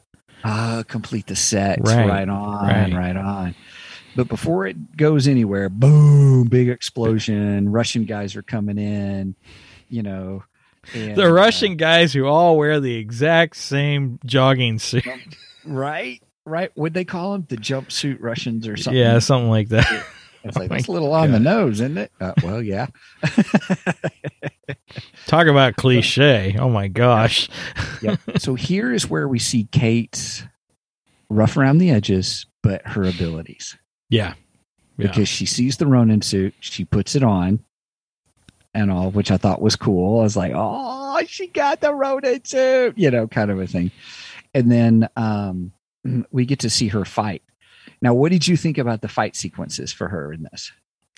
Ah, 0.44 0.82
complete 0.86 1.26
the 1.26 1.36
set. 1.36 1.78
Right, 1.80 2.06
Right, 2.08 2.28
on. 2.28 2.66
right. 2.66 2.92
Right. 2.92 3.16
on. 3.16 3.54
But 4.16 4.28
before 4.28 4.66
it 4.66 4.96
goes 4.96 5.26
anywhere, 5.26 5.68
boom, 5.68 6.44
big 6.48 6.68
explosion. 6.68 7.70
Russian 7.70 8.04
guys 8.04 8.36
are 8.36 8.42
coming 8.42 8.78
in, 8.78 9.34
you 9.88 10.02
know. 10.02 10.44
And, 10.92 11.16
The 11.16 11.26
uh, 11.26 11.30
Russian 11.30 11.76
guys 11.76 12.12
who 12.12 12.26
all 12.26 12.56
wear 12.58 12.80
the 12.80 12.94
exact 12.96 13.56
same 13.56 14.18
jogging 14.26 14.78
suit. 14.78 15.04
right? 15.64 16.20
Right. 16.46 16.70
Would 16.76 16.92
they 16.94 17.04
call 17.04 17.32
them 17.32 17.46
the 17.48 17.56
jumpsuit 17.56 18.18
Russians 18.20 18.68
or 18.68 18.76
something? 18.76 19.00
Yeah, 19.00 19.18
something 19.20 19.48
like 19.50 19.68
that. 19.70 20.04
It's 20.44 20.56
like, 20.56 20.70
Oh 20.70 20.74
that's 20.74 20.88
a 20.88 20.92
little 20.92 21.12
on 21.14 21.32
the 21.32 21.40
nose, 21.40 21.80
isn't 21.80 21.96
it? 21.96 22.12
Uh, 22.20 22.34
well, 22.42 22.62
yeah. 22.62 22.86
Talk 25.26 25.46
about 25.46 25.76
cliche. 25.76 26.56
Oh 26.58 26.68
my 26.68 26.88
gosh. 26.88 27.48
yep. 28.02 28.20
So 28.38 28.54
here 28.54 28.92
is 28.92 29.08
where 29.08 29.26
we 29.26 29.38
see 29.38 29.64
Kate 29.72 30.46
rough 31.30 31.56
around 31.56 31.78
the 31.78 31.90
edges, 31.90 32.46
but 32.62 32.86
her 32.86 33.04
abilities. 33.04 33.76
Yeah. 34.10 34.34
Yeah. 34.96 35.08
because 35.08 35.28
she 35.28 35.46
sees 35.46 35.78
the 35.78 35.86
Ronin 35.86 36.22
suit, 36.22 36.54
she 36.60 36.84
puts 36.84 37.16
it 37.16 37.24
on, 37.24 37.64
and 38.74 38.90
all, 38.90 39.10
which 39.10 39.30
I 39.30 39.36
thought 39.36 39.62
was 39.62 39.76
cool. 39.76 40.20
I 40.20 40.22
was 40.24 40.36
like, 40.36 40.52
"Oh, 40.54 41.20
she 41.26 41.46
got 41.46 41.80
the 41.80 41.94
Ronin 41.94 42.44
suit," 42.44 42.98
you 42.98 43.10
know, 43.10 43.26
kind 43.28 43.50
of 43.50 43.60
a 43.60 43.66
thing. 43.66 43.90
And 44.52 44.70
then 44.70 45.08
um, 45.16 45.72
we 46.30 46.44
get 46.44 46.60
to 46.60 46.70
see 46.70 46.88
her 46.88 47.04
fight. 47.04 47.42
Now, 48.02 48.14
what 48.14 48.32
did 48.32 48.46
you 48.46 48.56
think 48.56 48.78
about 48.78 49.00
the 49.00 49.08
fight 49.08 49.36
sequences 49.36 49.92
for 49.92 50.08
her 50.08 50.32
in 50.32 50.42
this? 50.42 50.72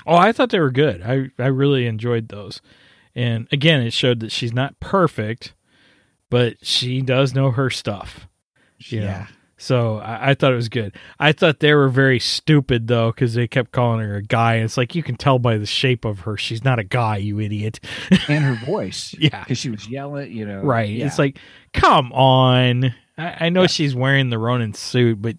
Oh, 0.07 0.15
I 0.15 0.33
thought 0.33 0.51
they 0.51 0.61
were 0.61 0.71
good. 0.71 1.03
I 1.03 1.31
I 1.43 1.49
really 1.49 1.87
enjoyed 1.87 2.29
those. 2.29 2.61
And 3.15 3.49
again, 3.51 3.81
it 3.81 3.93
showed 3.93 4.21
that 4.21 4.31
she's 4.31 4.53
not 4.53 4.79
perfect, 4.79 5.55
but 6.31 6.65
she 6.65 7.01
does 7.01 7.35
know 7.35 7.51
her 7.51 7.71
stuff. 7.71 8.29
Yeah. 8.79 9.29
So 9.59 9.99
I, 9.99 10.31
I 10.31 10.35
thought 10.35 10.53
it 10.53 10.57
was 10.57 10.69
good. 10.69 10.95
I 11.19 11.33
thought 11.33 11.61
they 11.61 11.73
were 11.73 11.89
very 11.89 12.19
stupid 12.19 12.89
though, 12.89 13.11
because 13.11 13.35
they 13.35 13.47
kept 13.49 13.73
calling 13.73 14.01
her 14.01 14.17
a 14.17 14.23
guy. 14.23 14.57
And 14.57 14.65
it's 14.65 14.77
like 14.77 14.95
you 14.95 15.03
can 15.03 15.17
tell 15.17 15.39
by 15.39 15.57
the 15.57 15.65
shape 15.67 16.05
of 16.05 16.21
her, 16.21 16.37
she's 16.37 16.63
not 16.65 16.79
a 16.79 16.85
guy, 16.85 17.17
you 17.17 17.41
idiot. 17.41 17.81
and 18.29 18.45
her 18.45 18.55
voice, 18.67 19.15
Yeah. 19.19 19.41
because 19.45 19.59
she 19.59 19.71
was 19.71 19.89
yelling, 19.89 20.31
you 20.31 20.45
know, 20.47 20.61
Right. 20.61 20.91
Yeah. 20.91 21.07
It's 21.07 21.19
like, 21.19 21.39
come 21.73 22.13
on. 22.13 22.95
I, 23.17 23.47
I 23.47 23.49
know 23.49 23.67
she's 23.67 23.95
wearing 23.95 24.29
the 24.31 24.39
Ronin 24.39 24.75
suit, 24.75 25.23
but 25.23 25.37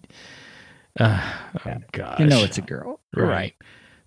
uh, 0.98 1.22
oh 1.64 1.74
gosh, 1.92 2.18
you 2.18 2.26
know, 2.26 2.42
it's 2.42 2.58
a 2.58 2.62
girl, 2.62 3.00
right. 3.14 3.54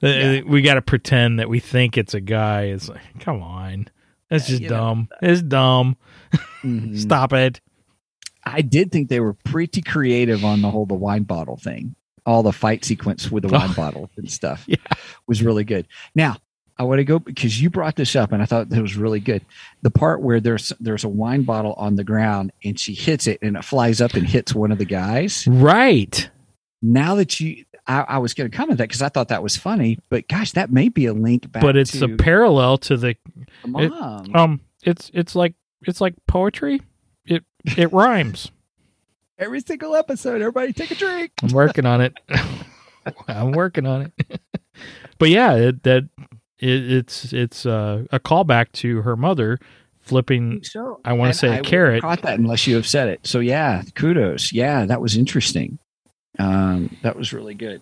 Uh, 0.03 0.07
Yeah. 0.07 0.41
We 0.41 0.61
got 0.61 0.73
to 0.73 0.81
pretend 0.81 1.39
that 1.39 1.47
we 1.47 1.61
think 1.61 1.97
it's 1.97 2.13
a 2.13 2.19
guy. 2.19 2.63
It's 2.63 2.89
like, 2.89 2.99
come 3.21 3.41
on, 3.41 3.87
that's 4.29 4.49
Yeah, 4.49 4.53
just 4.53 4.61
you 4.63 4.69
know, 4.69 4.75
dumb. 4.75 5.07
it's 5.21 5.41
dumb. 5.41 5.95
Mhm. 6.63 6.97
Stop 6.99 7.31
it. 7.31 7.61
I 8.43 8.61
did 8.61 8.91
think 8.91 9.09
they 9.09 9.19
were 9.19 9.33
pretty 9.33 9.81
creative 9.81 10.43
on 10.43 10.61
the 10.61 10.69
whole 10.71 10.85
the 10.85 10.93
wine 10.95 11.23
bottle 11.23 11.57
thing. 11.57 11.95
All 12.25 12.43
the 12.43 12.51
fight 12.53 12.85
sequence 12.85 13.31
with 13.31 13.43
the 13.43 13.49
wine 13.49 13.69
Oh. 13.71 13.75
bottle 13.75 14.09
and 14.17 14.29
stuff 14.29 14.63
Yeah. 14.67 14.77
was 15.27 15.41
really 15.43 15.63
good. 15.63 15.87
Now, 16.15 16.37
I 16.77 16.83
want 16.83 16.99
to 16.99 17.03
go 17.03 17.19
because 17.19 17.61
you 17.61 17.69
brought 17.69 17.95
this 17.95 18.15
up 18.15 18.31
and 18.31 18.41
I 18.41 18.45
thought 18.45 18.69
that 18.69 18.81
was 18.81 18.95
really 18.95 19.19
good. 19.19 19.43
The 19.83 19.91
part 19.91 20.21
where 20.21 20.39
there's 20.39 20.73
there's 20.79 21.03
a 21.03 21.09
wine 21.09 21.43
bottle 21.43 21.73
on 21.73 21.95
the 21.95 22.03
ground 22.03 22.51
and 22.63 22.79
she 22.79 22.93
hits 22.93 23.27
it 23.27 23.39
and 23.43 23.55
it 23.55 23.63
flies 23.65 24.01
up 24.01 24.13
and 24.15 24.25
hits 24.25 24.55
one 24.55 24.71
of 24.71 24.77
the 24.79 24.85
guys. 24.85 25.45
Right. 25.47 26.29
Now 26.81 27.15
that 27.15 27.39
you 27.39 27.65
I, 27.87 28.01
I 28.01 28.17
was 28.19 28.33
going 28.33 28.49
to 28.49 28.55
comment 28.55 28.77
that 28.77 28.87
because 28.87 29.01
I 29.01 29.09
thought 29.09 29.27
that 29.29 29.41
was 29.43 29.57
funny, 29.57 29.97
but 30.09 30.27
gosh, 30.27 30.51
that 30.53 30.71
may 30.71 30.89
be 30.89 31.07
a 31.07 31.13
link 31.13 31.51
back 31.51 31.61
but 31.61 31.75
it's 31.75 31.99
a 32.01 32.07
parallel 32.07 32.77
to 32.79 32.97
the 32.97 33.15
the 33.63 33.67
mom. 33.67 34.35
um. 34.35 34.61
It's 34.83 35.11
it's 35.13 35.35
like 35.35 35.53
it's 35.85 36.01
like 36.01 36.15
poetry. 36.27 36.81
It 37.65 37.77
it 37.77 37.93
rhymes. 37.93 38.51
Every 39.37 39.61
single 39.61 39.95
episode, 39.95 40.41
everybody 40.41 40.71
take 40.73 40.91
a 40.91 40.95
drink. 40.95 41.31
I'm 41.41 41.49
working 41.49 41.85
on 41.85 42.01
it. 42.01 42.13
I'm 43.27 43.53
working 43.53 43.87
on 43.87 44.11
it. 44.17 44.41
but 45.17 45.29
yeah, 45.29 45.53
it, 45.55 45.83
that 45.83 46.07
it, 46.59 46.91
it's 46.91 47.33
it's 47.33 47.65
uh, 47.65 48.05
a 48.11 48.19
callback 48.19 48.71
to 48.73 49.01
her 49.01 49.15
mother 49.15 49.59
flipping. 49.99 50.63
So 50.63 50.99
I 51.03 51.13
wanna 51.13 51.33
say 51.33 51.57
a 51.57 51.61
carrot. 51.61 52.01
Caught 52.01 52.21
that 52.21 52.39
unless 52.39 52.67
you 52.67 52.75
have 52.75 52.87
said 52.87 53.09
it. 53.09 53.25
So 53.25 53.39
yeah, 53.39 53.81
kudos. 53.95 54.53
Yeah, 54.53 54.85
that 54.85 55.01
was 55.01 55.17
interesting. 55.17 55.79
Um, 56.37 56.95
that 57.01 57.15
was 57.15 57.33
really 57.33 57.55
good. 57.55 57.81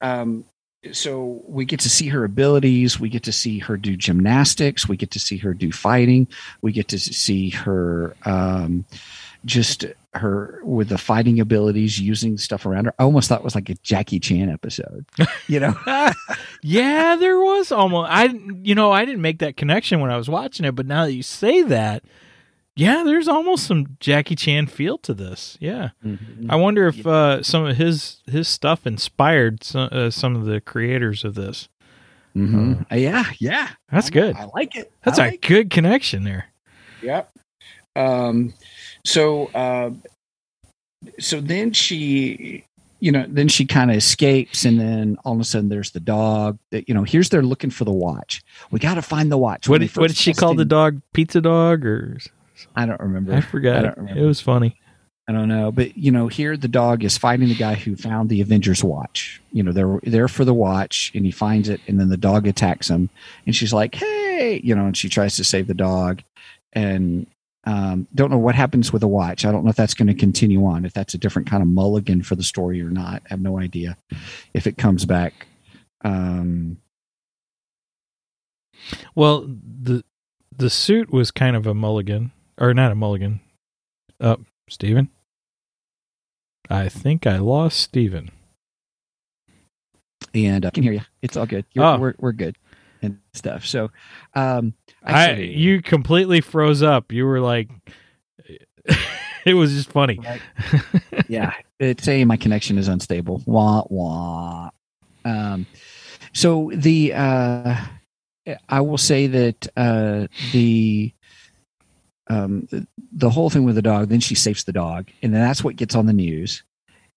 Um, 0.00 0.44
so 0.92 1.42
we 1.46 1.64
get 1.64 1.80
to 1.80 1.90
see 1.90 2.08
her 2.08 2.24
abilities. 2.24 2.98
We 2.98 3.08
get 3.08 3.22
to 3.24 3.32
see 3.32 3.58
her 3.60 3.76
do 3.76 3.96
gymnastics. 3.96 4.88
We 4.88 4.96
get 4.96 5.10
to 5.12 5.20
see 5.20 5.38
her 5.38 5.54
do 5.54 5.72
fighting. 5.72 6.28
We 6.62 6.72
get 6.72 6.88
to 6.88 6.98
see 6.98 7.50
her 7.50 8.14
um, 8.24 8.84
just 9.44 9.84
her 10.14 10.60
with 10.64 10.88
the 10.88 10.98
fighting 10.98 11.40
abilities, 11.40 12.00
using 12.00 12.36
stuff 12.38 12.66
around 12.66 12.86
her. 12.86 12.94
I 12.98 13.04
almost 13.04 13.28
thought 13.28 13.40
it 13.40 13.44
was 13.44 13.54
like 13.54 13.68
a 13.68 13.74
Jackie 13.76 14.20
Chan 14.20 14.50
episode. 14.50 15.04
You 15.48 15.60
know, 15.60 15.76
yeah, 16.62 17.14
there 17.14 17.38
was 17.38 17.70
almost 17.70 18.10
I 18.10 18.24
you 18.24 18.74
know 18.74 18.90
I 18.90 19.04
didn't 19.04 19.22
make 19.22 19.38
that 19.38 19.56
connection 19.56 20.00
when 20.00 20.10
I 20.10 20.16
was 20.16 20.28
watching 20.28 20.66
it, 20.66 20.74
but 20.74 20.86
now 20.86 21.04
that 21.04 21.12
you 21.12 21.22
say 21.22 21.62
that, 21.62 22.02
yeah, 22.76 23.02
there's 23.04 23.26
almost 23.28 23.66
some 23.66 23.96
Jackie 24.00 24.36
Chan 24.36 24.66
feel 24.68 24.98
to 24.98 25.14
this. 25.14 25.56
Yeah, 25.60 25.90
I 26.48 26.56
wonder 26.56 26.86
if 26.86 27.06
uh, 27.06 27.42
some 27.42 27.64
of 27.66 27.76
his 27.76 28.22
his 28.26 28.46
stuff 28.48 28.86
inspired 28.86 29.64
some, 29.64 29.88
uh, 29.90 30.10
some 30.10 30.36
of 30.36 30.44
the 30.44 30.60
creators 30.60 31.24
of 31.24 31.34
this. 31.34 31.68
Mhm. 32.36 32.84
Uh, 32.92 32.96
yeah, 32.96 33.24
yeah. 33.38 33.70
That's 33.90 34.08
I- 34.08 34.10
good. 34.10 34.36
I 34.36 34.44
like 34.54 34.76
it. 34.76 34.92
That's 35.02 35.18
I 35.18 35.24
a 35.24 35.26
like 35.30 35.34
it. 35.44 35.48
good 35.48 35.70
connection 35.70 36.24
there. 36.24 36.46
Yep. 37.02 37.30
Um, 37.96 38.52
so, 39.06 39.46
uh, 39.54 39.90
so 41.18 41.40
then 41.40 41.72
she, 41.72 42.62
you 43.00 43.10
know, 43.12 43.24
then 43.28 43.48
she 43.48 43.64
kind 43.64 43.90
of 43.90 43.96
escapes, 43.96 44.66
and 44.66 44.78
then 44.78 45.16
all 45.24 45.32
of 45.34 45.40
a 45.40 45.44
sudden 45.44 45.70
there's 45.70 45.92
the 45.92 46.00
dog. 46.00 46.58
That 46.72 46.88
you 46.88 46.94
know, 46.94 47.04
here's 47.04 47.30
they're 47.30 47.42
looking 47.42 47.70
for 47.70 47.84
the 47.84 47.92
watch. 47.92 48.42
We 48.70 48.80
got 48.80 48.94
to 48.96 49.02
find 49.02 49.32
the 49.32 49.38
watch. 49.38 49.66
What 49.68 49.80
did, 49.80 49.96
what 49.96 50.08
did 50.08 50.16
she 50.16 50.34
call 50.34 50.54
the 50.54 50.64
dog? 50.66 51.00
Pizza 51.14 51.40
dog 51.40 51.86
or 51.86 52.18
I 52.74 52.86
don't 52.86 53.00
remember. 53.00 53.34
I 53.34 53.40
forgot. 53.40 53.76
I 53.78 53.82
don't 53.82 53.96
remember. 53.98 54.20
it 54.20 54.26
was 54.26 54.40
funny. 54.40 54.76
I 55.28 55.32
don't 55.32 55.48
know, 55.48 55.72
but 55.72 55.96
you 55.96 56.12
know, 56.12 56.28
here 56.28 56.56
the 56.56 56.68
dog 56.68 57.02
is 57.02 57.18
fighting 57.18 57.48
the 57.48 57.56
guy 57.56 57.74
who 57.74 57.96
found 57.96 58.28
the 58.28 58.40
Avengers 58.40 58.84
watch. 58.84 59.40
You 59.52 59.64
know, 59.64 59.72
they're 59.72 59.98
there 60.04 60.28
for 60.28 60.44
the 60.44 60.54
watch, 60.54 61.10
and 61.16 61.24
he 61.24 61.32
finds 61.32 61.68
it, 61.68 61.80
and 61.88 61.98
then 61.98 62.08
the 62.10 62.16
dog 62.16 62.46
attacks 62.46 62.88
him, 62.88 63.10
and 63.44 63.54
she's 63.56 63.72
like, 63.72 63.96
"Hey," 63.96 64.60
you 64.62 64.74
know, 64.74 64.86
and 64.86 64.96
she 64.96 65.08
tries 65.08 65.34
to 65.36 65.42
save 65.44 65.66
the 65.66 65.74
dog, 65.74 66.22
and 66.74 67.26
um, 67.64 68.06
don't 68.14 68.30
know 68.30 68.38
what 68.38 68.54
happens 68.54 68.92
with 68.92 69.00
the 69.00 69.08
watch. 69.08 69.44
I 69.44 69.50
don't 69.50 69.64
know 69.64 69.70
if 69.70 69.76
that's 69.76 69.94
going 69.94 70.06
to 70.06 70.14
continue 70.14 70.64
on, 70.64 70.84
if 70.84 70.92
that's 70.92 71.14
a 71.14 71.18
different 71.18 71.50
kind 71.50 71.60
of 71.60 71.68
mulligan 71.68 72.22
for 72.22 72.36
the 72.36 72.44
story 72.44 72.80
or 72.80 72.90
not. 72.90 73.22
I 73.24 73.30
have 73.30 73.40
no 73.40 73.58
idea 73.58 73.96
if 74.54 74.68
it 74.68 74.78
comes 74.78 75.04
back. 75.04 75.48
Um, 76.04 76.76
Well, 79.16 79.40
the 79.48 80.04
the 80.56 80.70
suit 80.70 81.10
was 81.12 81.30
kind 81.30 81.56
of 81.56 81.66
a 81.66 81.74
mulligan, 81.74 82.30
or 82.58 82.74
not 82.74 82.92
a 82.92 82.94
mulligan. 82.94 83.40
Up, 84.20 84.40
Stephen? 84.68 85.10
I 86.70 86.88
think 86.88 87.26
I 87.26 87.38
lost 87.38 87.80
Stephen. 87.80 88.30
and 90.34 90.64
I 90.66 90.70
can 90.70 90.82
hear 90.82 90.92
you. 90.92 91.02
It's 91.22 91.36
all 91.36 91.46
good. 91.46 91.64
Oh. 91.78 91.98
we're 91.98 92.14
we're 92.18 92.32
good 92.32 92.56
and 93.02 93.18
stuff. 93.34 93.64
So, 93.66 93.90
um, 94.34 94.74
I 95.02 95.34
you 95.34 95.82
completely 95.82 96.40
froze 96.40 96.82
up. 96.82 97.12
You 97.12 97.26
were 97.26 97.40
like, 97.40 97.68
it 99.44 99.54
was 99.54 99.72
just 99.72 99.90
funny. 99.90 100.18
Right. 100.22 100.40
yeah, 101.28 101.52
it's 101.78 102.04
saying 102.04 102.26
my 102.26 102.36
connection 102.36 102.78
is 102.78 102.88
unstable. 102.88 103.42
Wah 103.46 103.84
wah. 103.88 104.70
Um, 105.24 105.66
so 106.32 106.70
the 106.74 107.12
uh, 107.14 107.76
I 108.68 108.80
will 108.80 108.98
say 108.98 109.26
that 109.26 109.68
uh, 109.76 110.26
the 110.52 111.12
um, 112.28 112.66
the, 113.12 113.30
whole 113.30 113.50
thing 113.50 113.64
with 113.64 113.74
the 113.76 113.82
dog. 113.82 114.08
Then 114.08 114.20
she 114.20 114.34
saves 114.34 114.64
the 114.64 114.72
dog, 114.72 115.08
and 115.22 115.32
then 115.34 115.40
that's 115.40 115.62
what 115.62 115.76
gets 115.76 115.94
on 115.94 116.06
the 116.06 116.12
news. 116.12 116.62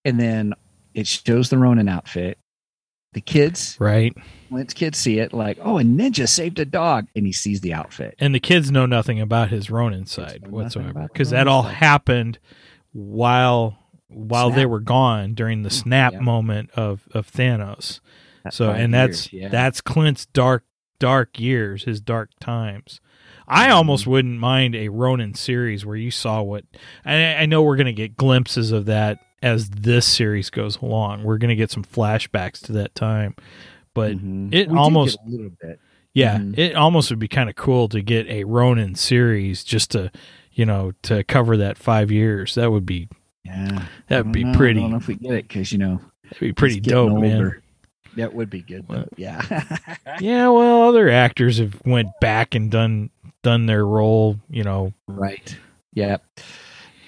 And 0.05 0.19
then 0.19 0.53
it 0.93 1.07
shows 1.07 1.49
the 1.49 1.57
Ronin 1.57 1.89
outfit. 1.89 2.37
The 3.13 3.21
kids, 3.21 3.75
Right. 3.79 4.15
Clint's 4.49 4.73
kids 4.75 4.97
see 4.99 5.17
it 5.17 5.33
like, 5.33 5.57
oh, 5.61 5.79
a 5.79 5.81
ninja 5.81 6.29
saved 6.29 6.59
a 6.59 6.65
dog, 6.65 7.07
and 7.15 7.25
he 7.25 7.31
sees 7.31 7.61
the 7.61 7.73
outfit. 7.73 8.13
And 8.19 8.35
the 8.35 8.39
kids 8.39 8.69
know 8.71 8.85
nothing 8.85 9.19
about 9.19 9.49
his 9.49 9.71
Ronin 9.71 10.05
side 10.05 10.47
whatsoever 10.47 11.07
because 11.11 11.31
that 11.31 11.47
all 11.47 11.63
side. 11.63 11.75
happened 11.75 12.37
while 12.91 13.77
while 14.07 14.49
they 14.51 14.65
were 14.65 14.79
gone 14.79 15.33
during 15.33 15.61
the 15.63 15.69
snap 15.69 16.13
Yeah. 16.13 16.19
moment 16.19 16.69
of 16.75 17.07
of 17.11 17.31
Thanos. 17.31 17.99
That 18.43 18.53
So 18.53 18.71
and 18.71 18.93
that's 18.93 19.31
years, 19.33 19.43
yeah. 19.43 19.49
that's 19.49 19.81
Clint's 19.81 20.25
dark 20.27 20.63
dark 20.99 21.39
years, 21.39 21.83
his 21.85 21.99
dark 22.01 22.29
times. 22.39 23.01
I 23.49 23.65
Mm-hmm. 23.67 23.73
almost 23.75 24.07
wouldn't 24.07 24.39
mind 24.39 24.75
a 24.75 24.89
Ronin 24.89 25.33
series 25.33 25.85
where 25.85 25.95
you 25.95 26.11
saw 26.11 26.41
what 26.41 26.65
I, 27.05 27.35
I 27.35 27.45
know 27.45 27.61
we're 27.63 27.75
going 27.77 27.87
to 27.87 27.93
get 27.93 28.15
glimpses 28.15 28.71
of 28.71 28.85
that 28.85 29.19
as 29.41 29.69
this 29.69 30.05
series 30.05 30.49
goes 30.49 30.77
along. 30.81 31.23
We're 31.23 31.37
going 31.37 31.49
to 31.49 31.55
get 31.55 31.71
some 31.71 31.83
flashbacks 31.83 32.59
to 32.65 32.73
that 32.73 32.93
time, 32.95 33.35
but 33.93 34.17
Mhm. 34.17 34.53
it 34.53 34.69
We 34.69 34.77
almost- 34.77 35.17
a 35.25 35.29
little 35.29 35.51
bit. 35.61 35.79
yeah, 36.13 36.37
Mhm. 36.37 36.57
it 36.57 36.75
almost 36.75 37.09
would 37.09 37.19
be 37.19 37.27
kind 37.29 37.49
of 37.49 37.55
cool 37.55 37.87
to 37.89 38.01
get 38.01 38.27
a 38.27 38.43
Ronin 38.43 38.95
series 38.95 39.63
just 39.63 39.91
to 39.91 40.11
you 40.51 40.65
know 40.65 40.91
to 41.03 41.23
cover 41.23 41.55
that 41.57 41.77
five 41.77 42.11
years. 42.11 42.55
That 42.55 42.71
would 42.71 42.85
be 42.85 43.07
Yeah, 43.45 43.85
that 44.07 44.25
would 44.25 44.33
be 44.33 44.43
know. 44.43 44.57
pretty 44.57 44.79
I 44.79 44.83
don't 44.83 44.91
know 44.91 44.97
if 44.97 45.07
we 45.07 45.15
get 45.15 45.31
it 45.33 45.47
because 45.47 45.71
you 45.71 45.77
know 45.77 46.01
that'd 46.23 46.39
be 46.39 46.51
pretty 46.53 46.79
dope, 46.81 47.17
man. 47.19 47.53
That 48.17 48.33
would 48.33 48.49
be 48.49 48.61
good. 48.61 48.85
Though. 48.89 49.07
Yeah. 49.15 49.41
Yeah, 50.19 50.49
well, 50.49 50.89
other 50.89 51.09
actors 51.09 51.59
have 51.59 51.79
went 51.85 52.09
back 52.19 52.53
and 52.55 52.69
done 52.69 53.11
done 53.43 53.65
their 53.65 53.85
role. 53.85 54.39
You 54.49 54.63
know, 54.63 54.93
right. 55.07 55.57
Yeah. 55.93 56.17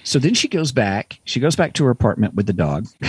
So 0.04 0.18
then 0.18 0.34
she 0.34 0.48
goes 0.48 0.72
back. 0.72 1.20
She 1.24 1.38
goes 1.38 1.54
back 1.54 1.74
to 1.74 1.84
her 1.84 1.90
apartment 1.90 2.34
with 2.34 2.46
the 2.46 2.52
dog. 2.52 2.86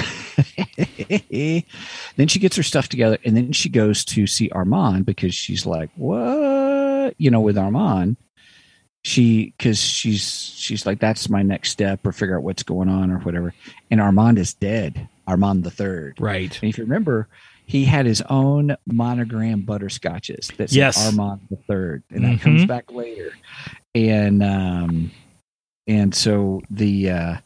then 2.15 2.27
she 2.27 2.39
gets 2.39 2.55
her 2.55 2.63
stuff 2.63 2.87
together, 2.87 3.17
and 3.25 3.35
then 3.35 3.51
she 3.51 3.69
goes 3.69 4.05
to 4.05 4.27
see 4.27 4.49
Armand 4.51 5.05
because 5.05 5.33
she's 5.33 5.65
like, 5.65 5.89
"What?" 5.95 7.15
You 7.17 7.31
know, 7.31 7.41
with 7.41 7.57
Armand, 7.57 8.17
she 9.03 9.53
because 9.57 9.79
she's 9.79 10.23
she's 10.55 10.85
like, 10.85 10.99
"That's 10.99 11.29
my 11.29 11.41
next 11.41 11.71
step," 11.71 12.05
or 12.05 12.11
figure 12.11 12.37
out 12.37 12.43
what's 12.43 12.63
going 12.63 12.89
on 12.89 13.11
or 13.11 13.19
whatever. 13.19 13.53
And 13.89 13.99
Armand 13.99 14.37
is 14.37 14.53
dead. 14.53 15.09
Armand 15.27 15.63
the 15.63 15.71
third. 15.71 16.17
right? 16.19 16.57
And 16.61 16.69
if 16.69 16.77
you 16.77 16.83
remember, 16.83 17.27
he 17.65 17.85
had 17.85 18.05
his 18.05 18.21
own 18.29 18.75
monogram 18.85 19.63
butterscotches 19.65 20.47
that 20.57 20.69
said 20.69 20.75
Yes. 20.75 21.05
Armand 21.05 21.41
the 21.49 21.57
Third, 21.67 22.03
and 22.09 22.23
that 22.25 22.41
comes 22.41 22.63
Mhm. 22.63 22.67
back 22.67 22.91
later. 22.91 23.31
And 23.95 24.43
um, 24.43 25.11
and 25.87 26.13
so 26.13 26.61
the 26.69 27.09
uh, 27.09 27.37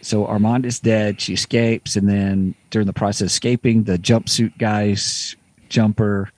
so 0.00 0.26
Armand 0.26 0.66
is 0.66 0.80
dead. 0.80 1.20
She 1.20 1.34
escapes, 1.34 1.96
and 1.96 2.08
then 2.08 2.54
during 2.70 2.86
the 2.86 2.92
process 2.92 3.22
of 3.22 3.26
escaping, 3.26 3.84
the 3.84 3.98
jumpsuit 3.98 4.56
guys 4.58 5.36
jumper. 5.68 6.30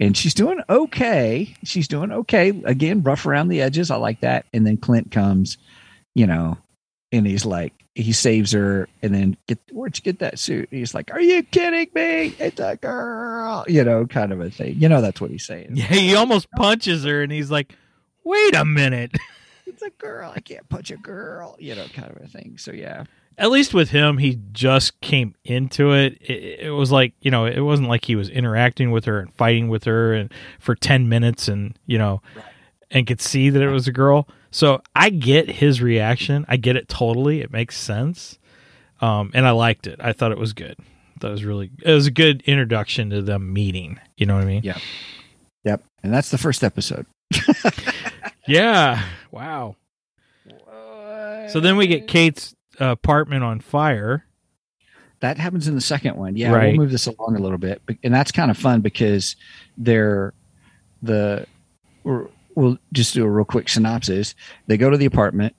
And 0.00 0.16
she's 0.16 0.34
doing 0.34 0.60
okay. 0.70 1.56
She's 1.64 1.88
doing 1.88 2.12
okay. 2.12 2.50
Again, 2.64 3.02
rough 3.02 3.26
around 3.26 3.48
the 3.48 3.60
edges. 3.62 3.90
I 3.90 3.96
like 3.96 4.20
that. 4.20 4.46
And 4.54 4.64
then 4.64 4.76
Clint 4.76 5.10
comes, 5.10 5.58
you 6.14 6.24
know, 6.24 6.56
and 7.10 7.26
he's 7.26 7.44
like, 7.44 7.72
he 8.02 8.12
saves 8.12 8.52
her, 8.52 8.88
and 9.02 9.14
then 9.14 9.36
get 9.46 9.58
where'd 9.72 9.96
you 9.96 10.02
get 10.02 10.20
that 10.20 10.38
suit? 10.38 10.68
And 10.70 10.78
he's 10.78 10.94
like, 10.94 11.10
"Are 11.12 11.20
you 11.20 11.42
kidding 11.42 11.88
me? 11.94 12.34
It's 12.38 12.60
a 12.60 12.76
girl," 12.76 13.64
you 13.68 13.84
know, 13.84 14.06
kind 14.06 14.32
of 14.32 14.40
a 14.40 14.50
thing. 14.50 14.76
You 14.78 14.88
know, 14.88 15.00
that's 15.00 15.20
what 15.20 15.30
he's 15.30 15.44
saying. 15.46 15.70
Yeah, 15.74 15.86
he 15.86 16.14
almost 16.14 16.50
punches 16.52 17.04
her, 17.04 17.22
and 17.22 17.30
he's 17.32 17.50
like, 17.50 17.74
"Wait 18.24 18.54
a 18.54 18.64
minute." 18.64 19.12
It's 19.70 19.82
a 19.82 19.90
girl. 19.90 20.32
I 20.34 20.40
can't 20.40 20.66
punch 20.70 20.90
a 20.90 20.96
girl. 20.96 21.54
You 21.60 21.74
know, 21.76 21.86
kind 21.92 22.10
of 22.10 22.20
a 22.20 22.26
thing. 22.26 22.56
So 22.58 22.72
yeah, 22.72 23.04
At 23.36 23.50
least 23.50 23.74
with 23.74 23.90
him, 23.90 24.18
he 24.18 24.40
just 24.50 25.00
came 25.02 25.34
into 25.44 25.92
it. 25.92 26.14
it. 26.22 26.60
It 26.66 26.70
was 26.70 26.90
like 26.90 27.12
you 27.20 27.30
know, 27.30 27.44
it 27.44 27.60
wasn't 27.60 27.88
like 27.88 28.04
he 28.04 28.16
was 28.16 28.28
interacting 28.28 28.90
with 28.90 29.04
her 29.04 29.20
and 29.20 29.32
fighting 29.34 29.68
with 29.68 29.84
her 29.84 30.14
and 30.14 30.32
for 30.58 30.74
ten 30.74 31.08
minutes, 31.08 31.46
and 31.48 31.78
you 31.86 31.96
know, 31.98 32.22
Right. 32.34 32.44
and 32.90 33.06
could 33.06 33.20
see 33.20 33.50
that 33.50 33.62
it 33.62 33.68
was 33.68 33.86
a 33.86 33.92
girl. 33.92 34.26
So 34.50 34.80
I 34.94 35.10
get 35.10 35.48
his 35.50 35.80
reaction. 35.82 36.44
I 36.48 36.56
get 36.56 36.76
it 36.76 36.88
totally. 36.88 37.40
It 37.42 37.52
makes 37.52 37.76
sense, 37.78 38.38
um, 39.00 39.30
and 39.34 39.46
I 39.46 39.50
liked 39.50 39.86
it. 39.86 40.00
I 40.02 40.12
thought 40.12 40.32
it 40.32 40.38
was 40.38 40.52
good. 40.52 40.76
That 41.20 41.30
was 41.30 41.44
really. 41.44 41.70
It 41.84 41.92
was 41.92 42.06
a 42.06 42.10
good 42.10 42.42
introduction 42.46 43.10
to 43.10 43.20
them 43.22 43.52
meeting. 43.52 43.98
You 44.16 44.26
know 44.26 44.34
what 44.36 44.44
I 44.44 44.46
mean? 44.46 44.62
Yeah. 44.62 44.78
yep. 45.64 45.82
And 46.02 46.12
that's 46.14 46.30
the 46.30 46.38
first 46.38 46.62
episode. 46.64 47.06
Yeah. 48.46 49.02
Wow. 49.30 49.76
So 51.48 51.60
then 51.60 51.76
we 51.76 51.86
get 51.86 52.08
Kate's 52.08 52.54
apartment 52.80 53.44
on 53.44 53.60
fire. 53.60 54.24
that 55.20 55.36
happens 55.38 55.66
in 55.68 55.74
the 55.74 55.80
second 55.82 56.16
one. 56.16 56.36
Yeah, 56.36 56.52
Right. 56.52 56.68
we'll 56.68 56.84
move 56.84 56.90
this 56.90 57.06
along 57.06 57.36
a 57.36 57.40
little 57.40 57.58
bit, 57.58 57.82
and 58.02 58.14
that's 58.14 58.32
kind 58.32 58.50
of 58.50 58.56
fun 58.56 58.80
because 58.80 59.36
they're 59.76 60.32
the. 61.02 61.46
We'll 62.58 62.76
just 62.92 63.14
do 63.14 63.24
a 63.24 63.30
real 63.30 63.44
quick 63.44 63.68
synopsis. 63.68 64.34
They 64.66 64.76
go 64.76 64.90
to 64.90 64.96
the 64.96 65.06
apartment. 65.06 65.54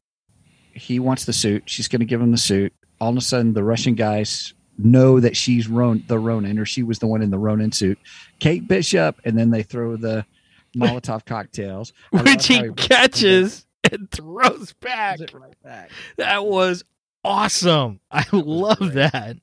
He 0.74 1.00
wants 1.00 1.24
the 1.24 1.32
suit. 1.32 1.64
She's 1.66 1.88
going 1.88 2.02
to 2.02 2.06
give 2.06 2.20
him 2.20 2.32
the 2.32 2.38
suit. 2.38 2.74
All 3.00 3.12
of 3.12 3.16
a 3.16 3.22
sudden, 3.22 3.54
the 3.54 3.64
Russian 3.64 3.95
guys 3.95 4.54
know 4.78 5.22
that 5.22 5.38
she's 5.38 5.70
Ron, 5.70 6.04
the 6.08 6.20
Ronin, 6.20 6.60
or 6.60 6.66
she 6.66 6.84
was 6.84 7.00
the 7.00 7.08
one 7.08 7.22
in 7.22 7.32
the 7.32 7.38
Ronin 7.38 7.72
suit. 7.72 7.97
Kate 8.39 8.68
Bishop, 8.68 9.22
and 9.24 9.38
then 9.38 9.50
they 9.50 9.64
throw 9.64 9.95
the 9.95 10.26
Molotov 10.76 11.24
cocktails, 11.26 11.93
which 12.12 12.50
how 12.50 12.64
he 12.64 12.72
catches 12.74 13.66
and 13.89 14.12
throws 14.12 14.74
back. 14.74 15.20
right 15.34 15.64
back. 15.64 15.91
That 16.18 16.45
was 16.45 16.84
awesome. 17.24 18.02
I 18.12 18.26
love 18.34 18.78
great. 18.78 18.93
that. 18.95 19.38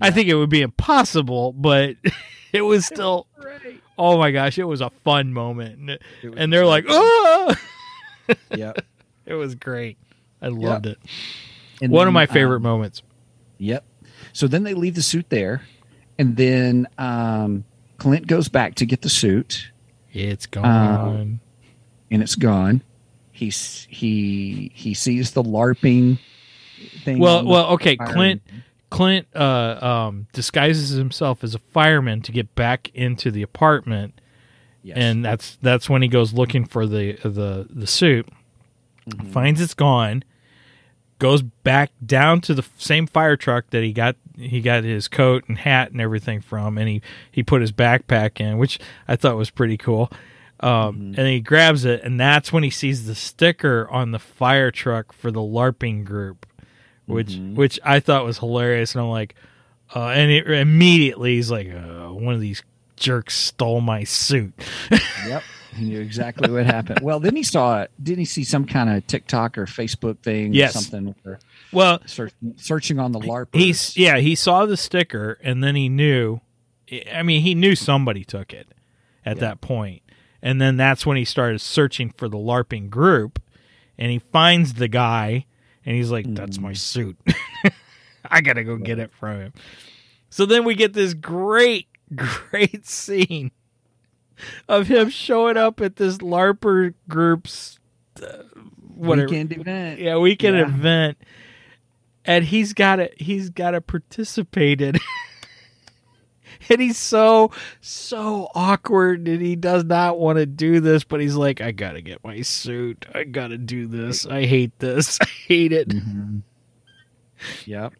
I 0.00 0.10
think 0.10 0.28
it 0.28 0.34
would 0.34 0.50
be 0.50 0.62
impossible, 0.62 1.52
but 1.52 1.94
it 2.52 2.62
was 2.62 2.84
still. 2.84 3.28
Oh 4.00 4.16
my 4.18 4.30
gosh, 4.30 4.58
it 4.58 4.64
was 4.64 4.80
a 4.80 4.88
fun 5.04 5.32
moment, 5.34 5.78
and, 6.22 6.38
and 6.38 6.50
they're 6.52 6.64
like, 6.66 6.86
"Oh!" 6.88 7.54
Yep. 8.54 8.84
It 9.26 9.34
was 9.34 9.54
great. 9.56 9.98
I 10.40 10.48
loved 10.48 10.86
it. 10.86 10.98
And 11.82 11.92
One 11.92 12.06
of 12.06 12.12
my 12.14 12.26
favorite 12.26 12.56
um, 12.58 12.62
moments. 12.62 13.02
Yep. 13.58 13.84
So 14.32 14.46
then 14.46 14.62
they 14.62 14.72
leave 14.74 14.94
the 14.94 15.02
suit 15.02 15.28
there, 15.30 15.62
and 16.18 16.36
then 16.36 16.86
um, 16.96 17.64
Clint 17.98 18.26
goes 18.26 18.48
back 18.48 18.76
to 18.76 18.86
get 18.86 19.02
the 19.02 19.08
suit, 19.10 19.70
It's 20.12 20.46
gone. 20.46 21.40
and 22.10 22.22
it's 22.22 22.36
gone. 22.36 22.82
He's 23.32 23.86
he 23.90 24.70
he 24.74 24.94
sees 24.94 25.32
the 25.32 25.42
LARPing 25.42 26.18
thing. 27.04 27.18
well, 27.18 27.44
well, 27.44 27.66
okay. 27.72 27.96
Clint 27.96 28.42
Clint 28.90 29.26
uh, 29.34 29.78
um, 29.80 30.26
disguises 30.32 30.90
himself 30.90 31.42
as 31.44 31.54
a 31.54 31.58
fireman 31.58 32.20
to 32.22 32.32
get 32.32 32.54
back 32.54 32.90
into 32.94 33.30
the 33.30 33.42
apartment, 33.42 34.20
Yes. 34.82 34.96
and 34.98 35.24
that's 35.24 35.56
that's 35.62 35.88
when 35.88 36.02
he 36.02 36.08
goes 36.08 36.32
looking 36.32 36.64
for 36.64 36.86
the 36.86 37.12
the 37.22 37.66
the 37.70 37.86
suit. 37.86 38.28
Mhm. 39.08 39.32
Finds 39.32 39.60
it's 39.60 39.74
gone. 39.74 40.24
goes 41.18 41.42
back 41.42 41.90
down 42.04 42.40
to 42.40 42.54
the 42.54 42.64
same 42.78 43.06
fire 43.06 43.36
truck 43.36 43.68
that 43.70 43.82
he 43.82 43.92
got 43.92 44.16
he 44.38 44.60
got 44.62 44.84
his 44.84 45.06
coat 45.06 45.44
and 45.48 45.58
hat 45.58 45.92
and 45.92 46.00
everything 46.00 46.40
from, 46.40 46.78
and 46.78 46.88
he 46.88 47.02
he 47.30 47.42
put 47.42 47.60
his 47.60 47.72
backpack 47.72 48.40
in, 48.40 48.56
which 48.58 48.78
I 49.06 49.16
thought 49.16 49.36
was 49.36 49.50
pretty 49.50 49.76
cool. 49.76 50.10
Um, 50.60 51.14
And 51.16 51.26
he 51.28 51.40
grabs 51.40 51.84
it, 51.86 52.02
and 52.04 52.18
that's 52.20 52.52
when 52.52 52.62
he 52.62 52.70
sees 52.70 53.06
the 53.06 53.14
sticker 53.14 53.86
on 53.90 54.10
the 54.12 54.18
fire 54.18 54.70
truck 54.70 55.12
for 55.12 55.30
the 55.30 55.40
LARPing 55.40 56.04
group, 56.04 56.44
which 57.10 57.36
which 57.54 57.78
I 57.84 58.00
thought 58.00 58.24
was 58.24 58.38
hilarious. 58.38 58.94
And 58.94 59.02
I'm 59.02 59.10
like, 59.10 59.34
uh, 59.94 60.08
and 60.08 60.30
it, 60.30 60.50
immediately 60.50 61.36
he's 61.36 61.50
like, 61.50 61.68
uh, 61.68 62.08
one 62.08 62.34
of 62.34 62.40
these 62.40 62.62
jerks 62.96 63.36
stole 63.36 63.80
my 63.80 64.04
suit. 64.04 64.52
Yep. 65.26 65.42
He 65.76 65.84
knew 65.84 66.00
exactly 66.00 66.50
what 66.50 66.66
happened. 66.66 67.00
Well, 67.02 67.20
then 67.20 67.36
he 67.36 67.42
saw 67.44 67.82
it. 67.82 67.90
Didn't 68.02 68.18
he 68.20 68.24
see 68.24 68.42
some 68.42 68.64
kind 68.64 68.90
of 68.90 69.06
TikTok 69.06 69.56
or 69.56 69.66
Facebook 69.66 70.18
thing? 70.20 70.52
Yes. 70.52 70.74
Or 70.74 70.78
something. 70.80 71.14
Or 71.24 71.38
well, 71.72 72.00
search, 72.06 72.32
searching 72.56 72.98
on 72.98 73.12
the 73.12 73.20
LARP. 73.20 73.48
he's 73.54 73.96
yeah, 73.96 74.18
he 74.18 74.34
saw 74.34 74.66
the 74.66 74.76
sticker, 74.76 75.38
and 75.42 75.62
then 75.62 75.76
he 75.76 75.88
knew. 75.88 76.40
I 77.14 77.22
mean, 77.22 77.42
he 77.42 77.54
knew 77.54 77.76
somebody 77.76 78.24
took 78.24 78.52
it 78.52 78.66
at 79.24 79.36
Yeah. 79.36 79.40
that 79.42 79.60
point, 79.60 80.02
and 80.42 80.60
then 80.60 80.76
that's 80.76 81.06
when 81.06 81.16
he 81.16 81.24
started 81.24 81.60
searching 81.60 82.12
for 82.16 82.28
the 82.28 82.38
LARPing 82.38 82.90
group, 82.90 83.40
and 83.96 84.10
he 84.10 84.18
finds 84.18 84.74
the 84.74 84.88
guy, 84.88 85.46
and 85.90 85.96
he's 85.96 86.12
like, 86.12 86.24
"That's 86.28 86.60
my 86.60 86.72
suit. 86.72 87.18
I 88.30 88.40
gotta 88.42 88.62
go 88.62 88.76
get 88.76 89.00
it 89.00 89.12
from 89.12 89.40
him." 89.40 89.52
So 90.28 90.46
then 90.46 90.62
we 90.64 90.76
get 90.76 90.92
this 90.92 91.14
great, 91.14 91.88
great 92.14 92.86
scene 92.86 93.50
of 94.68 94.86
him 94.86 95.10
showing 95.10 95.56
up 95.56 95.80
at 95.80 95.96
this 95.96 96.18
LARPer 96.18 96.94
group's 97.08 97.80
uh, 98.22 98.44
whatever 98.94 99.26
weekend 99.28 99.52
event. 99.52 99.98
yeah 100.00 100.16
weekend 100.16 100.56
Yeah. 100.56 100.64
event 100.68 101.18
and 102.24 102.44
he's 102.44 102.72
got 102.72 102.96
to 102.96 103.10
he's 103.16 103.50
got 103.50 103.72
to 103.72 103.80
participate 103.80 104.80
in. 104.80 104.94
and 106.70 106.80
he's 106.80 106.96
so 106.98 107.50
so 107.80 108.48
awkward 108.54 109.26
and 109.28 109.42
he 109.42 109.56
does 109.56 109.84
not 109.84 110.18
want 110.18 110.38
to 110.38 110.46
do 110.46 110.80
this 110.80 111.04
but 111.04 111.20
he's 111.20 111.34
like 111.36 111.60
i 111.60 111.70
gotta 111.72 112.00
get 112.00 112.22
my 112.24 112.40
suit 112.42 113.06
i 113.14 113.24
gotta 113.24 113.58
do 113.58 113.86
this 113.86 114.24
i 114.26 114.44
hate 114.46 114.76
this 114.78 115.18
i 115.22 115.26
hate 115.46 115.72
it 115.72 115.88
Mhm. 115.88 116.42
Yep. 117.64 117.94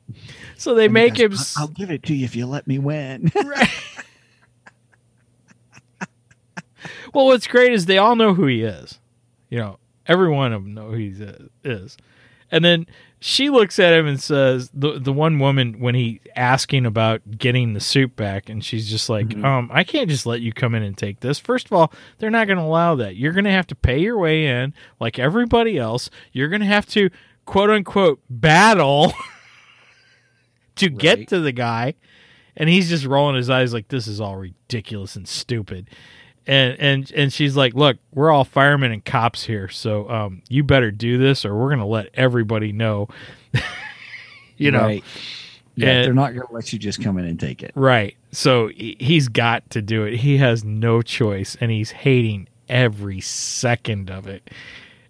so 0.59 0.75
they 0.75 0.85
And 0.85 0.93
make 0.95 1.15
goes, 1.15 1.21
him 1.21 1.33
"I- 1.33 1.35
s- 1.35 1.55
I'll 1.59 1.69
give 1.69 1.91
it 1.91 2.03
to 2.05 2.15
you 2.15 2.25
if 2.27 2.37
you 2.37 2.45
let 2.47 2.67
me 2.67 2.79
win. 2.79 3.33
right. 3.45 3.69
well 7.15 7.27
what's 7.27 7.47
great 7.47 7.73
is 7.73 7.87
they 7.87 7.99
all 7.99 8.17
know 8.17 8.35
who 8.35 8.47
he 8.47 8.63
is 8.63 8.99
you 9.49 9.59
know 9.59 9.79
every 10.07 10.29
one 10.29 10.53
of 10.53 10.63
them 10.63 10.75
know 10.75 10.89
who 10.91 10.97
he 10.97 11.15
is 11.65 11.97
and 12.51 12.65
then 12.65 12.87
she 13.23 13.51
looks 13.51 13.79
at 13.79 13.93
him 13.93 14.07
and 14.07 14.21
says 14.21 14.71
the 14.73 14.99
the 14.99 15.13
one 15.13 15.39
woman 15.39 15.79
when 15.79 15.95
he 15.95 16.21
asking 16.37 16.87
about 16.87 17.21
getting 17.37 17.75
the 17.75 17.81
suit 17.81 18.17
back 18.17 18.49
and 18.49 18.65
she's 18.65 18.89
just 18.89 19.11
like 19.11 19.29
Mhm. 19.29 19.45
um 19.45 19.71
i 19.75 19.85
can't 19.85 20.09
just 20.09 20.25
let 20.25 20.41
you 20.41 20.53
come 20.55 20.75
in 20.75 20.83
and 20.83 20.97
take 20.97 21.21
this. 21.21 21.39
First 21.39 21.67
of 21.67 21.73
all 21.75 21.93
they're 22.19 22.31
not 22.31 22.47
going 22.47 22.57
to 22.59 22.65
allow 22.65 22.95
that. 22.97 23.17
You're 23.17 23.33
going 23.35 23.45
to 23.45 23.51
have 23.51 23.67
to 23.69 23.75
pay 23.75 23.99
your 23.99 24.17
way 24.19 24.47
in 24.47 24.73
like 25.01 25.19
everybody 25.19 25.77
else. 25.79 26.09
You're 26.33 26.49
going 26.49 26.61
to 26.63 26.67
have 26.67 26.87
to 26.87 27.11
quote 27.45 27.69
unquote 27.71 28.21
battle 28.31 29.13
to 30.77 30.89
get 30.89 31.29
to 31.29 31.41
the 31.41 31.53
guy. 31.53 31.95
And 32.57 32.69
he's 32.69 32.89
just 32.89 33.05
rolling 33.07 33.37
his 33.37 33.49
eyes 33.51 33.73
like 33.73 33.89
this 33.89 34.07
is 34.07 34.21
all 34.21 34.37
ridiculous 34.37 35.17
and 35.17 35.27
stupid 35.29 35.89
and 36.51 36.77
and 36.81 37.13
and 37.13 37.33
she's 37.33 37.57
like 37.57 37.75
look 37.75 37.97
we're 38.13 38.31
all 38.31 38.45
firemen 38.45 38.91
and 38.93 39.05
cops 39.05 39.45
here 39.45 39.69
so 39.69 40.09
um 40.11 40.43
you 40.49 40.65
better 40.65 40.91
do 40.91 41.17
this 41.17 41.45
or 41.45 41.55
we're 41.55 41.71
gonna 41.71 41.87
let 41.87 42.09
everybody 42.15 42.73
know 42.73 43.09
you 44.57 44.71
know 44.71 44.81
Right. 44.81 45.05
Yeah, 45.77 45.89
And- 45.91 46.05
they're 46.07 46.15
not 46.15 46.35
going 46.35 46.47
to 46.47 46.53
let 46.53 46.73
you 46.73 46.79
just 46.79 47.03
come 47.03 47.17
in 47.17 47.25
and 47.25 47.39
take 47.39 47.63
it. 47.63 47.71
right 47.75 48.17
so 48.33 48.69
he- 48.69 48.97
he's 49.01 49.29
got 49.29 49.69
to 49.71 49.81
do 49.81 50.05
it 50.05 50.17
he 50.19 50.37
has 50.39 50.65
no 50.65 51.01
choice 51.03 51.57
and 51.61 51.71
he's 51.71 51.91
hating 51.93 52.49
every 52.69 53.21
second 53.21 54.11
of 54.11 54.27
it 54.27 54.51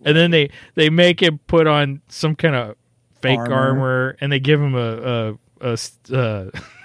and 0.05 0.17
then 0.17 0.31
they 0.31 0.51
they 0.75 0.91
make 0.91 1.21
him 1.23 1.39
put 1.47 1.67
on 1.67 2.01
some 2.09 2.35
kind 2.37 2.55
of 2.55 2.77
fake 3.23 3.39
armor, 3.39 3.53
Armor. 3.55 4.17
and 4.21 4.31
they 4.33 4.41
give 4.41 4.61
him 4.61 4.75
a 4.75 5.37
a, 5.61 5.73
a 5.73 5.79
uh, 6.17 6.51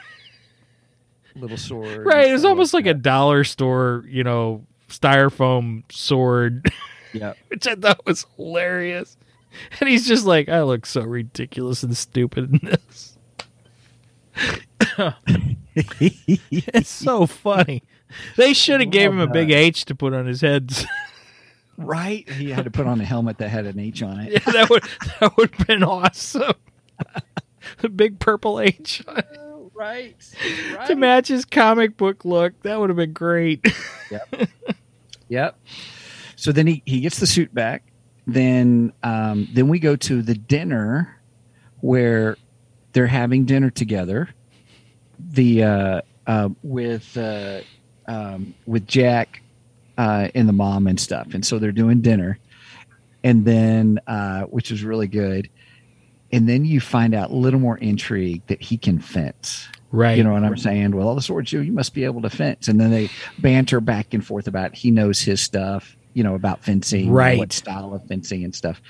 Little 1.36 1.58
sword. 1.58 2.06
Right, 2.06 2.30
it 2.30 2.34
was 2.34 2.46
almost 2.46 2.74
like 2.74 2.86
a 2.86 2.94
dollar 2.94 3.44
store, 3.44 4.04
you 4.08 4.24
know, 4.24 4.66
styrofoam 4.90 5.84
sword, 5.92 6.72
Yeah. 7.14 7.34
which 7.50 7.68
I 7.68 7.76
thought 7.76 8.06
was 8.06 8.26
hilarious. 8.38 9.18
And 9.80 9.90
he's 9.90 10.08
just 10.08 10.26
like, 10.26 10.50
I 10.50 10.62
look 10.64 10.86
so 10.86 11.02
ridiculous 11.02 11.84
and 11.84 11.96
stupid 11.96 12.52
in 12.54 12.60
this. 12.70 13.18
It's 15.78 16.90
so 16.90 17.26
funny. 17.26 17.84
They 18.38 18.54
should 18.54 18.80
have 18.80 18.92
gave 18.92 19.12
him 19.12 19.20
a 19.20 19.28
big. 19.28 19.52
H 19.52 19.86
to 19.86 19.96
put 19.96 20.14
on 20.14 20.26
his 20.26 20.40
head. 20.42 20.74
right. 21.78 22.28
He 22.30 22.52
had 22.52 22.64
to 22.66 22.72
put 22.72 22.88
on 22.88 23.02
a 23.02 23.06
helmet 23.06 23.38
that 23.40 23.50
had 23.50 23.66
an 23.66 23.80
H 23.80 24.02
on 24.04 24.20
it. 24.22 24.32
yeah, 24.34 24.52
that 24.54 24.70
would 24.70 24.84
that 25.20 25.36
would 25.38 25.54
have 25.56 25.68
been 25.68 25.84
awesome. 25.84 26.54
a 27.84 27.90
big 27.90 28.20
purple 28.20 28.60
H 28.62 29.04
on 29.08 29.18
it 29.18 29.40
right. 29.76 30.16
to 30.88 30.96
match 30.96 31.28
his 31.28 31.46
comic 31.46 31.98
book 31.98 32.26
look. 32.26 32.62
That 32.64 32.80
would 32.80 32.90
have 32.90 32.98
been 32.98 33.14
great. 33.14 33.66
Yep. 34.12 34.50
Yep. 35.28 35.60
So 36.36 36.52
then 36.52 36.68
he, 36.68 36.84
he 36.86 37.00
gets 37.00 37.20
the 37.20 37.28
suit 37.28 37.54
back. 37.54 37.84
Then 38.28 38.94
um, 39.04 39.48
then 39.54 39.68
we 39.68 39.80
go 39.80 39.96
to 39.96 40.22
the 40.22 40.36
dinner 40.36 41.20
where 41.82 42.38
they're 42.94 43.08
having 43.08 43.46
dinner 43.46 43.70
together. 43.70 44.30
The 45.20 45.64
uh, 45.64 46.02
uh, 46.28 46.50
with 46.64 47.16
uh, 47.18 47.62
um, 48.08 48.54
with 48.66 48.88
Jack 48.88 49.42
uh, 49.98 50.30
and 50.34 50.50
the 50.50 50.54
mom 50.54 50.88
and 50.88 51.00
stuff, 51.00 51.34
and 51.34 51.46
so 51.46 51.60
they're 51.60 51.72
doing 51.72 52.02
dinner, 52.02 52.40
and 53.24 53.46
then 53.46 54.00
uh, 54.08 54.44
which 54.44 54.72
is 54.72 54.84
really 54.84 55.08
good. 55.08 55.50
And 56.36 56.50
then 56.50 56.66
you 56.66 56.80
find 56.80 57.14
out 57.16 57.32
a 57.32 57.36
little 57.36 57.60
more 57.60 57.78
intrigue 57.78 58.42
that 58.48 58.62
he 58.62 58.78
can 58.78 59.00
fence. 59.00 59.68
right. 59.92 60.18
You 60.18 60.24
know 60.24 60.34
what 60.34 60.44
I'm 60.44 60.58
saying? 60.58 60.96
Well, 60.96 61.08
all 61.08 61.16
the 61.16 61.22
swords 61.22 61.54
you, 61.54 61.62
you 61.62 61.72
must 61.72 61.94
be 61.94 62.04
able 62.04 62.22
to 62.24 62.30
fence. 62.30 62.68
And 62.68 62.80
then 62.80 62.92
they 62.92 63.10
banter 63.40 63.80
back 63.80 64.14
and 64.14 64.26
forth 64.26 64.48
about 64.48 64.76
he 64.76 64.92
knows 64.92 65.22
his 65.22 65.40
stuff, 65.42 65.96
you 66.14 66.24
know, 66.24 66.36
about 66.36 66.64
fencing, 66.64 67.10
Right. 67.12 67.38
what 67.38 67.54
style 67.54 67.94
of 67.94 68.06
fencing 68.08 68.44
and 68.44 68.54
stuff. 68.54 68.82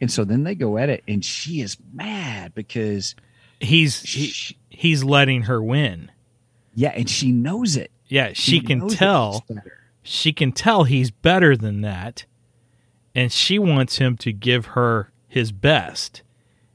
And 0.00 0.10
so 0.10 0.24
then 0.24 0.44
they 0.44 0.54
go 0.54 0.78
at 0.78 0.88
it, 0.88 1.04
and 1.06 1.22
she 1.24 1.60
is 1.60 1.76
mad 1.92 2.54
because 2.54 3.14
he's 3.60 4.00
he, 4.00 4.26
she, 4.28 4.56
he's 4.70 5.04
letting 5.04 5.42
her 5.42 5.62
win. 5.62 6.10
yeah, 6.74 6.88
and 6.96 7.08
she 7.08 7.30
knows 7.32 7.76
it. 7.76 7.90
Yeah, 8.08 8.30
she 8.32 8.60
can 8.60 8.88
tell. 8.88 9.44
She 10.02 10.32
can 10.32 10.52
tell 10.52 10.84
he's 10.84 11.10
better 11.10 11.54
than 11.56 11.82
that, 11.82 12.24
and 13.14 13.30
she 13.30 13.58
wants 13.58 13.98
him 13.98 14.16
to 14.18 14.32
give 14.32 14.66
her 14.74 15.10
his 15.28 15.52
best, 15.52 16.22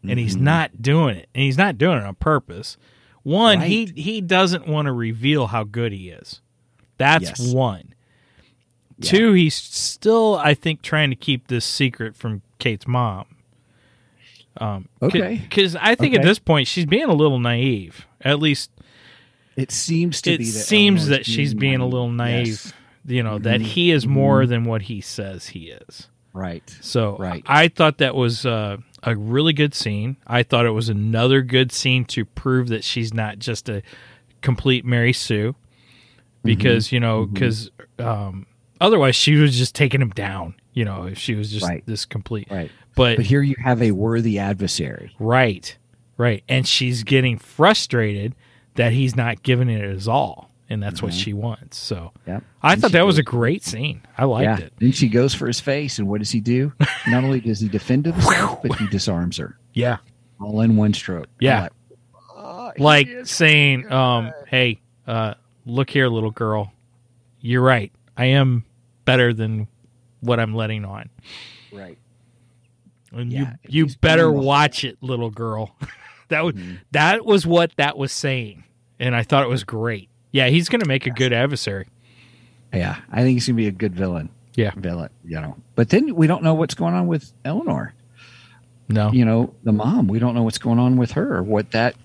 and 0.09 0.19
he's 0.19 0.35
Mhm. 0.37 0.41
not 0.41 0.81
doing 0.81 1.15
it. 1.17 1.29
And 1.35 1.43
he's 1.43 1.57
not 1.57 1.77
doing 1.77 1.97
it 1.97 2.03
on 2.03 2.15
purpose. 2.15 2.77
One, 3.23 3.61
he 3.61 3.85
Right. 3.85 3.97
he 3.97 4.21
doesn't 4.21 4.67
want 4.67 4.85
to 4.87 4.91
reveal 4.91 5.47
how 5.47 5.63
good 5.63 5.91
he 5.91 6.09
is. 6.09 6.41
That's 6.97 7.25
Yes. 7.39 7.53
one. 7.53 7.93
Yeah. 8.99 9.09
Two, 9.11 9.33
he's 9.33 9.55
still, 9.55 10.35
I 10.35 10.53
think, 10.53 10.81
trying 10.81 11.09
to 11.09 11.15
keep 11.15 11.47
this 11.47 11.65
secret 11.65 12.15
from 12.15 12.41
Kate's 12.59 12.87
mom. 12.87 13.25
Um, 14.57 14.87
Okay. 15.01 15.41
because 15.43 15.75
I 15.75 15.95
think 15.95 16.15
at 16.15 16.21
this 16.21 16.39
point 16.39 16.67
she's 16.67 16.85
being 16.85 17.05
a 17.09 17.13
little 17.13 17.39
naive. 17.39 18.07
At 18.21 18.39
least 18.39 18.71
It 19.57 19.71
seems 19.71 20.21
to 20.23 20.33
it 20.33 20.37
be 20.39 20.45
that 20.45 20.49
seems 20.51 21.01
Eleanor's 21.03 21.09
that 21.17 21.25
she's 21.25 21.53
being 21.53 21.79
a 21.81 21.85
little 21.85 22.09
naive. 22.11 22.47
Yes. 22.47 22.73
You 23.07 23.23
know 23.23 23.37
that 23.39 23.59
Mhm. 23.61 23.65
he 23.65 23.91
is 23.91 24.07
more 24.07 24.45
than 24.45 24.63
what 24.63 24.83
he 24.83 25.01
says 25.01 25.47
he 25.49 25.71
is. 25.71 26.07
Right. 26.33 26.63
So 26.81 27.17
Right. 27.17 27.43
I 27.47 27.67
thought 27.67 27.97
that 27.99 28.15
was 28.15 28.45
uh, 28.45 28.77
a 29.05 29.15
really 29.15 29.53
good 29.53 29.73
scene. 29.73 30.17
I 30.27 30.43
thought 30.43 30.65
it 30.65 30.71
was 30.71 30.89
another 30.89 31.41
good 31.41 31.71
scene 31.71 32.05
to 32.05 32.25
prove 32.25 32.67
that 32.69 32.83
she's 32.83 33.13
not 33.13 33.39
just 33.39 33.69
a 33.69 33.81
complete 34.41 34.83
Mary 34.83 35.13
Sue, 35.13 35.55
because 36.43 36.91
you 36.91 36.99
know, 36.99 37.25
because 37.25 37.69
um, 37.99 38.45
otherwise 38.81 39.15
she 39.15 39.35
was 39.35 39.57
just 39.57 39.75
taking 39.75 40.01
him 40.01 40.09
down. 40.09 40.55
You 40.73 40.83
know, 40.85 41.05
if 41.05 41.17
she 41.17 41.35
was 41.35 41.51
just 41.51 41.65
Right. 41.65 41.83
this 41.85 42.03
complete. 42.05 42.47
Right. 42.51 42.69
But, 42.95 43.17
But 43.17 43.25
here 43.25 43.41
you 43.41 43.55
have 43.63 43.81
a 43.81 43.91
worthy 43.91 44.39
adversary. 44.39 45.15
right, 45.19 45.77
right, 46.17 46.43
and 46.49 46.65
she's 46.67 47.03
getting 47.03 47.37
frustrated 47.37 48.35
that 48.75 48.91
he's 48.93 49.15
not 49.15 49.43
giving 49.43 49.69
it 49.69 49.81
his 49.89 50.07
all, 50.07 50.49
and 50.69 50.81
that's 50.81 51.01
what 51.01 51.11
Mhm. 51.11 51.23
she 51.23 51.33
wants. 51.33 51.77
So 51.77 52.11
Yep. 52.27 52.43
I 52.63 52.73
And 52.73 52.81
thought 52.81 52.91
that 52.93 53.05
was 53.05 53.17
a 53.17 53.23
great 53.23 53.63
scene. 53.63 54.01
I 54.17 54.25
liked 54.25 54.59
yeah. 54.59 54.65
it. 54.67 54.73
Then 54.79 54.91
she 54.91 55.07
goes 55.09 55.33
for 55.33 55.47
his 55.47 55.59
face, 55.59 55.99
and 55.99 56.07
what 56.07 56.19
does 56.19 56.31
he 56.31 56.39
do? 56.41 56.73
Not 57.07 57.23
only 57.23 57.39
does 57.39 57.59
he 57.59 57.67
defend 57.69 58.05
himself, 58.05 58.61
but 58.61 58.75
he 58.77 58.87
disarms 58.87 59.37
her 59.37 59.57
Yeah. 59.73 59.97
all 60.39 60.61
in 60.61 60.75
one 60.75 60.93
stroke. 60.93 61.27
I'm 61.27 61.45
Yeah. 61.45 61.61
like, 61.61 61.71
"Oh, 62.35 62.71
like 62.77 63.09
saying, 63.25 63.81
good." 63.83 63.91
um, 63.93 64.31
"Hey, 64.47 64.79
uh, 65.07 65.35
look 65.65 65.89
here, 65.89 66.07
little 66.07 66.31
girl. 66.31 66.71
You're 67.41 67.61
right. 67.61 67.91
I 68.17 68.25
am 68.25 68.63
better 69.05 69.33
than 69.33 69.67
what 70.21 70.39
I'm 70.39 70.55
letting 70.55 70.83
on." 70.85 71.09
right. 71.71 71.97
And 73.13 73.31
Yeah, 73.31 73.53
you 73.67 73.85
you 73.85 73.95
better 74.01 74.29
watch 74.31 74.83
it, 74.83 74.97
little 75.01 75.29
girl. 75.29 75.75
that 76.29 76.43
was 76.43 76.55
Mhm. 76.55 76.79
that 76.91 77.25
was 77.25 77.45
what 77.45 77.71
that 77.77 77.97
was 77.97 78.11
saying, 78.11 78.63
and 78.99 79.15
I 79.15 79.23
thought 79.23 79.43
it 79.43 79.49
was 79.49 79.63
great. 79.63 80.09
Yeah, 80.35 80.49
he's 80.49 80.67
going 80.67 80.81
to 80.81 80.85
make 80.85 81.07
a 81.07 81.11
good 81.11 81.31
adversary. 81.31 81.87
Yeah, 82.73 82.97
I 83.09 83.21
think 83.21 83.37
he's 83.37 83.47
gonna 83.47 83.55
be 83.55 83.67
a 83.67 83.71
good 83.71 83.95
villain. 83.95 84.27
Yeah. 84.55 84.71
villain. 84.75 85.09
You 85.23 85.39
know, 85.39 85.55
but 85.75 85.87
then 85.87 86.13
we 86.13 86.27
don't 86.27 86.43
know 86.43 86.53
what's 86.53 86.73
going 86.73 86.93
on 86.93 87.07
with 87.07 87.31
Eleanor. 87.45 87.93
No, 88.89 89.13
You 89.13 89.23
know, 89.23 89.53
the 89.63 89.71
mom. 89.71 90.09
We 90.09 90.19
don't 90.19 90.35
know 90.35 90.43
what's 90.43 90.57
going 90.57 90.77
on 90.77 90.97
with 90.97 91.13
her. 91.13 91.41
What 91.41 91.71
that 91.71 91.95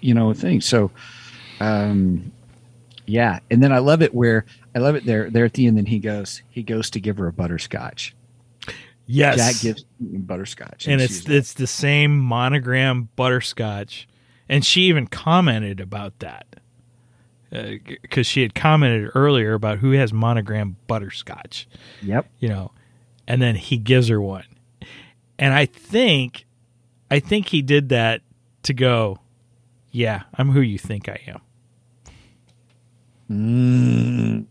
you 0.00 0.12
know 0.12 0.34
thing. 0.34 0.60
So, 0.60 0.90
um, 1.60 2.30
yeah. 3.06 3.38
And 3.50 3.62
then 3.62 3.72
I 3.72 3.78
love 3.78 4.02
it 4.02 4.14
where 4.14 4.44
I 4.74 4.80
love 4.80 4.94
it 4.94 5.06
there. 5.06 5.30
There 5.30 5.46
at 5.46 5.54
the 5.54 5.66
end, 5.66 5.78
then 5.78 5.86
he 5.86 5.98
goes. 5.98 6.42
He 6.50 6.62
goes 6.62 6.90
to 6.90 7.00
give 7.00 7.16
her 7.16 7.26
a 7.26 7.32
butterscotch. 7.32 8.14
yes, 9.06 9.36
Jack 9.38 9.62
gives 9.62 9.86
butterscotch, 9.98 10.88
and 10.88 11.00
it's 11.00 11.22
she's 11.22 11.30
it's 11.30 11.54
the 11.54 11.66
same 11.66 12.18
monogram 12.18 13.08
butterscotch, 13.16 14.06
and 14.46 14.62
she 14.62 14.82
even 14.82 15.06
commented 15.06 15.80
about 15.80 16.18
that 16.18 16.44
because 17.50 18.26
she 18.26 18.42
had 18.42 18.54
commented 18.54 19.10
earlier 19.14 19.54
about 19.54 19.78
who 19.78 19.92
has 19.92 20.12
monogram 20.12 20.76
butterscotch. 20.86 21.66
yep. 22.02 22.28
you 22.38 22.48
know, 22.48 22.72
and 23.26 23.40
then 23.40 23.56
he 23.56 23.76
gives 23.76 24.08
her 24.08 24.20
one. 24.20 24.44
And 25.38 25.54
I 25.54 25.66
think 25.66 26.46
I 27.10 27.20
think 27.20 27.48
he 27.48 27.62
did 27.62 27.90
that 27.90 28.22
to 28.64 28.74
go, 28.74 29.18
yeah, 29.90 30.22
I'm 30.34 30.50
who 30.50 30.60
you 30.60 30.78
think 30.78 31.08
I 31.08 31.20
am. 31.26 31.40
Mm, 33.30 34.46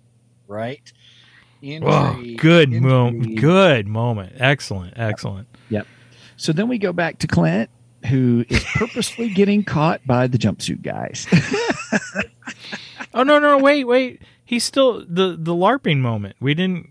right. 0.47 0.91
Intrigue, 1.61 2.39
good 2.39 2.71
moment. 2.71 3.39
Good 3.39 3.87
moment. 3.87 4.33
Excellent. 4.37 4.93
Excellent. 4.95 5.47
Yep. 5.69 5.87
So 6.37 6.53
then 6.53 6.67
we 6.67 6.77
go 6.77 6.93
back 6.93 7.17
to 7.19 7.27
Clint, 7.27 7.69
who 8.05 8.45
is 8.47 8.63
purposely 8.63 9.29
getting 9.29 9.63
caught 9.63 10.05
by 10.05 10.27
the 10.27 10.37
jumpsuit 10.37 10.83
guys. 10.83 11.27
Oh 13.13 13.23
no, 13.23 13.39
no, 13.39 13.57
wait, 13.57 13.85
wait. 13.85 14.21
He's 14.45 14.63
still 14.63 14.99
the 15.07 15.35
the 15.39 15.53
LARPing 15.53 15.97
moment. 15.99 16.35
We 16.39 16.53
didn't 16.53 16.89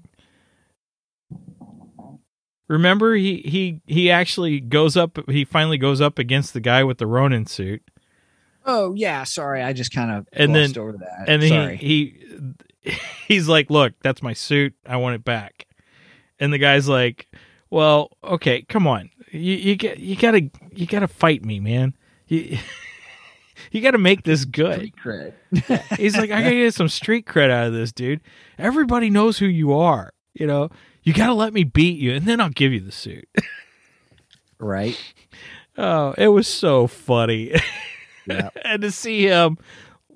remember 2.68 3.14
he 3.14 3.36
he 3.42 3.80
he 3.86 4.10
actually 4.10 4.60
goes 4.60 4.96
up 4.96 5.18
he 5.30 5.44
finally 5.44 5.78
goes 5.78 6.00
up 6.00 6.18
against 6.18 6.52
the 6.52 6.60
guy 6.60 6.82
with 6.84 6.98
the 6.98 7.06
Ronin 7.06 7.46
suit. 7.46 7.82
oh 8.64 8.94
yeah, 8.94 9.24
sorry, 9.24 9.62
I 9.62 9.72
just 9.72 9.92
kind 9.92 10.10
of 10.10 10.26
And 10.32 10.54
then- 10.54 10.76
over 10.78 10.92
that. 10.92 11.24
and 11.28 11.42
then 11.42 11.48
sorry. 11.48 11.76
he 11.76 12.14
he 12.82 12.92
he's 13.28 13.48
like, 13.48 13.70
"Look, 13.70 13.94
that's 14.02 14.22
my 14.22 14.32
suit. 14.32 14.74
I 14.86 14.96
want 14.96 15.14
it 15.16 15.24
back." 15.24 15.66
And 16.38 16.52
the 16.52 16.58
guy's 16.58 16.88
like, 16.88 17.28
"Well, 17.70 18.10
okay, 18.22 18.62
come 18.62 18.86
on. 18.86 19.10
You 19.32 19.54
you 19.54 19.74
get 19.76 19.98
you 19.98 20.14
got 20.16 20.32
to 20.32 20.48
you 20.72 20.86
got 20.86 21.00
to 21.00 21.08
fight 21.08 21.44
me, 21.44 21.58
man. 21.60 21.94
You 22.28 22.58
you 23.76 23.82
got 23.82 23.92
to 23.92 23.98
make 23.98 24.24
this 24.24 24.44
good." 24.44 24.76
Street 24.76 24.94
cred. 25.02 25.32
He's 25.98 26.16
like, 26.16 26.30
"I 26.30 26.42
got 26.42 26.50
to 26.50 26.56
get 26.56 26.74
some 26.74 26.88
street 26.88 27.26
cred 27.26 27.50
out 27.50 27.68
of 27.68 27.72
this, 27.72 27.92
dude. 27.92 28.20
Everybody 28.58 29.10
knows 29.10 29.38
who 29.38 29.46
you 29.46 29.72
are, 29.74 30.12
you 30.34 30.46
know. 30.46 30.70
You 31.02 31.12
got 31.12 31.26
to 31.26 31.34
let 31.34 31.52
me 31.52 31.62
beat 31.62 32.00
you 32.00 32.12
and 32.12 32.26
then 32.26 32.40
I'll 32.40 32.50
give 32.50 32.72
you 32.72 32.80
the 32.80 32.92
suit." 32.92 33.28
right? 34.58 35.00
Oh, 35.78 36.14
it 36.16 36.28
was 36.28 36.48
so 36.48 36.86
funny. 36.86 37.54
Yeah. 38.26 38.50
and 38.64 38.82
to 38.82 38.90
see 38.90 39.26
him 39.26 39.58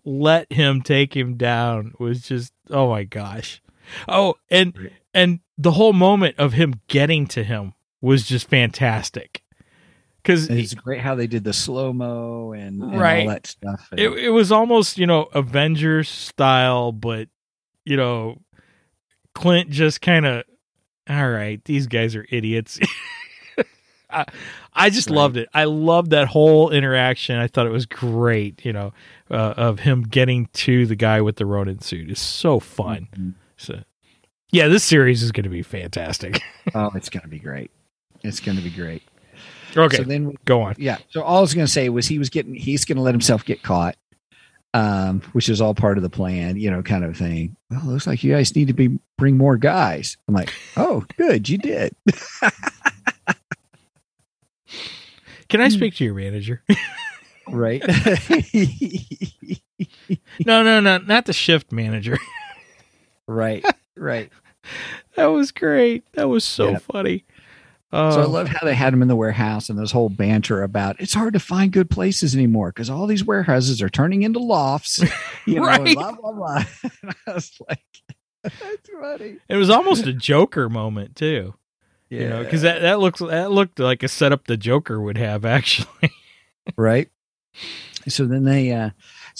let 0.05 0.51
him 0.53 0.83
take 0.83 1.15
him 1.15 1.37
down 1.37 1.95
was 1.99 2.23
just 2.23 2.53
oh 2.71 2.89
my 2.89 3.05
gosh. 3.05 3.63
Oh, 4.09 4.37
and 4.51 4.91
and 5.13 5.41
the 5.59 5.73
whole 5.73 5.93
moment 5.93 6.39
of 6.39 6.55
him 6.55 6.81
getting 6.89 7.27
to 7.29 7.45
him 7.45 7.75
was 8.01 8.27
just 8.27 8.49
fantastic. 8.49 9.39
Cuz 10.25 10.49
it's 10.51 10.75
great 10.75 11.01
how 11.01 11.14
they 11.14 11.27
did 11.27 11.45
the 11.45 11.53
slow 11.53 11.93
mo 11.93 12.53
and, 12.53 12.83
and 12.83 12.99
Right. 13.01 13.23
all 13.27 13.33
that 13.35 13.47
stuff. 13.47 13.89
And- 13.91 14.01
it 14.01 14.31
was 14.31 14.53
almost, 14.53 14.99
you 14.99 15.07
know, 15.07 15.25
Avengers 15.35 16.09
style 16.09 16.93
but 16.93 17.29
you 17.85 17.97
know 17.97 18.41
Clint 19.35 19.71
just 19.71 20.01
kind 20.01 20.27
of 20.27 20.45
all 21.09 21.29
right, 21.31 21.64
these 21.64 21.87
guys 21.87 22.14
are 22.14 22.27
idiots. 22.31 22.79
I, 24.11 24.25
I 24.73 24.91
just 24.91 25.09
Right. 25.09 25.16
loved 25.16 25.37
it. 25.37 25.49
I 25.55 25.64
loved 25.64 26.11
that 26.11 26.27
whole 26.29 26.71
interaction. 26.71 27.37
I 27.37 27.47
thought 27.47 27.66
it 27.66 27.71
was 27.73 27.87
great, 27.87 28.64
you 28.64 28.73
know, 28.73 28.93
uh, 29.31 29.55
of 29.57 29.81
him 29.81 30.03
getting 30.03 30.47
to 30.55 30.87
the 30.87 30.97
guy 30.97 31.21
with 31.21 31.37
the 31.37 31.47
Ronin 31.47 31.81
suit. 31.81 32.11
is 32.11 32.18
so 32.18 32.59
fun. 32.61 33.09
Mhm. 33.16 33.35
So, 33.57 33.83
yeah, 34.51 34.66
this 34.68 34.83
series 34.85 35.23
is 35.23 35.31
going 35.33 35.45
to 35.45 35.51
be 35.51 35.62
fantastic. 35.62 36.41
Oh, 36.75 36.91
it's 36.95 37.09
going 37.09 37.23
to 37.23 37.29
be 37.29 37.39
great. 37.41 37.71
It's 38.23 38.39
going 38.39 38.57
to 38.57 38.62
be 38.62 38.71
great. 38.71 39.03
Okay, 39.77 39.97
So 39.99 40.03
then, 40.05 40.29
we- 40.29 40.37
go 40.45 40.62
on. 40.62 40.75
yeah. 40.79 40.99
So 41.11 41.23
all 41.23 41.39
I 41.39 41.41
was 41.41 41.55
going 41.55 41.66
to 41.66 41.73
say 41.73 41.89
was 41.89 42.07
he 42.07 42.18
was 42.18 42.31
getting, 42.31 42.55
he's 42.55 42.85
going 42.85 42.97
to 42.97 43.03
let 43.03 43.14
himself 43.14 43.45
get 43.45 43.62
caught, 43.62 43.97
um, 44.75 45.21
which 45.33 45.49
is 45.49 45.61
all 45.61 45.75
part 45.75 45.97
of 45.97 46.03
the 46.03 46.11
plan, 46.11 46.57
you 46.57 46.71
know, 46.71 46.83
kind 46.83 47.05
of 47.05 47.16
thing. 47.16 47.57
Well, 47.71 47.83
looks 47.85 48.07
like 48.07 48.23
you 48.25 48.33
guys 48.33 48.55
need 48.55 48.68
to 48.68 48.75
be 48.75 48.99
bring 49.16 49.37
more 49.37 49.57
guys. 49.57 50.16
I'm 50.29 50.35
like, 50.35 50.53
oh, 50.77 51.05
good, 51.16 51.49
you 51.49 51.59
did. 51.59 51.95
Can 55.49 55.61
I 55.61 55.68
speak 55.68 55.95
to 55.97 56.05
your 56.05 56.14
manager? 56.14 56.62
right. 57.49 57.83
no, 60.47 60.62
no, 60.62 60.81
no, 60.81 60.99
not 60.99 61.27
the 61.27 61.33
shift 61.33 61.73
manager. 61.73 62.18
right. 63.27 63.64
Right. 63.97 64.31
that 65.16 65.27
was 65.27 65.51
great. 65.51 66.05
That 66.12 66.29
was 66.29 66.45
so 66.45 66.77
funny. 66.79 67.25
Uh, 67.93 68.12
So 68.12 68.20
I 68.22 68.24
love 68.26 68.49
how 68.49 68.64
they 68.64 68.74
had 68.74 68.93
him 68.93 69.03
in 69.03 69.09
the 69.09 69.16
warehouse 69.16 69.68
and 69.68 69.78
this 69.78 69.91
whole 69.93 70.09
banter 70.09 70.62
about 70.62 71.01
it's 71.01 71.14
hard 71.14 71.32
to 71.34 71.41
find 71.41 71.72
good 71.72 71.91
places 71.91 72.34
anymore 72.34 72.68
because 72.68 72.88
all 72.91 73.07
these 73.07 73.24
warehouses 73.24 73.82
are 73.82 73.88
turning 73.88 74.22
into 74.22 74.38
lofts, 74.38 75.01
you 75.47 75.57
know, 75.57 75.62
Right. 75.66 75.95
blah 75.95 76.12
blah 76.12 76.32
blah. 76.32 76.64
And 77.03 77.14
I 77.26 77.32
was 77.34 77.53
like, 77.68 77.82
that's 78.45 78.88
funny. 79.01 79.36
it 79.49 79.57
was 79.57 79.70
almost 79.70 80.07
a 80.07 80.12
Joker 80.12 80.68
moment 80.68 81.16
too. 81.16 81.55
Yeah, 82.09 82.20
You 82.20 82.28
know, 82.28 82.45
because 82.45 82.62
that 82.62 82.82
that 82.82 82.99
looks 83.01 83.20
that 83.20 83.51
looked 83.51 83.78
like 83.78 84.03
a 84.03 84.09
setup 84.09 84.47
the 84.47 84.57
Joker 84.57 85.01
would 85.01 85.18
have 85.18 85.45
actually. 85.45 86.12
right. 86.76 87.09
So 88.09 88.24
then 88.26 88.45
they, 88.45 88.72
uh, 88.72 88.91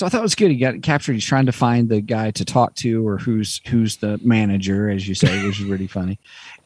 so 0.01 0.07
I 0.07 0.09
thought 0.09 0.21
it 0.21 0.23
was 0.23 0.35
good. 0.35 0.51
He 0.51 0.57
got 0.57 0.81
captured. 0.81 1.13
He's 1.13 1.27
trying 1.27 1.45
to 1.45 1.53
find 1.53 1.91
the 1.91 2.01
guy 2.01 2.31
to 2.31 2.43
talk 2.43 2.75
to 2.77 3.07
or 3.07 3.19
who's 3.19 3.61
who's 3.69 3.99
the 3.99 4.19
manager, 4.25 4.89
as 4.89 5.07
you 5.07 5.15
say, 5.15 5.47
which 5.47 5.61
is 5.61 5.67
really 5.67 5.87
funny. 5.89 6.19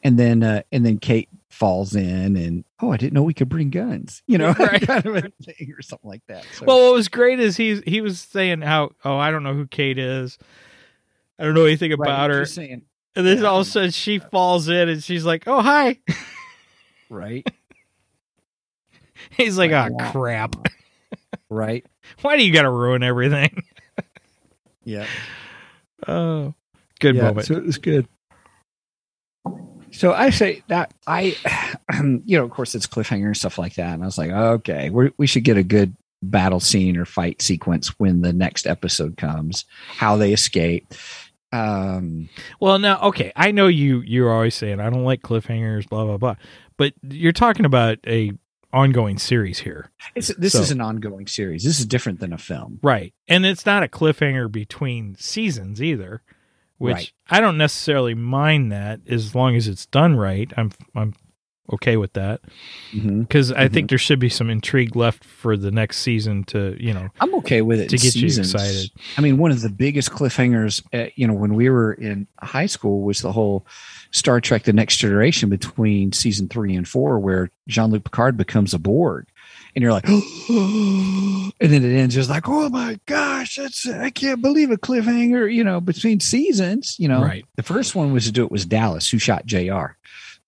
And 0.05 0.17
then 0.17 0.41
uh, 0.41 0.61
and 0.71 0.85
then 0.85 0.99
Kate 0.99 1.27
falls 1.49 1.97
in 1.97 2.37
and 2.37 2.63
oh, 2.81 2.93
I 2.93 2.95
didn't 2.95 3.11
know 3.11 3.23
we 3.23 3.33
could 3.33 3.49
bring 3.49 3.71
guns, 3.71 4.23
you 4.25 4.37
know, 4.37 4.53
Right. 4.59 4.81
kind 4.81 5.05
of 5.05 5.17
a 5.17 5.21
thing 5.43 5.73
or 5.77 5.81
something 5.81 6.09
like 6.09 6.21
that. 6.29 6.45
So, 6.53 6.65
Well, 6.65 6.85
what 6.85 6.93
was 6.93 7.09
great 7.09 7.41
is 7.41 7.57
he 7.57 7.81
he 7.85 7.99
was 7.99 8.21
saying 8.21 8.61
how 8.61 8.91
oh 9.03 9.17
I 9.17 9.31
don't 9.31 9.43
know 9.43 9.53
who 9.53 9.67
Kate 9.67 9.97
is, 9.97 10.37
I 11.37 11.43
don't 11.43 11.55
know 11.55 11.65
anything 11.65 11.91
right, 11.91 11.99
about 11.99 12.29
her, 12.29 12.45
saying, 12.45 12.83
and 13.17 13.27
then 13.27 13.39
Yeah, 13.39 13.49
all 13.49 13.59
of 13.59 13.67
a 13.67 13.69
sudden 13.69 13.91
she 13.91 14.19
falls 14.19 14.69
in 14.69 14.87
and 14.87 15.03
she's 15.03 15.25
like 15.25 15.43
oh 15.45 15.59
hi, 15.59 15.99
right, 17.09 17.45
he's 19.31 19.57
like 19.57 19.71
Like, 19.71 19.91
oh 19.91 20.11
crap, 20.13 20.55
right, 21.49 21.85
why 22.21 22.37
do 22.37 22.45
you 22.45 22.53
got 22.53 22.63
to 22.63 22.71
ruin 22.71 23.03
everything? 23.03 23.63
yeah. 24.83 25.07
Oh, 26.07 26.53
good 26.99 27.15
yeah, 27.15 27.23
moment. 27.23 27.47
So 27.47 27.55
it 27.55 27.65
was 27.65 27.77
good. 27.77 28.07
So 29.91 30.11
I 30.11 30.29
say 30.29 30.61
that 30.67 30.93
I, 31.07 31.35
you 32.25 32.37
know, 32.37 32.43
of 32.43 32.51
course 32.51 32.75
it's 32.75 32.87
cliffhanger 32.87 33.27
and 33.27 33.37
stuff 33.37 33.57
like 33.57 33.75
that, 33.75 33.93
and 33.93 34.03
I 34.03 34.05
was 34.05 34.17
like, 34.17 34.31
okay, 34.31 34.89
we 34.89 35.11
we 35.17 35.27
should 35.27 35.43
get 35.43 35.57
a 35.57 35.63
good 35.63 35.95
battle 36.21 36.59
scene 36.59 36.97
or 36.97 37.05
fight 37.05 37.41
sequence 37.41 37.97
when 37.99 38.21
the 38.21 38.33
next 38.33 38.67
episode 38.67 39.17
comes. 39.17 39.65
How 39.87 40.17
they 40.17 40.33
escape. 40.33 40.93
Um, 41.53 42.27
Well, 42.59 42.79
now, 42.79 42.99
okay, 43.03 43.31
I 43.35 43.51
know 43.51 43.67
you. 43.67 44.01
You're 44.01 44.33
always 44.33 44.55
saying 44.55 44.79
I 44.81 44.89
don't 44.89 45.05
like 45.05 45.21
cliffhangers, 45.21 45.87
blah 45.87 46.03
blah 46.03 46.17
blah, 46.17 46.35
but 46.77 46.93
you're 47.01 47.31
talking 47.31 47.65
about 47.65 47.99
a 48.05 48.33
ongoing 48.75 49.17
series 49.17 49.59
here, 49.59 49.91
it's 50.15 50.27
this 50.35 50.53
So- 50.53 50.61
is 50.61 50.71
an 50.71 50.81
ongoing 50.81 51.27
series. 51.27 51.63
This 51.63 51.79
is 51.79 51.85
different 51.85 52.19
than 52.19 52.33
a 52.33 52.37
film. 52.37 52.79
right? 52.83 53.13
And 53.27 53.45
it's 53.45 53.65
not 53.65 53.83
a 53.83 53.87
cliffhanger 53.87 54.51
between 54.51 55.15
seasons 55.15 55.81
either, 55.81 56.21
which 56.77 56.93
Right. 56.95 57.11
I 57.29 57.39
don't 57.39 57.57
necessarily 57.57 58.13
mind 58.13 58.71
that 58.71 58.99
as 59.07 59.33
long 59.33 59.55
as 59.55 59.67
it's 59.67 59.85
done 59.85 60.15
right. 60.15 60.51
I'm 60.57 60.71
I'm 60.95 61.13
okay 61.73 61.97
with 61.97 62.13
that 62.13 62.41
because 62.93 63.51
I 63.51 63.67
think 63.67 63.89
there 63.89 63.97
should 63.97 64.19
be 64.19 64.29
some 64.29 64.49
intrigue 64.49 64.95
left 64.95 65.23
for 65.23 65.57
the 65.57 65.71
next 65.71 65.97
season 65.97 66.43
to 66.45 66.75
you 66.79 66.93
know 66.93 67.09
I'm 67.19 67.33
okay 67.35 67.61
with 67.61 67.79
it 67.79 67.89
to 67.89 67.97
get 67.97 68.13
seasons. 68.13 68.53
you 68.53 68.59
excited. 68.59 68.91
I 69.17 69.21
mean, 69.21 69.37
one 69.37 69.51
of 69.51 69.61
the 69.61 69.69
biggest 69.69 70.11
cliffhangers, 70.11 70.83
uh, 70.93 71.09
you 71.15 71.25
know, 71.27 71.33
when 71.33 71.55
we 71.55 71.69
were 71.69 71.93
in 71.93 72.27
high 72.41 72.67
school 72.67 73.01
was 73.01 73.21
the 73.21 73.31
whole 73.31 73.65
Star 74.11 74.39
Trek: 74.39 74.63
The 74.63 74.73
Next 74.73 74.97
Generation 74.97 75.49
between 75.49 76.11
season 76.13 76.47
three 76.47 76.75
and 76.75 76.87
four, 76.87 77.19
where 77.19 77.49
Jean 77.67 77.89
Luc 77.91 78.03
Picard 78.03 78.37
becomes 78.37 78.73
a 78.73 78.79
Borg, 78.79 79.25
and 79.75 79.81
you're 79.81 79.91
like, 79.91 80.07
and 80.09 81.51
then 81.59 81.83
it 81.83 81.95
ends 81.97 82.15
just 82.15 82.29
like, 82.29 82.47
oh 82.47 82.69
my 82.69 82.99
gosh, 83.05 83.55
that's 83.55 83.87
I 83.89 84.09
can't 84.09 84.41
believe 84.41 84.71
a 84.71 84.77
cliffhanger, 84.77 85.51
you 85.53 85.63
know, 85.63 85.81
between 85.81 86.19
seasons. 86.19 86.95
You 86.99 87.07
know, 87.07 87.21
Right. 87.21 87.45
the 87.55 87.63
first 87.63 87.95
one 87.95 88.13
was 88.13 88.25
to 88.25 88.31
do 88.31 88.43
it 88.43 88.51
was 88.51 88.65
Dallas, 88.65 89.09
who 89.09 89.17
shot 89.17 89.45
Jr. 89.45 89.87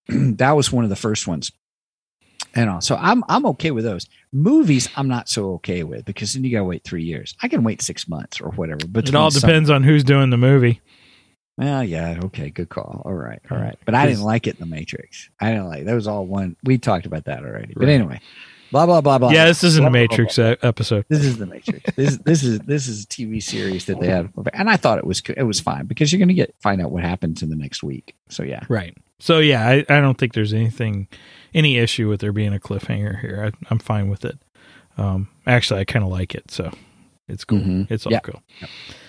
that 0.37 0.51
was 0.51 0.71
one 0.71 0.83
of 0.83 0.89
the 0.89 0.95
first 0.95 1.27
ones. 1.27 1.51
and 2.55 2.69
all. 2.69 2.81
So 2.81 2.95
I'm 2.95 3.23
I'm 3.29 3.45
okay 3.47 3.71
with 3.71 3.83
those. 3.83 4.07
Movies, 4.31 4.89
I'm 4.95 5.07
not 5.07 5.29
so 5.29 5.53
okay 5.53 5.83
with 5.83 6.05
because 6.05 6.33
then 6.33 6.43
you 6.43 6.51
gotta 6.51 6.65
wait 6.65 6.83
three 6.83 7.03
years. 7.03 7.33
I 7.41 7.47
can 7.47 7.63
wait 7.63 7.81
six 7.81 8.07
months 8.07 8.39
or 8.41 8.49
whatever. 8.51 8.79
But 8.87 9.07
It 9.07 9.15
all 9.15 9.29
depends 9.29 9.69
on 9.69 9.83
who's 9.83 10.03
doing 10.03 10.29
the 10.29 10.37
movie. 10.37 10.81
Well, 11.57 11.83
yeah, 11.83 12.19
okay, 12.25 12.51
good 12.51 12.69
call. 12.69 13.01
All 13.03 13.13
right, 13.15 13.39
all 13.49 13.57
right. 13.57 13.77
But 13.83 13.95
I 13.95 14.05
didn't 14.05 14.21
like 14.21 14.45
it 14.45 14.55
in 14.55 14.59
the 14.69 14.75
Matrix. 14.75 15.29
I 15.41 15.49
didn't 15.51 15.67
like 15.67 15.85
that 15.85 15.95
was 15.95 16.07
all 16.07 16.25
one. 16.27 16.55
We 16.63 16.77
talked 16.77 17.05
about 17.07 17.25
that 17.25 17.39
already. 17.43 17.73
But 17.73 17.85
Right. 17.87 17.93
anyway, 17.93 18.21
blah 18.71 18.85
blah 18.85 19.01
blah 19.01 19.17
blah. 19.17 19.31
Yeah, 19.31 19.45
this 19.45 19.63
isn't 19.63 19.81
blah, 19.81 19.87
a 19.87 19.89
blah, 19.89 19.99
Matrix 20.01 20.35
blah, 20.35 20.51
e- 20.51 20.57
episode. 20.61 21.05
This 21.09 21.23
is 21.25 21.37
the 21.39 21.47
Matrix. 21.47 21.89
This 21.95 22.17
this 22.17 22.43
is 22.43 22.59
this 22.59 22.87
is 22.87 23.05
a 23.05 23.07
TV 23.07 23.41
series 23.41 23.85
that 23.85 23.99
they 23.99 24.05
have, 24.07 24.29
and 24.53 24.69
I 24.69 24.77
thought 24.77 24.99
it 24.99 25.07
was 25.07 25.21
it 25.35 25.43
was 25.43 25.59
fine 25.59 25.85
because 25.87 26.11
you're 26.13 26.19
going 26.19 26.27
to 26.27 26.35
get 26.35 26.53
find 26.61 26.79
out 26.79 26.91
what 26.91 27.03
happens 27.03 27.41
in 27.41 27.49
the 27.49 27.55
next 27.55 27.81
week. 27.81 28.13
So 28.29 28.43
yeah, 28.43 28.61
Right. 28.69 28.95
So 29.19 29.39
yeah, 29.39 29.67
I, 29.67 29.85
I 29.89 29.99
don't 30.01 30.17
think 30.17 30.33
there's 30.33 30.53
anything, 30.53 31.07
any 31.53 31.77
issue 31.77 32.07
with 32.09 32.21
there 32.21 32.31
being 32.33 32.53
a 32.53 32.59
cliffhanger 32.59 33.19
here. 33.19 33.51
I, 33.51 33.65
I'm 33.71 33.79
fine 33.79 34.09
with 34.09 34.23
it. 34.25 34.37
Um, 34.97 35.27
actually, 35.45 35.79
I 35.81 35.85
kind 35.85 36.03
of 36.05 36.11
like 36.11 36.35
it, 36.35 36.49
so 36.51 36.71
it's 37.27 37.43
cool. 37.43 37.59
Mhm. 37.59 37.91
It's 37.91 38.05
all 38.05 38.11
Yeah. 38.11 38.19
cool. 38.19 38.41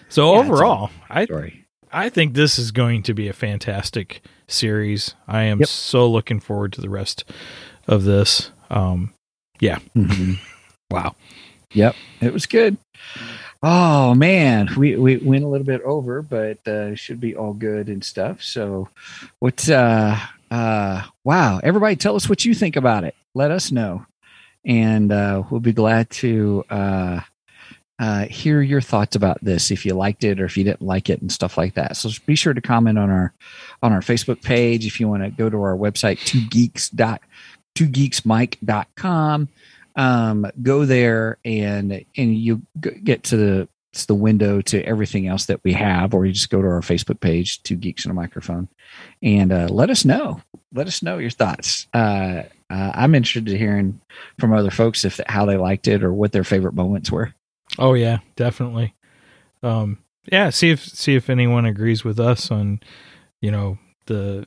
So 0.08 0.32
Yeah, 0.34 0.40
overall, 0.40 0.90
I 1.10 1.24
story. 1.26 1.64
I 1.92 2.08
think 2.10 2.34
this 2.34 2.58
is 2.58 2.70
going 2.70 3.02
to 3.04 3.14
be 3.14 3.28
a 3.28 3.32
fantastic 3.32 4.22
series. 4.46 5.14
I 5.26 5.42
am 5.44 5.60
Yep. 5.60 5.68
so 5.68 6.10
looking 6.10 6.40
forward 6.40 6.72
to 6.74 6.80
the 6.80 6.90
rest 6.90 7.24
of 7.86 8.04
this. 8.04 8.50
Um, 8.70 9.12
Mhm. 9.60 10.38
wow. 10.90 11.14
Yep, 11.72 11.96
it 12.20 12.32
was 12.32 12.46
good. 12.46 12.76
Oh 13.62 14.14
man, 14.14 14.68
we 14.76 14.94
we 14.96 15.16
went 15.16 15.44
a 15.44 15.48
little 15.48 15.66
bit 15.66 15.82
over, 15.82 16.22
but 16.22 16.66
uh, 16.68 16.94
should 16.94 17.20
be 17.20 17.34
all 17.34 17.52
good 17.52 17.88
and 17.88 18.04
stuff. 18.04 18.42
So, 18.42 18.88
what's 19.40 19.68
uh 19.68 20.16
uh 20.50 21.02
wow? 21.24 21.60
Everybody, 21.62 21.96
tell 21.96 22.14
us 22.14 22.28
what 22.28 22.44
you 22.44 22.54
think 22.54 22.76
about 22.76 23.02
it. 23.02 23.16
Let 23.34 23.50
us 23.50 23.72
know, 23.72 24.06
and 24.64 25.10
uh, 25.10 25.42
we'll 25.50 25.58
be 25.58 25.72
glad 25.72 26.08
to 26.10 26.64
uh, 26.70 27.20
uh, 27.98 28.26
hear 28.26 28.62
your 28.62 28.80
thoughts 28.80 29.16
about 29.16 29.42
this. 29.42 29.72
If 29.72 29.84
you 29.84 29.94
liked 29.94 30.22
it 30.22 30.40
or 30.40 30.44
if 30.44 30.56
you 30.56 30.62
didn't 30.62 30.82
like 30.82 31.10
it 31.10 31.20
and 31.20 31.32
stuff 31.32 31.58
like 31.58 31.74
that. 31.74 31.96
So 31.96 32.10
be 32.26 32.36
sure 32.36 32.54
to 32.54 32.60
comment 32.60 32.96
on 32.96 33.10
our 33.10 33.32
on 33.82 33.92
our 33.92 34.02
Facebook 34.02 34.40
page. 34.40 34.86
If 34.86 35.00
you 35.00 35.08
want 35.08 35.24
to 35.24 35.30
go 35.30 35.50
to 35.50 35.60
our 35.60 35.76
website, 35.76 36.24
two 36.24 36.46
geeks 36.48 36.90
dot 36.90 37.22
two 37.74 37.88
geeksmike.com 37.88 39.48
um, 39.98 40.46
go 40.62 40.86
there 40.86 41.36
and 41.44 42.04
and 42.16 42.34
you 42.34 42.62
get 42.80 43.24
to 43.24 43.36
the 43.36 43.68
it's 43.92 44.06
the 44.06 44.14
window 44.14 44.60
to 44.60 44.82
everything 44.84 45.26
else 45.26 45.46
that 45.46 45.60
we 45.64 45.72
have, 45.72 46.14
or 46.14 46.24
you 46.24 46.32
just 46.32 46.50
go 46.50 46.62
to 46.62 46.68
our 46.68 46.80
Facebook 46.80 47.20
page, 47.20 47.62
Two 47.64 47.74
Geeks 47.74 48.04
and 48.04 48.12
a 48.12 48.14
Microphone, 48.14 48.68
and 49.22 49.52
uh, 49.52 49.66
let 49.70 49.90
us 49.90 50.04
know. 50.04 50.40
Let 50.72 50.86
us 50.86 51.02
know 51.02 51.18
your 51.18 51.30
thoughts. 51.30 51.88
Uh, 51.92 52.42
uh, 52.70 52.92
I'm 52.94 53.14
interested 53.14 53.48
in 53.48 53.58
hearing 53.58 54.00
from 54.38 54.52
other 54.52 54.70
folks 54.70 55.04
if 55.04 55.20
how 55.26 55.46
they 55.46 55.56
liked 55.56 55.88
it 55.88 56.04
or 56.04 56.12
what 56.12 56.32
their 56.32 56.44
favorite 56.44 56.74
moments 56.74 57.10
were. 57.10 57.34
Oh 57.78 57.94
yeah, 57.94 58.18
definitely. 58.36 58.94
Um, 59.62 59.98
yeah, 60.30 60.50
see 60.50 60.70
if 60.70 60.84
see 60.84 61.16
if 61.16 61.28
anyone 61.28 61.64
agrees 61.64 62.04
with 62.04 62.20
us 62.20 62.52
on, 62.52 62.80
you 63.40 63.50
know, 63.50 63.78
the 64.06 64.46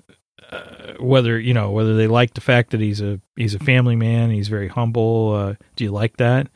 uh, 0.52 0.94
whether 1.00 1.40
you 1.40 1.54
know 1.54 1.72
whether 1.72 1.96
they 1.96 2.08
like 2.08 2.34
the 2.34 2.42
fact 2.42 2.72
that 2.72 2.80
he's 2.82 3.02
a 3.02 3.20
he's 3.36 3.56
a 3.56 3.60
family 3.60 3.96
man. 3.96 4.32
He's 4.32 4.48
very 4.48 4.68
humble. 4.68 5.34
Uh, 5.34 5.54
do 5.76 5.84
you 5.84 5.92
like 5.92 6.18
that? 6.18 6.48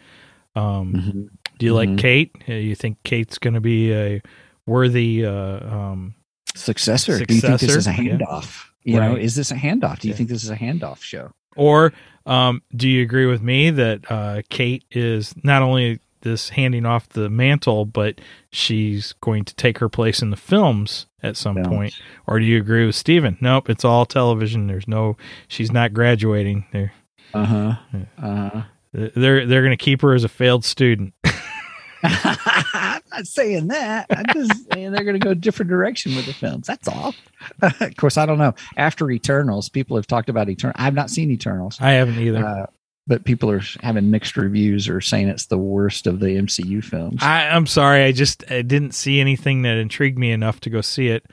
Um, 0.55 1.29
Do 1.57 1.65
you 1.65 1.73
Mhm. 1.73 1.75
like 1.75 1.97
Kate? 1.97 2.31
Uh, 2.49 2.53
you 2.53 2.75
think 2.75 2.97
Kate's 3.03 3.37
going 3.37 3.53
to 3.53 3.61
be 3.61 3.93
a 3.93 4.21
worthy? 4.65 5.25
Uh, 5.25 5.31
um, 5.75 6.15
Successor. 6.53 7.23
Do 7.25 7.33
you 7.33 7.41
think 7.41 7.59
this 7.59 7.63
is 7.69 7.75
a 7.77 7.81
Successor, 7.83 8.03
yeah. 8.03 8.17
handoff? 8.17 8.65
You 8.83 8.99
know, 8.99 9.15
is 9.15 9.35
this 9.35 9.51
a 9.51 9.55
handoff? 9.55 9.99
Do 9.99 10.07
you 10.07 10.13
Yeah. 10.13 10.17
think 10.17 10.29
this 10.29 10.43
is 10.43 10.49
a 10.49 10.55
handoff 10.55 11.01
show? 11.01 11.31
Or 11.55 11.91
um, 12.25 12.61
do 12.75 12.87
you 12.89 13.01
agree 13.01 13.25
with 13.25 13.41
me 13.41 13.69
that 13.71 14.09
uh, 14.11 14.41
Kate 14.49 14.83
is 14.91 15.33
not 15.43 15.61
only 15.61 15.99
this 16.21 16.49
handing 16.49 16.85
off 16.85 17.07
the 17.09 17.29
mantle, 17.29 17.85
but 17.85 18.19
she's 18.51 19.13
going 19.21 19.43
to 19.45 19.55
take 19.55 19.77
her 19.79 19.89
place 19.89 20.21
in 20.21 20.29
the 20.31 20.37
films 20.37 21.05
at 21.25 21.37
some 21.37 21.63
point? 21.63 21.93
Or 22.27 22.39
do 22.39 22.45
you 22.45 22.57
agree 22.57 22.85
with 22.85 22.95
Stephen? 22.95 23.37
Nope, 23.41 23.69
it's 23.69 23.83
all 23.85 24.05
television. 24.05 24.67
There's 24.67 24.87
no, 24.87 25.17
she's 25.47 25.71
not 25.71 25.93
graduating. 25.93 26.65
They're 26.71 26.93
Uh 27.33 27.45
huh. 27.45 27.75
Uh 28.21 28.49
huh. 28.49 28.61
they're 28.93 29.45
they're 29.45 29.61
going 29.63 29.77
to 29.77 29.83
keep 29.83 30.01
her 30.01 30.13
as 30.13 30.23
a 30.23 30.29
failed 30.29 30.63
student. 30.65 31.13
I'm 32.03 33.01
not 33.11 33.25
saying 33.25 33.67
that. 33.69 34.05
I'm 34.11 34.25
just 34.33 34.71
saying 34.71 34.91
they're 34.91 35.03
going 35.03 35.19
to 35.19 35.23
go 35.23 35.31
a 35.31 35.35
different 35.35 35.69
direction 35.69 36.15
with 36.15 36.25
the 36.27 36.33
films. 36.33 36.67
That's 36.67 36.87
all. 36.87 37.15
of 37.61 37.95
course, 37.97 38.17
I 38.17 38.25
don't 38.25 38.37
know. 38.37 38.53
After 38.77 39.09
Eternals, 39.09 39.69
people 39.69 39.95
have 39.97 40.05
talked 40.07 40.29
about 40.29 40.49
Eternal. 40.49 40.75
I've 40.77 40.93
not 40.93 41.09
seen 41.09 41.31
Eternals, 41.31 41.77
I 41.81 41.91
haven't 41.91 42.19
either. 42.19 42.45
uh, 42.45 42.65
but 43.07 43.23
people 43.23 43.51
are 43.51 43.61
having 43.81 44.09
mixed 44.11 44.35
reviews 44.37 44.89
or 44.89 44.99
saying 45.01 45.27
it's 45.29 45.45
the 45.45 45.57
worst 45.57 46.07
of 46.07 46.19
the 46.19 46.27
MCU 46.37 46.83
films. 46.83 47.21
I, 47.21 47.47
I'm 47.49 47.67
sorry, 47.67 48.03
I 48.03 48.11
just 48.11 48.43
I 48.51 48.61
didn't 48.61 48.93
see 48.93 49.19
anything 49.19 49.61
that 49.63 49.77
intrigued 49.77 50.17
me 50.17 50.31
enough 50.31 50.59
to 50.61 50.69
go 50.69 50.81
see 50.81 51.09
it. 51.09 51.25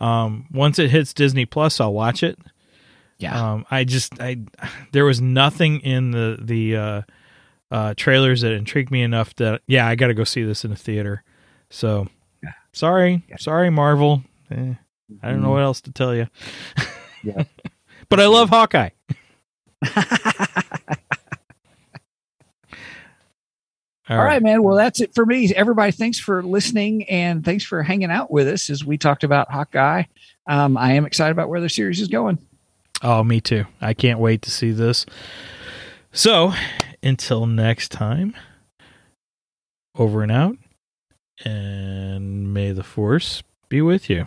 Um, 0.00 0.46
once 0.52 0.78
it 0.78 0.90
hits 0.90 1.12
Disney 1.12 1.44
Plus, 1.46 1.80
I'll 1.80 1.92
watch 1.92 2.22
it. 2.22 2.38
yeah. 3.18 3.52
Um, 3.52 3.66
I 3.70 3.84
just 3.84 4.20
I 4.20 4.38
there 4.92 5.04
was 5.04 5.20
nothing 5.20 5.80
in 5.80 6.12
the 6.12 6.38
the 6.40 6.76
uh, 6.76 7.02
uh, 7.70 7.94
trailers 7.96 8.40
that 8.42 8.52
intrigued 8.52 8.90
me 8.90 9.02
enough 9.02 9.34
that 9.36 9.60
yeah 9.66 9.86
I 9.86 9.96
got 9.96 10.06
to 10.06 10.14
go 10.14 10.24
see 10.24 10.44
this 10.44 10.64
in 10.64 10.72
a 10.72 10.76
theater. 10.76 11.24
So 11.68 12.06
Yeah. 12.42 12.52
sorry, 12.72 13.22
Yeah. 13.28 13.36
sorry 13.38 13.70
Marvel. 13.70 14.22
Eh, 14.50 14.74
I 15.22 15.28
don't 15.30 15.42
know 15.42 15.48
Mhm. 15.48 15.52
what 15.52 15.62
else 15.62 15.80
to 15.82 15.92
tell 15.92 16.14
you. 16.14 16.28
Yeah. 17.22 17.42
but 18.08 18.20
I 18.20 18.26
love 18.26 18.48
Hawkeye. 18.50 18.90
All 24.08 24.16
right, 24.16 24.42
man. 24.42 24.62
Well, 24.62 24.76
that's 24.76 25.00
it 25.00 25.14
for 25.14 25.26
me. 25.26 25.52
Everybody, 25.54 25.92
thanks 25.92 26.18
for 26.18 26.42
listening 26.42 27.04
and 27.10 27.44
thanks 27.44 27.64
for 27.64 27.82
hanging 27.82 28.10
out 28.10 28.30
with 28.30 28.48
us 28.48 28.70
as 28.70 28.84
we 28.84 28.96
talked 28.96 29.22
about 29.22 29.50
Hawkeye. 29.50 30.04
Um, 30.46 30.78
I 30.78 30.94
am 30.94 31.04
excited 31.04 31.32
about 31.32 31.50
where 31.50 31.60
the 31.60 31.68
series 31.68 32.00
is 32.00 32.08
going. 32.08 32.38
Oh, 33.02 33.22
me 33.22 33.40
too. 33.40 33.66
I 33.80 33.94
can't 33.94 34.18
wait 34.18 34.42
to 34.42 34.50
see 34.50 34.72
this. 34.72 35.04
So, 36.10 36.54
until 37.02 37.46
next 37.46 37.92
time, 37.92 38.34
over 39.94 40.22
and 40.22 40.32
out, 40.32 40.56
and 41.44 42.52
may 42.54 42.72
the 42.72 42.82
force 42.82 43.42
be 43.68 43.82
with 43.82 44.08
you. 44.08 44.26